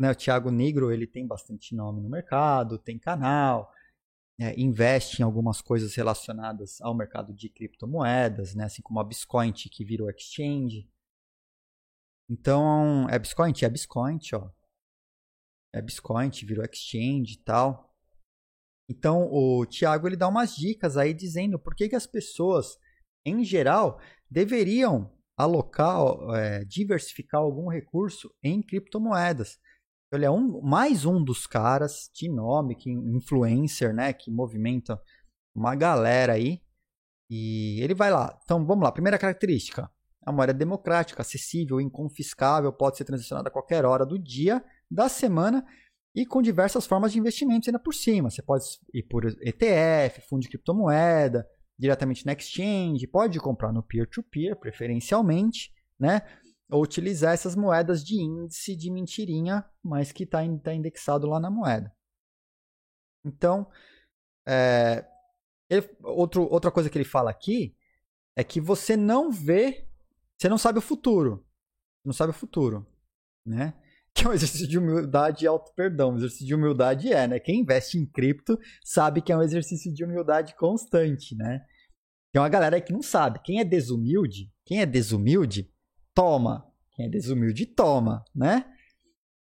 né, 0.00 0.10
o 0.10 0.14
Thiago 0.14 0.50
Negro 0.50 0.90
ele 0.90 1.06
tem 1.06 1.26
bastante 1.26 1.74
nome 1.74 2.00
no 2.00 2.08
mercado, 2.08 2.78
tem 2.78 2.98
canal, 2.98 3.70
é, 4.40 4.58
investe 4.58 5.20
em 5.20 5.24
algumas 5.24 5.60
coisas 5.60 5.94
relacionadas 5.94 6.80
ao 6.80 6.94
mercado 6.94 7.34
de 7.34 7.50
criptomoedas, 7.50 8.54
né, 8.54 8.64
assim 8.64 8.80
como 8.80 8.98
a 8.98 9.04
Bitcoin 9.04 9.52
que 9.52 9.84
virou 9.84 10.08
exchange. 10.08 10.90
Então, 12.28 13.06
é 13.10 13.18
Bitcoin? 13.18 13.52
É 13.60 13.68
Bitcoin, 13.68 14.18
ó. 14.32 14.50
É 15.74 15.82
Bitcoin, 15.82 16.30
virou 16.30 16.64
exchange 16.64 17.34
e 17.34 17.42
tal. 17.44 17.94
Então, 18.88 19.28
o 19.30 19.66
Thiago 19.66 20.08
ele 20.08 20.16
dá 20.16 20.26
umas 20.26 20.56
dicas 20.56 20.96
aí 20.96 21.12
dizendo 21.12 21.58
por 21.58 21.74
que, 21.74 21.88
que 21.88 21.94
as 21.96 22.06
pessoas, 22.06 22.78
em 23.24 23.44
geral, 23.44 24.00
deveriam 24.28 25.12
alocar, 25.36 26.00
é, 26.34 26.64
diversificar 26.64 27.40
algum 27.42 27.68
recurso 27.68 28.34
em 28.42 28.62
criptomoedas. 28.62 29.60
Ele 30.12 30.24
é 30.24 30.30
um, 30.30 30.60
mais 30.60 31.04
um 31.04 31.22
dos 31.22 31.46
caras 31.46 32.10
de 32.12 32.28
nome, 32.28 32.74
que 32.74 32.90
influencer, 32.90 33.94
né, 33.94 34.12
que 34.12 34.30
movimenta 34.30 35.00
uma 35.54 35.74
galera 35.76 36.32
aí. 36.32 36.60
E 37.30 37.80
ele 37.80 37.94
vai 37.94 38.10
lá. 38.10 38.36
Então, 38.42 38.66
vamos 38.66 38.82
lá. 38.82 38.90
Primeira 38.90 39.18
característica: 39.18 39.88
a 40.26 40.32
moeda 40.32 40.52
é 40.52 40.54
democrática, 40.54 41.22
acessível, 41.22 41.80
inconfiscável, 41.80 42.72
pode 42.72 42.96
ser 42.96 43.04
transacionada 43.04 43.48
a 43.48 43.52
qualquer 43.52 43.84
hora 43.84 44.04
do 44.04 44.18
dia, 44.18 44.64
da 44.90 45.08
semana 45.08 45.64
e 46.12 46.26
com 46.26 46.42
diversas 46.42 46.86
formas 46.86 47.12
de 47.12 47.20
investimentos 47.20 47.68
ainda 47.68 47.78
por 47.78 47.94
cima. 47.94 48.30
Você 48.30 48.42
pode 48.42 48.64
ir 48.92 49.04
por 49.04 49.24
ETF, 49.24 50.22
fundo 50.28 50.42
de 50.42 50.48
criptomoeda, 50.48 51.46
diretamente 51.78 52.26
na 52.26 52.32
exchange, 52.32 53.06
pode 53.06 53.38
comprar 53.38 53.72
no 53.72 53.82
peer-to-peer, 53.82 54.54
-peer, 54.54 54.58
preferencialmente, 54.58 55.72
né? 55.98 56.22
Ou 56.70 56.82
utilizar 56.82 57.34
essas 57.34 57.56
moedas 57.56 58.04
de 58.04 58.20
índice 58.20 58.76
de 58.76 58.90
mentirinha, 58.90 59.68
mas 59.82 60.12
que 60.12 60.24
está 60.24 60.38
tá 60.62 60.72
indexado 60.72 61.26
lá 61.26 61.40
na 61.40 61.50
moeda. 61.50 61.92
Então, 63.24 63.70
é, 64.46 65.06
ele, 65.68 65.88
outro, 66.02 66.42
outra 66.50 66.70
coisa 66.70 66.88
que 66.88 66.96
ele 66.96 67.04
fala 67.04 67.30
aqui 67.30 67.76
é 68.36 68.44
que 68.44 68.60
você 68.60 68.96
não 68.96 69.30
vê, 69.30 69.88
você 70.38 70.48
não 70.48 70.58
sabe 70.58 70.78
o 70.78 70.82
futuro. 70.82 71.46
Não 72.04 72.12
sabe 72.12 72.30
o 72.30 72.34
futuro, 72.34 72.86
né? 73.46 73.74
que 74.14 74.24
é 74.24 74.28
um 74.28 74.32
exercício 74.32 74.66
de 74.66 74.78
humildade 74.78 75.44
e 75.44 75.48
auto-perdão. 75.48 76.12
Um 76.12 76.16
exercício 76.16 76.46
de 76.46 76.54
humildade 76.54 77.12
é, 77.12 77.28
né? 77.28 77.38
Quem 77.38 77.60
investe 77.60 77.98
em 77.98 78.06
cripto 78.06 78.58
sabe 78.82 79.22
que 79.22 79.32
é 79.32 79.36
um 79.36 79.42
exercício 79.42 79.92
de 79.92 80.04
humildade 80.04 80.56
constante, 80.56 81.36
né? 81.36 81.64
Tem 82.32 82.40
uma 82.40 82.48
galera 82.48 82.76
aí 82.76 82.82
que 82.82 82.92
não 82.92 83.02
sabe. 83.02 83.40
Quem 83.44 83.60
é 83.60 83.64
desumilde, 83.64 84.50
quem 84.64 84.80
é 84.80 84.86
desumilde, 84.86 85.70
toma. 86.20 86.70
Quem 86.92 87.06
é 87.06 87.08
desumilde, 87.08 87.64
toma, 87.64 88.22
né? 88.34 88.70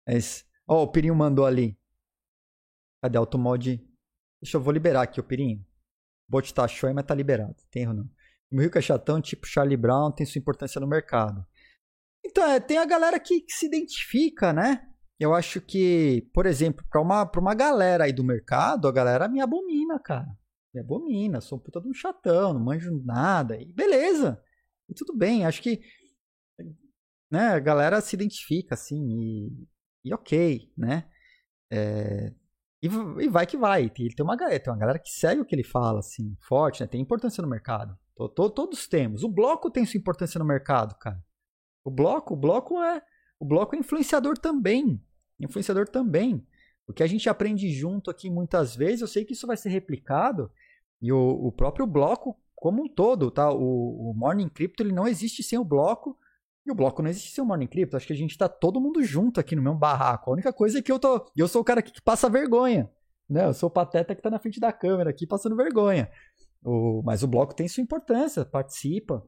Mas, 0.06 0.45
ó, 0.68 0.84
o 0.84 0.91
Pirinho 0.91 1.15
mandou 1.15 1.45
ali. 1.45 1.80
Cadê 3.02 3.18
automod? 3.18 3.81
Deixa 4.41 4.57
eu 4.57 4.61
vou 4.61 4.73
liberar 4.73 5.03
aqui 5.03 5.19
o 5.19 5.23
Pirinho. 5.23 5.60
O 6.27 6.31
bot 6.31 6.53
tá 6.53 6.68
show, 6.68 6.94
mas 6.94 7.06
tá 7.06 7.15
liberado. 7.15 7.56
Tem 7.72 7.84
erro 7.84 7.94
não. 7.94 8.10
O 8.52 8.61
Rico 8.61 8.77
é 8.77 8.81
chatão, 8.81 9.22
tipo 9.22 9.48
Charlie 9.48 9.77
Brown, 9.77 10.11
tem 10.11 10.26
sua 10.26 10.39
importância 10.39 10.80
no 10.81 10.88
mercado. 10.88 11.45
Então, 12.26 12.44
é, 12.49 12.60
tem 12.60 12.77
a 12.77 12.85
galera 12.85 13.18
que, 13.18 13.41
que, 13.41 13.53
se 13.53 13.65
identifica, 13.65 14.52
né? 14.52 14.85
Eu 15.18 15.34
acho 15.34 15.61
que, 15.61 16.30
por 16.34 16.45
exemplo, 16.45 16.85
para 16.89 17.02
uma, 17.02 17.26
pra 17.26 17.39
uma 17.39 17.53
galera 17.53 18.03
aí 18.03 18.11
do 18.11 18.23
mercado, 18.23 18.88
a 18.88 18.91
galera 18.91 19.27
me 19.30 19.39
abomina, 19.39 19.99
cara. 19.99 20.27
Me 20.73 20.81
abomina, 20.81 21.39
sou 21.39 21.57
um 21.57 21.61
puta 21.61 21.80
de 21.80 21.88
um 21.88 21.94
chatão, 21.94 22.53
não 22.53 22.60
manjo 22.60 23.02
nada. 23.06 23.57
E 23.57 23.72
beleza, 23.72 24.41
e 24.89 24.94
tudo 24.94 25.15
bem. 25.15 25.45
Acho 25.45 25.61
que 25.61 25.81
né, 27.29 27.49
a 27.49 27.59
galera 27.59 28.01
se 28.01 28.15
identifica, 28.15 28.75
assim, 28.75 29.01
e, 29.09 29.67
e 30.05 30.13
ok, 30.13 30.71
né? 30.77 31.09
É, 31.71 32.33
e, 32.81 32.87
e, 32.87 33.27
vai 33.27 33.45
que 33.45 33.57
vai. 33.57 33.91
Ele 33.99 34.15
tem 34.15 34.23
uma, 34.23 34.37
tem 34.37 34.61
uma 34.67 34.77
galera 34.77 34.99
que 34.99 35.09
segue 35.09 35.41
o 35.41 35.45
que 35.45 35.55
ele 35.55 35.63
fala, 35.63 35.99
assim, 35.99 36.35
forte, 36.47 36.81
né? 36.81 36.87
Tem 36.87 37.01
importância 37.01 37.41
no 37.41 37.49
mercado. 37.49 37.97
Todos 38.35 38.87
temos. 38.87 39.23
O 39.23 39.29
bloco 39.29 39.69
tem 39.69 39.85
sua 39.85 39.99
importância 39.99 40.39
no 40.39 40.45
mercado, 40.45 40.95
cara. 40.97 41.23
O 41.83 41.91
bloco, 41.91 42.33
o 42.33 42.37
bloco 42.37 42.81
é, 42.81 43.01
o 43.39 43.45
bloco 43.45 43.75
é 43.75 43.79
influenciador 43.79 44.37
também, 44.37 45.01
influenciador 45.39 45.87
também. 45.87 46.45
O 46.87 46.93
que 46.93 47.03
a 47.03 47.07
gente 47.07 47.29
aprende 47.29 47.69
junto 47.71 48.09
aqui 48.09 48.29
muitas 48.29 48.75
vezes, 48.75 49.01
eu 49.01 49.07
sei 49.07 49.23
que 49.23 49.33
isso 49.33 49.45
vai 49.45 49.57
ser 49.57 49.69
replicado 49.69 50.51
e 51.01 51.11
o, 51.11 51.17
o 51.17 51.51
próprio 51.51 51.85
bloco 51.85 52.39
como 52.55 52.83
um 52.83 52.87
todo, 52.87 53.29
tá? 53.29 53.51
O, 53.51 54.11
o 54.11 54.13
Morning 54.15 54.49
Crypto 54.49 54.81
ele 54.81 54.91
não 54.91 55.07
existe 55.07 55.43
sem 55.43 55.59
o 55.59 55.65
bloco 55.65 56.17
e 56.68 56.72
o 56.72 56.76
bloco 56.76 57.02
não 57.02 57.10
existe 57.10 57.39
o 57.39 57.45
Morning 57.45 57.68
Crypto. 57.68 57.95
Acho 57.95 58.07
que 58.07 58.14
a 58.14 58.18
gente 58.18 58.31
está 58.31 58.49
todo 58.49 58.81
mundo 58.81 59.03
junto 59.03 59.39
aqui 59.39 59.56
no 59.56 59.61
mesmo 59.61 59.77
barraco. 59.77 60.30
A 60.30 60.34
única 60.34 60.52
coisa 60.52 60.80
é 60.80 60.81
que 60.81 60.91
eu 60.91 60.99
tô, 60.99 61.26
eu 61.35 61.48
sou 61.48 61.61
o 61.61 61.65
cara 61.65 61.81
que 61.81 62.02
passa 62.02 62.30
vergonha, 62.30 62.91
né? 63.30 63.45
Eu 63.45 63.53
sou 63.53 63.68
o 63.68 63.72
pateta 63.72 64.14
que 64.14 64.19
está 64.19 64.30
na 64.30 64.39
frente 64.39 64.60
da 64.60 64.73
câmera 64.73 65.10
aqui 65.10 65.26
passando 65.26 65.56
vergonha. 65.56 66.11
O, 66.64 67.02
mas 67.03 67.23
o 67.23 67.27
bloco 67.27 67.56
tem 67.56 67.68
sua 67.68 67.84
importância, 67.84 68.44
participa, 68.45 69.26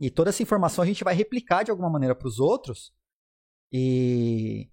e 0.00 0.10
toda 0.10 0.30
essa 0.30 0.42
informação 0.42 0.82
a 0.82 0.86
gente 0.86 1.04
vai 1.04 1.14
replicar 1.14 1.62
de 1.62 1.70
alguma 1.70 1.90
maneira 1.90 2.14
para 2.14 2.28
os 2.28 2.38
outros. 2.38 2.92
E 3.72 4.70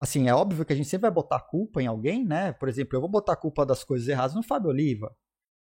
assim, 0.00 0.28
é 0.28 0.34
óbvio 0.34 0.64
que 0.64 0.72
a 0.72 0.76
gente 0.76 0.88
sempre 0.88 1.02
vai 1.02 1.10
botar 1.10 1.40
culpa 1.40 1.82
em 1.82 1.86
alguém, 1.86 2.24
né? 2.24 2.52
Por 2.52 2.68
exemplo, 2.68 2.96
eu 2.96 3.00
vou 3.00 3.08
botar 3.08 3.36
culpa 3.36 3.64
das 3.64 3.82
coisas 3.82 4.06
erradas 4.06 4.34
no 4.34 4.42
Fábio 4.42 4.68
Oliva. 4.70 5.16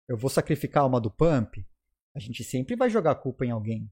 Eu 0.07 0.17
vou 0.17 0.29
sacrificar 0.29 0.85
uma 0.85 1.01
do 1.01 1.11
Pump. 1.11 1.65
A 2.15 2.19
gente 2.19 2.43
sempre 2.43 2.75
vai 2.75 2.89
jogar 2.89 3.15
culpa 3.15 3.45
em 3.45 3.51
alguém. 3.51 3.91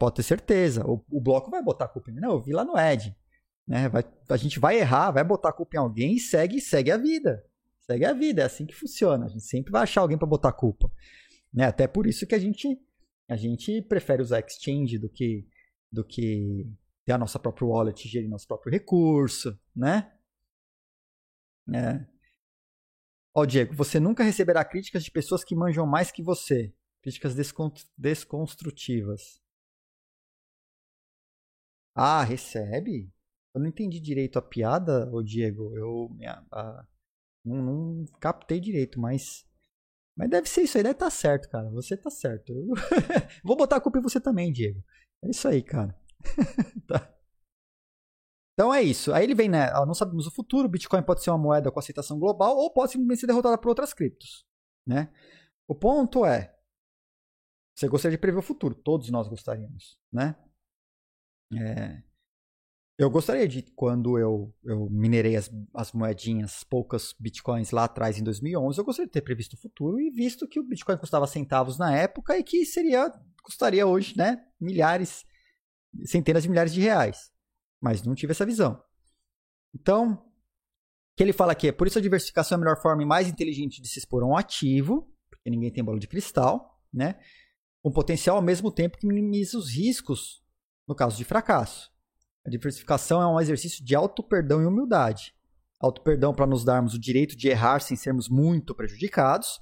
Pode 0.00 0.16
ter 0.16 0.22
certeza. 0.22 0.82
O, 0.86 1.04
o 1.10 1.20
bloco 1.20 1.50
vai 1.50 1.62
botar 1.62 1.84
a 1.84 1.88
culpa 1.88 2.10
em 2.10 2.14
mim. 2.14 2.20
Não, 2.22 2.30
eu 2.30 2.40
vi 2.40 2.54
lá 2.54 2.64
no 2.64 2.78
Ed. 2.78 3.14
Né? 3.68 3.86
Vai, 3.86 4.02
a 4.30 4.36
gente 4.38 4.58
vai 4.58 4.78
errar, 4.78 5.10
vai 5.10 5.22
botar 5.22 5.50
a 5.50 5.52
culpa 5.52 5.76
em 5.76 5.78
alguém 5.78 6.14
e 6.14 6.18
segue, 6.18 6.58
segue 6.58 6.90
a 6.90 6.96
vida. 6.96 7.44
Segue 7.82 8.06
a 8.06 8.14
vida, 8.14 8.40
é 8.40 8.46
assim 8.46 8.64
que 8.64 8.74
funciona. 8.74 9.26
A 9.26 9.28
gente 9.28 9.44
sempre 9.44 9.70
vai 9.70 9.82
achar 9.82 10.00
alguém 10.00 10.16
para 10.16 10.26
botar 10.26 10.48
a 10.48 10.54
culpa. 10.54 10.90
Né? 11.52 11.66
Até 11.66 11.86
por 11.86 12.06
isso 12.06 12.26
que 12.26 12.34
a 12.34 12.38
gente 12.38 12.80
a 13.28 13.36
gente 13.36 13.82
prefere 13.82 14.22
usar 14.22 14.40
exchange 14.40 14.98
do 14.98 15.08
que, 15.08 15.46
do 15.92 16.02
que 16.02 16.66
ter 17.04 17.12
a 17.12 17.18
nossa 17.18 17.38
própria 17.38 17.68
wallet, 17.68 18.08
gerir 18.08 18.28
nosso 18.28 18.48
próprio 18.48 18.72
recurso, 18.72 19.56
né? 19.76 20.10
É. 21.72 22.06
Ó, 23.34 23.44
Diego, 23.44 23.74
você 23.74 24.00
nunca 24.00 24.24
receberá 24.24 24.64
críticas 24.64 25.04
de 25.04 25.10
pessoas 25.10 25.44
que 25.44 25.54
manjam 25.54 25.86
mais 25.86 26.10
que 26.10 26.22
você. 26.22 26.74
Críticas 27.02 27.36
desconstrutivas. 27.96 29.40
Ah, 32.02 32.22
recebe? 32.22 33.12
Eu 33.54 33.60
não 33.60 33.68
entendi 33.68 34.00
direito 34.00 34.38
a 34.38 34.42
piada, 34.42 35.06
ô 35.12 35.22
Diego. 35.22 35.76
Eu 35.76 36.08
minha, 36.16 36.42
a, 36.50 36.86
não, 37.44 37.56
não 37.56 38.06
captei 38.18 38.58
direito, 38.58 38.98
mas 38.98 39.46
mas 40.16 40.30
deve 40.30 40.48
ser 40.48 40.62
isso 40.62 40.78
aí, 40.78 40.82
deve 40.82 40.94
estar 40.94 41.06
tá 41.06 41.10
certo, 41.10 41.50
cara. 41.50 41.68
Você 41.70 41.96
tá 41.98 42.08
certo. 42.10 42.52
Eu... 42.54 42.68
Vou 43.44 43.54
botar 43.54 43.76
a 43.76 43.80
culpa 43.82 43.98
em 43.98 44.02
você 44.02 44.18
também, 44.18 44.50
Diego. 44.50 44.82
É 45.22 45.28
isso 45.28 45.46
aí, 45.46 45.62
cara. 45.62 45.94
tá. 46.88 47.14
Então 48.54 48.72
é 48.72 48.82
isso. 48.82 49.12
Aí 49.12 49.24
ele 49.24 49.34
vem, 49.34 49.50
né? 49.50 49.70
Não 49.86 49.94
sabemos 49.94 50.26
o 50.26 50.30
futuro. 50.30 50.68
Bitcoin 50.70 51.02
pode 51.02 51.22
ser 51.22 51.30
uma 51.30 51.38
moeda 51.38 51.70
com 51.70 51.78
aceitação 51.78 52.18
global 52.18 52.56
ou 52.56 52.72
pode 52.72 52.92
simplesmente 52.92 53.20
ser 53.20 53.26
derrotada 53.26 53.58
por 53.58 53.68
outras 53.68 53.92
criptos, 53.92 54.46
né? 54.86 55.12
O 55.68 55.74
ponto 55.74 56.24
é, 56.24 56.54
você 57.76 57.88
gostaria 57.88 58.16
de 58.16 58.20
prever 58.20 58.38
o 58.38 58.42
futuro? 58.42 58.74
Todos 58.74 59.10
nós 59.10 59.28
gostaríamos, 59.28 59.98
né? 60.10 60.34
É, 61.52 62.02
eu 63.00 63.08
gostaria 63.08 63.48
de, 63.48 63.62
quando 63.62 64.18
eu, 64.18 64.54
eu 64.62 64.86
minerei 64.90 65.34
as, 65.34 65.50
as 65.72 65.90
moedinhas, 65.90 66.62
poucas 66.62 67.14
bitcoins 67.18 67.70
lá 67.70 67.84
atrás 67.84 68.18
em 68.18 68.22
2011, 68.22 68.78
eu 68.78 68.84
gostaria 68.84 69.06
de 69.06 69.12
ter 69.12 69.22
previsto 69.22 69.54
o 69.54 69.58
futuro 69.58 69.98
e 69.98 70.10
visto 70.10 70.46
que 70.46 70.60
o 70.60 70.62
bitcoin 70.62 70.98
custava 70.98 71.26
centavos 71.26 71.78
na 71.78 71.96
época 71.96 72.36
e 72.36 72.44
que 72.44 72.62
seria 72.66 73.10
custaria 73.42 73.86
hoje, 73.86 74.14
né, 74.18 74.44
milhares, 74.60 75.24
centenas 76.04 76.42
de 76.42 76.50
milhares 76.50 76.74
de 76.74 76.82
reais. 76.82 77.32
Mas 77.80 78.02
não 78.02 78.14
tive 78.14 78.32
essa 78.32 78.44
visão. 78.44 78.78
Então, 79.74 80.22
que 81.16 81.22
ele 81.22 81.32
fala 81.32 81.52
aqui 81.52 81.68
é, 81.68 81.72
por 81.72 81.86
isso 81.86 81.98
a 81.98 82.02
diversificação 82.02 82.56
é 82.56 82.58
a 82.58 82.60
melhor 82.60 82.82
forma 82.82 83.02
e 83.02 83.06
mais 83.06 83.28
inteligente 83.28 83.80
de 83.80 83.88
se 83.88 83.98
expor 83.98 84.22
a 84.22 84.26
um 84.26 84.36
ativo, 84.36 85.10
porque 85.30 85.48
ninguém 85.48 85.72
tem 85.72 85.82
bola 85.82 85.98
de 85.98 86.06
cristal, 86.06 86.78
né, 86.92 87.18
com 87.82 87.90
potencial 87.90 88.36
ao 88.36 88.42
mesmo 88.42 88.70
tempo 88.70 88.98
que 88.98 89.06
minimiza 89.06 89.56
os 89.56 89.70
riscos 89.70 90.44
no 90.90 90.96
caso 90.96 91.16
de 91.16 91.24
fracasso. 91.24 91.88
A 92.44 92.50
diversificação 92.50 93.22
é 93.22 93.26
um 93.26 93.40
exercício 93.40 93.84
de 93.84 93.94
auto-perdão 93.94 94.60
e 94.60 94.66
humildade. 94.66 95.32
Auto-perdão 95.78 96.34
para 96.34 96.48
nos 96.48 96.64
darmos 96.64 96.94
o 96.94 96.98
direito 96.98 97.36
de 97.36 97.46
errar 97.46 97.80
sem 97.80 97.96
sermos 97.96 98.28
muito 98.28 98.74
prejudicados, 98.74 99.60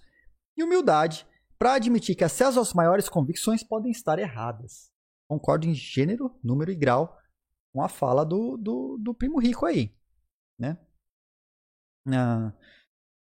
e 0.57 0.65
humildade 0.65 1.27
para 1.59 1.75
admitir 1.75 2.17
que 2.17 2.25
até 2.25 2.47
as 2.47 2.57
nossas 2.57 2.73
maiores 2.73 3.11
convicções 3.11 3.63
podem 3.63 3.93
estar 3.93 4.19
erradas. 4.19 4.91
Concordo 5.29 5.67
em 5.67 5.75
gênero, 5.75 6.35
número 6.43 6.71
e 6.71 6.75
grau 6.75 7.15
com 7.75 7.83
a 7.83 7.91
fala 7.91 8.25
do, 8.25 8.57
do, 8.57 8.97
do 8.99 9.15
primo 9.15 9.39
rico 9.39 9.67
aí. 9.67 9.95
Né? 10.59 10.79
Ah, 12.09 12.55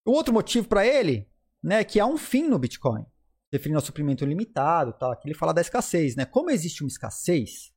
o 0.07 0.13
outro 0.13 0.35
motivo 0.35 0.69
para 0.69 0.87
ele 0.87 1.27
né, 1.63 1.81
é 1.81 1.85
que 1.85 1.99
há 1.99 2.05
um 2.05 2.19
fim 2.19 2.47
no 2.47 2.59
Bitcoin, 2.59 3.07
referindo 3.51 3.79
ao 3.79 3.85
suprimento 3.85 4.27
limitado, 4.27 4.93
tal, 4.93 5.13
aqui 5.13 5.27
ele 5.27 5.35
fala 5.35 5.55
da 5.55 5.63
escassez. 5.63 6.15
Né? 6.15 6.27
Como 6.27 6.51
existe 6.51 6.85
uma 6.85 6.89
escassez, 6.89 7.75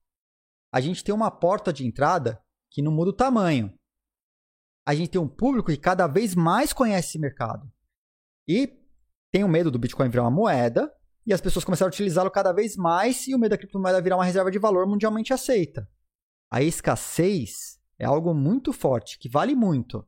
a 0.71 0.79
gente 0.79 1.03
tem 1.03 1.13
uma 1.13 1.31
porta 1.31 1.73
de 1.73 1.85
entrada 1.85 2.43
que 2.69 2.81
não 2.81 2.91
muda 2.91 3.09
o 3.09 3.15
tamanho. 3.15 3.73
a 4.85 4.95
gente 4.95 5.11
tem 5.11 5.21
um 5.21 5.27
público 5.27 5.71
que 5.71 5.77
cada 5.77 6.07
vez 6.07 6.33
mais 6.33 6.73
conhece 6.73 7.09
esse 7.09 7.19
mercado. 7.19 7.71
E 8.47 8.67
tem 9.31 9.43
o 9.43 9.47
medo 9.47 9.69
do 9.69 9.77
Bitcoin 9.77 10.09
virar 10.09 10.23
uma 10.23 10.31
moeda, 10.31 10.91
e 11.25 11.31
as 11.31 11.39
pessoas 11.39 11.63
começaram 11.63 11.89
a 11.89 11.93
utilizá-lo 11.93 12.31
cada 12.31 12.51
vez 12.51 12.75
mais, 12.75 13.27
e 13.27 13.35
o 13.35 13.37
medo 13.37 13.51
da 13.51 13.57
criptomoeda 13.57 14.01
virar 14.01 14.17
uma 14.17 14.25
reserva 14.25 14.49
de 14.49 14.57
valor 14.57 14.87
mundialmente 14.87 15.31
aceita. 15.31 15.87
A 16.51 16.63
escassez 16.63 17.79
é 17.99 18.05
algo 18.05 18.33
muito 18.33 18.73
forte, 18.73 19.19
que 19.19 19.29
vale 19.29 19.53
muito. 19.53 20.07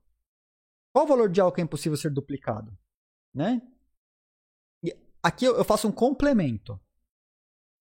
Qual 0.91 1.05
o 1.05 1.07
valor 1.07 1.29
de 1.29 1.39
algo 1.39 1.53
que 1.53 1.61
é 1.61 1.63
impossível 1.63 1.95
ser 1.95 2.11
duplicado? 2.11 2.75
Né? 3.31 3.61
E 4.83 4.91
aqui 5.21 5.45
eu 5.45 5.63
faço 5.63 5.87
um 5.87 5.91
complemento. 5.91 6.79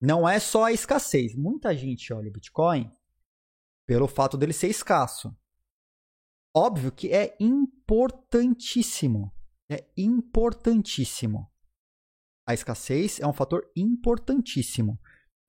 Não 0.01 0.27
é 0.27 0.40
só 0.40 0.64
a 0.64 0.72
escassez. 0.72 1.35
Muita 1.35 1.77
gente 1.77 2.12
olha 2.12 2.31
o 2.31 2.32
Bitcoin 2.32 2.90
pelo 3.86 4.09
fato 4.09 4.39
dele 4.39 4.52
ser 4.52 4.68
escasso. 4.68 5.36
Óbvio 6.56 6.90
que 6.90 7.12
é 7.12 7.36
importantíssimo. 7.39 9.32
É 9.70 9.86
importantíssimo. 9.97 11.51
A 12.48 12.55
escassez 12.55 13.20
é 13.20 13.27
um 13.27 13.32
fator 13.32 13.70
importantíssimo 13.77 14.98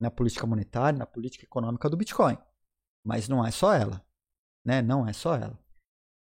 na 0.00 0.10
política 0.10 0.46
monetária, 0.46 0.98
na 0.98 1.06
política 1.06 1.44
econômica 1.44 1.88
do 1.88 1.96
Bitcoin. 1.96 2.36
Mas 3.04 3.28
não 3.28 3.44
é 3.44 3.50
só 3.50 3.72
ela. 3.74 4.04
Né? 4.64 4.82
Não 4.82 5.08
é 5.08 5.12
só 5.12 5.34
ela. 5.34 5.58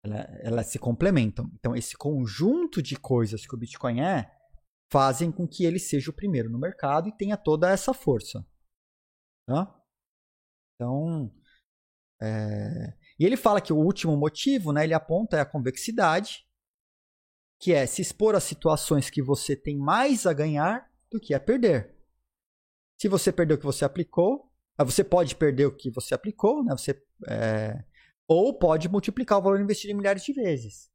ela. 0.05 0.16
Elas 0.40 0.66
se 0.69 0.78
complementam. 0.78 1.51
Então, 1.55 1.74
esse 1.74 1.97
conjunto 1.97 2.81
de 2.81 2.97
coisas 2.97 3.44
que 3.44 3.55
o 3.55 3.59
Bitcoin 3.59 4.01
é 4.01 4.40
fazem 4.91 5.31
com 5.31 5.47
que 5.47 5.65
ele 5.65 5.79
seja 5.79 6.11
o 6.11 6.15
primeiro 6.15 6.51
no 6.51 6.59
mercado 6.59 7.09
e 7.09 7.17
tenha 7.17 7.37
toda 7.37 7.71
essa 7.71 7.95
força. 7.95 8.45
Tá? 9.47 9.81
Então, 10.75 11.33
é... 12.21 12.97
e 13.19 13.25
ele 13.25 13.37
fala 13.37 13.61
que 13.61 13.73
o 13.73 13.79
último 13.79 14.17
motivo, 14.17 14.73
né, 14.73 14.85
ele 14.85 14.95
aponta 14.95 15.37
é 15.37 15.41
a 15.41 15.47
convexidade, 15.47 16.47
que 17.61 17.73
é 17.73 17.87
se 17.87 18.03
expor 18.03 18.35
a 18.35 18.41
situações 18.41 19.11
que 19.11 19.23
você 19.23 19.55
tem 19.55 19.79
mais 19.79 20.27
a 20.27 20.33
ganhar 20.33 20.91
do 21.11 21.21
que 21.21 21.35
a 21.35 21.41
perder. 21.41 21.95
Se 22.99 23.09
você 23.09 23.31
perdeu 23.33 23.57
o 23.57 23.61
que 23.61 23.67
você 23.67 23.85
aplicou, 23.85 24.51
ah, 24.77 24.85
você 24.85 25.05
pode 25.05 25.37
perder 25.37 25.67
o 25.67 25.77
que 25.77 25.91
você 25.91 26.15
aplicou, 26.15 26.65
né? 26.65 26.73
Você, 26.73 27.01
é... 27.29 27.85
ou 28.27 28.59
pode 28.59 28.89
multiplicar 28.89 29.39
o 29.39 29.43
valor 29.43 29.61
investido 29.61 29.93
em 29.93 29.97
milhares 29.97 30.25
de 30.25 30.33
vezes. 30.33 30.91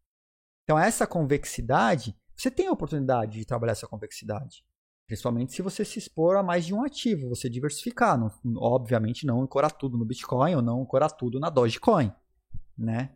Então, 0.63 0.79
essa 0.79 1.05
convexidade, 1.05 2.17
você 2.35 2.51
tem 2.51 2.67
a 2.67 2.71
oportunidade 2.71 3.39
de 3.39 3.45
trabalhar 3.45 3.73
essa 3.73 3.87
convexidade. 3.87 4.65
Principalmente 5.07 5.53
se 5.53 5.61
você 5.61 5.85
se 5.85 5.99
expor 5.99 6.35
a 6.35 6.43
mais 6.43 6.65
de 6.65 6.73
um 6.73 6.83
ativo, 6.83 7.29
você 7.29 7.49
diversificar. 7.49 8.17
Não, 8.17 8.31
obviamente, 8.57 9.25
não 9.25 9.41
ancorar 9.41 9.71
tudo 9.71 9.97
no 9.97 10.05
Bitcoin 10.05 10.55
ou 10.55 10.61
não 10.61 10.81
ancorar 10.81 11.11
tudo 11.11 11.39
na 11.39 11.49
Dogecoin. 11.49 12.11
Né? 12.77 13.15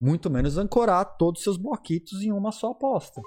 muito 0.00 0.30
menos 0.30 0.58
ancorar 0.58 1.16
todos 1.16 1.40
os 1.40 1.44
seus 1.44 1.56
bloquitos 1.56 2.22
em 2.22 2.32
uma 2.32 2.52
só 2.52 2.70
aposta. 2.70 3.20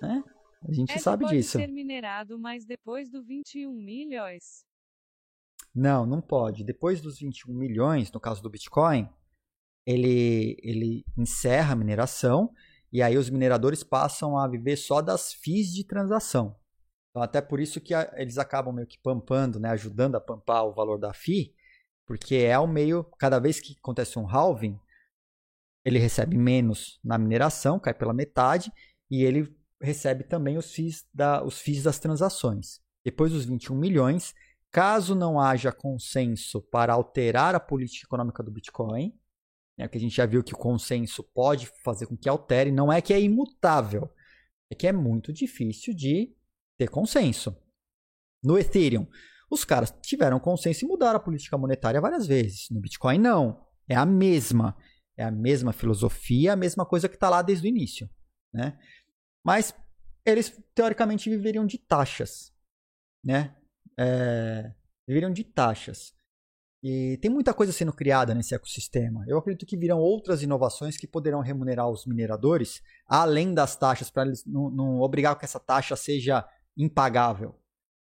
Né? 0.00 0.22
A 0.68 0.72
gente 0.72 0.92
Essa 0.92 1.04
sabe 1.04 1.24
pode 1.24 1.36
disso. 1.36 1.58
ser 1.58 1.66
minerado, 1.66 2.38
mas 2.38 2.64
depois 2.64 3.10
do 3.10 3.24
21 3.24 3.72
milhões. 3.72 4.64
Não, 5.74 6.04
não 6.04 6.20
pode. 6.20 6.64
Depois 6.64 7.00
dos 7.00 7.18
21 7.18 7.54
milhões, 7.54 8.12
no 8.12 8.20
caso 8.20 8.42
do 8.42 8.50
Bitcoin, 8.50 9.08
ele, 9.86 10.56
ele 10.62 11.04
encerra 11.16 11.72
a 11.72 11.76
mineração 11.76 12.52
e 12.92 13.00
aí 13.00 13.16
os 13.16 13.30
mineradores 13.30 13.82
passam 13.82 14.36
a 14.36 14.46
viver 14.46 14.76
só 14.76 15.00
das 15.00 15.32
FIIs 15.32 15.72
de 15.72 15.84
transação. 15.84 16.56
Então, 17.10 17.22
até 17.22 17.40
por 17.40 17.60
isso 17.60 17.80
que 17.80 17.94
a, 17.94 18.12
eles 18.16 18.38
acabam 18.38 18.74
meio 18.74 18.86
que 18.86 18.98
pampando, 18.98 19.58
né, 19.58 19.70
ajudando 19.70 20.16
a 20.16 20.20
pampar 20.20 20.64
o 20.64 20.74
valor 20.74 20.98
da 20.98 21.12
FII, 21.12 21.54
porque 22.06 22.36
é 22.36 22.58
o 22.58 22.66
meio, 22.66 23.04
cada 23.18 23.38
vez 23.38 23.60
que 23.60 23.76
acontece 23.78 24.18
um 24.18 24.28
halving, 24.28 24.78
ele 25.84 25.98
recebe 25.98 26.36
menos 26.36 27.00
na 27.02 27.18
mineração, 27.18 27.78
cai 27.78 27.94
pela 27.94 28.12
metade, 28.12 28.70
e 29.10 29.24
ele 29.24 29.54
recebe 29.80 30.24
também 30.24 30.56
os 30.56 30.72
FIIs, 30.72 31.06
da, 31.12 31.42
os 31.42 31.60
FIIs 31.60 31.82
das 31.82 31.98
transações. 31.98 32.80
Depois 33.04 33.32
dos 33.32 33.44
21 33.44 33.76
milhões, 33.76 34.34
caso 34.70 35.14
não 35.14 35.40
haja 35.40 35.72
consenso 35.72 36.62
para 36.62 36.92
alterar 36.92 37.54
a 37.54 37.60
política 37.60 38.06
econômica 38.06 38.42
do 38.42 38.50
Bitcoin, 38.50 39.18
né, 39.78 39.88
que 39.88 39.98
a 39.98 40.00
gente 40.00 40.14
já 40.14 40.26
viu 40.26 40.42
que 40.42 40.54
o 40.54 40.58
consenso 40.58 41.22
pode 41.22 41.66
fazer 41.84 42.06
com 42.06 42.16
que 42.16 42.28
altere, 42.28 42.70
não 42.70 42.92
é 42.92 43.00
que 43.00 43.12
é 43.12 43.20
imutável, 43.20 44.10
é 44.70 44.74
que 44.74 44.86
é 44.86 44.92
muito 44.92 45.32
difícil 45.32 45.94
de 45.94 46.34
ter 46.78 46.88
consenso. 46.88 47.56
No 48.42 48.58
Ethereum, 48.58 49.06
os 49.50 49.64
caras 49.64 49.94
tiveram 50.02 50.40
consenso 50.40 50.84
e 50.84 50.88
mudaram 50.88 51.18
a 51.18 51.22
política 51.22 51.58
monetária 51.58 52.00
várias 52.00 52.26
vezes. 52.26 52.68
No 52.70 52.80
Bitcoin, 52.80 53.18
não. 53.18 53.66
É 53.88 53.94
a 53.94 54.06
mesma. 54.06 54.76
É 55.16 55.24
a 55.24 55.30
mesma 55.30 55.72
filosofia, 55.72 56.54
a 56.54 56.56
mesma 56.56 56.86
coisa 56.86 57.08
que 57.08 57.16
está 57.16 57.28
lá 57.28 57.42
desde 57.42 57.66
o 57.66 57.68
início. 57.68 58.08
Né? 58.52 58.78
Mas 59.44 59.74
eles, 60.24 60.58
teoricamente, 60.74 61.28
viveriam 61.28 61.66
de 61.66 61.76
taxas. 61.76 62.52
Né? 63.22 63.54
É, 63.98 64.72
viveriam 65.06 65.30
de 65.30 65.44
taxas. 65.44 66.14
E 66.82 67.16
tem 67.18 67.30
muita 67.30 67.54
coisa 67.54 67.72
sendo 67.72 67.92
criada 67.92 68.34
nesse 68.34 68.54
ecossistema. 68.54 69.24
Eu 69.28 69.38
acredito 69.38 69.64
que 69.64 69.76
virão 69.76 70.00
outras 70.00 70.42
inovações 70.42 70.96
que 70.96 71.06
poderão 71.06 71.40
remunerar 71.40 71.88
os 71.88 72.04
mineradores, 72.06 72.82
além 73.06 73.54
das 73.54 73.76
taxas, 73.76 74.10
para 74.10 74.26
eles 74.26 74.44
não, 74.44 74.68
não 74.68 75.00
obrigar 75.00 75.38
que 75.38 75.44
essa 75.44 75.60
taxa 75.60 75.94
seja 75.94 76.44
impagável, 76.76 77.54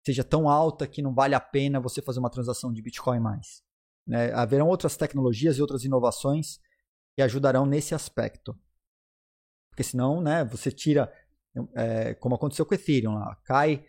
seja 0.05 0.25
tão 0.25 0.49
alta 0.49 0.89
que 0.89 1.03
não 1.03 1.15
vale 1.15 1.37
a 1.37 1.41
pena 1.41 1.79
você 1.79 2.03
fazer 2.03 2.19
uma 2.19 2.31
transação 2.31 2.73
de 2.73 2.83
Bitcoin 2.83 3.21
mais. 3.21 3.63
Né? 4.05 4.33
Haverão 4.33 4.67
outras 4.67 4.97
tecnologias 4.97 5.57
e 5.57 5.61
outras 5.61 5.85
inovações 5.85 6.59
que 7.15 7.23
ajudarão 7.23 7.65
nesse 7.65 7.95
aspecto. 7.95 8.59
Porque 9.71 9.85
senão, 9.85 10.21
né, 10.21 10.45
você 10.45 10.73
tira, 10.73 11.13
é, 11.77 12.15
como 12.15 12.35
aconteceu 12.35 12.67
com 12.67 12.73
o 12.73 12.75
Ethereum, 12.75 13.15
lá, 13.15 13.37
cai 13.45 13.85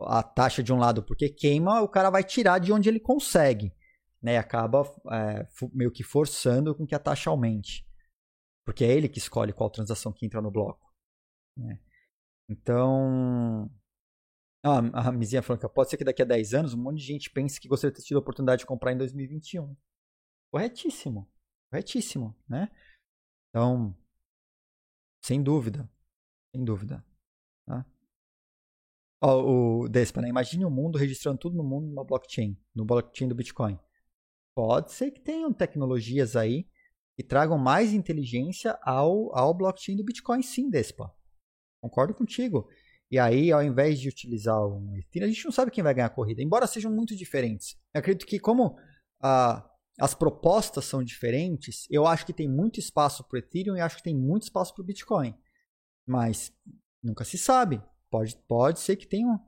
a 0.00 0.24
taxa 0.24 0.60
de 0.60 0.72
um 0.72 0.78
lado 0.78 1.04
porque 1.04 1.28
queima, 1.28 1.82
o 1.82 1.88
cara 1.88 2.10
vai 2.10 2.24
tirar 2.24 2.58
de 2.58 2.72
onde 2.72 2.88
ele 2.88 2.98
consegue. 2.98 3.72
Né, 4.24 4.34
e 4.34 4.36
acaba 4.38 4.82
é, 5.12 5.46
meio 5.72 5.92
que 5.92 6.02
forçando 6.02 6.74
com 6.74 6.86
que 6.86 6.94
a 6.94 6.98
taxa 6.98 7.28
aumente. 7.28 7.86
Porque 8.64 8.82
é 8.84 8.90
ele 8.90 9.08
que 9.08 9.18
escolhe 9.18 9.52
qual 9.52 9.68
transação 9.68 10.12
que 10.12 10.24
entra 10.24 10.40
no 10.40 10.50
bloco. 10.50 10.90
Né? 11.56 11.78
Então. 12.48 13.70
Ah, 14.64 15.08
a 15.08 15.12
Mizinha 15.12 15.42
falando 15.42 15.60
que 15.60 15.68
pode 15.68 15.90
ser 15.90 15.98
que 15.98 16.04
daqui 16.04 16.22
a 16.22 16.24
10 16.24 16.54
anos 16.54 16.72
um 16.72 16.82
monte 16.82 16.96
de 16.96 17.04
gente 17.04 17.28
pense 17.28 17.60
que 17.60 17.68
gostaria 17.68 17.92
de 17.92 18.00
ter 18.00 18.06
tido 18.06 18.16
a 18.16 18.20
oportunidade 18.20 18.60
de 18.60 18.66
comprar 18.66 18.92
em 18.92 18.96
2021. 18.96 19.76
Corretíssimo 20.50 21.28
corretíssimo, 21.74 22.36
né? 22.48 22.70
Então, 23.50 23.96
sem 25.24 25.42
dúvida, 25.42 25.90
sem 26.54 26.64
dúvida. 26.64 27.04
Tá? 27.66 27.84
Ó, 29.20 29.82
o 29.82 29.88
Despa, 29.88 30.20
né? 30.20 30.28
Imagine 30.28 30.64
o 30.64 30.68
um 30.68 30.70
mundo 30.70 30.98
registrando 30.98 31.38
tudo 31.38 31.56
no 31.56 31.64
mundo 31.64 31.88
numa 31.88 32.04
blockchain, 32.04 32.56
no 32.74 32.84
blockchain 32.84 33.28
do 33.28 33.34
Bitcoin. 33.34 33.78
Pode 34.54 34.92
ser 34.92 35.10
que 35.10 35.20
tenham 35.20 35.52
tecnologias 35.52 36.36
aí 36.36 36.66
que 37.16 37.22
tragam 37.22 37.58
mais 37.58 37.92
inteligência 37.92 38.78
ao, 38.82 39.36
ao 39.36 39.54
blockchain 39.54 39.96
do 39.96 40.04
Bitcoin, 40.04 40.42
sim, 40.42 40.68
Despa. 40.68 41.12
Concordo 41.80 42.14
contigo. 42.14 42.68
E 43.10 43.18
aí, 43.18 43.52
ao 43.52 43.62
invés 43.62 44.00
de 44.00 44.08
utilizar 44.08 44.66
um 44.66 44.96
Ethereum, 44.96 45.28
a 45.28 45.32
gente 45.32 45.44
não 45.44 45.52
sabe 45.52 45.70
quem 45.70 45.84
vai 45.84 45.94
ganhar 45.94 46.06
a 46.06 46.10
corrida, 46.10 46.42
embora 46.42 46.66
sejam 46.66 46.90
muito 46.90 47.14
diferentes. 47.14 47.76
Eu 47.92 48.00
acredito 48.00 48.26
que 48.26 48.38
como 48.38 48.76
a 49.20 49.68
as 49.98 50.14
propostas 50.14 50.84
são 50.84 51.04
diferentes, 51.04 51.86
eu 51.88 52.06
acho 52.06 52.26
que 52.26 52.32
tem 52.32 52.48
muito 52.48 52.80
espaço 52.80 53.22
para 53.24 53.36
o 53.36 53.38
Ethereum 53.38 53.76
e 53.76 53.80
acho 53.80 53.96
que 53.96 54.02
tem 54.02 54.16
muito 54.16 54.42
espaço 54.42 54.74
para 54.74 54.82
o 54.82 54.86
Bitcoin. 54.86 55.34
Mas 56.06 56.52
nunca 57.02 57.24
se 57.24 57.38
sabe. 57.38 57.80
Pode, 58.10 58.36
pode 58.48 58.80
ser 58.80 58.96
que 58.96 59.06
tenham, 59.06 59.40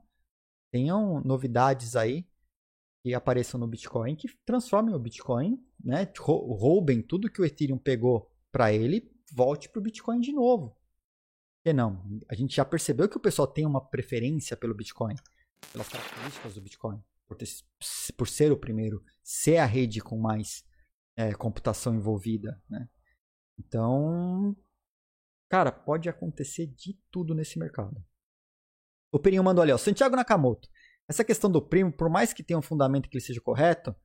tenham 0.71 1.21
novidades 1.21 1.95
aí 1.95 2.25
que 3.03 3.13
apareçam 3.13 3.59
no 3.59 3.67
Bitcoin 3.67 4.15
que 4.15 4.27
transformem 4.45 4.93
o 4.93 4.99
Bitcoin, 4.99 5.63
né? 5.83 6.11
roubem 6.17 7.01
tudo 7.01 7.29
que 7.29 7.41
o 7.41 7.45
Ethereum 7.45 7.77
pegou 7.77 8.31
para 8.51 8.73
ele, 8.73 9.11
volte 9.31 9.69
para 9.69 9.79
o 9.79 9.83
Bitcoin 9.83 10.19
de 10.19 10.31
novo. 10.31 10.69
Por 10.69 11.63
que 11.65 11.73
não? 11.73 12.03
A 12.29 12.35
gente 12.35 12.55
já 12.55 12.65
percebeu 12.65 13.07
que 13.09 13.17
o 13.17 13.21
pessoal 13.21 13.47
tem 13.47 13.65
uma 13.65 13.81
preferência 13.81 14.55
pelo 14.57 14.73
Bitcoin, 14.73 15.15
pelas 15.71 15.89
características 15.89 16.55
do 16.55 16.61
Bitcoin 16.61 17.01
por, 17.27 17.35
ter, 17.35 17.47
por 18.15 18.27
ser 18.27 18.51
o 18.51 18.57
primeiro, 18.57 19.03
ser 19.21 19.57
a 19.57 19.65
rede 19.65 20.01
com 20.01 20.17
mais 20.17 20.65
é, 21.15 21.33
computação 21.33 21.93
envolvida, 21.93 22.61
né? 22.69 22.89
Então, 23.59 24.55
cara, 25.49 25.71
pode 25.71 26.07
acontecer 26.07 26.67
de 26.67 26.93
tudo 27.11 27.35
nesse 27.35 27.59
mercado. 27.59 28.03
O 29.11 29.19
Perinho 29.19 29.43
mandou 29.43 29.61
ali, 29.61 29.71
ó, 29.71 29.77
Santiago 29.77 30.15
Nakamoto. 30.15 30.69
Essa 31.09 31.23
questão 31.23 31.49
do 31.49 31.61
primo, 31.61 31.91
por 31.91 32.09
mais 32.09 32.33
que 32.33 32.43
tenha 32.43 32.59
um 32.59 32.61
fundamento 32.61 33.09
que 33.09 33.17
ele 33.17 33.23
seja 33.23 33.41
correto, 33.41 33.95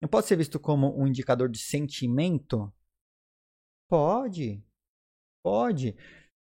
não 0.00 0.08
pode 0.08 0.26
ser 0.26 0.36
visto 0.36 0.58
como 0.58 0.98
um 0.98 1.06
indicador 1.06 1.48
de 1.48 1.58
sentimento? 1.58 2.72
Pode. 3.88 4.64
Pode. 5.42 5.96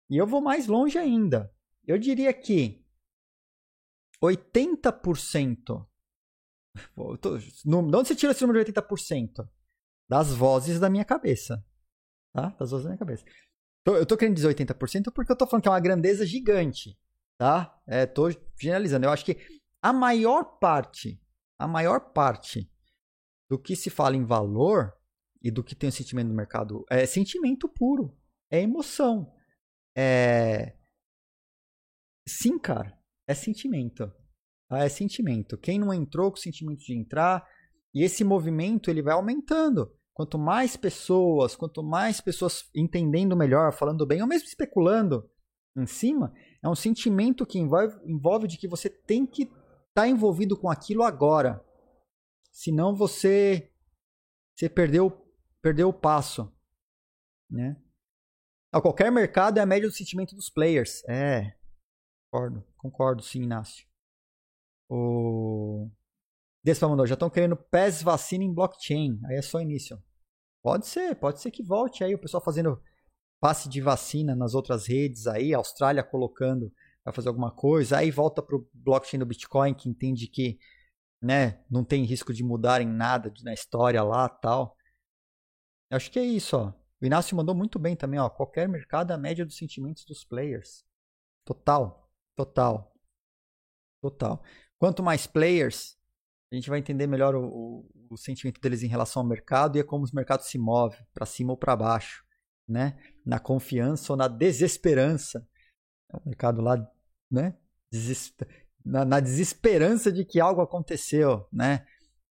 E 0.08 0.16
eu 0.16 0.26
vou 0.26 0.40
mais 0.40 0.66
longe 0.66 0.96
ainda. 0.96 1.52
Eu 1.84 1.98
diria 1.98 2.32
que 2.32 2.84
80% 4.22 5.86
Tô, 7.20 7.38
de 7.38 7.74
onde 7.74 8.08
você 8.08 8.14
tira 8.14 8.32
esse 8.32 8.44
número 8.44 8.64
de 8.64 8.72
80%? 8.72 9.48
Das 10.08 10.32
vozes 10.32 10.78
da 10.78 10.88
minha 10.88 11.04
cabeça. 11.04 11.64
Tá? 12.32 12.50
Das 12.58 12.70
vozes 12.70 12.84
da 12.84 12.90
minha 12.90 12.98
cabeça. 12.98 13.24
Eu 13.86 14.04
tô 14.04 14.16
querendo 14.16 14.34
dizer 14.34 14.48
80% 14.54 15.12
porque 15.12 15.30
eu 15.30 15.36
tô 15.36 15.46
falando 15.46 15.62
que 15.62 15.68
é 15.68 15.72
uma 15.72 15.80
grandeza 15.80 16.26
gigante, 16.26 16.98
tá? 17.38 17.80
É, 17.86 18.04
tô 18.04 18.28
generalizando. 18.60 19.06
Eu 19.06 19.10
acho 19.10 19.24
que 19.24 19.36
a 19.86 19.92
maior 19.92 20.58
parte, 20.58 21.22
a 21.56 21.68
maior 21.68 22.12
parte 22.12 22.68
do 23.48 23.56
que 23.56 23.76
se 23.76 23.88
fala 23.88 24.16
em 24.16 24.24
valor 24.24 24.92
e 25.40 25.48
do 25.48 25.62
que 25.62 25.76
tem 25.76 25.88
o 25.88 25.92
sentimento 25.92 26.26
no 26.26 26.34
mercado 26.34 26.84
é 26.90 27.06
sentimento 27.06 27.68
puro, 27.68 28.18
é 28.50 28.60
emoção. 28.60 29.32
É 29.96 30.76
Sim, 32.28 32.58
cara, 32.58 32.98
é 33.28 33.34
sentimento. 33.34 34.12
Ah, 34.68 34.84
é 34.84 34.88
sentimento. 34.88 35.56
Quem 35.56 35.78
não 35.78 35.94
entrou 35.94 36.32
com 36.32 36.36
o 36.36 36.40
sentimento 36.40 36.80
de 36.80 36.98
entrar, 36.98 37.46
e 37.94 38.02
esse 38.02 38.24
movimento 38.24 38.90
ele 38.90 39.02
vai 39.02 39.14
aumentando. 39.14 39.94
Quanto 40.12 40.36
mais 40.36 40.76
pessoas, 40.76 41.54
quanto 41.54 41.84
mais 41.84 42.20
pessoas 42.20 42.68
entendendo 42.74 43.36
melhor, 43.36 43.72
falando 43.72 44.04
bem, 44.04 44.20
ou 44.20 44.26
mesmo 44.26 44.48
especulando 44.48 45.30
em 45.76 45.86
cima, 45.86 46.34
é 46.60 46.68
um 46.68 46.74
sentimento 46.74 47.46
que 47.46 47.60
envolve, 47.60 47.94
envolve 48.04 48.48
de 48.48 48.58
que 48.58 48.66
você 48.66 48.90
tem 48.90 49.24
que 49.24 49.48
estar 49.96 50.02
tá 50.02 50.08
envolvido 50.08 50.58
com 50.58 50.68
aquilo 50.68 51.02
agora. 51.02 51.64
Senão 52.52 52.94
você 52.94 53.72
você 54.54 54.68
perdeu 54.68 55.10
perdeu 55.62 55.88
o 55.88 55.92
passo, 55.92 56.54
né? 57.50 57.82
A 58.70 58.80
qualquer 58.80 59.10
mercado 59.10 59.58
é 59.58 59.62
a 59.62 59.66
média 59.66 59.88
do 59.88 59.94
sentimento 59.94 60.36
dos 60.36 60.50
players. 60.50 61.02
É, 61.08 61.56
concordo, 62.30 62.64
concordo 62.76 63.22
sim, 63.22 63.42
Inácio. 63.42 63.86
O 64.88 65.90
Despa 66.62 66.88
mandou, 66.88 67.06
já 67.06 67.14
estão 67.14 67.30
querendo 67.30 67.56
PES 67.56 68.02
vacina 68.02 68.44
em 68.44 68.52
blockchain. 68.52 69.18
Aí 69.26 69.36
é 69.36 69.42
só 69.42 69.60
início. 69.60 70.02
Pode 70.62 70.86
ser, 70.86 71.16
pode 71.16 71.40
ser 71.40 71.50
que 71.50 71.62
volte 71.62 72.04
aí 72.04 72.14
o 72.14 72.18
pessoal 72.18 72.42
fazendo 72.42 72.80
passe 73.40 73.68
de 73.68 73.80
vacina 73.80 74.34
nas 74.34 74.54
outras 74.54 74.86
redes 74.86 75.26
aí, 75.26 75.54
Austrália 75.54 76.02
colocando 76.02 76.72
vai 77.06 77.14
fazer 77.14 77.28
alguma 77.28 77.52
coisa, 77.52 77.98
aí 77.98 78.10
volta 78.10 78.42
pro 78.42 78.68
blockchain 78.74 79.20
do 79.20 79.26
Bitcoin 79.26 79.72
que 79.72 79.88
entende 79.88 80.26
que, 80.26 80.58
né, 81.22 81.64
não 81.70 81.84
tem 81.84 82.02
risco 82.02 82.34
de 82.34 82.42
mudar 82.42 82.82
em 82.82 82.86
nada 82.86 83.32
na 83.44 83.54
história 83.54 84.02
lá, 84.02 84.28
tal. 84.28 84.76
Eu 85.88 85.96
acho 85.96 86.10
que 86.10 86.18
é 86.18 86.24
isso, 86.24 86.56
ó. 86.56 86.72
O 87.00 87.06
Inácio 87.06 87.36
mandou 87.36 87.54
muito 87.54 87.78
bem 87.78 87.94
também, 87.94 88.18
ó. 88.18 88.28
Qualquer 88.28 88.68
mercado 88.68 89.12
é 89.12 89.14
a 89.14 89.18
média 89.18 89.46
dos 89.46 89.56
sentimentos 89.56 90.04
dos 90.04 90.24
players. 90.24 90.84
Total, 91.44 92.10
total, 92.34 92.92
total. 94.02 94.42
Quanto 94.76 95.00
mais 95.00 95.28
players, 95.28 95.96
a 96.50 96.56
gente 96.56 96.68
vai 96.68 96.80
entender 96.80 97.06
melhor 97.06 97.36
o, 97.36 97.46
o, 97.46 97.88
o 98.10 98.16
sentimento 98.16 98.60
deles 98.60 98.82
em 98.82 98.88
relação 98.88 99.22
ao 99.22 99.28
mercado 99.28 99.76
e 99.76 99.80
é 99.80 99.84
como 99.84 100.02
os 100.02 100.10
mercados 100.10 100.46
se 100.46 100.58
movem, 100.58 100.98
para 101.14 101.24
cima 101.24 101.52
ou 101.52 101.56
para 101.56 101.76
baixo, 101.76 102.24
né? 102.66 102.98
Na 103.24 103.38
confiança 103.38 104.12
ou 104.12 104.16
na 104.16 104.26
desesperança. 104.26 105.46
O 106.12 106.28
mercado 106.28 106.60
lá, 106.60 106.76
né? 107.30 107.56
Desesper... 107.90 108.48
Na, 108.84 109.04
na, 109.04 109.20
desesperança 109.20 110.12
de 110.12 110.24
que 110.24 110.40
algo 110.40 110.60
aconteceu, 110.60 111.48
né? 111.52 111.84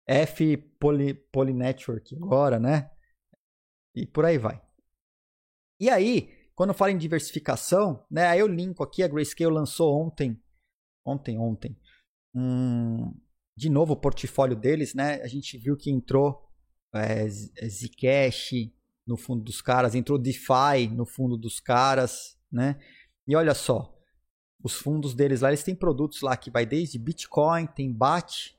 F 0.07 0.55
Poly, 0.79 1.13
Poly 1.13 1.53
Network 1.53 2.15
agora, 2.15 2.59
né? 2.59 2.89
E 3.93 4.05
por 4.05 4.25
aí 4.25 4.37
vai. 4.37 4.61
E 5.79 5.89
aí, 5.89 6.29
quando 6.55 6.73
fala 6.73 6.91
em 6.91 6.97
diversificação, 6.97 8.05
né? 8.09 8.27
Aí 8.27 8.39
eu 8.39 8.47
linko 8.47 8.83
aqui, 8.83 9.03
a 9.03 9.07
Grayscale 9.07 9.51
lançou 9.51 10.01
ontem, 10.01 10.41
ontem, 11.05 11.37
ontem, 11.37 11.77
um, 12.33 13.13
de 13.57 13.69
novo 13.69 13.93
o 13.93 13.99
portfólio 13.99 14.55
deles, 14.55 14.93
né? 14.93 15.21
A 15.21 15.27
gente 15.27 15.57
viu 15.57 15.75
que 15.75 15.91
entrou 15.91 16.41
é, 16.93 17.27
Zcash 17.27 18.71
no 19.05 19.17
fundo 19.17 19.43
dos 19.43 19.61
caras, 19.61 19.95
entrou 19.95 20.17
DeFi 20.17 20.87
no 20.91 21.05
fundo 21.05 21.37
dos 21.37 21.59
caras, 21.59 22.37
né? 22.51 22.79
E 23.27 23.35
olha 23.35 23.53
só, 23.53 23.94
os 24.65 24.73
fundos 24.73 25.13
deles 25.13 25.41
lá, 25.41 25.49
eles 25.49 25.61
têm 25.61 25.75
produtos 25.75 26.21
lá 26.21 26.35
que 26.35 26.49
vai 26.49 26.65
desde 26.65 26.97
Bitcoin, 26.97 27.67
tem 27.67 27.93
BAT 27.93 28.57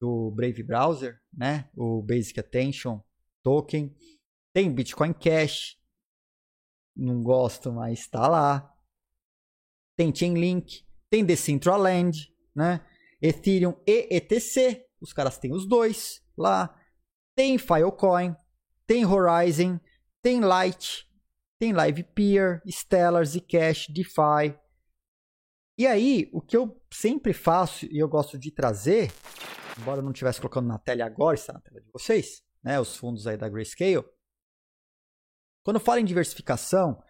do 0.00 0.30
Brave 0.30 0.62
Browser, 0.62 1.20
né? 1.36 1.68
O 1.76 2.00
Basic 2.00 2.38
Attention 2.38 3.00
Token, 3.42 3.92
tem 4.54 4.72
Bitcoin 4.72 5.12
Cash, 5.12 5.76
não 6.96 7.24
gosto, 7.24 7.72
mas 7.72 7.98
está 7.98 8.28
lá. 8.28 8.72
Tem 9.96 10.14
Chainlink, 10.14 10.86
tem 11.10 11.24
Decentraland, 11.24 12.32
né? 12.54 12.86
Ethereum 13.20 13.74
e 13.84 14.14
ETC, 14.14 14.86
os 15.00 15.12
caras 15.12 15.38
têm 15.38 15.52
os 15.52 15.66
dois 15.66 16.22
lá. 16.36 16.72
Tem 17.34 17.58
Filecoin, 17.58 18.36
tem 18.86 19.04
Horizon, 19.04 19.80
tem 20.22 20.38
Light, 20.38 21.04
tem 21.58 21.72
LivePeer, 21.72 22.62
Stellar, 22.64 23.26
Zcash, 23.26 23.88
DeFi. 23.88 24.56
E 25.78 25.86
aí, 25.86 26.28
o 26.32 26.40
que 26.40 26.56
eu 26.56 26.82
sempre 26.90 27.32
faço 27.32 27.86
e 27.86 27.98
eu 27.98 28.08
gosto 28.08 28.36
de 28.36 28.50
trazer, 28.50 29.12
embora 29.78 30.00
eu 30.00 30.02
não 30.02 30.10
estivesse 30.10 30.40
colocando 30.40 30.66
na 30.66 30.76
tela 30.76 31.06
agora, 31.06 31.36
está 31.36 31.52
na 31.52 31.60
tela 31.60 31.80
de 31.80 31.88
vocês, 31.92 32.42
né, 32.60 32.80
os 32.80 32.96
fundos 32.96 33.28
aí 33.28 33.36
da 33.36 33.48
Grayscale. 33.48 34.04
Quando 35.62 35.78
falo 35.78 36.00
em 36.00 36.04
diversificação, 36.04 37.00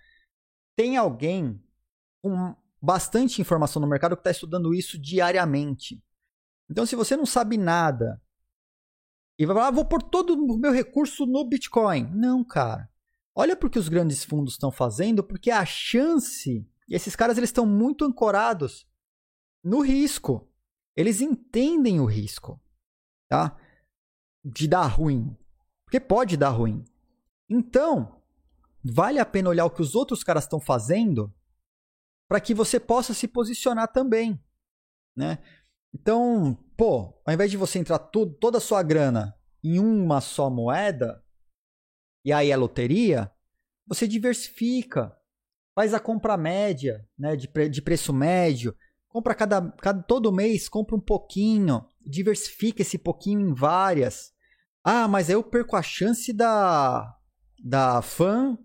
tem 0.76 0.98
alguém 0.98 1.64
com 2.20 2.54
bastante 2.80 3.40
informação 3.40 3.80
no 3.80 3.88
mercado 3.88 4.14
que 4.14 4.20
está 4.20 4.30
estudando 4.30 4.74
isso 4.74 4.98
diariamente. 4.98 6.04
Então, 6.70 6.84
se 6.84 6.94
você 6.94 7.16
não 7.16 7.24
sabe 7.24 7.56
nada 7.56 8.20
e 9.38 9.46
vai 9.46 9.56
falar, 9.56 9.68
ah, 9.68 9.72
vou 9.72 9.86
pôr 9.86 10.02
todo 10.02 10.34
o 10.34 10.58
meu 10.58 10.72
recurso 10.72 11.24
no 11.24 11.42
Bitcoin. 11.48 12.10
Não, 12.14 12.44
cara. 12.44 12.90
Olha 13.34 13.56
porque 13.56 13.78
os 13.78 13.88
grandes 13.88 14.24
fundos 14.24 14.54
estão 14.54 14.70
fazendo, 14.70 15.24
porque 15.24 15.50
a 15.50 15.64
chance, 15.64 16.68
e 16.89 16.94
esses 16.94 17.15
caras 17.15 17.36
eles 17.36 17.51
estão 17.51 17.66
muito 17.66 18.05
ancorados 18.05 18.86
no 19.62 19.81
risco. 19.81 20.51
Eles 20.97 21.20
entendem 21.20 22.01
o 22.01 22.06
risco, 22.06 22.60
tá? 23.28 23.56
De 24.44 24.66
dar 24.66 24.86
ruim. 24.86 25.36
Porque 25.85 26.01
pode 26.01 26.36
dar 26.36 26.51
ruim. 26.51 26.85
Então, 27.48 28.23
vale 28.82 29.19
a 29.19 29.27
pena 29.27 29.51
olhar 29.51 29.66
o 29.66 29.70
que 29.70 29.82
os 29.82 29.94
outros 29.94 30.24
caras 30.24 30.44
estão 30.44 30.60
fazendo 30.60 31.35
para 32.28 32.40
que 32.40 32.55
você 32.55 32.78
possa 32.78 33.15
se 33.15 33.27
posicionar 33.27 33.89
também, 33.89 34.43
né? 35.16 35.39
Então, 35.94 36.55
pô, 36.77 37.19
ao 37.24 37.32
invés 37.32 37.51
de 37.51 37.56
você 37.56 37.78
entrar 37.78 37.98
toda 37.98 38.59
a 38.59 38.60
sua 38.60 38.82
grana 38.82 39.35
em 39.65 39.78
uma 39.78 40.20
só 40.20 40.51
moeda, 40.51 41.24
e 42.24 42.32
aí 42.32 42.51
é 42.51 42.56
loteria, 42.56 43.32
você 43.86 44.06
diversifica, 44.06 45.17
faz 45.78 45.94
a 45.94 46.00
compra 46.00 46.36
média, 46.36 47.06
né, 47.16 47.36
de, 47.36 47.46
pre, 47.46 47.68
de 47.68 47.80
preço 47.80 48.12
médio, 48.12 48.74
compra 49.06 49.32
cada, 49.32 49.70
cada 49.80 50.02
todo 50.02 50.32
mês, 50.32 50.68
compra 50.68 50.96
um 50.96 51.00
pouquinho, 51.00 51.86
diversifica 52.05 52.82
esse 52.82 52.98
pouquinho 52.98 53.48
em 53.48 53.55
várias. 53.55 54.32
Ah, 54.82 55.06
mas 55.06 55.28
aí 55.28 55.36
eu 55.36 55.44
perco 55.44 55.76
a 55.76 55.82
chance 55.82 56.32
da 56.32 57.16
da 57.62 58.02
fã 58.02 58.59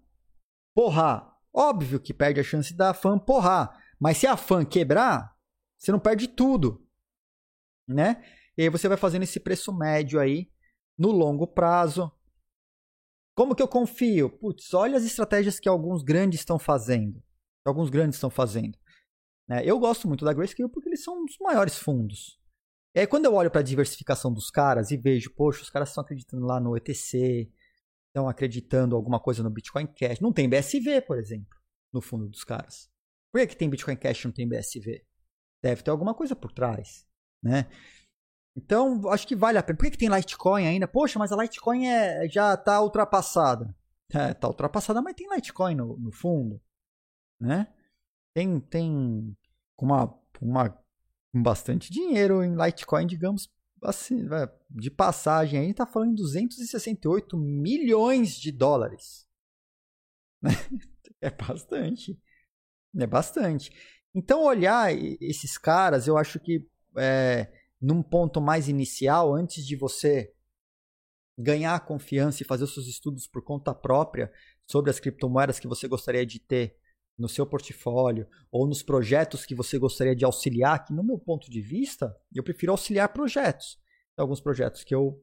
porrar. 0.73 1.38
Óbvio 1.53 1.99
que 1.99 2.15
perde 2.15 2.40
a 2.40 2.44
chance 2.44 2.76
da 2.76 2.95
fã 2.95 3.19
porrar, 3.19 3.80
mas 3.99 4.18
se 4.18 4.26
a 4.26 4.35
fã 4.35 4.65
quebrar, 4.65 5.35
você 5.77 5.91
não 5.91 5.99
perde 5.99 6.27
tudo, 6.27 6.84
né? 7.88 8.23
E 8.57 8.64
aí 8.64 8.69
você 8.69 8.88
vai 8.88 8.98
fazendo 8.98 9.22
esse 9.22 9.40
preço 9.40 9.72
médio 9.72 10.19
aí 10.19 10.49
no 10.98 11.11
longo 11.11 11.45
prazo. 11.45 12.11
Como 13.35 13.55
que 13.55 13.61
eu 13.61 13.68
confio? 13.68 14.30
Putz, 14.30 14.73
olha 14.73 14.97
as 14.97 15.03
estratégias 15.03 15.60
que 15.60 15.68
alguns 15.68 16.03
grandes 16.03 16.39
estão 16.39 16.60
fazendo. 16.60 17.19
Que 17.19 17.69
alguns 17.69 17.89
grandes 17.89 18.15
estão 18.15 18.30
fazendo. 18.30 18.77
Né? 19.47 19.61
Eu 19.65 19.80
gosto 19.80 20.07
muito 20.07 20.23
da 20.23 20.34
Grayscale 20.34 20.69
porque 20.69 20.89
eles 20.89 21.03
são 21.03 21.23
os 21.23 21.38
maiores 21.39 21.77
fundos. 21.77 22.39
E 22.95 22.99
aí 22.99 23.07
quando 23.07 23.26
eu 23.26 23.34
olho 23.34 23.49
para 23.49 23.61
a 23.61 23.64
diversificação 23.64 24.31
dos 24.31 24.51
caras 24.51 24.91
e 24.91 24.97
vejo, 24.97 25.34
poxa, 25.34 25.64
os 25.64 25.69
caras 25.69 25.89
estão 25.89 26.03
acreditando 26.03 26.45
lá 26.45 26.60
no 26.60 26.77
ETC, 26.77 27.51
estão 28.07 28.30
acreditando 28.30 28.95
alguma 28.95 29.19
coisa 29.19 29.41
no 29.41 29.49
Bitcoin 29.49 29.88
Cash. 29.88 30.19
Não 30.19 30.31
tem 30.31 30.47
BSV, 30.47 31.01
por 31.01 31.18
exemplo, 31.18 31.57
no 31.91 32.01
fundo 32.01 32.30
dos 32.30 32.43
caras. 32.43 32.88
Por 33.31 33.41
que, 33.41 33.47
que 33.47 33.57
tem 33.57 33.69
Bitcoin 33.69 33.95
Cash 33.95 34.22
e 34.22 34.26
não 34.26 34.31
tem 34.31 34.47
BSV? 34.47 35.03
Deve 35.64 35.81
ter 35.81 35.89
alguma 35.89 36.14
coisa 36.14 36.35
por 36.35 36.51
trás, 36.51 37.07
né? 37.41 37.68
Então, 38.55 39.09
acho 39.09 39.27
que 39.27 39.35
vale 39.35 39.57
a 39.57 39.63
pena. 39.63 39.77
Por 39.77 39.85
que, 39.85 39.91
que 39.91 39.97
tem 39.97 40.09
Litecoin 40.09 40.67
ainda? 40.67 40.88
Poxa, 40.88 41.17
mas 41.17 41.31
a 41.31 41.41
Litecoin 41.41 41.88
é, 41.88 42.27
já 42.30 42.53
está 42.53 42.81
ultrapassada. 42.81 43.75
É, 44.13 44.31
está 44.31 44.47
ultrapassada, 44.47 45.01
mas 45.01 45.15
tem 45.15 45.27
Litecoin 45.34 45.75
no, 45.75 45.97
no 45.97 46.11
fundo, 46.11 46.61
né? 47.39 47.67
Tem, 48.34 48.59
tem 48.59 49.35
uma, 49.77 50.13
uma, 50.39 50.80
bastante 51.34 51.91
dinheiro 51.91 52.43
em 52.43 52.55
Litecoin, 52.55 53.07
digamos 53.07 53.51
assim, 53.81 54.27
de 54.69 54.89
passagem 54.89 55.59
aí, 55.59 55.71
está 55.71 55.85
falando 55.85 56.11
em 56.11 56.15
268 56.15 57.38
milhões 57.38 58.35
de 58.35 58.51
dólares. 58.51 59.27
É 61.21 61.30
bastante. 61.30 62.19
É 62.99 63.07
bastante. 63.07 63.71
Então, 64.13 64.43
olhar 64.43 64.93
esses 65.21 65.57
caras, 65.57 66.05
eu 66.05 66.17
acho 66.17 66.38
que 66.38 66.67
é, 66.97 67.49
num 67.84 68.01
ponto 68.01 68.39
mais 68.39 68.69
inicial, 68.69 69.35
antes 69.35 69.65
de 69.65 69.76
você 69.76 70.34
ganhar 71.38 71.77
confiança 71.85 72.41
e 72.41 72.45
fazer 72.45 72.64
os 72.64 72.73
seus 72.73 72.88
estudos 72.88 73.27
por 73.27 73.43
conta 73.43 73.76
própria 73.76 74.31
sobre 74.65 74.89
as 74.89 75.01
criptomoedas 75.01 75.60
que 75.60 75.68
você 75.68 75.85
gostaria 75.85 76.26
de 76.26 76.39
ter 76.39 76.77
no 77.19 77.27
seu 77.27 77.45
portfólio 77.45 78.26
ou 78.49 78.65
nos 78.65 78.81
projetos 78.81 79.45
que 79.45 79.53
você 79.53 79.77
gostaria 79.77 80.15
de 80.15 80.23
auxiliar, 80.23 80.85
que 80.85 80.93
no 80.93 81.03
meu 81.03 81.19
ponto 81.19 81.51
de 81.51 81.60
vista, 81.60 82.15
eu 82.34 82.41
prefiro 82.41 82.72
auxiliar 82.72 83.11
projetos. 83.11 83.77
Tem 84.15 84.23
alguns 84.23 84.39
projetos 84.39 84.85
que 84.85 84.95
eu 84.95 85.22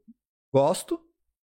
gosto, 0.52 1.00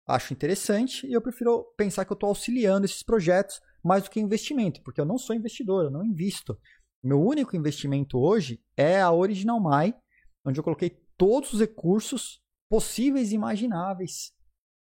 acho 0.08 0.34
interessante 0.34 1.08
e 1.08 1.14
eu 1.14 1.22
prefiro 1.22 1.64
pensar 1.76 2.06
que 2.06 2.12
eu 2.12 2.16
estou 2.16 2.30
auxiliando 2.30 2.86
esses 2.86 3.02
projetos 3.02 3.60
mais 3.84 4.04
do 4.04 4.12
que 4.12 4.20
investimento, 4.20 4.84
porque 4.84 5.02
eu 5.02 5.06
não 5.06 5.18
sou 5.18 5.36
investidor, 5.36 5.86
eu 5.86 5.92
não 5.92 6.06
invisto. 6.06 6.56
Meu 7.04 7.20
único 7.20 7.56
investimento 7.56 8.20
hoje 8.20 8.64
é 8.78 9.02
a 9.02 9.12
Original 9.12 9.60
My, 9.60 9.96
onde 10.46 10.60
eu 10.60 10.64
coloquei 10.64 10.90
todos 11.18 11.54
os 11.54 11.60
recursos 11.60 12.42
possíveis 12.70 13.32
e 13.32 13.36
imagináveis 13.36 14.34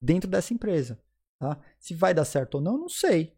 dentro 0.01 0.29
dessa 0.29 0.53
empresa. 0.53 1.01
Tá? 1.39 1.59
Se 1.79 1.93
vai 1.93 2.13
dar 2.13 2.25
certo 2.25 2.55
ou 2.55 2.61
não, 2.61 2.77
não 2.77 2.89
sei. 2.89 3.37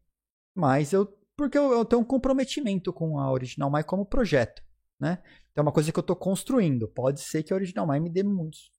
Mas 0.55 0.91
eu. 0.91 1.17
Porque 1.37 1.57
eu, 1.57 1.71
eu 1.71 1.85
tenho 1.85 2.01
um 2.01 2.05
comprometimento 2.05 2.91
com 2.91 3.17
a 3.17 3.31
Original 3.31 3.71
My 3.71 3.83
como 3.83 4.05
projeto. 4.05 4.61
Né? 4.99 5.23
Então 5.51 5.61
é 5.61 5.65
uma 5.65 5.71
coisa 5.71 5.91
que 5.91 5.97
eu 5.97 6.01
estou 6.01 6.15
construindo. 6.15 6.87
Pode 6.87 7.21
ser 7.21 7.41
que 7.41 7.51
a 7.51 7.55
Original 7.55 7.87
My 7.87 7.99
me 7.99 8.09
dê 8.09 8.21
muitos, 8.21 8.71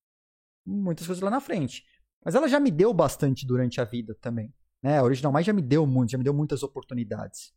muitas 0.64 1.06
coisas 1.06 1.23
lá 1.23 1.31
na 1.31 1.40
frente. 1.40 1.85
Mas 2.24 2.35
ela 2.35 2.48
já 2.48 2.60
me 2.60 2.70
deu 2.70 2.94
bastante 2.94 3.47
durante 3.47 3.81
a 3.81 3.85
vida 3.85 4.14
também. 4.20 4.55
Né? 4.82 4.98
A 4.98 5.02
Original 5.02 5.32
My 5.32 5.43
já 5.43 5.52
me 5.52 5.62
deu 5.62 5.86
muito, 5.86 6.12
já 6.12 6.19
me 6.19 6.24
deu 6.24 6.35
muitas 6.35 6.62
oportunidades. 6.62 7.52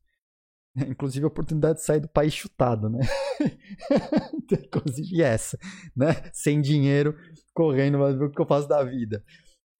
Inclusive 0.89 1.23
a 1.23 1.27
oportunidade 1.27 1.79
de 1.79 1.85
sair 1.85 2.01
do 2.01 2.09
país 2.09 2.33
chutado, 2.33 2.89
né? 2.89 2.99
Inclusive 4.51 5.21
essa, 5.21 5.57
né? 5.95 6.29
Sem 6.33 6.61
dinheiro, 6.61 7.15
correndo, 7.53 7.99
mas 7.99 8.19
o 8.19 8.29
que 8.29 8.41
eu 8.41 8.45
faço 8.45 8.67
da 8.67 8.83
vida. 8.83 9.23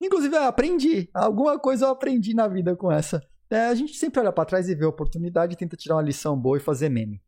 Inclusive, 0.01 0.35
eu 0.35 0.43
aprendi. 0.43 1.09
Alguma 1.13 1.59
coisa 1.59 1.85
eu 1.85 1.89
aprendi 1.89 2.33
na 2.33 2.47
vida 2.47 2.75
com 2.75 2.91
essa. 2.91 3.21
É, 3.49 3.67
a 3.67 3.75
gente 3.75 3.95
sempre 3.95 4.19
olha 4.19 4.31
para 4.31 4.45
trás 4.45 4.67
e 4.67 4.75
vê 4.75 4.85
a 4.85 4.89
oportunidade 4.89 5.53
e 5.53 5.57
tenta 5.57 5.77
tirar 5.77 5.95
uma 5.95 6.01
lição 6.01 6.39
boa 6.39 6.57
e 6.57 6.61
fazer 6.61 6.89
meme. 6.89 7.21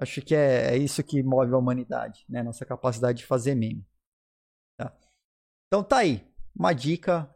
Acho 0.00 0.22
que 0.22 0.34
é, 0.34 0.74
é 0.74 0.76
isso 0.76 1.02
que 1.02 1.22
move 1.22 1.52
a 1.52 1.58
humanidade, 1.58 2.24
né? 2.28 2.42
Nossa 2.42 2.64
capacidade 2.64 3.18
de 3.18 3.26
fazer 3.26 3.54
meme. 3.54 3.86
Tá? 4.76 4.92
Então 5.66 5.82
tá 5.82 5.98
aí. 5.98 6.26
Uma 6.56 6.72
dica, 6.72 7.32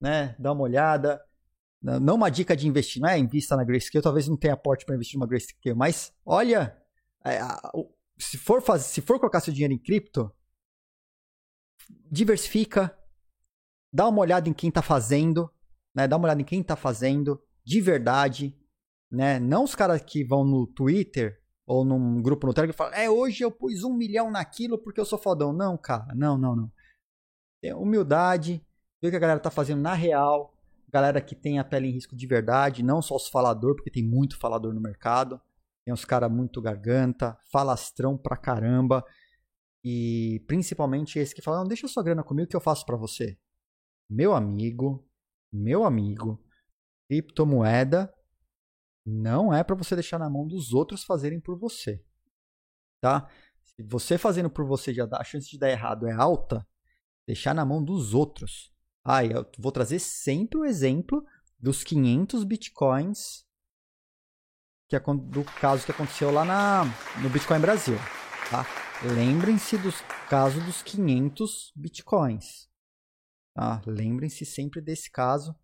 né? 0.00 0.34
Dá 0.38 0.52
uma 0.52 0.62
olhada. 0.62 1.22
Não 1.82 2.14
uma 2.14 2.30
dica 2.30 2.56
de 2.56 2.68
investir, 2.68 3.02
não 3.02 3.08
é 3.08 3.18
invista 3.18 3.56
na 3.56 3.64
Grayscale, 3.64 4.02
talvez 4.02 4.28
não 4.28 4.36
tenha 4.36 4.54
aporte 4.54 4.84
para 4.84 4.94
investir 4.94 5.18
numa 5.18 5.26
Grayscale, 5.26 5.74
mas 5.74 6.12
olha, 6.24 6.80
é, 7.24 7.40
se 8.18 8.38
for 8.38 8.62
fazer, 8.62 8.84
se 8.84 9.00
for 9.00 9.18
colocar 9.18 9.40
seu 9.40 9.52
dinheiro 9.52 9.74
em 9.74 9.78
cripto, 9.78 10.32
diversifica, 12.10 12.96
dá 13.92 14.08
uma 14.08 14.20
olhada 14.20 14.48
em 14.48 14.52
quem 14.52 14.68
está 14.68 14.80
fazendo, 14.80 15.50
né? 15.94 16.06
Dá 16.06 16.16
uma 16.16 16.26
olhada 16.26 16.40
em 16.40 16.44
quem 16.44 16.60
está 16.60 16.76
fazendo 16.76 17.42
de 17.64 17.80
verdade, 17.80 18.56
né? 19.10 19.40
Não 19.40 19.64
os 19.64 19.74
caras 19.74 20.00
que 20.02 20.24
vão 20.24 20.44
no 20.44 20.66
Twitter 20.66 21.40
ou 21.66 21.84
num 21.84 22.22
grupo 22.22 22.46
no 22.46 22.54
Telegram 22.54 22.74
e 22.74 22.76
falam, 22.76 22.94
é, 22.94 23.10
hoje 23.10 23.42
eu 23.42 23.50
pus 23.50 23.82
um 23.82 23.94
milhão 23.94 24.30
naquilo 24.30 24.78
porque 24.78 25.00
eu 25.00 25.04
sou 25.04 25.18
fodão. 25.18 25.52
Não, 25.52 25.76
cara, 25.76 26.14
não, 26.14 26.38
não, 26.38 26.54
não. 26.54 26.72
Humildade, 27.76 28.64
ver 29.00 29.08
o 29.08 29.10
que 29.10 29.16
a 29.16 29.20
galera 29.20 29.40
tá 29.40 29.50
fazendo 29.50 29.80
na 29.80 29.94
real, 29.94 30.52
galera 30.92 31.20
que 31.20 31.34
tem 31.34 31.58
a 31.58 31.64
pele 31.64 31.88
em 31.88 31.92
risco 31.92 32.14
de 32.14 32.26
verdade, 32.26 32.82
não 32.82 33.00
só 33.00 33.16
os 33.16 33.28
falador, 33.28 33.74
porque 33.74 33.90
tem 33.90 34.04
muito 34.04 34.38
falador 34.38 34.74
no 34.74 34.80
mercado. 34.80 35.40
Tem 35.84 35.92
uns 35.92 36.04
caras 36.04 36.30
muito 36.30 36.60
garganta, 36.60 37.36
falastrão 37.50 38.16
pra 38.16 38.36
caramba. 38.36 39.04
E 39.84 40.44
principalmente 40.46 41.18
esse 41.18 41.34
que 41.34 41.42
fala, 41.42 41.58
não, 41.58 41.66
deixa 41.66 41.88
sua 41.88 42.02
grana 42.02 42.22
comigo 42.22 42.48
que 42.48 42.54
eu 42.54 42.60
faço 42.60 42.84
para 42.86 42.96
você. 42.96 43.36
Meu 44.08 44.34
amigo, 44.34 45.08
meu 45.52 45.84
amigo, 45.84 46.44
criptomoeda 47.08 48.12
não 49.04 49.52
é 49.52 49.64
para 49.64 49.74
você 49.74 49.96
deixar 49.96 50.18
na 50.18 50.30
mão 50.30 50.46
dos 50.46 50.72
outros 50.72 51.02
fazerem 51.02 51.40
por 51.40 51.58
você. 51.58 52.04
Tá? 53.00 53.28
Se 53.64 53.82
você 53.82 54.16
fazendo 54.16 54.48
por 54.48 54.64
você 54.64 54.94
já 54.94 55.06
dá, 55.06 55.18
a 55.18 55.24
chance 55.24 55.50
de 55.50 55.58
dar 55.58 55.70
errado 55.70 56.06
é 56.06 56.12
alta, 56.12 56.64
deixar 57.26 57.54
na 57.54 57.64
mão 57.64 57.82
dos 57.82 58.14
outros. 58.14 58.71
Ah, 59.04 59.24
eu 59.24 59.46
vou 59.58 59.72
trazer 59.72 59.98
sempre 59.98 60.58
o 60.58 60.64
exemplo 60.64 61.24
dos 61.58 61.82
500 61.82 62.44
bitcoins 62.44 63.44
que 64.92 64.96
é 64.96 65.00
do 65.00 65.42
caso 65.58 65.86
que 65.86 65.90
aconteceu 65.90 66.30
lá 66.30 66.44
na, 66.44 66.84
no 67.22 67.30
Bitcoin 67.30 67.58
Brasil. 67.58 67.96
Tá? 68.50 68.66
Lembrem-se 69.02 69.78
do 69.78 69.88
caso 70.28 70.62
dos 70.66 70.82
500 70.82 71.72
bitcoins. 71.74 72.68
Tá? 73.54 73.80
Lembrem-se 73.86 74.44
sempre 74.44 74.82
desse 74.82 75.10
caso 75.10 75.58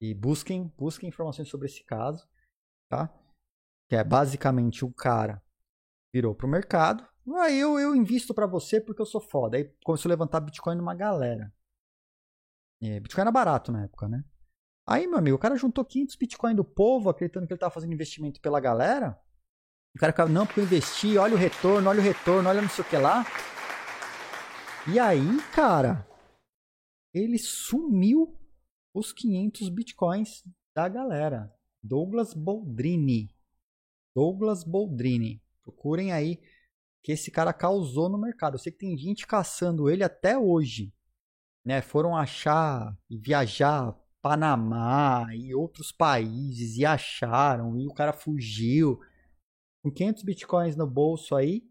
e 0.00 0.12
busquem, 0.12 0.66
busquem 0.76 1.08
informações 1.08 1.48
sobre 1.48 1.68
esse 1.68 1.84
caso. 1.84 2.26
Tá? 2.88 3.08
Que 3.88 3.94
é 3.94 4.02
basicamente 4.02 4.84
o 4.84 4.92
cara 4.92 5.40
virou 6.12 6.34
para 6.34 6.46
o 6.46 6.50
mercado. 6.50 7.06
Ah, 7.36 7.48
eu, 7.52 7.78
eu 7.78 7.94
invisto 7.94 8.34
para 8.34 8.48
você 8.48 8.80
porque 8.80 9.00
eu 9.00 9.06
sou 9.06 9.20
foda. 9.20 9.58
Aí 9.58 9.72
começou 9.84 10.08
a 10.08 10.10
levantar 10.10 10.40
Bitcoin 10.40 10.74
numa 10.74 10.94
galera. 10.96 11.54
É, 12.82 13.00
Bitcoin 13.00 13.22
era 13.22 13.32
barato 13.32 13.72
na 13.72 13.84
época, 13.84 14.08
né? 14.08 14.24
Aí, 14.88 15.06
meu 15.06 15.18
amigo, 15.18 15.36
o 15.36 15.40
cara 15.40 15.56
juntou 15.56 15.84
500 15.84 16.16
Bitcoin 16.16 16.54
do 16.54 16.64
povo, 16.64 17.10
acreditando 17.10 17.46
que 17.46 17.52
ele 17.52 17.56
estava 17.56 17.74
fazendo 17.74 17.92
investimento 17.92 18.40
pela 18.40 18.60
galera. 18.60 19.18
O 19.94 19.98
cara 19.98 20.12
ficava, 20.12 20.30
não, 20.30 20.46
porque 20.46 20.60
eu 20.60 20.64
investi, 20.64 21.16
olha 21.18 21.34
o 21.34 21.38
retorno, 21.38 21.88
olha 21.88 22.00
o 22.00 22.04
retorno, 22.04 22.48
olha 22.48 22.62
não 22.62 22.68
sei 22.68 22.84
o 22.84 22.88
que 22.88 22.96
lá. 22.96 23.24
E 24.92 24.98
aí, 24.98 25.40
cara, 25.52 26.06
ele 27.12 27.38
sumiu 27.38 28.38
os 28.94 29.12
500 29.12 29.68
Bitcoins 29.70 30.42
da 30.74 30.88
galera. 30.88 31.52
Douglas 31.82 32.34
Boldrini. 32.34 33.34
Douglas 34.14 34.62
Boldrini. 34.62 35.42
Procurem 35.62 36.12
aí 36.12 36.40
que 37.02 37.12
esse 37.12 37.30
cara 37.30 37.52
causou 37.52 38.08
no 38.08 38.18
mercado. 38.18 38.54
Eu 38.54 38.58
sei 38.58 38.70
que 38.70 38.78
tem 38.78 38.96
gente 38.96 39.26
caçando 39.26 39.90
ele 39.90 40.04
até 40.04 40.38
hoje. 40.38 40.92
Né? 41.66 41.82
Foram 41.82 42.16
achar 42.16 42.96
e 43.10 43.18
viajar 43.18 43.92
Panamá 44.22 45.26
e 45.34 45.52
outros 45.52 45.90
países 45.90 46.76
e 46.76 46.84
acharam 46.84 47.76
e 47.76 47.86
o 47.86 47.92
cara 47.92 48.12
fugiu 48.12 49.00
com 49.82 49.90
500 49.90 50.22
bitcoins 50.22 50.76
no 50.76 50.86
bolso 50.86 51.34
aí. 51.34 51.62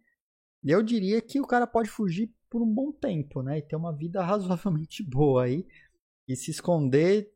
Eu 0.63 0.83
diria 0.83 1.21
que 1.21 1.39
o 1.39 1.47
cara 1.47 1.65
pode 1.65 1.89
fugir 1.89 2.33
por 2.49 2.61
um 2.61 2.73
bom 2.73 2.91
tempo, 2.91 3.41
né? 3.41 3.57
E 3.57 3.61
ter 3.61 3.75
uma 3.77 3.95
vida 3.95 4.19
razoavelmente 4.23 5.01
boa 5.01 5.45
aí 5.45 5.65
e 6.27 6.35
se 6.35 6.51
esconder, 6.51 7.33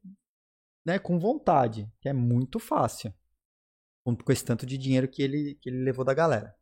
né, 0.85 0.97
com 0.97 1.19
vontade, 1.19 1.89
que 2.01 2.09
é 2.09 2.13
muito 2.13 2.59
fácil. 2.59 3.13
Com, 4.03 4.17
esse 4.29 4.43
tanto 4.43 4.65
de 4.65 4.77
dinheiro 4.77 5.07
que 5.07 5.21
ele 5.21 5.55
que 5.61 5.69
ele 5.69 5.83
levou 5.83 6.03
da 6.03 6.13
galera, 6.13 6.55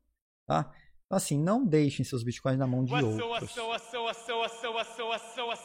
tá? 0.46 0.72
Assim, 1.10 1.40
não 1.42 1.66
deixem 1.66 2.04
seus 2.04 2.24
bitcoins 2.24 2.58
na 2.58 2.68
mão 2.68 2.84
de 2.84 2.94
outros. 2.94 3.56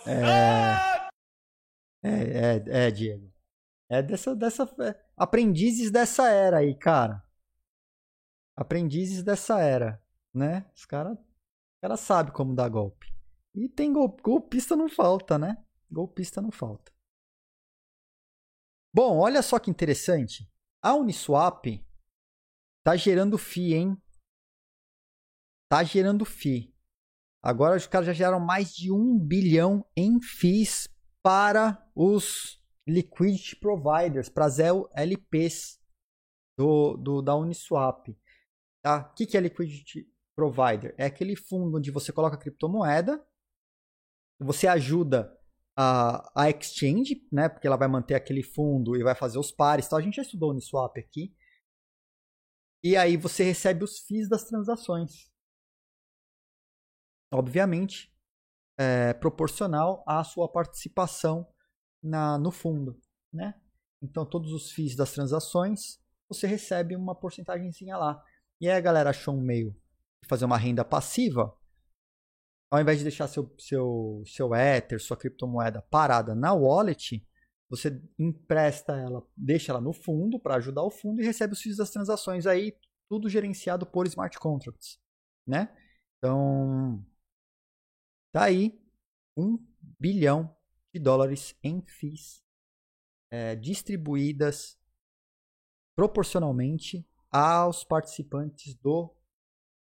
É... 0.07 1.09
É, 2.05 2.11
é, 2.11 2.87
é, 2.87 2.91
Diego. 2.91 3.33
É 3.89 4.03
dessa. 4.03 4.35
dessa 4.35 4.63
é, 4.81 5.05
aprendizes 5.17 5.91
dessa 5.91 6.29
era 6.29 6.59
aí, 6.59 6.75
cara. 6.75 7.23
Aprendizes 8.57 9.23
dessa 9.23 9.61
era. 9.61 10.03
Né? 10.35 10.65
Os 10.75 10.85
caras 10.87 11.19
cara 11.83 11.97
sabem 11.97 12.33
como 12.33 12.55
dar 12.55 12.69
golpe. 12.69 13.13
E 13.55 13.69
tem 13.69 13.93
gol, 13.93 14.17
golpista 14.23 14.77
não 14.77 14.89
falta, 14.89 15.37
né? 15.37 15.63
Golpista 15.91 16.41
não 16.41 16.53
falta. 16.53 16.93
Bom, 18.95 19.19
olha 19.19 19.43
só 19.43 19.59
que 19.59 19.71
interessante. 19.71 20.49
A 20.81 20.95
Uniswap 20.95 21.67
tá 22.85 22.97
gerando 22.97 23.37
FII, 23.37 23.75
hein? 23.75 24.02
Tá 25.73 25.83
gerando 25.83 26.27
FII. 26.27 26.71
Agora 27.43 27.79
os 27.79 27.87
caras 27.87 28.07
já 28.07 28.13
geraram 28.13 28.39
mais 28.39 28.75
de 28.75 28.93
um 28.93 29.19
bilhão 29.19 29.83
em 29.97 30.21
FIIs 30.21 30.87
para 31.23 31.83
os 31.97 32.63
liquidity 32.87 33.57
providers, 33.57 34.29
para 34.29 34.45
as 34.45 34.59
LPs 34.59 35.81
do, 36.59 36.99
do, 36.99 37.23
da 37.23 37.35
Uniswap. 37.35 38.15
Tá? 38.85 38.99
O 38.99 39.15
que, 39.15 39.25
que 39.25 39.35
é 39.35 39.41
liquidity 39.41 40.07
provider? 40.37 40.95
É 40.99 41.07
aquele 41.07 41.35
fundo 41.35 41.79
onde 41.79 41.91
você 41.91 42.13
coloca 42.13 42.37
criptomoeda, 42.37 43.27
você 44.39 44.67
ajuda 44.67 45.35
a, 45.75 46.43
a 46.43 46.51
exchange, 46.51 47.27
né? 47.33 47.49
Porque 47.49 47.67
ela 47.67 47.79
vai 47.79 47.89
manter 47.89 48.15
aquele 48.15 48.43
fundo 48.43 48.95
e 48.95 49.03
vai 49.03 49.15
fazer 49.15 49.39
os 49.39 49.51
pares. 49.51 49.87
Então, 49.87 49.99
a 49.99 50.03
gente 50.03 50.17
já 50.17 50.23
estudou 50.23 50.51
Uniswap 50.51 50.99
aqui. 50.99 51.35
E 52.85 52.95
aí 52.95 53.17
você 53.17 53.43
recebe 53.43 53.83
os 53.83 54.01
FIIs 54.01 54.29
das 54.29 54.45
transações. 54.45 55.32
Obviamente, 57.33 58.13
é, 58.79 59.13
proporcional 59.15 60.05
à 60.07 60.23
sua 60.23 60.49
participação 60.51 61.47
na, 62.03 62.39
no 62.39 62.51
fundo, 62.51 63.01
né? 63.33 63.55
Então, 64.03 64.27
todos 64.27 64.53
os 64.53 64.73
FIIs 64.73 64.97
das 64.97 65.13
transações, 65.13 66.01
você 66.29 66.47
recebe 66.47 66.97
uma 66.97 67.15
porcentagemzinha 67.15 67.97
lá. 67.97 68.23
E 68.61 68.69
aí 68.69 68.77
a 68.77 68.81
galera 68.81 69.11
achou 69.11 69.35
um 69.35 69.41
meio 69.41 69.71
de 70.23 70.29
fazer 70.29 70.45
uma 70.45 70.57
renda 70.57 70.85
passiva. 70.85 71.57
ao 72.71 72.81
invés 72.81 72.99
de 72.99 73.05
deixar 73.05 73.29
seu, 73.29 73.55
seu, 73.59 74.23
seu 74.27 74.55
Ether, 74.55 75.01
sua 75.01 75.17
criptomoeda 75.17 75.83
parada 75.83 76.35
na 76.35 76.53
wallet, 76.53 77.25
você 77.69 78.03
empresta 78.19 78.97
ela, 78.97 79.23
deixa 79.37 79.73
ela 79.73 79.81
no 79.81 79.93
fundo 79.93 80.41
para 80.41 80.57
ajudar 80.57 80.83
o 80.83 80.91
fundo 80.91 81.21
e 81.21 81.25
recebe 81.25 81.53
os 81.53 81.61
FIIs 81.61 81.77
das 81.77 81.91
transações 81.91 82.47
aí, 82.47 82.77
tudo 83.09 83.29
gerenciado 83.29 83.87
por 83.87 84.07
smart 84.07 84.39
contracts, 84.39 84.99
né? 85.47 85.75
Então, 86.19 87.05
tá 88.33 88.45
aí 88.45 88.81
um 89.37 89.59
bilhão 89.99 90.55
de 90.93 91.01
dólares 91.01 91.55
em 91.63 91.83
FIIs 91.83 92.43
é, 93.31 93.55
distribuídas 93.57 94.79
proporcionalmente 95.97 97.07
aos 97.31 97.85
participantes 97.85 98.75
do 98.75 99.15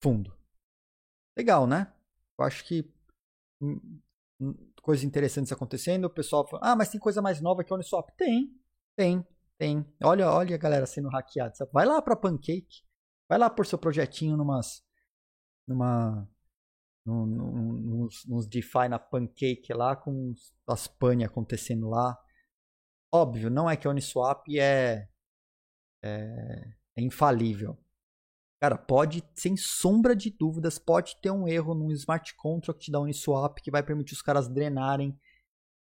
fundo. 0.01 0.35
Legal, 1.37 1.67
né? 1.67 1.93
Eu 2.37 2.45
acho 2.45 2.65
que 2.65 2.91
hum, 3.61 4.01
hum, 4.39 4.71
coisas 4.81 5.03
interessantes 5.03 5.51
acontecendo. 5.51 6.05
O 6.05 6.09
pessoal 6.09 6.47
fala, 6.47 6.71
ah, 6.71 6.75
mas 6.75 6.89
tem 6.89 6.99
coisa 6.99 7.21
mais 7.21 7.41
nova 7.41 7.63
que 7.63 7.73
Uniswap. 7.73 8.09
Tem, 8.17 8.59
tem, 8.95 9.25
tem. 9.57 9.85
Olha, 10.03 10.31
olha 10.31 10.55
a 10.55 10.59
galera 10.59 10.85
sendo 10.85 11.09
hackeada. 11.09 11.53
Vai 11.71 11.85
lá 11.85 12.01
para 12.01 12.15
Pancake, 12.15 12.83
vai 13.29 13.37
lá 13.37 13.49
por 13.49 13.65
seu 13.65 13.77
projetinho 13.77 14.35
numas, 14.35 14.83
numa, 15.67 16.27
num, 17.07 17.25
num, 17.25 17.71
nos, 17.71 18.25
nos 18.25 18.47
DeFi 18.47 18.89
na 18.89 18.99
Pancake 18.99 19.73
lá, 19.73 19.95
com 19.95 20.33
as 20.67 20.87
pane 20.87 21.23
acontecendo 21.23 21.87
lá. 21.89 22.17
Óbvio, 23.11 23.49
não 23.49 23.69
é 23.69 23.77
que 23.77 23.87
a 23.87 23.91
Uniswap 23.91 24.45
é, 24.59 25.07
é, 26.03 26.73
é 26.97 27.01
infalível. 27.01 27.77
Cara, 28.59 28.77
pode, 28.77 29.23
sem 29.35 29.55
sombra 29.55 30.15
de 30.15 30.29
dúvidas, 30.31 30.77
pode 30.77 31.15
ter 31.21 31.31
um 31.31 31.47
erro 31.47 31.73
no 31.73 31.91
smart 31.93 32.35
contract 32.35 32.91
da 32.91 32.99
Uniswap 32.99 33.59
que 33.61 33.71
vai 33.71 33.83
permitir 33.83 34.13
os 34.13 34.21
caras 34.21 34.49
drenarem 34.49 35.17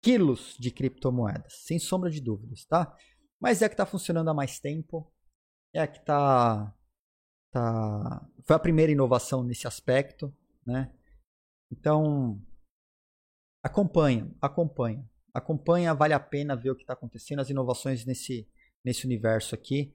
quilos 0.03 0.57
de 0.61 0.71
criptomoedas, 0.71 1.65
sem 1.65 1.79
sombra 1.79 2.11
de 2.11 2.21
dúvidas, 2.21 2.65
tá? 2.67 2.97
Mas 3.41 3.63
é 3.63 3.69
que 3.69 3.77
tá 3.77 3.85
funcionando 3.85 4.29
há 4.29 4.35
mais 4.35 4.61
tempo, 4.61 5.11
é 5.75 5.87
que 5.87 6.05
tá, 6.05 6.73
tá 7.51 8.29
foi 8.45 8.55
a 8.55 8.61
primeira 8.61 8.93
inovação 8.93 9.43
nesse 9.43 9.67
aspecto, 9.67 10.33
né? 10.65 10.93
Então, 11.71 12.41
acompanha, 13.63 14.31
acompanha, 14.41 15.09
acompanha, 15.35 15.95
vale 15.95 16.15
a 16.15 16.21
pena 16.21 16.57
ver 16.57 16.71
o 16.71 16.77
que 16.77 16.83
está 16.83 16.93
acontecendo, 16.93 17.41
as 17.41 17.51
inovações 17.51 18.05
nesse 18.05 18.49
nesse 18.87 19.05
universo 19.05 19.53
aqui. 19.55 19.93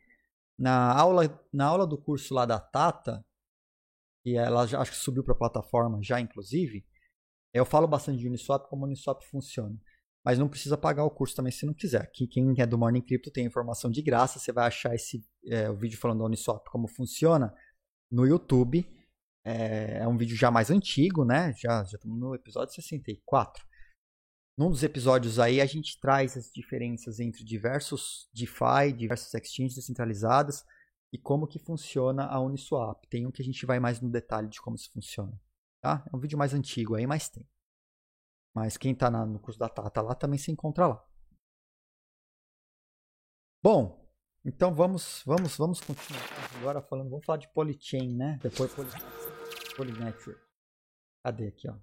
Na 0.60 0.94
aula, 0.94 1.42
na 1.52 1.66
aula 1.66 1.88
do 1.88 1.98
curso 1.98 2.34
lá 2.34 2.46
da 2.46 2.60
Tata, 2.60 3.26
que 4.22 4.36
ela 4.36 4.68
já, 4.68 4.82
acho 4.82 4.92
que 4.92 4.98
subiu 4.98 5.24
para 5.24 5.34
a 5.34 5.38
plataforma 5.38 6.00
já, 6.04 6.20
inclusive, 6.20 6.86
eu 7.54 7.66
falo 7.66 7.88
bastante 7.88 8.20
de 8.20 8.28
Uniswap, 8.28 8.68
como 8.70 8.86
Uniswap 8.86 9.24
funciona. 9.24 9.80
Mas 10.24 10.38
não 10.38 10.48
precisa 10.48 10.78
pagar 10.78 11.04
o 11.04 11.10
curso 11.10 11.36
também 11.36 11.52
se 11.52 11.66
não 11.66 11.74
quiser. 11.74 12.02
Aqui, 12.02 12.28
quem 12.28 12.54
é 12.60 12.68
do 12.68 12.78
Morning 12.78 13.02
Crypto 13.02 13.32
tem 13.32 13.46
informação 13.46 13.90
de 13.90 14.04
graça. 14.04 14.38
Você 14.38 14.52
vai 14.52 14.68
achar 14.68 14.94
esse 14.94 15.26
é, 15.48 15.68
o 15.68 15.76
vídeo 15.76 15.98
falando 15.98 16.20
da 16.20 16.26
Uniswap 16.26 16.64
como 16.70 16.88
funciona 16.88 17.56
no 18.12 18.28
YouTube. 18.28 18.88
É, 19.44 20.00
é 20.00 20.08
um 20.08 20.18
vídeo 20.18 20.36
já 20.36 20.52
mais 20.52 20.70
antigo, 20.70 21.26
né? 21.26 21.54
Já, 21.54 21.82
estamos 21.84 22.20
no 22.20 22.36
episódio 22.36 22.74
64. 22.74 23.66
Num 24.58 24.70
dos 24.70 24.84
episódios 24.84 25.40
aí, 25.40 25.60
a 25.60 25.66
gente 25.66 26.00
traz 26.00 26.38
as 26.38 26.52
diferenças 26.52 27.20
entre 27.20 27.44
diversos 27.44 28.30
DeFi, 28.34 28.94
diversos 28.96 29.34
exchanges 29.34 29.76
descentralizadas 29.76 30.64
e 31.12 31.18
como 31.18 31.48
que 31.48 31.60
funciona 31.60 32.26
a 32.26 32.40
Uniswap. 32.40 33.08
Tem 33.08 33.26
um 33.26 33.32
que 33.32 33.42
a 33.42 33.46
gente 33.46 33.66
vai 33.66 33.80
mais 33.80 34.00
no 34.00 34.10
detalhe 34.10 34.48
de 34.48 34.62
como 34.62 34.76
isso 34.76 34.92
funciona. 34.92 35.40
Tá? 35.82 36.06
É 36.12 36.16
um 36.16 36.20
vídeo 36.20 36.38
mais 36.38 36.54
antigo 36.54 36.96
aí, 36.96 37.08
mas 37.08 37.30
tem. 37.30 37.48
Mas 38.54 38.78
quem 38.78 38.92
está 38.92 39.10
no 39.10 39.40
curso 39.40 39.60
da 39.60 39.70
Tata 39.70 40.02
lá 40.02 40.14
também 40.14 40.38
se 40.38 40.52
encontra 40.52 40.88
lá. 40.88 41.06
Bom, 43.64 44.02
então 44.44 44.74
vamos, 44.74 45.24
vamos, 45.26 45.56
vamos 45.58 45.82
continuar 45.82 46.22
agora 46.60 46.82
falando. 46.82 47.10
Vamos 47.10 47.26
falar 47.26 47.38
de 47.38 47.52
Polychain, 47.54 48.16
né? 48.16 48.40
Depois 48.42 48.74
Poly, 48.74 48.90
Polynetwork. 49.82 50.40
Cadê 51.24 51.48
aqui, 51.48 51.68
ó? 51.68 51.76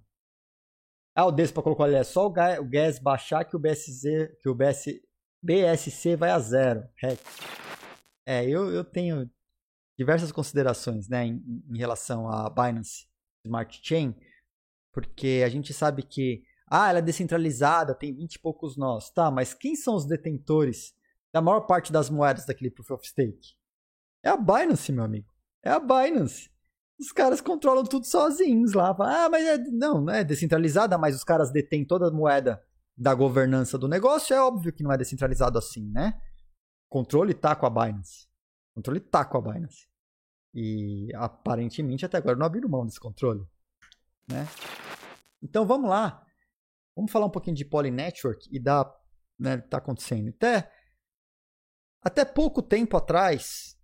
Ah, 1.13 1.25
o 1.25 1.31
Despa 1.31 1.61
colocou 1.61 1.85
ali, 1.85 1.95
é 1.95 2.03
só 2.03 2.25
o 2.25 2.29
gas, 2.31 2.97
baixar 2.97 3.43
que 3.43 3.57
o 3.57 3.59
que 3.59 4.49
o 4.49 4.55
BS, 4.55 5.01
BSC 5.43 6.15
vai 6.15 6.29
a 6.29 6.39
zero. 6.39 6.87
É, 8.25 8.45
eu, 8.45 8.71
eu 8.71 8.85
tenho 8.85 9.29
diversas 9.97 10.31
considerações 10.31 11.09
né, 11.09 11.25
em, 11.25 11.43
em 11.69 11.77
relação 11.77 12.29
à 12.29 12.49
Binance 12.49 13.09
Smart 13.45 13.81
Chain, 13.83 14.15
porque 14.93 15.41
a 15.45 15.49
gente 15.49 15.73
sabe 15.73 16.03
que 16.03 16.43
ah, 16.67 16.89
ela 16.89 16.99
é 16.99 17.01
descentralizada, 17.01 17.95
tem 17.95 18.15
20 18.15 18.35
e 18.35 18.39
poucos 18.39 18.77
nós. 18.77 19.09
Tá, 19.09 19.29
mas 19.29 19.53
quem 19.53 19.75
são 19.75 19.95
os 19.95 20.05
detentores 20.05 20.93
da 21.33 21.41
maior 21.41 21.61
parte 21.61 21.91
das 21.91 22.09
moedas 22.09 22.45
daquele 22.45 22.71
Proof 22.71 22.91
of 22.91 23.05
Stake? 23.05 23.57
É 24.23 24.29
a 24.29 24.37
Binance, 24.37 24.91
meu 24.91 25.03
amigo. 25.03 25.29
É 25.61 25.71
a 25.71 25.79
Binance 25.79 26.49
os 26.99 27.11
caras 27.11 27.39
controlam 27.39 27.83
tudo 27.85 28.05
sozinhos 28.05 28.73
lá. 28.73 28.95
Ah, 28.99 29.29
mas 29.29 29.45
é, 29.45 29.57
não, 29.57 30.01
não 30.01 30.13
é 30.13 30.23
descentralizada, 30.23 30.97
mas 30.97 31.15
os 31.15 31.23
caras 31.23 31.51
detêm 31.51 31.85
toda 31.85 32.07
a 32.07 32.11
moeda 32.11 32.61
da 32.97 33.13
governança 33.15 33.77
do 33.77 33.87
negócio. 33.87 34.35
É 34.35 34.41
óbvio 34.41 34.73
que 34.73 34.83
não 34.83 34.91
é 34.91 34.97
descentralizado 34.97 35.57
assim, 35.57 35.89
né? 35.91 36.19
Controle 36.89 37.33
tá 37.33 37.55
com 37.55 37.65
a 37.65 37.69
Binance. 37.69 38.27
Controle 38.75 38.99
tá 38.99 39.23
com 39.23 39.37
a 39.37 39.41
Binance. 39.41 39.87
E 40.53 41.09
aparentemente 41.15 42.05
até 42.05 42.17
agora 42.17 42.35
não 42.35 42.45
abriram 42.45 42.67
mão 42.67 42.85
desse 42.85 42.99
controle, 42.99 43.45
né? 44.27 44.45
Então 45.41 45.65
vamos 45.65 45.89
lá. 45.89 46.25
Vamos 46.95 47.11
falar 47.11 47.27
um 47.27 47.31
pouquinho 47.31 47.55
de 47.55 47.63
Poly 47.63 47.91
Network 47.91 48.49
e 48.51 48.59
da 48.59 48.93
né, 49.37 49.57
tá 49.57 49.77
acontecendo. 49.77 50.29
Até 50.29 50.69
até 52.01 52.25
pouco 52.25 52.61
tempo 52.61 52.97
atrás, 52.97 53.78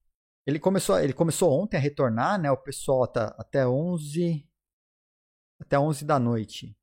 ele 0.46 0.60
começou, 0.60 1.00
ele 1.00 1.14
começou 1.14 1.52
ontem 1.52 1.78
a 1.78 1.80
retornar, 1.80 2.40
né? 2.40 2.52
O 2.52 2.58
pessoal 2.58 3.08
tá 3.08 3.36
até 3.38 3.68
11 3.68 4.48
até 5.60 5.80
11 5.80 6.06
da 6.06 6.20
noite. 6.20 6.78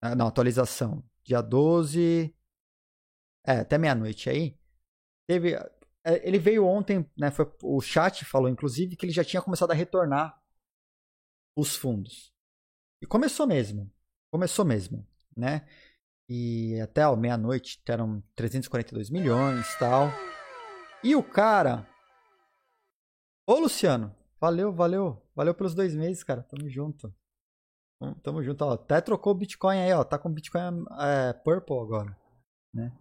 Ah, 0.00 0.14
não, 0.14 0.26
atualização. 0.28 1.02
Dia 1.24 1.40
12 1.40 2.34
é, 3.46 3.58
até 3.60 3.78
meia-noite 3.78 4.30
aí. 4.30 4.58
Teve 5.26 5.54
é, 6.06 6.28
ele 6.28 6.38
veio 6.38 6.66
ontem, 6.66 7.10
né, 7.16 7.30
foi, 7.30 7.50
o 7.62 7.80
chat 7.80 8.24
falou 8.26 8.48
inclusive 8.48 8.94
que 8.94 9.06
ele 9.06 9.12
já 9.12 9.24
tinha 9.24 9.42
começado 9.42 9.70
a 9.70 9.74
retornar 9.74 10.38
os 11.56 11.74
fundos. 11.74 12.32
E 13.02 13.06
começou 13.06 13.46
mesmo. 13.46 13.90
Começou 14.30 14.64
mesmo, 14.64 15.06
né? 15.36 15.66
E 16.28 16.80
até 16.80 17.04
meia-noite 17.16 17.80
eram 17.86 18.22
342 18.34 19.10
milhões, 19.10 19.66
tal. 19.78 20.08
E 21.02 21.14
o 21.14 21.22
cara 21.22 21.86
Ô, 23.46 23.58
Luciano, 23.58 24.14
valeu, 24.40 24.72
valeu. 24.72 25.22
Valeu 25.34 25.54
pelos 25.54 25.74
dois 25.74 25.94
meses, 25.94 26.24
cara. 26.24 26.42
Tamo 26.42 26.68
junto. 26.68 27.14
Tamo 28.22 28.42
junto, 28.42 28.64
ó. 28.64 28.72
Até 28.72 29.00
trocou 29.00 29.32
o 29.32 29.36
Bitcoin 29.36 29.78
aí, 29.78 29.92
ó. 29.92 30.02
Tá 30.02 30.18
com 30.18 30.32
Bitcoin 30.32 30.84
é, 30.98 31.32
Purple 31.32 31.78
agora, 31.78 32.18
né? 32.72 32.92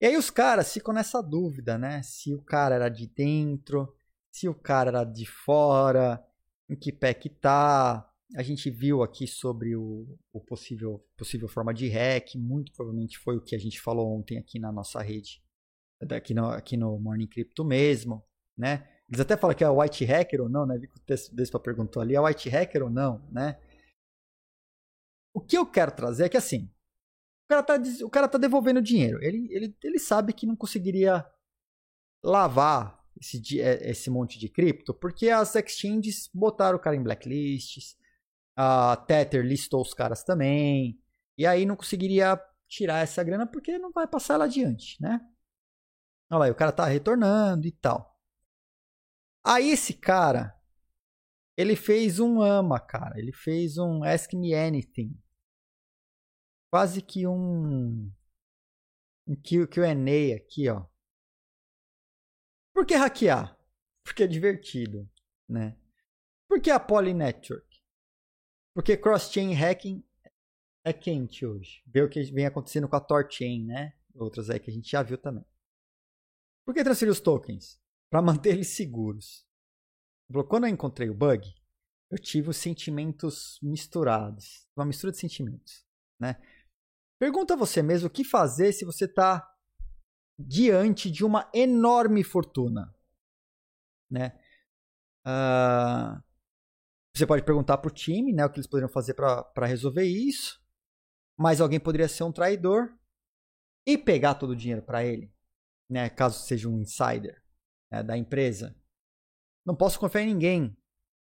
E 0.00 0.06
aí 0.06 0.16
os 0.16 0.30
caras 0.30 0.72
ficam 0.72 0.92
nessa 0.92 1.22
dúvida, 1.22 1.78
né? 1.78 2.02
Se 2.02 2.34
o 2.34 2.42
cara 2.42 2.74
era 2.74 2.88
de 2.90 3.06
dentro, 3.06 3.96
se 4.30 4.48
o 4.48 4.54
cara 4.54 4.90
era 4.90 5.04
de 5.04 5.24
fora, 5.24 6.22
em 6.68 6.76
que 6.76 6.92
pé 6.92 7.14
que 7.14 7.30
tá. 7.30 8.10
A 8.36 8.42
gente 8.42 8.68
viu 8.68 9.02
aqui 9.02 9.26
sobre 9.26 9.76
o, 9.76 10.18
o 10.32 10.40
possível, 10.40 11.02
possível 11.16 11.48
forma 11.48 11.72
de 11.72 11.88
hack. 11.88 12.34
Muito 12.34 12.72
provavelmente 12.72 13.18
foi 13.18 13.36
o 13.36 13.42
que 13.42 13.54
a 13.54 13.58
gente 13.58 13.80
falou 13.80 14.18
ontem 14.18 14.36
aqui 14.36 14.58
na 14.58 14.70
nossa 14.70 15.00
rede. 15.00 15.42
Aqui 16.10 16.34
no, 16.34 16.50
aqui 16.50 16.76
no 16.76 16.98
Morning 16.98 17.26
Crypto 17.26 17.64
mesmo, 17.64 18.22
né? 18.56 18.95
Eles 19.08 19.20
até 19.20 19.36
falam 19.36 19.56
que 19.56 19.62
é 19.62 19.68
white 19.68 20.04
hacker 20.04 20.40
ou 20.40 20.48
não, 20.48 20.66
né? 20.66 20.78
Vi 20.78 20.88
que 20.88 20.96
o 20.96 21.36
Despa 21.36 21.60
perguntou 21.60 22.02
ali, 22.02 22.14
é 22.14 22.20
white 22.20 22.48
hacker 22.48 22.82
ou 22.82 22.90
não, 22.90 23.24
né? 23.30 23.60
O 25.32 25.40
que 25.40 25.56
eu 25.56 25.66
quero 25.66 25.92
trazer 25.92 26.24
é 26.24 26.28
que 26.28 26.36
assim, 26.36 26.70
o 27.44 27.48
cara 27.48 27.62
tá, 27.62 27.74
o 28.04 28.10
cara 28.10 28.28
tá 28.28 28.38
devolvendo 28.38 28.82
dinheiro. 28.82 29.22
Ele, 29.22 29.46
ele, 29.52 29.76
ele 29.82 29.98
sabe 29.98 30.32
que 30.32 30.46
não 30.46 30.56
conseguiria 30.56 31.24
lavar 32.24 33.00
esse, 33.20 33.60
é, 33.60 33.90
esse 33.90 34.10
monte 34.10 34.38
de 34.38 34.48
cripto, 34.48 34.92
porque 34.92 35.30
as 35.30 35.54
exchanges 35.54 36.28
botaram 36.34 36.76
o 36.76 36.80
cara 36.80 36.96
em 36.96 37.02
blacklists, 37.02 37.96
a 38.56 38.96
Tether 38.96 39.44
listou 39.44 39.82
os 39.82 39.94
caras 39.94 40.24
também, 40.24 41.00
e 41.38 41.46
aí 41.46 41.64
não 41.64 41.76
conseguiria 41.76 42.40
tirar 42.68 43.02
essa 43.02 43.22
grana 43.22 43.46
porque 43.46 43.78
não 43.78 43.92
vai 43.92 44.06
passar 44.06 44.34
ela 44.34 44.46
adiante, 44.46 45.00
né? 45.00 45.20
Olha 46.30 46.46
lá, 46.46 46.50
o 46.50 46.54
cara 46.54 46.72
tá 46.72 46.84
retornando 46.86 47.66
e 47.66 47.72
tal. 47.72 48.15
Aí 49.48 49.70
esse 49.70 49.94
cara, 49.94 50.60
ele 51.56 51.76
fez 51.76 52.18
um 52.18 52.42
ama, 52.42 52.80
cara. 52.80 53.16
Ele 53.16 53.32
fez 53.32 53.78
um 53.78 54.02
Ask 54.02 54.32
Me 54.32 54.52
Anything. 54.52 55.16
Quase 56.68 57.00
que 57.00 57.28
um. 57.28 58.12
Um 59.24 59.36
QA 59.36 59.92
aqui, 60.36 60.68
ó. 60.68 60.84
Por 62.74 62.84
que 62.84 62.94
hackear? 62.96 63.56
Porque 64.04 64.24
é 64.24 64.26
divertido, 64.26 65.08
né? 65.48 65.78
Por 66.48 66.60
que 66.60 66.70
a 66.70 66.80
Poly 66.80 67.14
Network? 67.14 67.82
Porque 68.74 68.96
cross-chain 68.96 69.54
hacking 69.54 70.04
é 70.84 70.92
quente 70.92 71.46
hoje. 71.46 71.84
Vê 71.86 72.02
o 72.02 72.08
que 72.08 72.20
vem 72.32 72.46
acontecendo 72.46 72.88
com 72.88 72.96
a 72.96 73.00
Torchain, 73.00 73.64
né? 73.64 73.96
Outras 74.14 74.50
aí 74.50 74.58
que 74.58 74.70
a 74.70 74.74
gente 74.74 74.90
já 74.90 75.02
viu 75.02 75.18
também. 75.18 75.44
Por 76.64 76.74
que 76.74 76.82
transferir 76.84 77.12
os 77.12 77.20
tokens? 77.20 77.80
Para 78.10 78.22
manter 78.22 78.50
eles 78.50 78.68
seguros. 78.68 79.46
Quando 80.48 80.64
eu 80.64 80.70
encontrei 80.70 81.08
o 81.08 81.14
bug, 81.14 81.46
eu 82.10 82.18
tive 82.18 82.50
os 82.50 82.56
sentimentos 82.56 83.58
misturados. 83.62 84.66
Uma 84.76 84.86
mistura 84.86 85.12
de 85.12 85.18
sentimentos, 85.18 85.84
né? 86.20 86.40
Pergunta 87.18 87.54
a 87.54 87.56
você 87.56 87.82
mesmo 87.82 88.08
o 88.08 88.10
que 88.10 88.24
fazer 88.24 88.72
se 88.72 88.84
você 88.84 89.06
está 89.06 89.48
diante 90.38 91.10
de 91.10 91.24
uma 91.24 91.50
enorme 91.54 92.22
fortuna, 92.22 92.94
né? 94.10 94.38
Uh, 95.26 96.22
você 97.14 97.26
pode 97.26 97.42
perguntar 97.42 97.78
para 97.78 97.88
o 97.90 97.94
time, 97.94 98.32
né, 98.32 98.44
o 98.44 98.50
que 98.50 98.58
eles 98.58 98.66
poderiam 98.66 98.90
fazer 98.90 99.14
para 99.14 99.66
resolver 99.66 100.04
isso. 100.04 100.62
Mas 101.38 101.60
alguém 101.60 101.80
poderia 101.80 102.08
ser 102.08 102.24
um 102.24 102.32
traidor 102.32 102.94
e 103.86 103.96
pegar 103.96 104.34
todo 104.34 104.50
o 104.50 104.56
dinheiro 104.56 104.82
para 104.82 105.04
ele, 105.04 105.32
né, 105.90 106.10
caso 106.10 106.44
seja 106.44 106.68
um 106.68 106.80
insider 106.80 107.42
né, 107.90 108.02
da 108.02 108.16
empresa. 108.16 108.74
Não 109.64 109.74
posso 109.74 109.98
confiar 109.98 110.22
em 110.22 110.26
ninguém. 110.26 110.76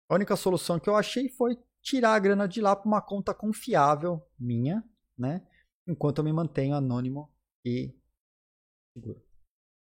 A 0.10 0.16
única 0.16 0.36
solução 0.36 0.80
que 0.80 0.90
eu 0.90 0.96
achei 0.96 1.30
foi 1.30 1.58
tirar 1.82 2.14
a 2.14 2.20
grana 2.20 2.48
de 2.48 2.62
lá 2.62 2.76
para 2.76 2.88
uma 2.88 3.02
conta 3.02 3.34
confiável 3.34 4.26
minha, 4.40 4.84
né? 5.18 5.46
Enquanto 5.88 6.20
eu 6.20 6.24
me 6.24 6.32
mantenho 6.32 6.76
anônimo 6.76 7.32
e 7.66 7.94
seguro. 8.94 9.22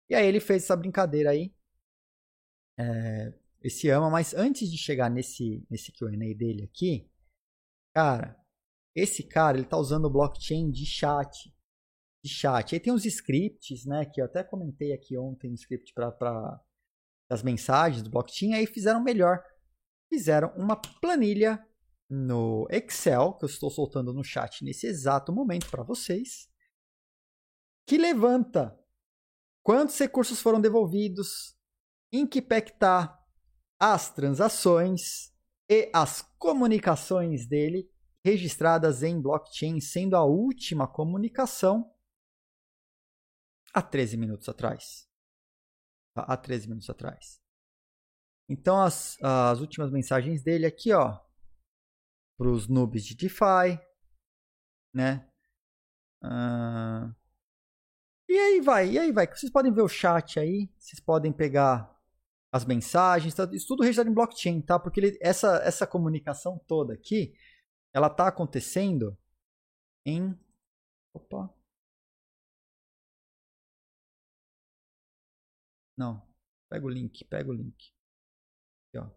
E 0.09 0.15
aí 0.15 0.27
ele 0.27 0.41
fez 0.41 0.65
essa 0.65 0.77
brincadeira 0.77 1.31
aí. 1.31 1.55
É, 2.79 3.35
esse 3.63 3.89
ama, 3.89 4.09
mas 4.09 4.33
antes 4.35 4.71
de 4.71 4.79
chegar 4.79 5.11
nesse, 5.11 5.67
nesse 5.69 5.93
QA 5.93 6.11
dele 6.35 6.63
aqui, 6.65 7.11
cara, 7.93 8.41
esse 8.95 9.23
cara 9.23 9.59
ele 9.59 9.67
tá 9.67 9.77
usando 9.77 10.05
o 10.05 10.11
blockchain 10.11 10.71
de 10.71 10.87
chat. 10.87 11.55
De 12.25 12.31
chat. 12.31 12.75
Aí 12.75 12.81
tem 12.81 12.93
os 12.93 13.05
scripts, 13.05 13.87
né? 13.87 14.05
Que 14.05 14.21
eu 14.21 14.25
até 14.25 14.43
comentei 14.43 14.93
aqui 14.93 15.17
ontem, 15.17 15.51
um 15.51 15.55
script 15.55 15.93
para 15.95 16.61
as 17.31 17.43
mensagens 17.43 18.03
do 18.03 18.11
blockchain. 18.11 18.55
Aí 18.55 18.67
fizeram 18.67 19.03
melhor. 19.03 19.43
Fizeram 20.11 20.53
uma 20.57 20.77
planilha 20.77 21.65
no 22.11 22.67
Excel, 22.71 23.35
que 23.35 23.45
eu 23.45 23.49
estou 23.49 23.71
soltando 23.71 24.13
no 24.13 24.25
chat 24.25 24.65
nesse 24.65 24.87
exato 24.87 25.33
momento 25.33 25.71
para 25.71 25.83
vocês, 25.83 26.49
que 27.87 27.99
levanta 27.99 28.79
quantos 29.63 29.99
recursos 29.99 30.41
foram 30.41 30.61
devolvidos, 30.61 31.57
em 32.11 32.27
que 32.27 32.41
pé 32.41 32.59
está 32.59 33.23
as 33.79 34.11
transações 34.11 35.33
e 35.71 35.91
as 35.93 36.23
comunicações 36.39 37.47
dele 37.47 37.91
registradas 38.25 39.03
em 39.03 39.21
blockchain, 39.21 39.81
sendo 39.81 40.17
a 40.17 40.25
última 40.25 40.89
comunicação 40.89 41.93
há 43.73 43.83
13 43.83 44.17
minutos 44.17 44.49
atrás. 44.49 45.09
Tá? 46.15 46.23
Há 46.23 46.37
13 46.37 46.69
minutos 46.69 46.91
atrás. 46.91 47.41
Então, 48.49 48.81
as, 48.81 49.17
as 49.23 49.61
últimas 49.61 49.91
mensagens 49.91 50.43
dele 50.43 50.65
aqui, 50.67 50.93
ó, 50.93 51.21
para 52.39 52.49
os 52.49 52.67
noobs 52.67 53.05
de 53.05 53.15
DeFi, 53.15 53.79
né? 54.95 55.29
Uh, 56.23 57.15
e 58.29 58.39
aí 58.39 58.61
vai, 58.61 58.91
e 58.91 58.99
aí 58.99 59.13
vai. 59.13 59.27
Vocês 59.27 59.53
podem 59.53 59.73
ver 59.73 59.83
o 59.83 59.89
chat 59.89 60.39
aí, 60.39 60.71
vocês 60.79 61.01
podem 61.01 61.33
pegar 61.33 61.95
as 62.51 62.65
mensagens, 62.65 63.35
tá, 63.35 63.49
isso 63.53 63.67
tudo 63.69 63.83
registrado 63.83 64.11
em 64.11 64.15
blockchain, 64.15 64.61
tá? 64.63 64.79
Porque 64.79 65.01
ele, 65.01 65.19
essa, 65.21 65.57
essa 65.59 65.87
comunicação 65.87 66.59
toda 66.67 66.95
aqui, 66.95 67.35
ela 67.93 68.09
tá 68.09 68.29
acontecendo 68.29 69.17
em. 70.07 70.39
Opa. 71.13 71.58
Não. 75.99 76.23
Pega 76.71 76.87
o 76.87 76.89
link, 76.89 77.25
pega 77.25 77.51
o 77.51 77.53
link. 77.53 77.93
Aqui, 78.87 78.99
ó. 78.99 79.11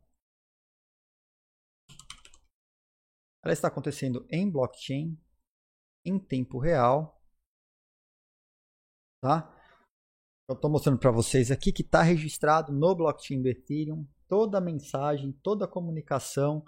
Ela 3.44 3.53
está 3.53 3.68
acontecendo 3.68 4.26
em 4.32 4.49
blockchain, 4.49 5.16
em 6.03 6.20
tempo 6.20 6.60
real, 6.60 7.22
tá? 9.22 9.58
Eu 10.49 10.56
estou 10.56 10.70
mostrando 10.70 10.99
para 10.99 11.12
vocês 11.12 11.52
aqui 11.52 11.72
que 11.72 11.84
está 11.84 12.02
registrado 12.02 12.74
no 12.74 12.95
blockchain 12.95 13.41
do 13.41 13.48
Ethereum 13.48 14.08
toda 14.28 14.58
a 14.58 14.62
mensagem, 14.62 15.32
toda 15.44 15.66
a 15.66 15.68
comunicação, 15.68 16.66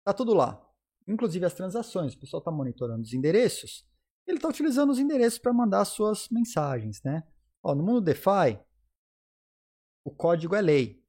está 0.00 0.12
tudo 0.12 0.34
lá. 0.34 0.64
Inclusive 1.06 1.44
as 1.44 1.54
transações. 1.54 2.14
O 2.14 2.20
pessoal 2.20 2.40
está 2.40 2.50
monitorando 2.50 3.02
os 3.02 3.12
endereços. 3.12 3.86
Ele 4.26 4.38
está 4.38 4.48
utilizando 4.48 4.90
os 4.90 4.98
endereços 4.98 5.38
para 5.38 5.52
mandar 5.52 5.84
suas 5.84 6.28
mensagens, 6.28 7.02
né? 7.02 7.26
Ó, 7.62 7.74
no 7.74 7.82
mundo 7.82 8.00
DeFi, 8.00 8.58
o 10.08 10.10
código 10.10 10.54
é 10.54 10.62
lei. 10.62 11.04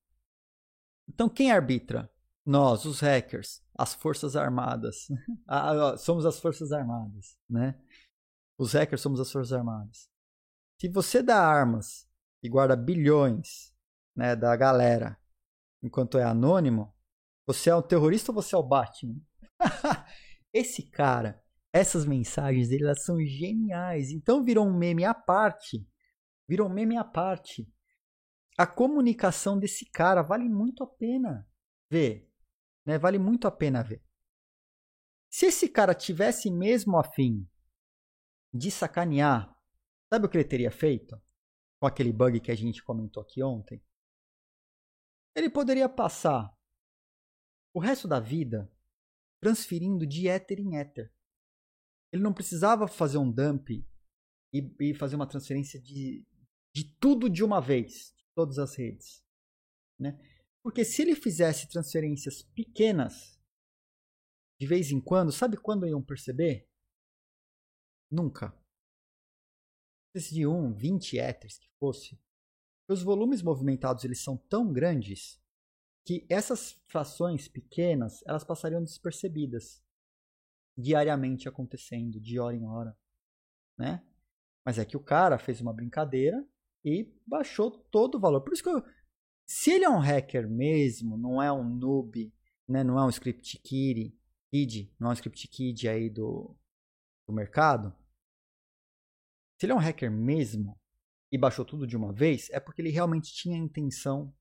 Então 1.07 1.30
quem 1.30 1.51
arbitra? 1.51 2.11
Nós, 2.45 2.84
os 2.84 2.99
hackers, 2.99 3.63
as 3.77 3.93
forças 3.93 4.35
armadas. 4.35 5.07
Ah, 5.47 5.97
somos 5.97 6.26
as 6.26 6.39
forças 6.39 6.71
armadas, 6.71 7.38
né? 7.49 7.81
Os 8.57 8.73
hackers 8.73 9.01
somos 9.01 9.19
as 9.19 9.31
forças 9.31 9.53
armadas. 9.53 10.09
Se 10.80 10.89
você 10.89 11.23
dá 11.23 11.39
armas 11.43 12.07
e 12.43 12.49
guarda 12.49 12.76
bilhões 12.76 13.73
né, 14.15 14.35
da 14.35 14.55
galera 14.55 15.17
enquanto 15.81 16.19
é 16.19 16.23
anônimo, 16.23 16.93
você 17.47 17.69
é 17.71 17.76
um 17.76 17.81
terrorista 17.81 18.31
ou 18.31 18.35
você 18.35 18.53
é 18.53 18.57
o 18.57 18.63
Batman? 18.63 19.19
Esse 20.53 20.84
cara, 20.84 21.41
essas 21.73 22.05
mensagens 22.05 22.69
dele, 22.69 22.84
elas 22.84 23.03
são 23.03 23.19
geniais. 23.21 24.11
Então 24.11 24.43
virou 24.43 24.67
um 24.67 24.77
meme 24.77 25.03
à 25.05 25.13
parte. 25.13 25.88
Virou 26.47 26.67
um 26.67 26.73
meme 26.73 26.97
à 26.97 27.03
parte. 27.03 27.67
A 28.60 28.68
comunicação 28.68 29.57
desse 29.57 29.86
cara 29.86 30.22
vale 30.22 30.49
muito 30.49 30.84
a 30.84 30.88
pena 30.88 31.48
ver. 31.90 32.30
Né? 32.86 32.98
Vale 32.98 33.18
muito 33.18 33.48
a 33.48 33.52
pena 33.52 33.81
ver. 33.81 34.03
Se 35.31 35.45
esse 35.45 35.69
cara 35.69 35.95
tivesse 35.95 36.52
mesmo 36.52 36.98
afim 36.98 37.48
de 38.53 38.69
sacanear 38.69 39.56
Sabe 40.11 40.26
o 40.26 40.30
que 40.30 40.38
ele 40.38 40.44
teria 40.44 40.72
feito? 40.72 41.22
Com 41.80 41.86
aquele 41.86 42.11
bug 42.11 42.40
que 42.40 42.52
a 42.52 42.56
gente 42.56 42.84
comentou 42.84 43.22
aqui 43.22 43.44
ontem? 43.44 43.81
Ele 45.36 45.49
poderia 45.49 45.88
passar 45.88 46.52
o 47.73 47.80
resto 47.80 48.07
da 48.07 48.19
vida 48.19 48.69
transferindo 49.40 50.06
de 50.06 50.27
Ether 50.27 50.60
em 50.60 50.77
Ether. 50.77 51.14
Ele 52.11 52.23
não 52.23 52.34
precisava 52.34 52.88
fazer 52.88 53.19
um 53.19 53.31
dump 53.31 53.69
e, 53.72 54.76
e 54.80 54.94
fazer 54.95 55.15
uma 55.15 55.27
transferência 55.27 55.80
de, 55.80 56.26
de 56.73 56.84
tudo 56.99 57.30
de 57.30 57.44
uma 57.44 57.61
vez, 57.61 58.14
todas 58.40 58.57
as 58.57 58.74
redes. 58.78 59.22
Né? 59.99 60.18
Porque 60.64 60.86
se 60.86 61.02
ele 61.02 61.14
fizesse 61.14 61.68
transferências 61.68 62.41
pequenas, 62.41 63.38
de 64.57 64.66
vez 64.66 64.91
em 64.91 65.02
quando, 65.02 65.30
sabe 65.30 65.57
quando 65.57 65.86
iam 65.86 66.02
perceber? 66.02 66.66
Nunca 68.10 68.57
de 70.32 70.48
1, 70.48 70.74
20 70.74 71.20
éteres 71.20 71.60
que 71.60 71.70
fosse, 71.80 72.20
os 72.90 73.03
volumes 73.03 73.41
movimentados 73.41 74.03
eles 74.03 74.22
são 74.22 74.36
tão 74.36 74.72
grandes 74.72 75.40
que 76.06 76.26
essas 76.30 76.72
frações 76.88 77.48
pequenas 77.48 78.24
elas 78.26 78.44
passariam 78.44 78.82
despercebidas 78.82 79.84
diariamente 80.78 81.48
acontecendo, 81.48 82.20
de 82.22 82.40
hora 82.40 82.56
em 82.56 82.66
hora, 82.66 82.98
né? 83.78 84.03
Mas 84.66 84.80
é 84.80 84.86
que 84.86 84.98
o 84.98 85.03
cara 85.03 85.38
fez 85.38 85.61
uma 85.61 85.74
brincadeira 85.74 86.48
e 86.84 87.14
baixou 87.26 87.72
todo 87.72 88.15
o 88.15 88.19
valor. 88.19 88.41
Por 88.41 88.53
isso 88.53 88.64
que 88.64 88.69
eu, 88.69 88.84
se 89.45 89.72
ele 89.72 89.85
é 89.85 89.89
um 89.89 89.99
hacker 89.99 90.49
mesmo, 90.49 91.18
não 91.18 91.41
é 91.41 91.51
um 91.51 91.64
noob, 91.64 92.31
né? 92.68 92.84
Não 92.84 92.99
é 92.99 93.06
um 93.06 93.10
script 93.10 93.60
kid, 93.60 94.15
kid 94.51 94.93
não 94.99 95.10
é 95.10 95.11
um 95.11 95.14
script 95.14 95.47
kid 95.47 95.88
aí 95.88 96.10
do, 96.10 96.56
do 97.27 97.34
mercado, 97.34 97.95
se 99.60 99.65
ele 99.65 99.73
é 99.73 99.76
um 99.76 99.80
hacker 99.80 100.10
mesmo 100.10 100.80
e 101.30 101.38
baixou 101.38 101.65
tudo 101.65 101.85
de 101.85 101.97
uma 101.97 102.14
vez, 102.14 102.49
é 102.49 102.61
porque 102.61 102.81
ele 102.81 102.89
realmente 102.89 103.34
tinha 103.34 103.56
a 103.56 103.60
intenção 103.60 104.34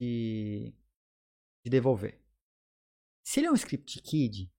de, 0.00 0.74
de 1.62 1.70
devolver. 1.70 2.18
Se 3.22 3.40
ele 3.40 3.48
é 3.48 3.50
um 3.52 3.56
script 3.56 4.00
kid 4.00 4.50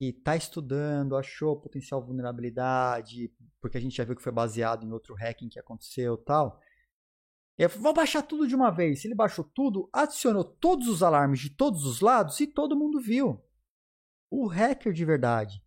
e 0.00 0.10
está 0.10 0.36
estudando, 0.36 1.16
achou 1.16 1.60
potencial 1.60 2.04
vulnerabilidade, 2.04 3.34
porque 3.66 3.78
a 3.78 3.80
gente 3.80 3.96
já 3.96 4.04
viu 4.04 4.14
que 4.14 4.22
foi 4.22 4.32
baseado 4.32 4.84
em 4.84 4.92
outro 4.92 5.14
hacking 5.14 5.48
que 5.48 5.58
aconteceu 5.58 6.16
tal. 6.16 6.60
E 7.58 7.66
vou 7.66 7.92
baixar 7.92 8.22
tudo 8.22 8.46
de 8.46 8.54
uma 8.54 8.70
vez. 8.70 9.04
Ele 9.04 9.14
baixou 9.14 9.44
tudo, 9.44 9.88
adicionou 9.92 10.44
todos 10.44 10.86
os 10.88 11.02
alarmes 11.02 11.40
de 11.40 11.50
todos 11.50 11.84
os 11.84 12.00
lados 12.00 12.38
e 12.38 12.46
todo 12.46 12.76
mundo 12.76 13.00
viu. 13.00 13.42
O 14.30 14.46
hacker 14.46 14.92
de 14.92 15.04
verdade 15.04 15.62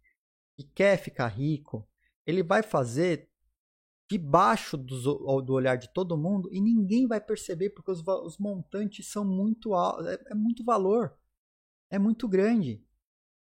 que 0.55 0.63
quer 0.63 0.97
ficar 0.97 1.27
rico, 1.27 1.87
ele 2.25 2.43
vai 2.43 2.63
fazer 2.63 3.29
debaixo 4.09 4.77
do, 4.77 5.41
do 5.41 5.53
olhar 5.53 5.75
de 5.75 5.91
todo 5.93 6.17
mundo 6.17 6.49
e 6.51 6.59
ninguém 6.59 7.07
vai 7.07 7.21
perceber 7.21 7.69
porque 7.71 7.91
os, 7.91 8.05
os 8.05 8.37
montantes 8.37 9.09
são 9.09 9.23
muito 9.23 9.73
altos, 9.73 10.07
é, 10.07 10.19
é 10.31 10.35
muito 10.35 10.63
valor, 10.63 11.17
é 11.89 11.99
muito 11.99 12.27
grande. 12.27 12.83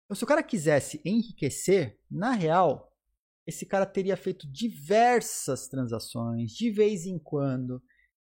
Então, 0.04 0.14
se 0.14 0.24
o 0.24 0.26
cara 0.26 0.42
quisesse 0.42 1.00
enriquecer, 1.04 1.98
na 2.10 2.32
real, 2.32 2.91
esse 3.46 3.66
cara 3.66 3.86
teria 3.86 4.16
feito 4.16 4.50
diversas 4.50 5.68
transações 5.68 6.52
de 6.52 6.70
vez 6.70 7.06
em 7.06 7.18
quando, 7.18 7.82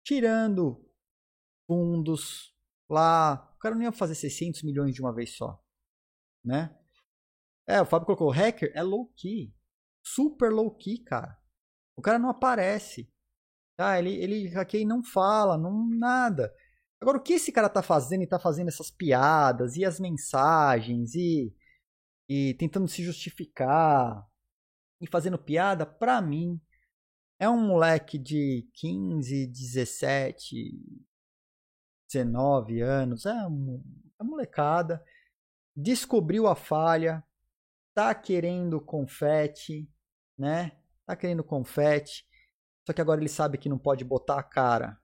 tirando 0.03 0.83
fundos 1.67 2.53
lá. 2.89 3.51
O 3.55 3.59
cara 3.59 3.75
não 3.75 3.83
ia 3.83 3.91
fazer 3.91 4.15
600 4.15 4.63
milhões 4.63 4.93
de 4.93 5.01
uma 5.01 5.13
vez 5.13 5.35
só, 5.35 5.61
né? 6.43 6.75
É, 7.65 7.81
o 7.81 7.85
Fábio 7.85 8.05
colocou, 8.05 8.29
hacker 8.29 8.71
é 8.75 8.83
low 8.83 9.07
key, 9.15 9.53
super 10.03 10.51
low 10.51 10.75
key, 10.75 10.99
cara. 10.99 11.37
O 11.95 12.01
cara 12.01 12.19
não 12.19 12.29
aparece. 12.29 13.09
Tá, 13.75 13.97
ele, 13.97 14.13
ele 14.15 14.47
hackeia 14.49 14.81
e 14.81 14.85
não 14.85 15.03
fala, 15.03 15.57
não 15.57 15.87
nada. 15.87 16.53
Agora, 17.01 17.17
o 17.17 17.21
que 17.21 17.33
esse 17.33 17.51
cara 17.51 17.69
tá 17.69 17.81
fazendo 17.81 18.23
e 18.23 18.27
tá 18.27 18.39
fazendo 18.39 18.67
essas 18.67 18.91
piadas 18.91 19.75
e 19.75 19.85
as 19.85 19.99
mensagens 19.99 21.15
e, 21.15 21.53
e 22.29 22.53
tentando 22.55 22.87
se 22.87 23.03
justificar 23.03 24.25
e 25.03 25.07
fazendo 25.07 25.37
piada, 25.37 25.85
pra 25.85 26.21
mim, 26.21 26.59
é 27.37 27.49
um 27.49 27.67
moleque 27.67 28.17
de 28.17 28.65
15, 28.73 29.47
17, 29.47 30.71
19 32.09 32.81
anos, 32.81 33.25
é 33.25 33.33
uma 33.45 33.83
é 34.19 34.23
molecada, 34.23 35.03
descobriu 35.75 36.47
a 36.47 36.55
falha, 36.55 37.21
tá 37.93 38.15
querendo 38.15 38.79
confete, 38.79 39.91
né? 40.37 40.71
Tá 41.05 41.17
querendo 41.17 41.43
confete. 41.43 42.25
Só 42.87 42.93
que 42.93 43.01
agora 43.01 43.19
ele 43.19 43.29
sabe 43.29 43.57
que 43.57 43.67
não 43.67 43.77
pode 43.77 44.05
botar 44.05 44.39
a 44.39 44.43
cara, 44.43 44.97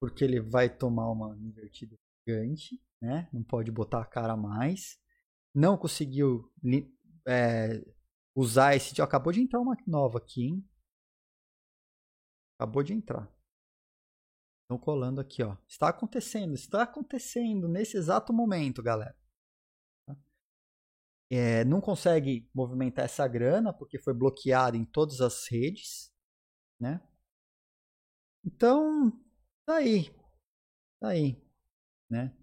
porque 0.00 0.22
ele 0.22 0.40
vai 0.40 0.68
tomar 0.68 1.10
uma 1.10 1.36
invertida 1.38 1.96
gigante, 2.24 2.80
né? 3.00 3.28
Não 3.32 3.42
pode 3.42 3.72
botar 3.72 4.02
a 4.02 4.06
cara 4.06 4.36
mais. 4.36 4.96
Não 5.52 5.76
conseguiu 5.76 6.52
é, 7.26 7.82
usar 8.34 8.74
esse. 8.74 9.00
Acabou 9.00 9.32
de 9.32 9.40
entrar 9.40 9.60
uma 9.60 9.76
nova 9.86 10.18
aqui, 10.18 10.44
hein? 10.44 10.68
Acabou 12.58 12.82
de 12.82 12.92
entrar. 12.92 13.30
Estão 14.62 14.78
colando 14.78 15.20
aqui, 15.20 15.42
ó. 15.42 15.56
Está 15.68 15.88
acontecendo, 15.88 16.54
está 16.54 16.82
acontecendo 16.82 17.68
nesse 17.68 17.96
exato 17.96 18.32
momento, 18.32 18.82
galera. 18.82 19.16
É, 21.30 21.64
não 21.64 21.80
consegue 21.80 22.48
movimentar 22.54 23.06
essa 23.06 23.26
grana 23.26 23.72
porque 23.72 23.98
foi 23.98 24.12
bloqueado 24.12 24.76
em 24.76 24.84
todas 24.84 25.22
as 25.22 25.50
redes, 25.50 26.12
né? 26.78 27.00
Então, 28.44 29.10
tá 29.64 29.76
aí. 29.76 30.10
Tá 31.00 31.08
aí, 31.08 31.42
né? 32.10 32.36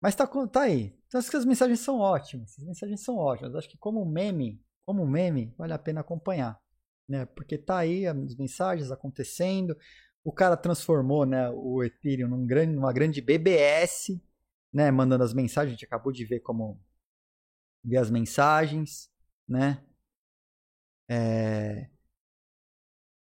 Mas 0.00 0.14
tá, 0.14 0.26
tá 0.26 0.62
aí. 0.62 0.98
Então, 1.06 1.20
as 1.20 1.44
mensagens 1.44 1.80
são 1.80 1.98
ótimas. 1.98 2.58
As 2.58 2.64
mensagens 2.64 3.02
são 3.02 3.16
ótimas. 3.16 3.54
Acho 3.54 3.68
que 3.68 3.78
como 3.78 4.04
meme, 4.04 4.64
como 4.86 5.04
meme, 5.04 5.52
vale 5.58 5.72
a 5.72 5.78
pena 5.78 6.00
acompanhar, 6.00 6.58
né? 7.08 7.26
Porque 7.26 7.58
tá 7.58 7.78
aí 7.78 8.06
as 8.06 8.36
mensagens 8.36 8.90
acontecendo. 8.92 9.76
O 10.24 10.32
cara 10.32 10.56
transformou, 10.56 11.26
né, 11.26 11.50
o 11.50 11.82
Ethereum 11.84 12.28
num 12.28 12.46
grande, 12.46 12.72
numa 12.72 12.92
grande 12.92 13.20
BBS, 13.20 14.20
né, 14.72 14.90
mandando 14.90 15.24
as 15.24 15.34
mensagens. 15.34 15.70
A 15.70 15.74
gente 15.76 15.84
acabou 15.84 16.12
de 16.12 16.24
ver 16.24 16.40
como 16.40 16.80
ver 17.84 17.98
as 17.98 18.10
mensagens, 18.10 19.10
né? 19.48 19.84
É... 21.08 21.88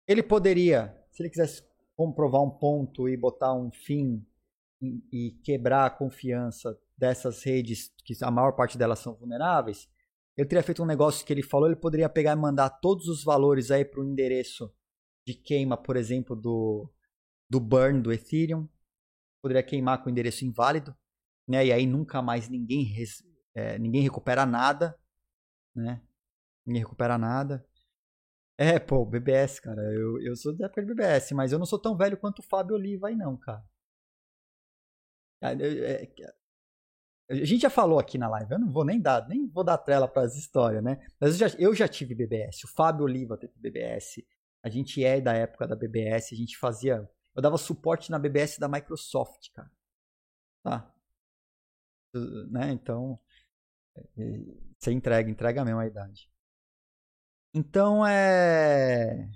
Ele 0.07 0.23
poderia, 0.23 0.95
se 1.11 1.21
ele 1.23 1.29
quisesse 1.29 1.63
comprovar 1.95 2.41
um 2.41 2.49
ponto 2.49 3.07
e 3.07 3.15
botar 3.15 3.53
um 3.53 3.71
fim 3.71 4.25
e, 4.81 5.03
e 5.11 5.31
quebrar 5.43 5.85
a 5.85 5.89
confiança 5.89 6.77
dessas 6.97 7.43
redes, 7.43 7.93
que 8.03 8.15
a 8.23 8.31
maior 8.31 8.53
parte 8.53 8.77
delas 8.77 8.99
são 8.99 9.15
vulneráveis, 9.15 9.87
ele 10.37 10.47
teria 10.47 10.63
feito 10.63 10.81
um 10.81 10.85
negócio 10.85 11.25
que 11.25 11.33
ele 11.33 11.43
falou, 11.43 11.67
ele 11.67 11.75
poderia 11.75 12.09
pegar 12.09 12.33
e 12.33 12.35
mandar 12.35 12.69
todos 12.69 13.07
os 13.07 13.23
valores 13.23 13.69
aí 13.71 13.83
para 13.83 14.01
o 14.01 14.05
endereço 14.05 14.73
de 15.27 15.33
queima, 15.33 15.77
por 15.77 15.95
exemplo, 15.95 16.35
do, 16.35 16.89
do 17.49 17.59
burn 17.59 18.01
do 18.01 18.11
Ethereum. 18.11 18.67
Poderia 19.41 19.63
queimar 19.63 20.03
com 20.03 20.09
endereço 20.09 20.45
inválido, 20.45 20.95
né? 21.47 21.65
E 21.65 21.73
aí 21.73 21.85
nunca 21.85 22.21
mais 22.21 22.47
ninguém 22.47 22.93
é, 23.55 23.77
ninguém 23.79 24.01
recupera 24.01 24.45
nada, 24.45 24.97
né? 25.75 26.01
Ninguém 26.65 26.83
recupera 26.83 27.17
nada. 27.17 27.65
É, 28.57 28.79
pô, 28.79 29.05
BBS, 29.05 29.59
cara. 29.59 29.81
Eu, 29.93 30.21
eu 30.21 30.35
sou 30.35 30.55
da 30.55 30.65
época 30.65 30.81
de 30.81 30.87
BBS, 30.87 31.33
mas 31.33 31.51
eu 31.51 31.59
não 31.59 31.65
sou 31.65 31.79
tão 31.79 31.97
velho 31.97 32.17
quanto 32.17 32.39
o 32.39 32.43
Fábio 32.43 32.75
Oliva 32.75 33.07
aí, 33.07 33.15
não, 33.15 33.35
cara. 33.37 33.63
É, 37.31 37.41
a 37.41 37.45
gente 37.45 37.61
já 37.61 37.69
falou 37.69 37.99
aqui 37.99 38.17
na 38.17 38.27
live, 38.29 38.51
eu 38.51 38.59
não 38.59 38.71
vou 38.71 38.83
nem 38.83 38.99
dar, 38.99 39.27
nem 39.27 39.47
vou 39.47 39.63
dar 39.63 39.77
trela 39.77 40.07
para 40.07 40.23
as 40.23 40.35
histórias, 40.35 40.83
né? 40.83 40.99
Mas 41.19 41.39
eu 41.39 41.49
já, 41.49 41.57
eu 41.57 41.75
já 41.75 41.87
tive 41.87 42.13
BBS, 42.13 42.63
o 42.63 42.67
Fábio 42.67 43.05
Oliva 43.05 43.37
teve 43.37 43.53
BBS, 43.55 44.23
a 44.63 44.69
gente 44.69 45.03
é 45.03 45.19
da 45.21 45.33
época 45.33 45.67
da 45.67 45.75
BBS, 45.75 46.33
a 46.33 46.37
gente 46.37 46.57
fazia. 46.57 47.09
Eu 47.33 47.41
dava 47.41 47.57
suporte 47.57 48.11
na 48.11 48.19
BBS 48.19 48.59
da 48.59 48.67
Microsoft, 48.67 49.49
cara. 49.53 49.71
Tá? 50.63 50.93
Né? 52.51 52.71
Então, 52.71 53.19
você 54.77 54.91
entrega, 54.91 55.29
entrega 55.29 55.65
mesmo 55.65 55.79
a 55.79 55.87
idade. 55.87 56.29
Então 57.53 58.05
é. 58.05 59.29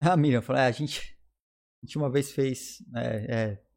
A 0.00 0.16
Miriam 0.16 0.42
falou: 0.42 0.60
é, 0.60 0.66
a, 0.66 0.70
gente, 0.70 1.16
a 1.82 1.86
gente 1.86 1.98
uma 1.98 2.10
vez 2.10 2.32
fez. 2.32 2.82
É, 2.94 3.34
é, 3.52 3.69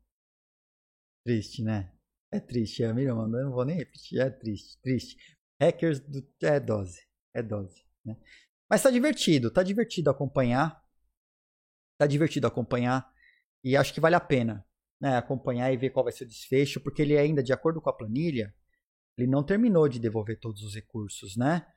triste, 1.26 1.64
né? 1.64 1.92
É 2.32 2.40
triste. 2.40 2.84
A 2.84 2.94
Miriam 2.94 3.16
eu 3.16 3.28
não 3.28 3.52
vou 3.52 3.66
nem 3.66 3.78
repetir. 3.78 4.20
É 4.20 4.30
triste, 4.30 4.80
triste. 4.82 5.18
Hackers 5.62 6.00
do, 6.00 6.28
é 6.42 6.60
dose. 6.60 7.02
É 7.34 7.42
dose. 7.42 7.84
Né? 8.06 8.18
Mas 8.70 8.82
tá 8.82 8.90
divertido, 8.90 9.52
tá 9.52 9.64
divertido 9.64 10.10
acompanhar. 10.10 10.84
Tá 11.98 12.08
divertido 12.08 12.48
acompanhar. 12.48 13.12
E 13.64 13.78
acho 13.78 13.94
que 13.94 14.02
vale 14.02 14.16
a 14.16 14.20
pena 14.20 14.66
né, 15.04 15.18
acompanhar 15.18 15.70
e 15.74 15.76
ver 15.76 15.90
qual 15.90 16.06
vai 16.06 16.14
ser 16.14 16.24
o 16.24 16.28
desfecho, 16.28 16.80
porque 16.80 17.02
ele 17.02 17.18
ainda, 17.18 17.44
de 17.44 17.52
acordo 17.52 17.82
com 17.82 17.90
a 17.90 17.94
planilha, 17.94 18.56
ele 19.18 19.28
não 19.28 19.44
terminou 19.44 19.90
de 19.90 20.00
devolver 20.00 20.40
todos 20.40 20.64
os 20.64 20.74
recursos, 20.74 21.36
né? 21.36 21.68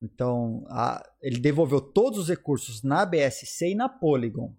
Então, 0.00 0.64
a, 0.68 1.02
ele 1.20 1.40
devolveu 1.40 1.80
todos 1.80 2.20
os 2.20 2.28
recursos 2.28 2.84
na 2.84 3.04
BSC 3.04 3.70
e 3.70 3.74
na 3.74 3.88
Polygon, 3.88 4.56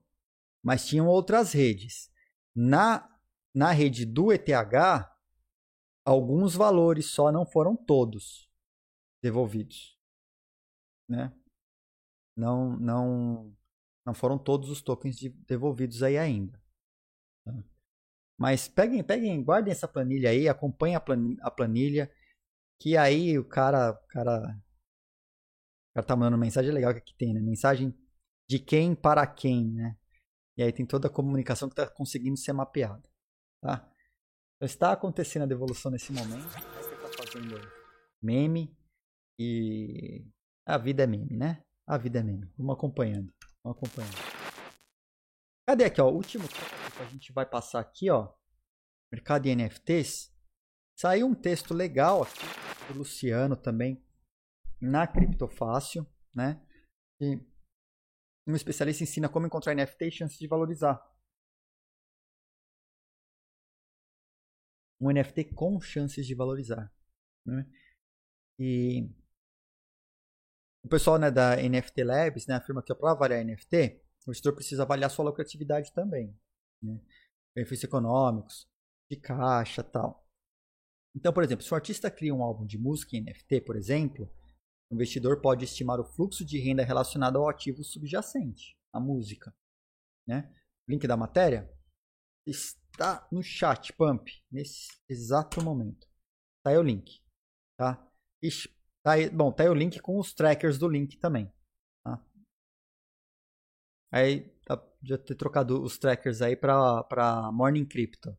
mas 0.61 0.86
tinham 0.86 1.07
outras 1.07 1.53
redes. 1.53 2.10
Na, 2.53 3.09
na 3.53 3.71
rede 3.71 4.05
do 4.05 4.31
ETH, 4.31 4.49
alguns 6.05 6.55
valores 6.55 7.11
só 7.11 7.31
não 7.31 7.45
foram 7.45 7.76
todos 7.76 8.49
devolvidos, 9.21 9.97
né? 11.07 11.34
Não, 12.38 12.77
não, 12.77 13.55
não 14.05 14.13
foram 14.13 14.38
todos 14.38 14.69
os 14.69 14.81
tokens 14.81 15.17
de, 15.17 15.30
devolvidos 15.30 16.01
aí 16.01 16.17
ainda. 16.17 16.61
Tá? 17.43 17.53
Mas 18.38 18.69
peguem, 18.69 19.03
peguem, 19.03 19.43
guardem 19.43 19.71
essa 19.71 19.88
planilha 19.88 20.30
aí, 20.30 20.47
acompanhem 20.47 20.95
a 20.95 21.51
planilha, 21.51 22.09
que 22.80 22.95
aí 22.95 23.38
o 23.38 23.43
cara, 23.43 23.91
o 23.91 24.07
cara, 24.07 24.39
o 25.89 25.93
cara 25.95 26.07
tá 26.07 26.15
mandando 26.15 26.38
mensagem 26.38 26.71
legal 26.71 26.93
que 26.93 26.99
aqui 26.99 27.13
tem, 27.17 27.34
né? 27.34 27.41
Mensagem 27.41 27.93
de 28.49 28.57
quem 28.57 28.95
para 28.95 29.27
quem, 29.27 29.69
né? 29.69 29.97
E 30.57 30.63
aí 30.63 30.71
tem 30.71 30.85
toda 30.85 31.07
a 31.07 31.11
comunicação 31.11 31.67
que 31.67 31.73
está 31.73 31.89
conseguindo 31.89 32.38
ser 32.38 32.53
mapeada, 32.53 33.09
tá? 33.61 33.91
Então, 34.56 34.65
está 34.65 34.91
acontecendo 34.91 35.44
a 35.44 35.48
devolução 35.48 35.91
nesse 35.91 36.11
momento, 36.11 36.48
você 36.49 36.94
está 36.94 37.23
fazendo 37.23 37.56
meme 38.22 38.77
e 39.40 40.26
a 40.65 40.77
vida 40.77 41.03
é 41.03 41.07
meme, 41.07 41.36
né? 41.36 41.64
A 41.88 41.98
vida 41.98 42.19
é 42.19 42.23
meme. 42.23 42.52
Vamos 42.57 42.76
acompanhando, 42.76 43.34
vamos 43.64 43.77
acompanhando. 43.77 44.18
Cadê 45.68 45.86
aqui, 45.86 46.02
ó? 46.02 46.10
O 46.10 46.15
último 46.15 46.48
que 46.48 47.02
a 47.02 47.06
gente 47.06 47.31
vai 47.31 47.45
passar 47.45 47.80
aqui, 47.80 48.10
ó. 48.10 48.34
Mercado 49.11 49.44
de 49.44 49.56
NFTs. 49.56 50.36
Saiu 50.98 51.27
um 51.27 51.34
texto 51.34 51.73
legal 51.73 52.23
aqui 52.23 52.91
do 52.91 52.99
Luciano 52.99 53.56
também 53.56 54.03
na 54.81 55.07
Criptofácil, 55.07 56.06
né? 56.34 56.61
E 57.22 57.40
um 58.48 58.56
especialista 58.56 59.03
ensina 59.03 59.30
como 59.30 59.45
encontrar 59.45 59.76
NFT 59.76 60.06
e 60.06 60.11
chances 60.11 60.38
de 60.38 60.48
valorizar. 60.48 61.02
Um 64.99 65.11
NFT 65.11 65.53
com 65.53 65.80
chances 65.80 66.26
de 66.26 66.35
valorizar. 66.35 66.91
Né? 67.45 67.65
E 68.59 69.09
o 70.84 70.88
pessoal 70.89 71.17
né, 71.17 71.31
da 71.31 71.55
NFT 71.55 72.03
Labs 72.03 72.47
né, 72.47 72.55
afirma 72.55 72.84
que 72.84 72.93
para 72.93 73.11
avaliar 73.11 73.43
NFT, 73.45 74.01
o 74.27 74.34
gestor 74.34 74.53
precisa 74.53 74.84
avaliar 74.84 75.09
sua 75.09 75.26
lucratividade 75.26 75.93
também. 75.93 76.38
Né? 76.81 76.99
Benefícios 77.55 77.85
econômicos, 77.85 78.69
de 79.09 79.17
caixa 79.17 79.84
tal. 79.84 80.27
Então, 81.15 81.34
por 81.34 81.43
exemplo, 81.43 81.63
se 81.63 81.73
o 81.73 81.76
artista 81.76 82.11
cria 82.11 82.34
um 82.34 82.43
álbum 82.43 82.65
de 82.65 82.77
música 82.77 83.17
em 83.17 83.23
NFT, 83.23 83.61
por 83.61 83.76
exemplo, 83.76 84.31
o 84.91 84.95
investidor 84.95 85.41
pode 85.41 85.65
estimar 85.65 85.99
o 85.99 86.05
fluxo 86.05 86.45
de 86.45 86.59
renda 86.59 86.84
relacionado 86.84 87.38
ao 87.38 87.49
ativo 87.49 87.84
subjacente, 87.84 88.77
a 88.93 88.99
música. 88.99 89.53
Né? 90.27 90.53
Link 90.88 91.07
da 91.07 91.17
matéria 91.17 91.69
está 92.91 93.28
no 93.32 93.41
chat, 93.41 93.94
Pump, 93.94 94.30
nesse 94.52 94.90
exato 95.07 95.64
momento. 95.64 96.07
Tá 96.64 96.72
aí 96.72 96.78
o 96.78 96.84
link. 96.84 97.22
Tá? 97.78 98.06
Ixi, 98.41 98.70
tá 99.03 99.14
aí, 99.14 99.30
bom, 99.30 99.52
tá 99.52 99.64
aí 99.64 99.70
o 99.70 99.74
link 99.74 99.99
com 99.99 100.20
os 100.20 100.34
trackers 100.34 100.78
do 100.78 100.88
link 100.88 101.18
também. 101.18 101.52
Tá? 102.03 102.24
Aí, 104.11 104.49
tá, 104.66 104.78
ter 104.78 105.36
trocado 105.36 105.82
os 105.82 105.98
trackers 105.98 106.41
aí 106.41 106.56
pra, 106.56 107.03
pra 107.03 107.52
Morning 107.52 107.86
Crypto. 107.86 108.38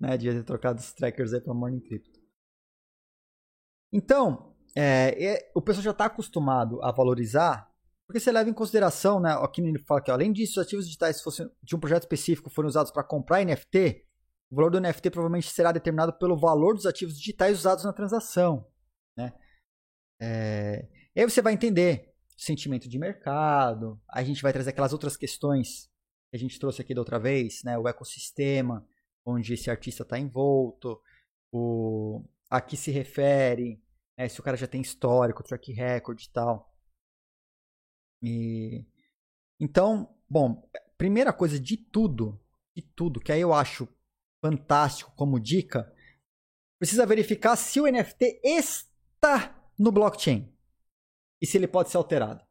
Né? 0.00 0.16
Devia 0.16 0.40
ter 0.40 0.44
trocado 0.44 0.80
os 0.80 0.92
trackers 0.92 1.32
aí 1.32 1.40
pra 1.40 1.54
Morning 1.54 1.80
Crypto. 1.80 2.18
Então, 3.92 4.54
é, 4.76 5.24
é, 5.24 5.52
o 5.54 5.62
pessoal 5.62 5.84
já 5.84 5.90
está 5.92 6.06
acostumado 6.06 6.82
a 6.82 6.92
valorizar, 6.92 7.67
porque 8.08 8.20
você 8.20 8.32
leva 8.32 8.48
em 8.48 8.54
consideração, 8.54 9.20
né? 9.20 9.32
Aqui 9.32 9.60
ele 9.60 9.78
fala 9.80 10.00
que, 10.00 10.10
além 10.10 10.32
disso, 10.32 10.52
os 10.58 10.66
ativos 10.66 10.86
digitais 10.86 11.20
fossem, 11.20 11.46
de 11.62 11.76
um 11.76 11.78
projeto 11.78 12.04
específico 12.04 12.48
forem 12.48 12.70
usados 12.70 12.90
para 12.90 13.04
comprar 13.04 13.44
NFT, 13.44 14.02
o 14.50 14.56
valor 14.56 14.70
do 14.70 14.80
NFT 14.80 15.10
provavelmente 15.10 15.50
será 15.50 15.72
determinado 15.72 16.14
pelo 16.14 16.34
valor 16.34 16.74
dos 16.74 16.86
ativos 16.86 17.18
digitais 17.18 17.58
usados 17.58 17.84
na 17.84 17.92
transação. 17.92 18.66
Né? 19.14 19.34
É, 20.22 20.88
e 21.14 21.20
aí 21.20 21.30
você 21.30 21.42
vai 21.42 21.52
entender 21.52 22.14
sentimento 22.34 22.88
de 22.88 22.98
mercado, 22.98 24.00
a 24.08 24.24
gente 24.24 24.40
vai 24.40 24.54
trazer 24.54 24.70
aquelas 24.70 24.94
outras 24.94 25.14
questões 25.14 25.90
que 26.30 26.36
a 26.36 26.38
gente 26.38 26.58
trouxe 26.58 26.80
aqui 26.80 26.94
da 26.94 27.02
outra 27.02 27.18
vez, 27.18 27.62
né? 27.62 27.76
o 27.76 27.86
ecossistema, 27.86 28.88
onde 29.22 29.52
esse 29.52 29.70
artista 29.70 30.02
está 30.02 30.18
envolto, 30.18 30.98
o, 31.52 32.24
a 32.48 32.58
que 32.58 32.74
se 32.76 32.90
refere, 32.90 33.82
né? 34.16 34.28
se 34.28 34.40
o 34.40 34.42
cara 34.42 34.56
já 34.56 34.66
tem 34.66 34.80
histórico, 34.80 35.42
track 35.42 35.74
record 35.74 36.22
e 36.22 36.30
tal. 36.30 36.72
E, 38.22 38.84
então, 39.60 40.14
bom, 40.28 40.68
primeira 40.96 41.32
coisa 41.32 41.58
de 41.58 41.76
tudo, 41.76 42.40
de 42.76 42.82
tudo, 42.82 43.20
que 43.20 43.32
aí 43.32 43.40
eu 43.40 43.52
acho 43.52 43.88
fantástico 44.40 45.12
como 45.16 45.40
dica, 45.40 45.92
precisa 46.78 47.06
verificar 47.06 47.56
se 47.56 47.80
o 47.80 47.86
NFT 47.86 48.40
está 48.44 49.70
no 49.78 49.90
blockchain 49.90 50.52
e 51.40 51.46
se 51.46 51.56
ele 51.56 51.68
pode 51.68 51.90
ser 51.90 51.96
alterado. 51.96 52.44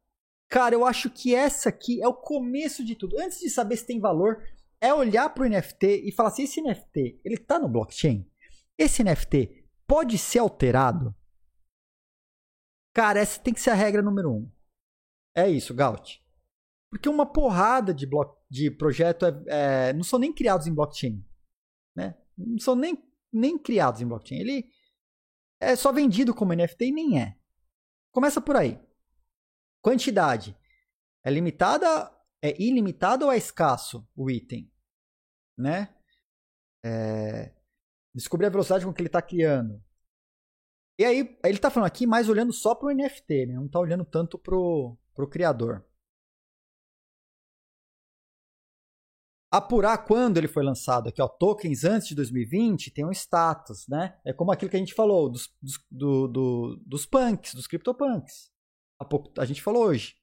Cara, 0.48 0.74
eu 0.74 0.84
acho 0.84 1.10
que 1.10 1.34
essa 1.34 1.68
aqui 1.68 2.02
é 2.02 2.08
o 2.08 2.14
começo 2.14 2.84
de 2.84 2.94
tudo. 2.94 3.18
Antes 3.20 3.38
de 3.38 3.50
saber 3.50 3.76
se 3.76 3.86
tem 3.86 4.00
valor, 4.00 4.42
é 4.80 4.92
olhar 4.92 5.28
para 5.30 5.44
o 5.44 5.48
NFT 5.48 6.04
e 6.04 6.12
falar 6.12 6.30
assim: 6.30 6.44
esse 6.44 6.62
NFT 6.62 7.20
ele 7.24 7.34
está 7.34 7.58
no 7.58 7.68
blockchain? 7.68 8.26
Esse 8.78 9.04
NFT 9.04 9.66
pode 9.86 10.16
ser 10.16 10.38
alterado? 10.38 11.14
Cara, 12.94 13.20
essa 13.20 13.40
tem 13.40 13.52
que 13.52 13.60
ser 13.60 13.70
a 13.70 13.74
regra 13.74 14.02
número 14.02 14.32
um. 14.32 14.50
É 15.38 15.48
isso, 15.48 15.74
Gaut. 15.74 16.22
Porque 16.90 17.08
uma 17.08 17.26
porrada 17.26 17.92
de, 17.94 18.08
de 18.50 18.70
projeto 18.70 19.26
é, 19.26 19.88
é, 19.88 19.92
não 19.92 20.02
são 20.02 20.18
nem 20.18 20.32
criados 20.32 20.66
em 20.66 20.74
blockchain 20.74 21.24
né? 21.98 22.16
Não 22.36 22.58
são 22.58 22.76
nem, 22.76 22.96
nem 23.32 23.58
criados 23.58 24.00
em 24.00 24.06
blockchain. 24.06 24.38
Ele 24.38 24.70
é 25.60 25.74
só 25.74 25.92
vendido 25.92 26.32
como 26.32 26.54
NFT 26.54 26.86
e 26.86 26.92
nem 26.92 27.20
é. 27.20 27.36
Começa 28.12 28.40
por 28.40 28.56
aí. 28.56 28.80
Quantidade. 29.82 30.56
É 31.24 31.30
limitada, 31.30 31.86
é 32.40 32.60
ilimitado 32.62 33.26
ou 33.26 33.32
é 33.32 33.36
escasso 33.36 34.08
o 34.14 34.30
item? 34.30 34.72
Né? 35.58 35.92
É... 36.84 37.52
Descobrir 38.14 38.46
a 38.46 38.50
velocidade 38.50 38.84
com 38.84 38.92
que 38.92 39.00
ele 39.00 39.08
está 39.08 39.20
criando. 39.20 39.82
E 40.98 41.04
aí, 41.04 41.38
ele 41.44 41.56
está 41.56 41.70
falando 41.70 41.88
aqui 41.88 42.06
mais 42.06 42.28
olhando 42.28 42.52
só 42.52 42.74
para 42.74 42.88
o 42.88 42.92
NFT, 42.92 43.46
né? 43.46 43.54
não 43.54 43.66
está 43.66 43.78
olhando 43.78 44.04
tanto 44.04 44.38
para 45.18 45.24
o 45.24 45.28
criador. 45.28 45.84
apurar 49.50 49.96
quando 50.04 50.36
ele 50.36 50.46
foi 50.46 50.62
lançado. 50.62 51.08
Aqui, 51.08 51.22
ó, 51.22 51.26
tokens 51.26 51.82
antes 51.82 52.08
de 52.08 52.14
2020 52.14 52.90
tem 52.90 53.04
um 53.04 53.10
status, 53.10 53.88
né? 53.88 54.14
É 54.22 54.30
como 54.30 54.52
aquilo 54.52 54.70
que 54.70 54.76
a 54.76 54.78
gente 54.78 54.92
falou 54.92 55.30
dos, 55.30 55.48
dos, 55.60 55.82
do, 55.90 56.28
do, 56.28 56.82
dos 56.84 57.06
punks, 57.06 57.54
dos 57.54 57.66
CryptoPunks. 57.66 58.52
A, 59.00 59.06
pouco, 59.06 59.32
a 59.40 59.46
gente 59.46 59.62
falou 59.62 59.86
hoje. 59.86 60.16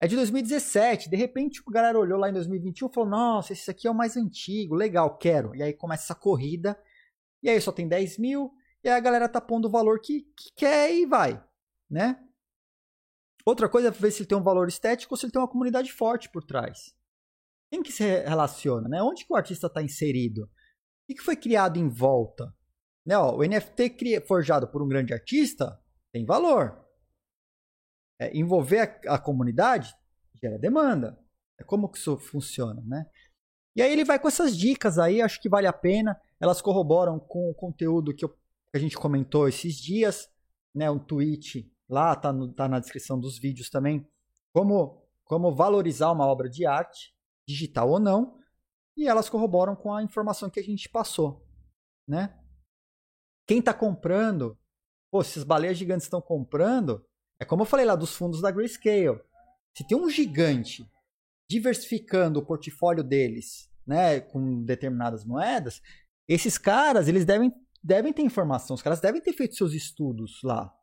É 0.00 0.06
de 0.06 0.14
2017. 0.14 1.10
De 1.10 1.16
repente, 1.16 1.60
a 1.66 1.70
galera 1.72 1.98
olhou 1.98 2.18
lá 2.18 2.30
em 2.30 2.32
2021 2.32 2.88
e 2.88 2.94
falou: 2.94 3.10
Nossa, 3.10 3.52
esse 3.52 3.68
aqui 3.68 3.88
é 3.88 3.90
o 3.90 3.94
mais 3.94 4.16
antigo, 4.16 4.76
legal, 4.76 5.18
quero. 5.18 5.54
E 5.54 5.62
aí 5.62 5.72
começa 5.72 6.04
essa 6.04 6.14
corrida. 6.14 6.80
E 7.42 7.50
aí 7.50 7.60
só 7.60 7.72
tem 7.72 7.88
10 7.88 8.16
mil. 8.18 8.54
E 8.84 8.88
aí 8.88 8.94
a 8.94 9.00
galera 9.00 9.28
tá 9.28 9.40
pondo 9.40 9.66
o 9.66 9.70
valor 9.70 10.00
que, 10.00 10.20
que 10.36 10.52
quer 10.54 10.94
e 10.94 11.04
vai, 11.04 11.44
né? 11.90 12.25
Outra 13.46 13.68
coisa 13.68 13.88
é 13.88 13.90
ver 13.92 14.10
se 14.10 14.22
ele 14.22 14.28
tem 14.28 14.36
um 14.36 14.42
valor 14.42 14.66
estético 14.66 15.14
ou 15.14 15.16
se 15.16 15.24
ele 15.24 15.32
tem 15.32 15.40
uma 15.40 15.48
comunidade 15.48 15.92
forte 15.92 16.28
por 16.28 16.42
trás. 16.42 16.92
Quem 17.70 17.80
que 17.80 17.92
se 17.92 18.02
relaciona, 18.22 18.88
né? 18.88 19.00
Onde 19.00 19.24
que 19.24 19.32
o 19.32 19.36
artista 19.36 19.68
está 19.68 19.80
inserido? 19.80 20.50
O 21.08 21.14
que 21.14 21.22
foi 21.22 21.36
criado 21.36 21.78
em 21.78 21.88
volta? 21.88 22.52
Né, 23.06 23.16
ó, 23.16 23.36
o 23.36 23.44
NFT 23.44 24.20
forjado 24.26 24.66
por 24.66 24.82
um 24.82 24.88
grande 24.88 25.14
artista 25.14 25.80
tem 26.12 26.24
valor. 26.24 26.84
É, 28.20 28.36
envolver 28.36 28.80
a, 29.06 29.14
a, 29.14 29.18
comunidade 29.18 29.94
gera 30.42 30.58
demanda. 30.58 31.16
É 31.56 31.62
como 31.62 31.88
que 31.88 31.98
isso 31.98 32.16
funciona, 32.16 32.82
né? 32.84 33.08
E 33.76 33.82
aí 33.82 33.92
ele 33.92 34.04
vai 34.04 34.18
com 34.18 34.26
essas 34.26 34.56
dicas 34.56 34.98
aí, 34.98 35.22
acho 35.22 35.40
que 35.40 35.48
vale 35.48 35.68
a 35.68 35.72
pena. 35.72 36.20
Elas 36.40 36.60
corroboram 36.60 37.20
com 37.20 37.48
o 37.48 37.54
conteúdo 37.54 38.14
que, 38.14 38.24
eu, 38.24 38.30
que 38.30 38.74
a 38.74 38.78
gente 38.78 38.96
comentou 38.96 39.46
esses 39.46 39.76
dias, 39.76 40.28
né? 40.74 40.90
Um 40.90 40.98
tweet 40.98 41.70
lá, 41.88 42.14
tá, 42.14 42.32
no, 42.32 42.52
tá 42.52 42.68
na 42.68 42.78
descrição 42.78 43.18
dos 43.18 43.38
vídeos 43.38 43.70
também. 43.70 44.06
Como, 44.52 45.02
como 45.24 45.54
valorizar 45.54 46.10
uma 46.10 46.26
obra 46.26 46.48
de 46.48 46.66
arte 46.66 47.14
digital 47.46 47.90
ou 47.90 48.00
não, 48.00 48.38
e 48.96 49.06
elas 49.06 49.28
corroboram 49.28 49.76
com 49.76 49.92
a 49.92 50.02
informação 50.02 50.48
que 50.48 50.58
a 50.58 50.62
gente 50.62 50.88
passou, 50.88 51.46
né? 52.08 52.34
Quem 53.46 53.58
está 53.60 53.72
comprando, 53.72 54.58
pô, 55.10 55.22
se 55.22 55.38
as 55.38 55.44
baleias 55.44 55.76
gigantes 55.76 56.06
estão 56.06 56.20
comprando, 56.20 57.04
é 57.38 57.44
como 57.44 57.62
eu 57.62 57.66
falei 57.66 57.84
lá 57.84 57.94
dos 57.94 58.16
fundos 58.16 58.40
da 58.40 58.50
Grayscale. 58.50 59.20
Se 59.76 59.86
tem 59.86 59.96
um 59.96 60.10
gigante 60.10 60.90
diversificando 61.48 62.40
o 62.40 62.44
portfólio 62.44 63.04
deles, 63.04 63.70
né, 63.86 64.20
com 64.20 64.64
determinadas 64.64 65.24
moedas, 65.24 65.80
esses 66.26 66.58
caras, 66.58 67.06
eles 67.06 67.24
devem, 67.24 67.52
devem 67.82 68.12
ter 68.12 68.22
informação, 68.22 68.74
os 68.74 68.82
caras 68.82 69.00
devem 69.00 69.20
ter 69.20 69.32
feito 69.32 69.54
seus 69.54 69.72
estudos 69.72 70.40
lá. 70.42 70.75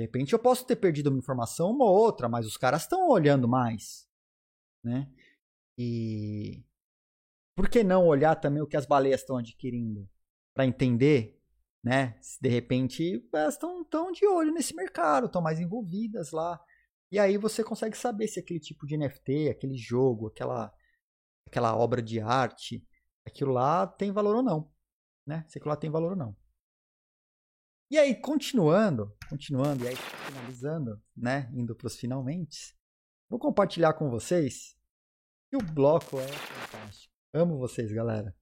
De 0.00 0.04
repente 0.04 0.32
eu 0.32 0.38
posso 0.38 0.64
ter 0.64 0.76
perdido 0.76 1.10
uma 1.10 1.18
informação 1.18 1.72
uma 1.72 1.84
ou 1.84 1.94
outra, 1.94 2.26
mas 2.26 2.46
os 2.46 2.56
caras 2.56 2.82
estão 2.84 3.10
olhando 3.10 3.46
mais, 3.46 4.08
né? 4.82 5.12
E 5.76 6.64
por 7.54 7.68
que 7.68 7.84
não 7.84 8.06
olhar 8.06 8.34
também 8.36 8.62
o 8.62 8.66
que 8.66 8.78
as 8.78 8.86
baleias 8.86 9.20
estão 9.20 9.36
adquirindo 9.36 10.08
para 10.54 10.64
entender, 10.64 11.38
né? 11.84 12.18
Se 12.22 12.40
de 12.40 12.48
repente 12.48 13.28
elas 13.30 13.56
estão 13.56 13.84
tão 13.84 14.10
de 14.10 14.26
olho 14.26 14.54
nesse 14.54 14.74
mercado, 14.74 15.26
estão 15.26 15.42
mais 15.42 15.60
envolvidas 15.60 16.30
lá. 16.30 16.58
E 17.12 17.18
aí 17.18 17.36
você 17.36 17.62
consegue 17.62 17.94
saber 17.94 18.26
se 18.26 18.40
aquele 18.40 18.58
tipo 18.58 18.86
de 18.86 18.96
NFT, 18.96 19.50
aquele 19.50 19.76
jogo, 19.76 20.28
aquela 20.28 20.72
aquela 21.46 21.76
obra 21.76 22.00
de 22.00 22.20
arte, 22.20 22.82
aquilo 23.26 23.52
lá 23.52 23.86
tem 23.86 24.12
valor 24.12 24.36
ou 24.36 24.42
não, 24.42 24.72
né? 25.26 25.44
Se 25.46 25.58
aquilo 25.58 25.68
lá 25.68 25.76
tem 25.76 25.90
valor 25.90 26.12
ou 26.12 26.16
não. 26.16 26.34
E 27.90 27.98
aí, 27.98 28.14
continuando, 28.14 29.12
continuando, 29.28 29.84
e 29.84 29.88
aí 29.88 29.96
finalizando, 29.96 31.02
né? 31.16 31.50
Indo 31.52 31.74
para 31.74 31.88
os 31.88 31.96
finalmente, 31.96 32.78
vou 33.28 33.36
compartilhar 33.36 33.94
com 33.94 34.08
vocês 34.08 34.76
e 35.52 35.56
o 35.56 35.60
bloco 35.60 36.20
é 36.20 36.28
fantástico. 36.28 37.12
Amo 37.34 37.58
vocês, 37.58 37.92
galera. 37.92 38.32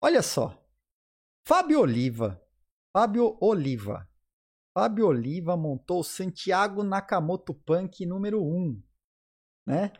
Olha 0.00 0.22
só. 0.22 0.66
Fábio 1.46 1.80
Oliva. 1.80 2.42
Fábio 2.90 3.36
Oliva. 3.42 4.08
Fábio 4.72 5.06
Oliva 5.08 5.54
montou 5.54 6.00
o 6.00 6.04
Santiago 6.04 6.82
Nakamoto 6.82 7.52
Punk 7.52 8.06
número 8.06 8.42
1. 8.42 8.82
Né? 9.66 9.92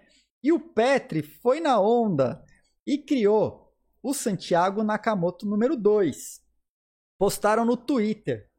E 0.43 0.51
o 0.51 0.59
Petri 0.59 1.23
foi 1.23 1.61
na 1.61 1.79
onda 1.79 2.43
e 2.87 2.97
criou 2.97 3.77
o 4.03 4.15
Santiago 4.15 4.83
Nakamoto 4.83 5.45
número 5.45 5.77
2. 5.77 6.43
Postaram 7.19 7.67
no 7.67 7.77
Twitter. 7.77 8.51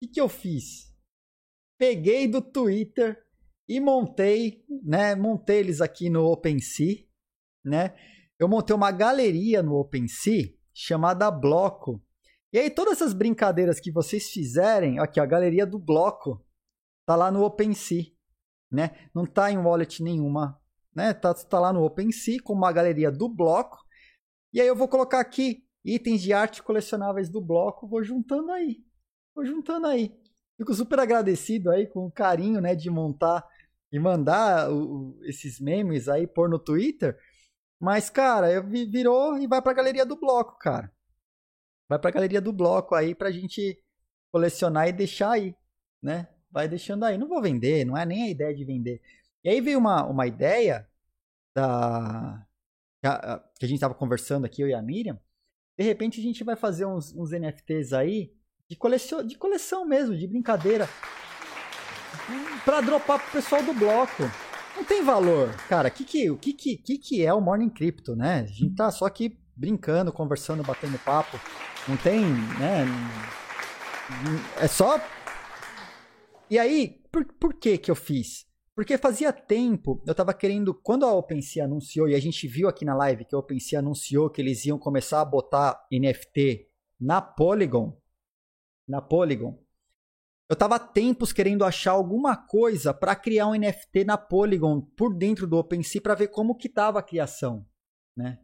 O 0.00 0.06
que, 0.06 0.12
que 0.14 0.20
eu 0.20 0.28
fiz? 0.28 0.94
Peguei 1.78 2.26
do 2.26 2.40
Twitter 2.40 3.22
e 3.68 3.80
montei, 3.80 4.64
né? 4.82 5.14
Montei 5.14 5.58
eles 5.58 5.80
aqui 5.80 6.08
no 6.08 6.24
OpenSea 6.24 7.08
né? 7.64 7.94
Eu 8.38 8.48
montei 8.48 8.74
uma 8.74 8.90
galeria 8.90 9.62
no 9.62 9.74
OpenSea 9.74 10.54
chamada 10.72 11.30
Bloco. 11.30 12.02
E 12.52 12.58
aí 12.58 12.70
todas 12.70 12.94
essas 12.94 13.12
brincadeiras 13.12 13.78
que 13.78 13.92
vocês 13.92 14.30
fizerem, 14.30 14.98
aqui 14.98 15.20
a 15.20 15.26
galeria 15.26 15.66
do 15.66 15.78
Bloco 15.78 16.44
tá 17.06 17.14
lá 17.14 17.30
no 17.30 17.42
OpenSea, 17.42 18.06
né? 18.70 18.90
Não 19.14 19.26
tá 19.26 19.50
em 19.50 19.58
wallet 19.58 20.02
nenhuma, 20.02 20.60
né? 20.94 21.12
Tá, 21.12 21.34
tá 21.34 21.60
lá 21.60 21.72
no 21.72 21.84
OpenSea 21.84 22.42
com 22.42 22.54
uma 22.54 22.72
galeria 22.72 23.10
do 23.10 23.28
Bloco. 23.28 23.76
E 24.52 24.60
aí 24.60 24.66
eu 24.66 24.76
vou 24.76 24.88
colocar 24.88 25.20
aqui 25.20 25.64
itens 25.84 26.22
de 26.22 26.32
arte 26.32 26.62
colecionáveis 26.62 27.28
do 27.28 27.40
Bloco, 27.40 27.88
vou 27.88 28.02
juntando 28.02 28.50
aí. 28.52 28.84
Juntando 29.44 29.86
aí. 29.86 30.14
Fico 30.56 30.74
super 30.74 30.98
agradecido 30.98 31.70
aí 31.70 31.86
com 31.86 32.06
o 32.06 32.10
carinho, 32.10 32.60
né, 32.60 32.74
de 32.74 32.90
montar 32.90 33.46
e 33.92 33.98
mandar 33.98 34.70
o, 34.70 35.18
esses 35.22 35.60
memes 35.60 36.08
aí 36.08 36.26
pôr 36.26 36.48
no 36.48 36.58
Twitter. 36.58 37.18
Mas, 37.80 38.10
cara, 38.10 38.60
virou 38.60 39.38
e 39.38 39.46
vai 39.46 39.62
pra 39.62 39.72
galeria 39.72 40.04
do 40.04 40.16
bloco, 40.16 40.58
cara. 40.58 40.92
Vai 41.88 41.98
pra 41.98 42.10
galeria 42.10 42.40
do 42.40 42.52
bloco 42.52 42.94
aí 42.94 43.14
pra 43.14 43.30
gente 43.30 43.82
colecionar 44.32 44.88
e 44.88 44.92
deixar 44.92 45.32
aí, 45.32 45.54
né? 46.02 46.28
Vai 46.50 46.68
deixando 46.68 47.04
aí. 47.04 47.16
Não 47.16 47.28
vou 47.28 47.40
vender, 47.40 47.84
não 47.84 47.96
é 47.96 48.04
nem 48.04 48.24
a 48.24 48.30
ideia 48.30 48.54
de 48.54 48.64
vender. 48.64 49.00
E 49.44 49.48
aí 49.48 49.60
veio 49.60 49.78
uma, 49.78 50.04
uma 50.04 50.26
ideia 50.26 50.88
da 51.54 52.44
que 53.00 53.06
a 53.64 53.68
gente 53.68 53.74
estava 53.74 53.94
conversando 53.94 54.44
aqui, 54.44 54.60
eu 54.60 54.68
e 54.68 54.74
a 54.74 54.82
Miriam. 54.82 55.18
De 55.78 55.84
repente 55.84 56.20
a 56.20 56.22
gente 56.22 56.42
vai 56.42 56.56
fazer 56.56 56.84
uns, 56.84 57.14
uns 57.14 57.30
NFTs 57.30 57.92
aí 57.92 58.34
de 58.68 58.76
coleção, 58.76 59.24
de 59.24 59.36
coleção 59.36 59.84
mesmo, 59.86 60.16
de 60.16 60.26
brincadeira, 60.26 60.88
para 62.64 62.80
dropar 62.82 63.18
pro 63.18 63.32
pessoal 63.32 63.62
do 63.62 63.72
bloco. 63.72 64.24
Não 64.76 64.84
tem 64.84 65.02
valor, 65.02 65.54
cara. 65.68 65.90
Que 65.90 66.04
que, 66.04 66.30
o 66.30 66.36
que, 66.36 66.52
que, 66.52 66.98
que 66.98 67.24
é 67.24 67.32
o 67.32 67.40
Morning 67.40 67.70
Crypto, 67.70 68.14
né? 68.14 68.40
A 68.40 68.46
gente 68.46 68.74
tá 68.74 68.90
só 68.90 69.06
aqui 69.06 69.38
brincando, 69.56 70.12
conversando, 70.12 70.62
batendo 70.62 70.98
papo. 70.98 71.40
Não 71.88 71.96
tem, 71.96 72.20
né? 72.20 72.84
É 74.60 74.68
só. 74.68 75.00
E 76.50 76.58
aí, 76.58 77.00
por, 77.10 77.24
por 77.24 77.54
que 77.54 77.78
que 77.78 77.90
eu 77.90 77.96
fiz? 77.96 78.46
Porque 78.74 78.96
fazia 78.96 79.32
tempo, 79.32 80.00
eu 80.06 80.14
tava 80.14 80.32
querendo, 80.32 80.72
quando 80.72 81.04
a 81.04 81.12
OpenSea 81.12 81.64
anunciou, 81.64 82.08
e 82.08 82.14
a 82.14 82.20
gente 82.20 82.46
viu 82.46 82.68
aqui 82.68 82.84
na 82.84 82.94
live 82.94 83.24
que 83.24 83.34
a 83.34 83.38
OpenSea 83.38 83.80
anunciou 83.80 84.30
que 84.30 84.40
eles 84.40 84.64
iam 84.64 84.78
começar 84.78 85.20
a 85.20 85.24
botar 85.24 85.84
NFT 85.90 86.68
na 87.00 87.20
Polygon, 87.20 87.98
na 88.88 89.02
Polygon, 89.02 89.62
eu 90.48 90.56
tava 90.56 90.78
tempos 90.78 91.32
querendo 91.32 91.64
achar 91.64 91.92
alguma 91.92 92.34
coisa 92.34 92.94
para 92.94 93.14
criar 93.14 93.48
um 93.48 93.54
NFT 93.54 94.04
na 94.04 94.16
Polygon 94.16 94.80
por 94.80 95.14
dentro 95.14 95.46
do 95.46 95.58
OpenSea 95.58 96.00
para 96.00 96.14
ver 96.14 96.28
como 96.28 96.56
que 96.56 96.70
tava 96.70 96.98
a 96.98 97.02
criação, 97.02 97.66
né? 98.16 98.38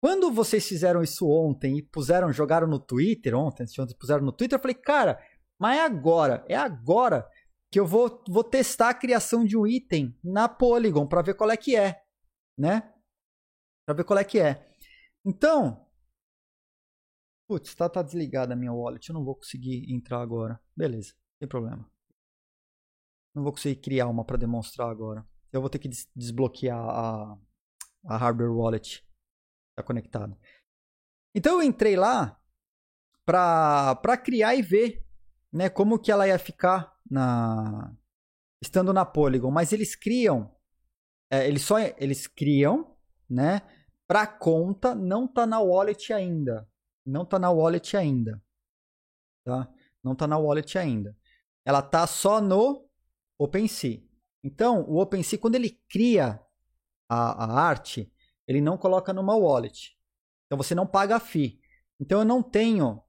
Quando 0.00 0.30
vocês 0.30 0.68
fizeram 0.68 1.02
isso 1.02 1.26
ontem 1.26 1.78
e 1.78 1.82
puseram, 1.82 2.30
jogaram 2.30 2.68
no 2.68 2.78
Twitter 2.78 3.34
ontem, 3.34 3.64
ontem 3.80 3.96
puseram 3.98 4.22
no 4.22 4.32
Twitter, 4.32 4.58
eu 4.58 4.60
falei, 4.60 4.74
cara, 4.74 5.18
mas 5.58 5.78
é 5.78 5.80
agora, 5.82 6.44
é 6.46 6.54
agora 6.54 7.26
que 7.72 7.80
eu 7.80 7.86
vou, 7.86 8.22
vou 8.28 8.44
testar 8.44 8.90
a 8.90 8.94
criação 8.94 9.44
de 9.44 9.56
um 9.56 9.66
item 9.66 10.16
na 10.22 10.48
Polygon 10.48 11.08
para 11.08 11.22
ver 11.22 11.34
qual 11.34 11.50
é 11.50 11.56
que 11.56 11.74
é, 11.74 12.00
né? 12.56 12.92
Para 13.84 13.96
ver 13.96 14.04
qual 14.04 14.18
é 14.18 14.24
que 14.24 14.38
é. 14.38 14.70
Então, 15.24 15.83
putz, 17.46 17.74
tá, 17.74 17.88
tá 17.88 18.02
desligada 18.02 18.54
a 18.54 18.56
minha 18.56 18.72
wallet, 18.72 19.08
eu 19.08 19.14
não 19.14 19.24
vou 19.24 19.36
conseguir 19.36 19.92
entrar 19.92 20.20
agora. 20.20 20.60
Beleza, 20.76 21.14
sem 21.38 21.48
problema. 21.48 21.88
Não 23.34 23.42
vou 23.42 23.52
conseguir 23.52 23.80
criar 23.80 24.08
uma 24.08 24.24
para 24.24 24.36
demonstrar 24.36 24.88
agora. 24.88 25.26
Eu 25.52 25.60
vou 25.60 25.70
ter 25.70 25.78
que 25.78 25.88
des 25.88 26.08
desbloquear 26.14 26.78
a, 26.78 27.38
a 28.06 28.16
hardware 28.16 28.52
wallet. 28.52 29.04
Tá 29.76 29.82
conectado. 29.82 30.36
Então 31.34 31.54
eu 31.54 31.62
entrei 31.62 31.96
lá 31.96 32.40
para 33.24 34.16
criar 34.22 34.54
e 34.54 34.62
ver, 34.62 35.04
né, 35.52 35.68
como 35.68 35.98
que 35.98 36.12
ela 36.12 36.28
ia 36.28 36.38
ficar 36.38 36.94
na 37.10 37.96
estando 38.62 38.92
na 38.92 39.04
Polygon, 39.04 39.50
mas 39.50 39.72
eles 39.72 39.94
criam, 39.94 40.50
é, 41.30 41.46
eles 41.46 41.62
só 41.62 41.78
eles 41.78 42.26
criam, 42.26 42.96
né? 43.28 43.60
Para 44.06 44.26
conta 44.26 44.94
não 44.94 45.26
tá 45.26 45.46
na 45.46 45.60
wallet 45.60 46.12
ainda, 46.12 46.68
não 47.04 47.24
tá 47.24 47.38
na 47.38 47.50
wallet 47.50 47.96
ainda, 47.96 48.42
tá? 49.44 49.72
Não 50.02 50.14
tá 50.14 50.26
na 50.26 50.38
wallet 50.38 50.78
ainda. 50.78 51.16
Ela 51.64 51.82
tá 51.82 52.06
só 52.06 52.40
no 52.40 52.88
OpenSea. 53.38 54.02
Então, 54.42 54.82
o 54.82 55.00
OpenSea 55.00 55.38
quando 55.38 55.54
ele 55.54 55.80
cria 55.88 56.40
a, 57.08 57.44
a 57.44 57.60
arte, 57.60 58.12
ele 58.46 58.60
não 58.60 58.76
coloca 58.76 59.12
numa 59.12 59.36
wallet. 59.36 59.96
Então 60.46 60.58
você 60.58 60.74
não 60.74 60.86
paga 60.86 61.16
a 61.16 61.20
fee. 61.20 61.58
Então 61.98 62.20
eu 62.20 62.24
não 62.24 62.42
tenho 62.42 63.02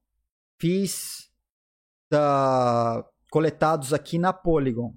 fees 0.60 1.30
da 2.10 3.06
coletados 3.30 3.94
aqui 3.94 4.18
na 4.18 4.32
Polygon. 4.32 4.96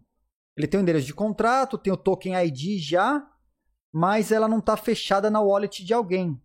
Ele 0.57 0.69
tem 0.69 0.79
o 0.79 0.83
endereço 0.83 1.07
de 1.07 1.15
contrato, 1.15 1.79
tem 1.79 1.93
o 1.93 1.97
token 1.97 2.35
ID 2.37 2.79
já, 2.81 3.29
mas 3.93 4.31
ela 4.31 4.47
não 4.47 4.59
está 4.59 4.77
fechada 4.77 5.31
na 5.31 5.41
wallet 5.41 5.85
de 5.85 5.93
alguém. 5.93 6.41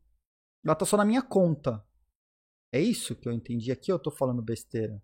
Ela 0.63 0.73
está 0.73 0.85
só 0.85 0.97
na 0.97 1.05
minha 1.05 1.21
conta. 1.21 1.83
É 2.73 2.81
isso 2.81 3.15
que 3.15 3.29
eu 3.29 3.31
entendi 3.31 3.71
aqui 3.71 3.91
ou 3.91 3.95
eu 3.95 3.97
estou 3.97 4.11
falando 4.11 4.41
besteira? 4.41 4.99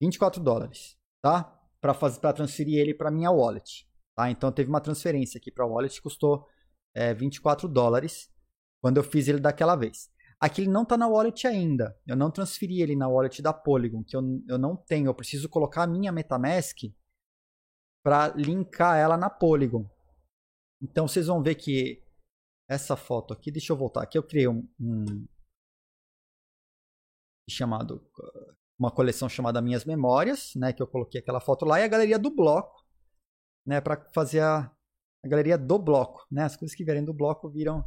24 0.00 0.42
dólares, 0.42 0.98
tá? 1.22 1.44
Para 1.80 1.94
fazer 1.94 2.18
para 2.18 2.32
transferir 2.32 2.78
ele 2.80 2.92
para 2.92 3.10
minha 3.10 3.30
wallet, 3.30 3.88
tá? 4.16 4.28
Então 4.30 4.50
teve 4.50 4.68
uma 4.68 4.80
transferência 4.80 5.38
aqui 5.38 5.52
para 5.52 5.64
a 5.64 5.68
wallet 5.68 6.02
custou 6.02 6.48
é, 6.92 7.14
24 7.14 7.68
dólares 7.68 8.33
quando 8.84 8.98
eu 8.98 9.02
fiz 9.02 9.28
ele 9.28 9.40
daquela 9.40 9.74
vez. 9.74 10.10
Aqui 10.38 10.60
ele 10.60 10.70
não 10.70 10.82
está 10.82 10.94
na 10.94 11.08
wallet 11.08 11.46
ainda. 11.46 11.98
Eu 12.06 12.14
não 12.14 12.30
transferi 12.30 12.82
ele 12.82 12.94
na 12.94 13.08
wallet 13.08 13.40
da 13.40 13.50
Polygon, 13.50 14.04
que 14.04 14.14
eu, 14.14 14.20
eu 14.46 14.58
não 14.58 14.76
tenho. 14.76 15.06
Eu 15.06 15.14
preciso 15.14 15.48
colocar 15.48 15.84
a 15.84 15.86
minha 15.86 16.12
MetaMask 16.12 16.80
para 18.04 18.28
linkar 18.36 18.98
ela 18.98 19.16
na 19.16 19.30
Polygon. 19.30 19.88
Então 20.82 21.08
vocês 21.08 21.28
vão 21.28 21.42
ver 21.42 21.54
que 21.54 22.04
essa 22.68 22.94
foto 22.94 23.32
aqui, 23.32 23.50
deixa 23.50 23.72
eu 23.72 23.76
voltar 23.78 24.02
aqui, 24.02 24.18
eu 24.18 24.22
criei 24.22 24.48
um, 24.48 24.68
um, 24.78 25.26
chamado 27.48 28.06
uma 28.78 28.90
coleção 28.90 29.30
chamada 29.30 29.62
Minhas 29.62 29.86
Memórias, 29.86 30.54
né, 30.56 30.74
que 30.74 30.82
eu 30.82 30.86
coloquei 30.86 31.22
aquela 31.22 31.40
foto 31.40 31.64
lá, 31.64 31.80
e 31.80 31.84
a 31.84 31.88
galeria 31.88 32.18
do 32.18 32.28
bloco, 32.30 32.84
né, 33.64 33.80
para 33.80 34.10
fazer 34.12 34.40
a, 34.40 34.70
a, 35.24 35.28
galeria 35.28 35.56
do 35.56 35.78
bloco, 35.78 36.26
né, 36.30 36.42
as 36.42 36.54
coisas 36.54 36.76
que 36.76 36.84
vierem 36.84 37.02
do 37.02 37.14
bloco 37.14 37.48
viram, 37.48 37.82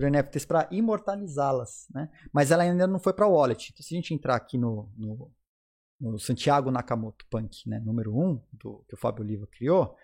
viram 0.00 0.10
NFTs 0.10 0.46
para 0.46 0.68
imortalizá-las, 0.70 1.86
né, 1.90 2.10
mas 2.32 2.50
ela 2.50 2.62
ainda 2.62 2.86
não 2.86 2.98
foi 2.98 3.12
para 3.12 3.28
wallet. 3.28 3.70
Então, 3.70 3.84
se 3.84 3.94
a 3.94 3.96
gente 3.96 4.14
entrar 4.14 4.34
aqui 4.36 4.56
no, 4.56 4.90
no, 4.96 5.32
no 6.00 6.18
Santiago 6.18 6.70
Nakamoto 6.70 7.26
Punk, 7.28 7.68
né, 7.68 7.78
número 7.80 8.16
1, 8.16 8.28
um, 8.28 8.42
do, 8.52 8.84
que 8.88 8.94
o 8.94 8.98
Fábio 8.98 9.22
Oliva 9.22 9.46
criou, 9.46 9.96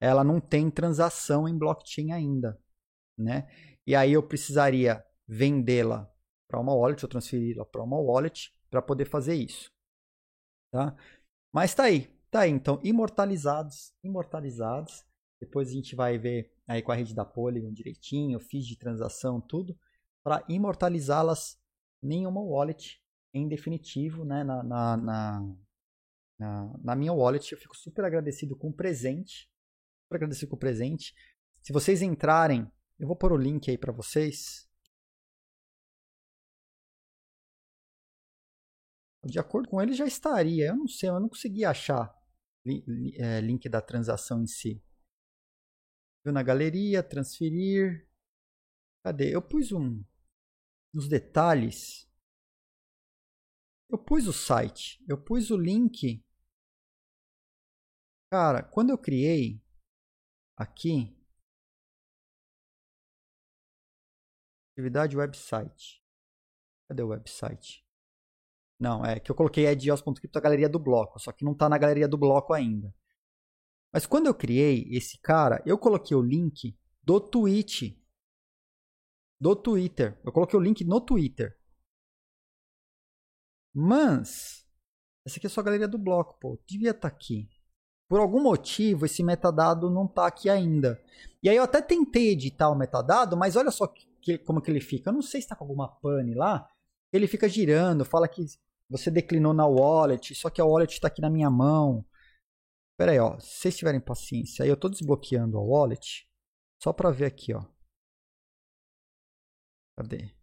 ela 0.00 0.22
não 0.22 0.40
tem 0.40 0.70
transação 0.70 1.48
em 1.48 1.56
blockchain 1.56 2.12
ainda, 2.12 2.60
né, 3.18 3.48
e 3.86 3.94
aí 3.94 4.12
eu 4.12 4.22
precisaria 4.22 5.02
vendê-la 5.26 6.10
para 6.48 6.60
uma 6.60 6.74
wallet, 6.74 7.04
ou 7.04 7.08
transferi-la 7.08 7.64
para 7.64 7.82
uma 7.82 7.98
wallet 7.98 8.52
para 8.70 8.82
poder 8.82 9.06
fazer 9.06 9.34
isso. 9.34 9.70
Tá? 10.72 10.96
Mas 11.52 11.74
tá 11.74 11.84
aí, 11.84 12.08
tá 12.30 12.40
aí. 12.40 12.50
Então, 12.50 12.78
imortalizados, 12.82 13.92
imortalizados. 14.04 15.04
Depois 15.46 15.68
a 15.68 15.72
gente 15.72 15.94
vai 15.94 16.18
ver 16.18 16.52
aí 16.66 16.82
com 16.82 16.90
a 16.90 16.96
rede 16.96 17.14
da 17.14 17.24
Polygon 17.24 17.72
direitinho, 17.72 18.40
fiz 18.40 18.66
de 18.66 18.76
transação, 18.76 19.40
tudo, 19.40 19.78
para 20.24 20.44
imortalizá-las 20.48 21.56
em 22.02 22.26
uma 22.26 22.40
wallet 22.40 23.00
em 23.32 23.48
definitivo, 23.48 24.24
né? 24.24 24.42
Na, 24.42 24.62
na, 24.64 24.96
na, 24.96 26.78
na, 26.82 26.96
minha 26.96 27.12
wallet. 27.12 27.52
Eu 27.52 27.58
fico 27.58 27.76
super 27.76 28.04
agradecido 28.04 28.56
com 28.56 28.70
o 28.70 28.72
presente. 28.72 29.48
Super 30.02 30.16
agradecido 30.16 30.50
com 30.50 30.56
o 30.56 30.58
presente. 30.58 31.14
Se 31.62 31.72
vocês 31.72 32.02
entrarem, 32.02 32.68
eu 32.98 33.06
vou 33.06 33.16
pôr 33.16 33.32
o 33.32 33.36
link 33.36 33.70
aí 33.70 33.78
para 33.78 33.92
vocês. 33.92 34.68
De 39.24 39.38
acordo 39.38 39.68
com 39.68 39.80
ele, 39.80 39.92
já 39.92 40.06
estaria. 40.06 40.68
Eu 40.68 40.76
não 40.76 40.88
sei, 40.88 41.08
eu 41.08 41.20
não 41.20 41.28
consegui 41.28 41.64
achar 41.64 42.12
é, 43.16 43.40
link 43.40 43.68
da 43.68 43.80
transação 43.80 44.42
em 44.42 44.46
si. 44.48 44.82
Viu 46.26 46.32
na 46.32 46.42
galeria, 46.42 47.04
transferir. 47.04 48.04
Cadê? 49.04 49.32
Eu 49.32 49.40
pus 49.40 49.70
um 49.70 50.04
nos 50.92 51.08
detalhes. 51.08 52.10
Eu 53.88 53.96
pus 53.96 54.26
o 54.26 54.32
site, 54.32 55.00
eu 55.08 55.16
pus 55.16 55.52
o 55.52 55.56
link. 55.56 56.20
Cara, 58.28 58.60
quando 58.60 58.90
eu 58.90 58.98
criei 58.98 59.62
aqui 60.56 61.16
atividade 64.72 65.16
website. 65.16 66.02
Cadê 66.88 67.04
o 67.04 67.08
website? 67.10 67.86
Não, 68.80 69.04
é 69.04 69.20
que 69.20 69.30
eu 69.30 69.36
coloquei 69.36 69.64
edios.crypto 69.66 70.38
a 70.38 70.42
galeria 70.42 70.68
do 70.68 70.80
bloco, 70.80 71.20
só 71.20 71.30
que 71.30 71.44
não 71.44 71.52
está 71.52 71.68
na 71.68 71.78
galeria 71.78 72.08
do 72.08 72.18
bloco 72.18 72.52
ainda. 72.52 72.92
Mas 73.92 74.06
quando 74.06 74.26
eu 74.26 74.34
criei 74.34 74.86
esse 74.90 75.18
cara, 75.20 75.62
eu 75.64 75.78
coloquei 75.78 76.16
o 76.16 76.22
link 76.22 76.78
do 77.02 77.20
tweet. 77.20 78.02
Do 79.40 79.54
Twitter. 79.54 80.18
Eu 80.24 80.32
coloquei 80.32 80.58
o 80.58 80.62
link 80.62 80.84
no 80.84 81.00
Twitter. 81.00 81.56
Mas, 83.74 84.66
essa 85.24 85.38
aqui 85.38 85.46
é 85.46 85.50
só 85.50 85.60
a 85.60 85.64
galeria 85.64 85.88
do 85.88 85.98
bloco, 85.98 86.38
pô. 86.40 86.58
Devia 86.66 86.90
estar 86.90 87.08
tá 87.10 87.14
aqui. 87.14 87.48
Por 88.08 88.20
algum 88.20 88.42
motivo, 88.42 89.04
esse 89.04 89.22
metadado 89.22 89.90
não 89.90 90.06
está 90.06 90.26
aqui 90.26 90.48
ainda. 90.48 91.02
E 91.42 91.48
aí 91.48 91.56
eu 91.56 91.62
até 91.64 91.82
tentei 91.82 92.30
editar 92.30 92.70
o 92.70 92.74
metadado, 92.74 93.36
mas 93.36 93.56
olha 93.56 93.70
só 93.70 93.86
que, 93.86 94.38
como 94.38 94.60
que 94.60 94.70
ele 94.70 94.80
fica. 94.80 95.10
Eu 95.10 95.14
não 95.14 95.22
sei 95.22 95.40
se 95.40 95.46
está 95.46 95.56
com 95.56 95.64
alguma 95.64 95.88
pane 95.88 96.34
lá. 96.34 96.68
Ele 97.12 97.26
fica 97.26 97.48
girando, 97.48 98.04
fala 98.04 98.28
que 98.28 98.44
você 98.88 99.10
declinou 99.10 99.52
na 99.52 99.66
wallet, 99.66 100.34
só 100.34 100.48
que 100.48 100.60
a 100.60 100.64
wallet 100.64 100.92
está 100.92 101.08
aqui 101.08 101.20
na 101.20 101.30
minha 101.30 101.50
mão. 101.50 102.04
Pera 102.96 103.12
aí, 103.12 103.18
ó. 103.18 103.38
Se 103.38 103.60
vocês 103.60 103.76
tiverem 103.76 104.00
paciência, 104.00 104.62
aí 104.62 104.68
eu 104.70 104.74
estou 104.74 104.90
desbloqueando 104.90 105.58
a 105.58 105.62
wallet. 105.62 106.26
Só 106.82 106.92
para 106.92 107.10
ver 107.10 107.26
aqui, 107.26 107.52
ó. 107.54 107.64
Cadê? 109.96 110.34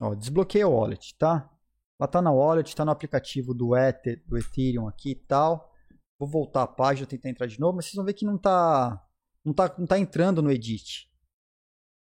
Ó, 0.00 0.14
desbloqueei 0.14 0.62
a 0.62 0.68
wallet, 0.68 1.16
tá? 1.16 1.50
Ela 1.98 2.08
tá 2.08 2.20
na 2.20 2.30
wallet, 2.32 2.74
tá 2.74 2.84
no 2.84 2.90
aplicativo 2.90 3.54
do 3.54 3.74
Ether, 3.76 4.22
do 4.26 4.36
Ethereum 4.36 4.86
aqui 4.88 5.12
e 5.12 5.14
tal. 5.14 5.72
Vou 6.18 6.28
voltar 6.28 6.62
a 6.62 6.66
página, 6.66 7.06
tentar 7.06 7.30
entrar 7.30 7.46
de 7.46 7.58
novo, 7.58 7.76
mas 7.76 7.86
vocês 7.86 7.94
vão 7.96 8.04
ver 8.04 8.14
que 8.14 8.24
não 8.24 8.36
tá, 8.38 9.02
não 9.44 9.54
tá, 9.54 9.74
não 9.78 9.86
tá 9.86 9.98
entrando 9.98 10.42
no 10.42 10.50
Edit. 10.50 11.10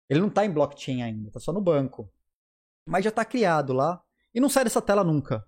Ele 0.09 0.21
não 0.21 0.31
tá 0.31 0.45
em 0.45 0.53
blockchain 0.53 1.03
ainda, 1.03 1.31
tá 1.31 1.41
só 1.41 1.53
no 1.53 1.61
banco. 1.61 2.11
Mas 2.87 3.05
já 3.05 3.11
tá 3.11 3.25
criado 3.25 3.73
lá 3.73 4.03
e 4.35 4.41
não 4.41 4.49
sai 4.49 4.65
dessa 4.65 4.81
tela 4.81 5.05
nunca. 5.05 5.47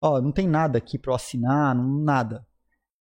Ó, 0.00 0.20
não 0.20 0.32
tem 0.32 0.46
nada 0.46 0.78
aqui 0.78 0.98
para 0.98 1.10
eu 1.10 1.16
assinar, 1.16 1.74
não, 1.74 2.02
nada. 2.02 2.46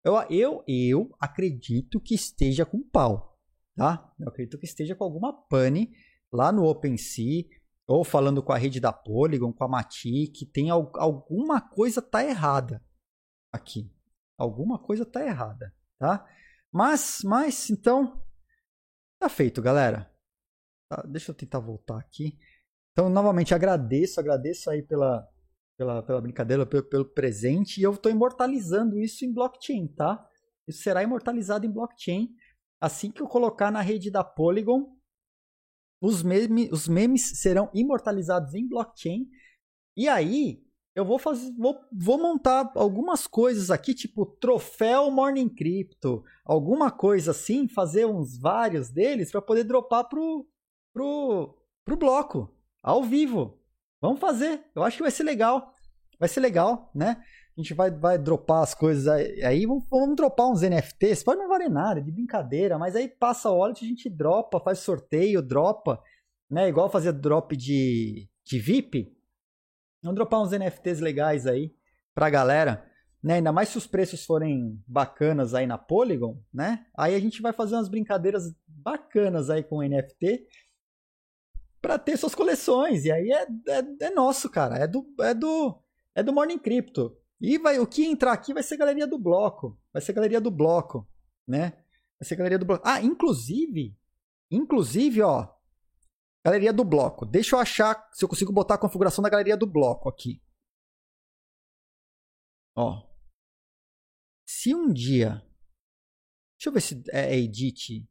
Eu, 0.02 0.14
eu, 0.30 0.64
eu 0.66 1.14
acredito 1.20 2.00
que 2.00 2.14
esteja 2.14 2.64
com 2.64 2.82
pau, 2.82 3.38
tá? 3.76 4.12
Eu 4.18 4.28
acredito 4.28 4.58
que 4.58 4.66
esteja 4.66 4.94
com 4.94 5.04
alguma 5.04 5.32
pane 5.32 5.92
lá 6.32 6.50
no 6.50 6.64
OpenSea 6.64 7.44
ou 7.86 8.04
falando 8.04 8.42
com 8.42 8.52
a 8.52 8.56
rede 8.56 8.80
da 8.80 8.92
Polygon, 8.92 9.52
com 9.52 9.64
a 9.64 9.68
Matic, 9.68 10.50
tem 10.52 10.70
al 10.70 10.90
alguma 10.96 11.60
coisa 11.60 12.02
tá 12.02 12.24
errada 12.24 12.82
aqui. 13.52 13.92
Alguma 14.36 14.78
coisa 14.78 15.04
tá 15.04 15.24
errada, 15.24 15.74
tá? 15.98 16.26
Mas, 16.70 17.20
mas, 17.24 17.70
então, 17.70 18.22
tá 19.18 19.28
feito, 19.28 19.62
galera. 19.62 20.12
Tá, 20.88 21.02
deixa 21.06 21.30
eu 21.30 21.34
tentar 21.34 21.58
voltar 21.58 21.98
aqui. 21.98 22.38
Então, 22.92 23.08
novamente, 23.08 23.54
agradeço, 23.54 24.20
agradeço 24.20 24.70
aí 24.70 24.82
pela, 24.82 25.26
pela, 25.76 26.02
pela 26.02 26.20
brincadeira, 26.20 26.64
pelo, 26.64 26.82
pelo 26.84 27.04
presente. 27.04 27.80
E 27.80 27.82
eu 27.82 27.92
estou 27.92 28.10
imortalizando 28.10 28.98
isso 28.98 29.24
em 29.24 29.32
blockchain, 29.32 29.88
tá? 29.88 30.26
Isso 30.66 30.82
será 30.82 31.02
imortalizado 31.02 31.66
em 31.66 31.70
blockchain. 31.70 32.34
Assim 32.80 33.10
que 33.10 33.20
eu 33.20 33.28
colocar 33.28 33.70
na 33.70 33.80
rede 33.80 34.10
da 34.10 34.24
Polygon, 34.24 34.96
os, 36.00 36.22
meme, 36.22 36.68
os 36.72 36.88
memes 36.88 37.40
serão 37.40 37.70
imortalizados 37.74 38.54
em 38.54 38.68
blockchain. 38.68 39.28
E 39.96 40.08
aí, 40.08 40.62
eu 40.94 41.04
vou 41.04 41.18
fazer, 41.18 41.52
vou, 41.58 41.78
vou 41.92 42.18
montar 42.18 42.72
algumas 42.74 43.26
coisas 43.26 43.70
aqui, 43.70 43.94
tipo 43.94 44.24
troféu 44.24 45.10
Morning 45.10 45.48
Crypto, 45.48 46.24
alguma 46.44 46.90
coisa 46.90 47.32
assim, 47.32 47.68
fazer 47.68 48.06
uns 48.06 48.38
vários 48.38 48.90
deles 48.90 49.30
para 49.30 49.42
poder 49.42 49.64
dropar 49.64 50.08
pro, 50.08 50.48
pro, 50.96 51.54
pro 51.84 51.94
bloco, 51.94 52.50
ao 52.82 53.04
vivo. 53.04 53.60
Vamos 54.00 54.18
fazer, 54.18 54.64
eu 54.74 54.82
acho 54.82 54.96
que 54.96 55.02
vai 55.02 55.12
ser 55.12 55.24
legal. 55.24 55.74
Vai 56.18 56.26
ser 56.26 56.40
legal, 56.40 56.90
né? 56.94 57.22
A 57.54 57.60
gente 57.60 57.74
vai, 57.74 57.90
vai 57.90 58.16
dropar 58.16 58.62
as 58.62 58.72
coisas 58.72 59.06
aí, 59.06 59.44
aí 59.44 59.66
vamos, 59.66 59.84
vamos 59.90 60.16
dropar 60.16 60.48
uns 60.48 60.62
NFTs, 60.62 61.22
pode 61.22 61.40
não 61.40 61.48
valer 61.48 61.68
nada, 61.68 62.00
de 62.00 62.10
brincadeira, 62.10 62.78
mas 62.78 62.96
aí 62.96 63.08
passa 63.08 63.50
o 63.50 63.58
wallet, 63.58 63.84
a 63.84 63.88
gente 63.88 64.08
dropa, 64.08 64.58
faz 64.58 64.78
sorteio, 64.78 65.42
dropa, 65.42 66.02
né? 66.50 66.66
Igual 66.66 66.88
fazer 66.88 67.12
drop 67.12 67.54
de, 67.54 68.26
de 68.42 68.58
VIP. 68.58 69.14
Vamos 70.02 70.16
dropar 70.16 70.40
uns 70.40 70.52
NFTs 70.52 71.00
legais 71.00 71.46
aí 71.46 71.74
pra 72.14 72.30
galera, 72.30 72.86
né? 73.22 73.34
Ainda 73.34 73.52
mais 73.52 73.68
se 73.68 73.76
os 73.76 73.86
preços 73.86 74.24
forem 74.24 74.82
bacanas 74.86 75.52
aí 75.52 75.66
na 75.66 75.76
Polygon, 75.76 76.42
né? 76.52 76.86
Aí 76.96 77.14
a 77.14 77.20
gente 77.20 77.42
vai 77.42 77.52
fazer 77.52 77.74
umas 77.74 77.88
brincadeiras 77.88 78.54
bacanas 78.66 79.50
aí 79.50 79.62
com 79.62 79.82
NFT 79.82 80.46
para 81.86 82.00
ter 82.00 82.16
suas 82.16 82.34
coleções. 82.34 83.04
E 83.04 83.12
aí 83.12 83.30
é, 83.30 83.42
é, 83.44 84.06
é 84.06 84.10
nosso, 84.10 84.50
cara. 84.50 84.76
É 84.76 84.88
do, 84.88 85.06
é 85.20 85.32
do, 85.32 85.80
é 86.16 86.20
do 86.20 86.32
Morning 86.32 86.58
Crypto. 86.58 87.16
E 87.40 87.58
vai, 87.58 87.78
o 87.78 87.86
que 87.86 88.04
entrar 88.04 88.32
aqui 88.32 88.52
vai 88.52 88.64
ser 88.64 88.76
galeria 88.76 89.06
do 89.06 89.16
bloco. 89.16 89.80
Vai 89.92 90.02
ser 90.02 90.12
galeria 90.12 90.40
do 90.40 90.50
bloco, 90.50 91.08
né? 91.46 91.70
Vai 92.18 92.26
ser 92.26 92.34
galeria 92.34 92.58
do 92.58 92.64
bloco. 92.64 92.82
Ah, 92.84 93.00
inclusive, 93.00 93.96
inclusive, 94.50 95.22
ó, 95.22 95.48
galeria 96.44 96.72
do 96.72 96.82
bloco. 96.82 97.24
Deixa 97.24 97.54
eu 97.54 97.60
achar 97.60 98.08
se 98.12 98.24
eu 98.24 98.28
consigo 98.28 98.52
botar 98.52 98.74
a 98.74 98.78
configuração 98.78 99.22
da 99.22 99.30
galeria 99.30 99.56
do 99.56 99.66
bloco 99.66 100.08
aqui. 100.08 100.42
Ó. 102.74 103.00
Se 104.44 104.74
um 104.74 104.92
dia, 104.92 105.40
deixa 106.58 106.68
eu 106.68 106.72
ver 106.72 106.80
se 106.80 107.04
é 107.12 107.36
edit. 107.36 108.08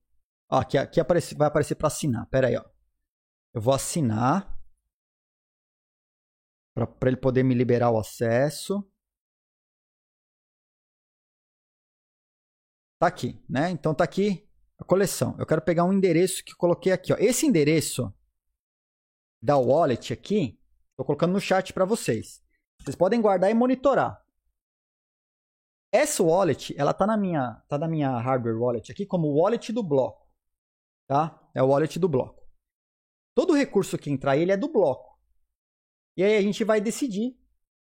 Ó, 0.50 0.60
aqui, 0.60 0.78
aqui 0.78 1.02
aparece, 1.02 1.36
vai 1.36 1.50
aparecer 1.50 1.76
para 1.76 1.88
assinar. 1.88 2.26
Pera 2.28 2.48
aí, 2.48 2.56
ó. 2.56 2.75
Eu 3.56 3.62
vou 3.62 3.74
assinar 3.74 4.54
para 6.74 7.08
ele 7.08 7.16
poder 7.16 7.42
me 7.42 7.54
liberar 7.54 7.90
o 7.90 7.98
acesso. 7.98 8.84
Tá 13.00 13.08
aqui, 13.08 13.42
né? 13.50 13.70
Então 13.70 13.96
tá 13.96 14.04
aqui 14.04 14.46
a 14.78 14.84
coleção. 14.84 15.38
Eu 15.40 15.46
quero 15.46 15.62
pegar 15.62 15.86
um 15.86 15.94
endereço 15.94 16.44
que 16.44 16.54
coloquei 16.54 16.92
aqui, 16.92 17.14
ó. 17.14 17.16
Esse 17.18 17.46
endereço 17.46 18.14
da 19.42 19.56
wallet 19.56 20.12
aqui, 20.12 20.60
estou 20.90 21.06
colocando 21.06 21.32
no 21.32 21.40
chat 21.40 21.72
para 21.72 21.86
vocês. 21.86 22.44
Vocês 22.82 22.98
podem 22.98 23.22
guardar 23.22 23.50
e 23.50 23.54
monitorar. 23.54 24.22
Essa 25.94 26.22
wallet, 26.22 26.76
ela 26.78 26.94
tá 26.94 27.08
na 27.08 27.16
minha, 27.16 27.64
tá 27.70 27.78
na 27.78 27.88
minha 27.88 28.20
hardware 28.20 28.60
wallet 28.60 28.92
aqui 28.92 29.06
como 29.06 29.34
wallet 29.34 29.72
do 29.72 29.82
bloco, 29.82 30.30
tá? 31.08 31.40
É 31.54 31.64
o 31.64 31.68
wallet 31.68 31.98
do 31.98 32.10
bloco. 32.10 32.45
Todo 33.36 33.54
recurso 33.54 33.98
que 33.98 34.10
entrar 34.10 34.38
ele 34.38 34.52
é 34.52 34.58
do 34.58 34.72
bloco. 34.72 35.20
E 36.18 36.24
aí 36.24 36.38
a 36.38 36.42
gente 36.42 36.64
vai 36.64 36.80
decidir 36.80 37.32
o 37.32 37.36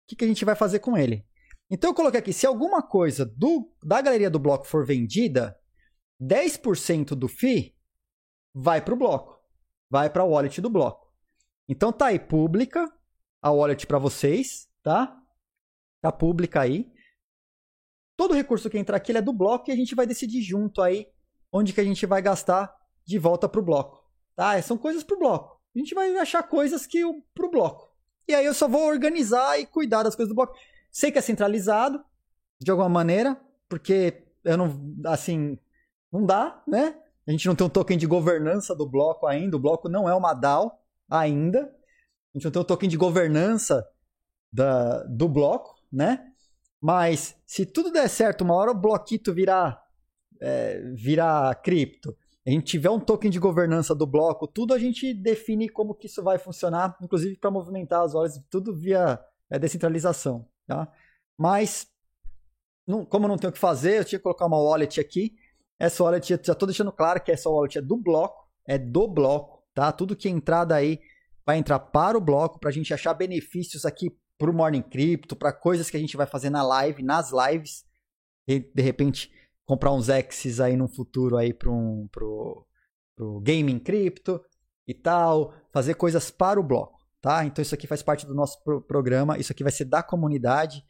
que, 0.08 0.16
que 0.16 0.26
a 0.26 0.28
gente 0.28 0.44
vai 0.44 0.56
fazer 0.56 0.80
com 0.80 0.98
ele. 0.98 1.26
Então 1.70 1.92
eu 1.92 1.96
coloquei 1.96 2.20
aqui, 2.20 2.34
se 2.34 2.46
alguma 2.46 2.82
coisa 2.82 3.26
do, 3.26 3.72
da 3.84 4.02
galeria 4.02 4.30
do 4.30 4.40
bloco 4.40 4.66
for 4.66 4.86
vendida, 4.86 5.58
10% 6.22 7.10
do 7.10 7.28
FII 7.28 7.76
vai 8.54 8.84
para 8.84 8.94
o 8.94 8.98
bloco, 8.98 9.40
vai 9.90 10.10
para 10.10 10.24
a 10.24 10.26
wallet 10.26 10.60
do 10.62 10.70
bloco. 10.70 11.14
Então 11.68 11.92
tá 11.92 12.08
aí 12.08 12.20
pública 12.20 12.92
a 13.42 13.52
wallet 13.52 13.86
para 13.86 14.00
vocês, 14.00 14.68
tá? 14.82 15.22
Tá 16.02 16.12
pública 16.12 16.62
aí. 16.62 16.92
Todo 18.18 18.34
recurso 18.34 18.70
que 18.70 18.78
entrar 18.78 18.98
aqui 18.98 19.12
é 19.12 19.22
do 19.22 19.34
bloco 19.34 19.70
e 19.70 19.74
a 19.74 19.76
gente 19.76 19.94
vai 19.94 20.08
decidir 20.08 20.42
junto 20.42 20.82
aí 20.82 21.08
onde 21.52 21.74
que 21.74 21.82
a 21.82 21.84
gente 21.84 22.06
vai 22.06 22.22
gastar 22.22 22.74
de 23.06 23.20
volta 23.20 23.50
para 23.50 23.60
o 23.60 23.64
bloco. 23.64 24.05
Tá? 24.36 24.62
São 24.62 24.78
coisas 24.78 25.04
para 25.04 25.16
o 25.16 25.20
bloco. 25.20 25.62
A 25.76 25.80
gente 25.80 25.94
vai 25.94 26.16
achar 26.18 26.44
coisas 26.44 26.86
que 26.86 27.02
para 27.34 27.46
o 27.46 27.52
bloco. 27.52 27.90
E 28.28 28.34
aí 28.34 28.46
eu 28.46 28.54
só 28.54 28.68
vou 28.68 28.88
organizar 28.88 29.60
e 29.60 29.66
cuidar 29.66 30.04
das 30.04 30.16
coisas 30.16 30.30
do 30.30 30.36
bloco. 30.36 30.56
Sei 30.92 31.12
que 31.12 31.18
é 31.18 31.22
centralizado, 31.22 32.04
de 32.60 32.72
alguma 32.72 32.90
maneira, 32.90 33.40
porque 33.68 34.24
eu 34.44 34.58
não, 34.58 34.96
assim, 35.06 35.60
não 36.12 36.26
dá, 36.26 36.64
né? 36.68 36.98
A 37.28 37.32
gente 37.32 37.48
não 37.48 37.56
tem 37.56 37.66
um 37.66 37.70
token 37.70 37.98
de 37.98 38.08
governança 38.08 38.76
do 38.76 38.88
bloco 38.88 39.28
ainda, 39.28 39.58
o 39.58 39.60
bloco 39.60 39.90
não 39.90 40.08
é 40.08 40.14
uma 40.14 40.34
DAO 40.34 40.80
ainda. 41.10 41.62
A 41.62 42.38
gente 42.38 42.46
não 42.46 42.52
tem 42.52 42.62
um 42.62 42.66
token 42.66 42.90
de 42.90 42.98
governança 42.98 43.86
da, 44.52 45.04
do 45.04 45.28
bloco, 45.28 45.76
né? 45.92 46.32
Mas 46.80 47.36
se 47.46 47.66
tudo 47.66 47.92
der 47.92 48.08
certo, 48.08 48.44
uma 48.44 48.54
hora 48.54 48.72
o 48.72 48.76
bloquito 48.76 49.34
virar 49.34 49.84
é, 50.40 50.80
virar 50.94 51.56
cripto, 51.56 52.16
a 52.46 52.52
gente 52.52 52.66
tiver 52.66 52.90
um 52.92 53.00
token 53.00 53.32
de 53.32 53.40
governança 53.40 53.96
do 53.96 54.06
bloco, 54.06 54.48
tudo 54.48 54.74
a 54.74 54.80
gente 54.80 55.14
define 55.14 55.68
como 55.68 55.96
que 55.96 56.06
isso 56.06 56.22
vai 56.22 56.38
funcionar, 56.38 56.96
inclusive 57.02 57.38
para 57.38 57.50
movimentar 57.50 58.04
as 58.04 58.14
horas, 58.14 58.40
tudo 58.50 58.76
via 58.76 59.20
é, 59.50 59.58
descentralização, 59.58 60.48
tá? 60.68 60.88
Mas, 61.36 61.88
não, 62.86 63.04
como 63.04 63.28
não 63.28 63.38
tenho 63.38 63.50
o 63.50 63.54
que 63.54 63.60
fazer, 63.60 63.98
eu 63.98 64.06
tinha 64.06 64.20
que 64.20 64.24
colocar 64.24 64.46
uma 64.46 64.62
wallet 64.62 65.00
aqui. 65.00 65.36
Essa 65.80 66.04
wallet, 66.04 66.28
já 66.28 66.54
estou 66.54 66.68
deixando 66.68 66.92
claro 66.92 67.22
que 67.22 67.32
essa 67.32 67.50
wallet 67.50 67.80
é 67.80 67.82
do 67.82 67.98
bloco, 67.98 68.48
é 68.68 68.78
do 68.78 69.08
bloco, 69.08 69.64
tá? 69.74 69.92
Tudo 69.92 70.16
que 70.16 70.28
é 70.28 70.32
entrada 70.32 70.76
aí 70.76 71.02
vai 71.46 71.58
entrar 71.58 71.80
para 71.80 72.18
o 72.18 72.22
bloco, 72.22 72.60
para 72.60 72.70
a 72.70 72.74
gente 72.74 72.94
achar 72.94 73.14
benefícios 73.16 73.86
aqui 73.86 74.16
para 74.38 74.52
o 74.52 74.54
Morning 74.54 74.84
Crypto, 74.84 75.36
para 75.36 75.52
coisas 75.52 75.90
que 75.90 75.98
a 75.98 76.00
gente 76.00 76.16
vai 76.16 76.28
fazer 76.28 76.50
na 76.52 76.62
live, 76.62 77.02
nas 77.02 77.32
lives, 77.32 77.86
e 78.48 78.60
de 78.60 78.82
repente 78.82 79.32
comprar 79.66 79.92
uns 79.92 80.10
Exes 80.10 80.60
aí 80.60 80.76
no 80.76 80.88
futuro 80.88 81.38
aí 81.38 81.54
para 81.54 81.72
um 81.72 82.08
pro, 82.12 82.66
pro 83.16 83.40
gaming 83.42 83.80
cripto 83.80 84.42
e 84.88 84.94
tal, 84.94 85.54
fazer 85.72 85.96
coisas 85.96 86.30
para 86.30 86.60
o 86.60 86.64
bloco, 86.64 87.00
tá? 87.22 87.44
Então 87.44 87.62
isso 87.62 87.74
aqui 87.74 87.88
faz 87.88 88.04
parte 88.04 88.26
do 88.26 88.36
nosso 88.36 88.64
pro 88.64 88.82
programa, 88.82 89.38
isso 89.38 89.52
aqui 89.52 89.64
vai 89.64 89.72
ser 89.72 89.86
da 89.86 90.04
comunidade 90.04 90.84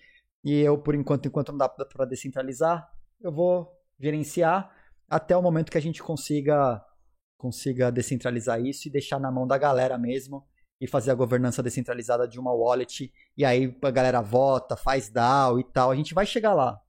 e 0.43 0.60
eu 0.60 0.77
por 0.77 0.93
enquanto, 0.95 1.27
enquanto 1.27 1.49
não 1.52 1.57
dá 1.57 1.69
para 1.69 2.06
descentralizar, 2.06 2.88
eu 3.22 3.31
vou 3.31 3.72
gerenciar 3.99 4.72
até 5.10 5.35
o 5.35 5.41
momento 5.41 5.72
que 5.72 5.77
a 5.77 5.81
gente 5.81 6.03
consiga 6.03 6.84
consiga 7.38 7.91
descentralizar 7.91 8.60
isso 8.60 8.88
e 8.88 8.91
deixar 8.91 9.19
na 9.19 9.31
mão 9.31 9.47
da 9.47 9.57
galera 9.57 9.97
mesmo 9.97 10.45
e 10.80 10.88
fazer 10.88 11.11
a 11.11 11.15
governança 11.15 11.64
descentralizada 11.64 12.27
de 12.27 12.39
uma 12.39 12.53
wallet 12.53 13.11
e 13.38 13.45
aí 13.45 13.77
a 13.81 13.91
galera 13.91 14.22
vota, 14.22 14.76
faz 14.76 15.10
DAO 15.10 15.60
e 15.60 15.64
tal. 15.64 15.91
A 15.91 15.95
gente 15.95 16.14
vai 16.14 16.26
chegar 16.26 16.53
lá. 16.53 16.80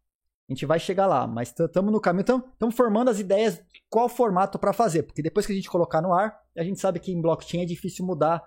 A 0.48 0.52
gente 0.52 0.64
vai 0.64 0.78
chegar 0.78 1.06
lá, 1.06 1.26
mas 1.26 1.48
estamos 1.48 1.92
no 1.92 2.00
caminho, 2.00 2.22
estamos 2.22 2.74
formando 2.74 3.10
as 3.10 3.18
ideias 3.18 3.56
de 3.56 3.82
qual 3.90 4.08
formato 4.08 4.58
para 4.58 4.72
fazer, 4.72 5.02
porque 5.02 5.20
depois 5.20 5.44
que 5.44 5.52
a 5.52 5.56
gente 5.56 5.68
colocar 5.68 6.00
no 6.00 6.14
ar, 6.14 6.40
a 6.56 6.62
gente 6.62 6.80
sabe 6.80 7.00
que 7.00 7.10
em 7.10 7.20
blockchain 7.20 7.62
é 7.62 7.66
difícil 7.66 8.06
mudar 8.06 8.38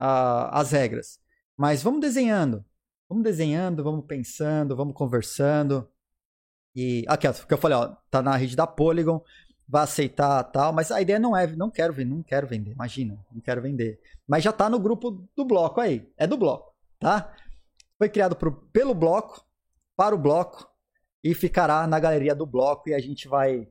uh, 0.00 0.52
as 0.52 0.72
regras. 0.72 1.18
Mas 1.56 1.82
vamos 1.82 2.00
desenhando, 2.00 2.62
vamos 3.08 3.24
desenhando, 3.24 3.82
vamos 3.82 4.04
pensando, 4.06 4.76
vamos 4.76 4.94
conversando. 4.94 5.88
E 6.74 7.04
aqui, 7.08 7.26
ó, 7.26 7.32
que 7.32 7.54
eu 7.54 7.58
falei, 7.58 7.78
ó, 7.78 7.96
tá 8.10 8.20
na 8.20 8.36
rede 8.36 8.54
da 8.54 8.66
Polygon, 8.66 9.22
vai 9.66 9.84
aceitar 9.84 10.44
tal, 10.44 10.70
mas 10.70 10.90
a 10.90 11.00
ideia 11.00 11.18
não 11.18 11.34
é, 11.34 11.46
não 11.46 11.70
quero 11.70 11.94
vender, 11.94 12.14
não 12.14 12.22
quero 12.22 12.46
vender, 12.46 12.72
imagina, 12.72 13.18
não 13.32 13.40
quero 13.40 13.62
vender. 13.62 13.98
Mas 14.26 14.44
já 14.44 14.52
tá 14.52 14.68
no 14.68 14.78
grupo 14.78 15.26
do 15.34 15.44
bloco 15.46 15.80
aí, 15.80 16.10
é 16.18 16.26
do 16.26 16.36
bloco, 16.36 16.74
tá? 16.98 17.32
Foi 17.96 18.08
criado 18.08 18.36
pro, 18.36 18.52
pelo 18.70 18.94
bloco, 18.94 19.46
para 19.96 20.14
o 20.14 20.18
bloco, 20.18 20.71
e 21.22 21.34
ficará 21.34 21.86
na 21.86 22.00
galeria 22.00 22.34
do 22.34 22.46
bloco 22.46 22.88
e 22.88 22.94
a 22.94 22.98
gente 22.98 23.28
vai 23.28 23.68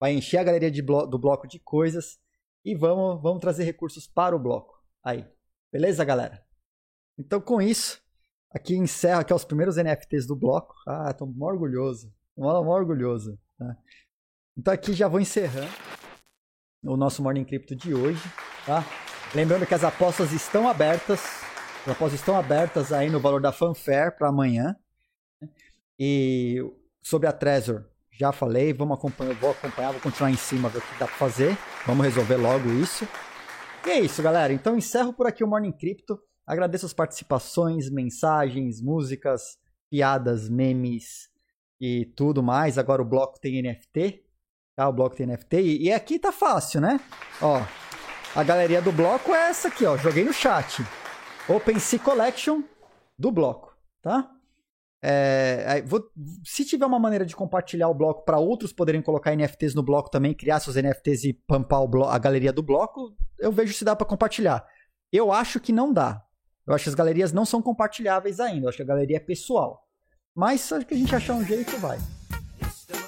vai 0.00 0.12
encher 0.12 0.38
a 0.38 0.44
galeria 0.44 0.82
blo 0.82 1.06
do 1.06 1.18
bloco 1.18 1.46
de 1.46 1.58
coisas 1.58 2.18
e 2.64 2.74
vamos 2.74 3.22
vamos 3.22 3.40
trazer 3.40 3.64
recursos 3.64 4.06
para 4.06 4.34
o 4.34 4.38
bloco. 4.38 4.74
Aí, 5.04 5.26
beleza, 5.72 6.04
galera? 6.04 6.44
Então 7.18 7.40
com 7.40 7.60
isso, 7.60 8.00
aqui 8.50 8.76
encerra 8.76 9.20
aqui 9.20 9.32
os 9.32 9.44
primeiros 9.44 9.76
NFTs 9.76 10.26
do 10.26 10.36
bloco. 10.36 10.74
Ah, 10.86 11.12
tô 11.12 11.26
mó 11.26 11.46
orgulhoso, 11.46 12.12
mó, 12.36 12.62
mó 12.62 12.74
orgulhoso. 12.74 13.38
Né? 13.58 13.76
Então 14.56 14.74
aqui 14.74 14.92
já 14.92 15.08
vou 15.08 15.20
encerrando 15.20 15.70
o 16.82 16.96
nosso 16.96 17.22
Morning 17.22 17.44
Crypto 17.44 17.74
de 17.74 17.94
hoje, 17.94 18.22
tá? 18.64 18.84
Lembrando 19.34 19.66
que 19.66 19.74
as 19.74 19.84
apostas 19.84 20.32
estão 20.32 20.68
abertas, 20.68 21.20
as 21.82 21.88
apostas 21.88 22.20
estão 22.20 22.36
abertas 22.36 22.92
aí 22.92 23.10
no 23.10 23.20
valor 23.20 23.40
da 23.40 23.52
fanfare 23.52 24.16
para 24.16 24.28
amanhã. 24.28 24.76
Né? 25.40 25.48
E 25.98 26.62
Sobre 27.08 27.26
a 27.26 27.32
Trezor, 27.32 27.86
já 28.12 28.32
falei, 28.32 28.70
vamos 28.74 28.98
acompanhar, 28.98 29.32
vou 29.36 29.50
acompanhar, 29.50 29.92
vou 29.92 30.00
continuar 30.02 30.30
em 30.30 30.36
cima, 30.36 30.68
ver 30.68 30.76
o 30.76 30.82
que 30.82 30.98
dá 30.98 31.06
para 31.06 31.16
fazer. 31.16 31.56
Vamos 31.86 32.04
resolver 32.04 32.36
logo 32.36 32.68
isso. 32.68 33.08
E 33.86 33.88
é 33.88 34.00
isso, 34.00 34.22
galera. 34.22 34.52
Então 34.52 34.76
encerro 34.76 35.14
por 35.14 35.26
aqui 35.26 35.42
o 35.42 35.48
Morning 35.48 35.72
Crypto. 35.72 36.20
Agradeço 36.46 36.84
as 36.84 36.92
participações, 36.92 37.88
mensagens, 37.88 38.82
músicas, 38.82 39.56
piadas, 39.90 40.50
memes 40.50 41.30
e 41.80 42.04
tudo 42.14 42.42
mais. 42.42 42.76
Agora 42.76 43.00
o 43.00 43.06
bloco 43.06 43.40
tem 43.40 43.62
NFT, 43.62 44.22
tá? 44.76 44.86
O 44.86 44.92
bloco 44.92 45.16
tem 45.16 45.26
NFT 45.28 45.62
e, 45.62 45.84
e 45.84 45.92
aqui 45.94 46.18
tá 46.18 46.30
fácil, 46.30 46.82
né? 46.82 47.00
Ó, 47.40 47.62
a 48.36 48.44
galeria 48.44 48.82
do 48.82 48.92
bloco 48.92 49.34
é 49.34 49.48
essa 49.48 49.68
aqui, 49.68 49.86
ó. 49.86 49.96
Joguei 49.96 50.24
no 50.24 50.32
chat. 50.34 50.84
OpenSea 51.48 52.00
Collection 52.00 52.62
do 53.18 53.32
bloco, 53.32 53.74
tá? 54.02 54.30
É, 55.00 55.82
vou, 55.86 56.02
se 56.44 56.64
tiver 56.64 56.84
uma 56.84 56.98
maneira 56.98 57.24
de 57.24 57.36
compartilhar 57.36 57.88
o 57.88 57.94
bloco 57.94 58.24
para 58.24 58.38
outros 58.38 58.72
poderem 58.72 59.00
colocar 59.00 59.34
NFTs 59.34 59.74
no 59.74 59.82
bloco 59.82 60.10
também, 60.10 60.34
criar 60.34 60.58
seus 60.60 60.76
NFTs 60.76 61.24
e 61.24 61.32
pampar 61.32 61.86
bloco, 61.86 62.10
a 62.10 62.18
galeria 62.18 62.52
do 62.52 62.62
bloco, 62.62 63.14
eu 63.38 63.52
vejo 63.52 63.72
se 63.72 63.84
dá 63.84 63.94
para 63.94 64.06
compartilhar. 64.06 64.66
Eu 65.12 65.32
acho 65.32 65.60
que 65.60 65.72
não 65.72 65.92
dá. 65.92 66.22
Eu 66.66 66.74
acho 66.74 66.84
que 66.84 66.90
as 66.90 66.94
galerias 66.94 67.32
não 67.32 67.46
são 67.46 67.62
compartilháveis 67.62 68.40
ainda. 68.40 68.66
Eu 68.66 68.68
acho 68.68 68.76
que 68.76 68.82
a 68.82 68.86
galeria 68.86 69.16
é 69.16 69.20
pessoal. 69.20 69.82
Mas 70.36 70.70
acho 70.72 70.84
que 70.84 70.94
a 70.94 70.96
gente 70.96 71.14
achar 71.14 71.34
um 71.34 71.44
jeito, 71.44 71.76
vai. 71.78 71.98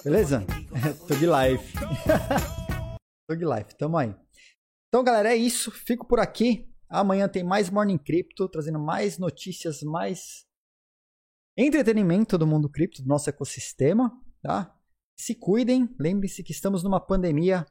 Beleza? 0.02 0.44
Live. 1.26 1.72
Tô 3.30 3.36
de 3.36 3.44
live, 3.44 3.72
tamo 3.76 3.96
aí. 3.96 4.12
Então, 4.88 5.04
galera, 5.04 5.32
é 5.32 5.36
isso. 5.36 5.70
Fico 5.70 6.04
por 6.04 6.18
aqui. 6.18 6.68
Amanhã 6.88 7.28
tem 7.28 7.44
mais 7.44 7.70
Morning 7.70 7.96
Crypto, 7.96 8.48
trazendo 8.48 8.80
mais 8.80 9.18
notícias, 9.18 9.84
mais 9.84 10.44
entretenimento 11.56 12.38
do 12.38 12.46
mundo 12.46 12.68
cripto, 12.68 13.02
do 13.02 13.08
nosso 13.08 13.28
ecossistema, 13.28 14.10
tá? 14.42 14.74
Se 15.18 15.34
cuidem, 15.34 15.88
lembre-se 15.98 16.42
que 16.42 16.52
estamos 16.52 16.82
numa 16.82 17.00
pandemia. 17.00 17.66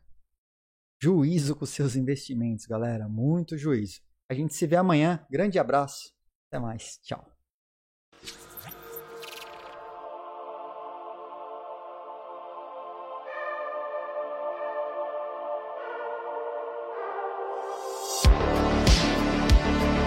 Juízo 1.01 1.55
com 1.55 1.65
seus 1.65 1.95
investimentos, 1.95 2.65
galera, 2.65 3.07
muito 3.07 3.57
juízo. 3.57 4.01
A 4.29 4.33
gente 4.33 4.53
se 4.53 4.67
vê 4.67 4.75
amanhã. 4.75 5.25
Grande 5.31 5.57
abraço. 5.57 6.13
Até 6.47 6.59
mais. 6.59 6.99
Tchau. 7.01 7.28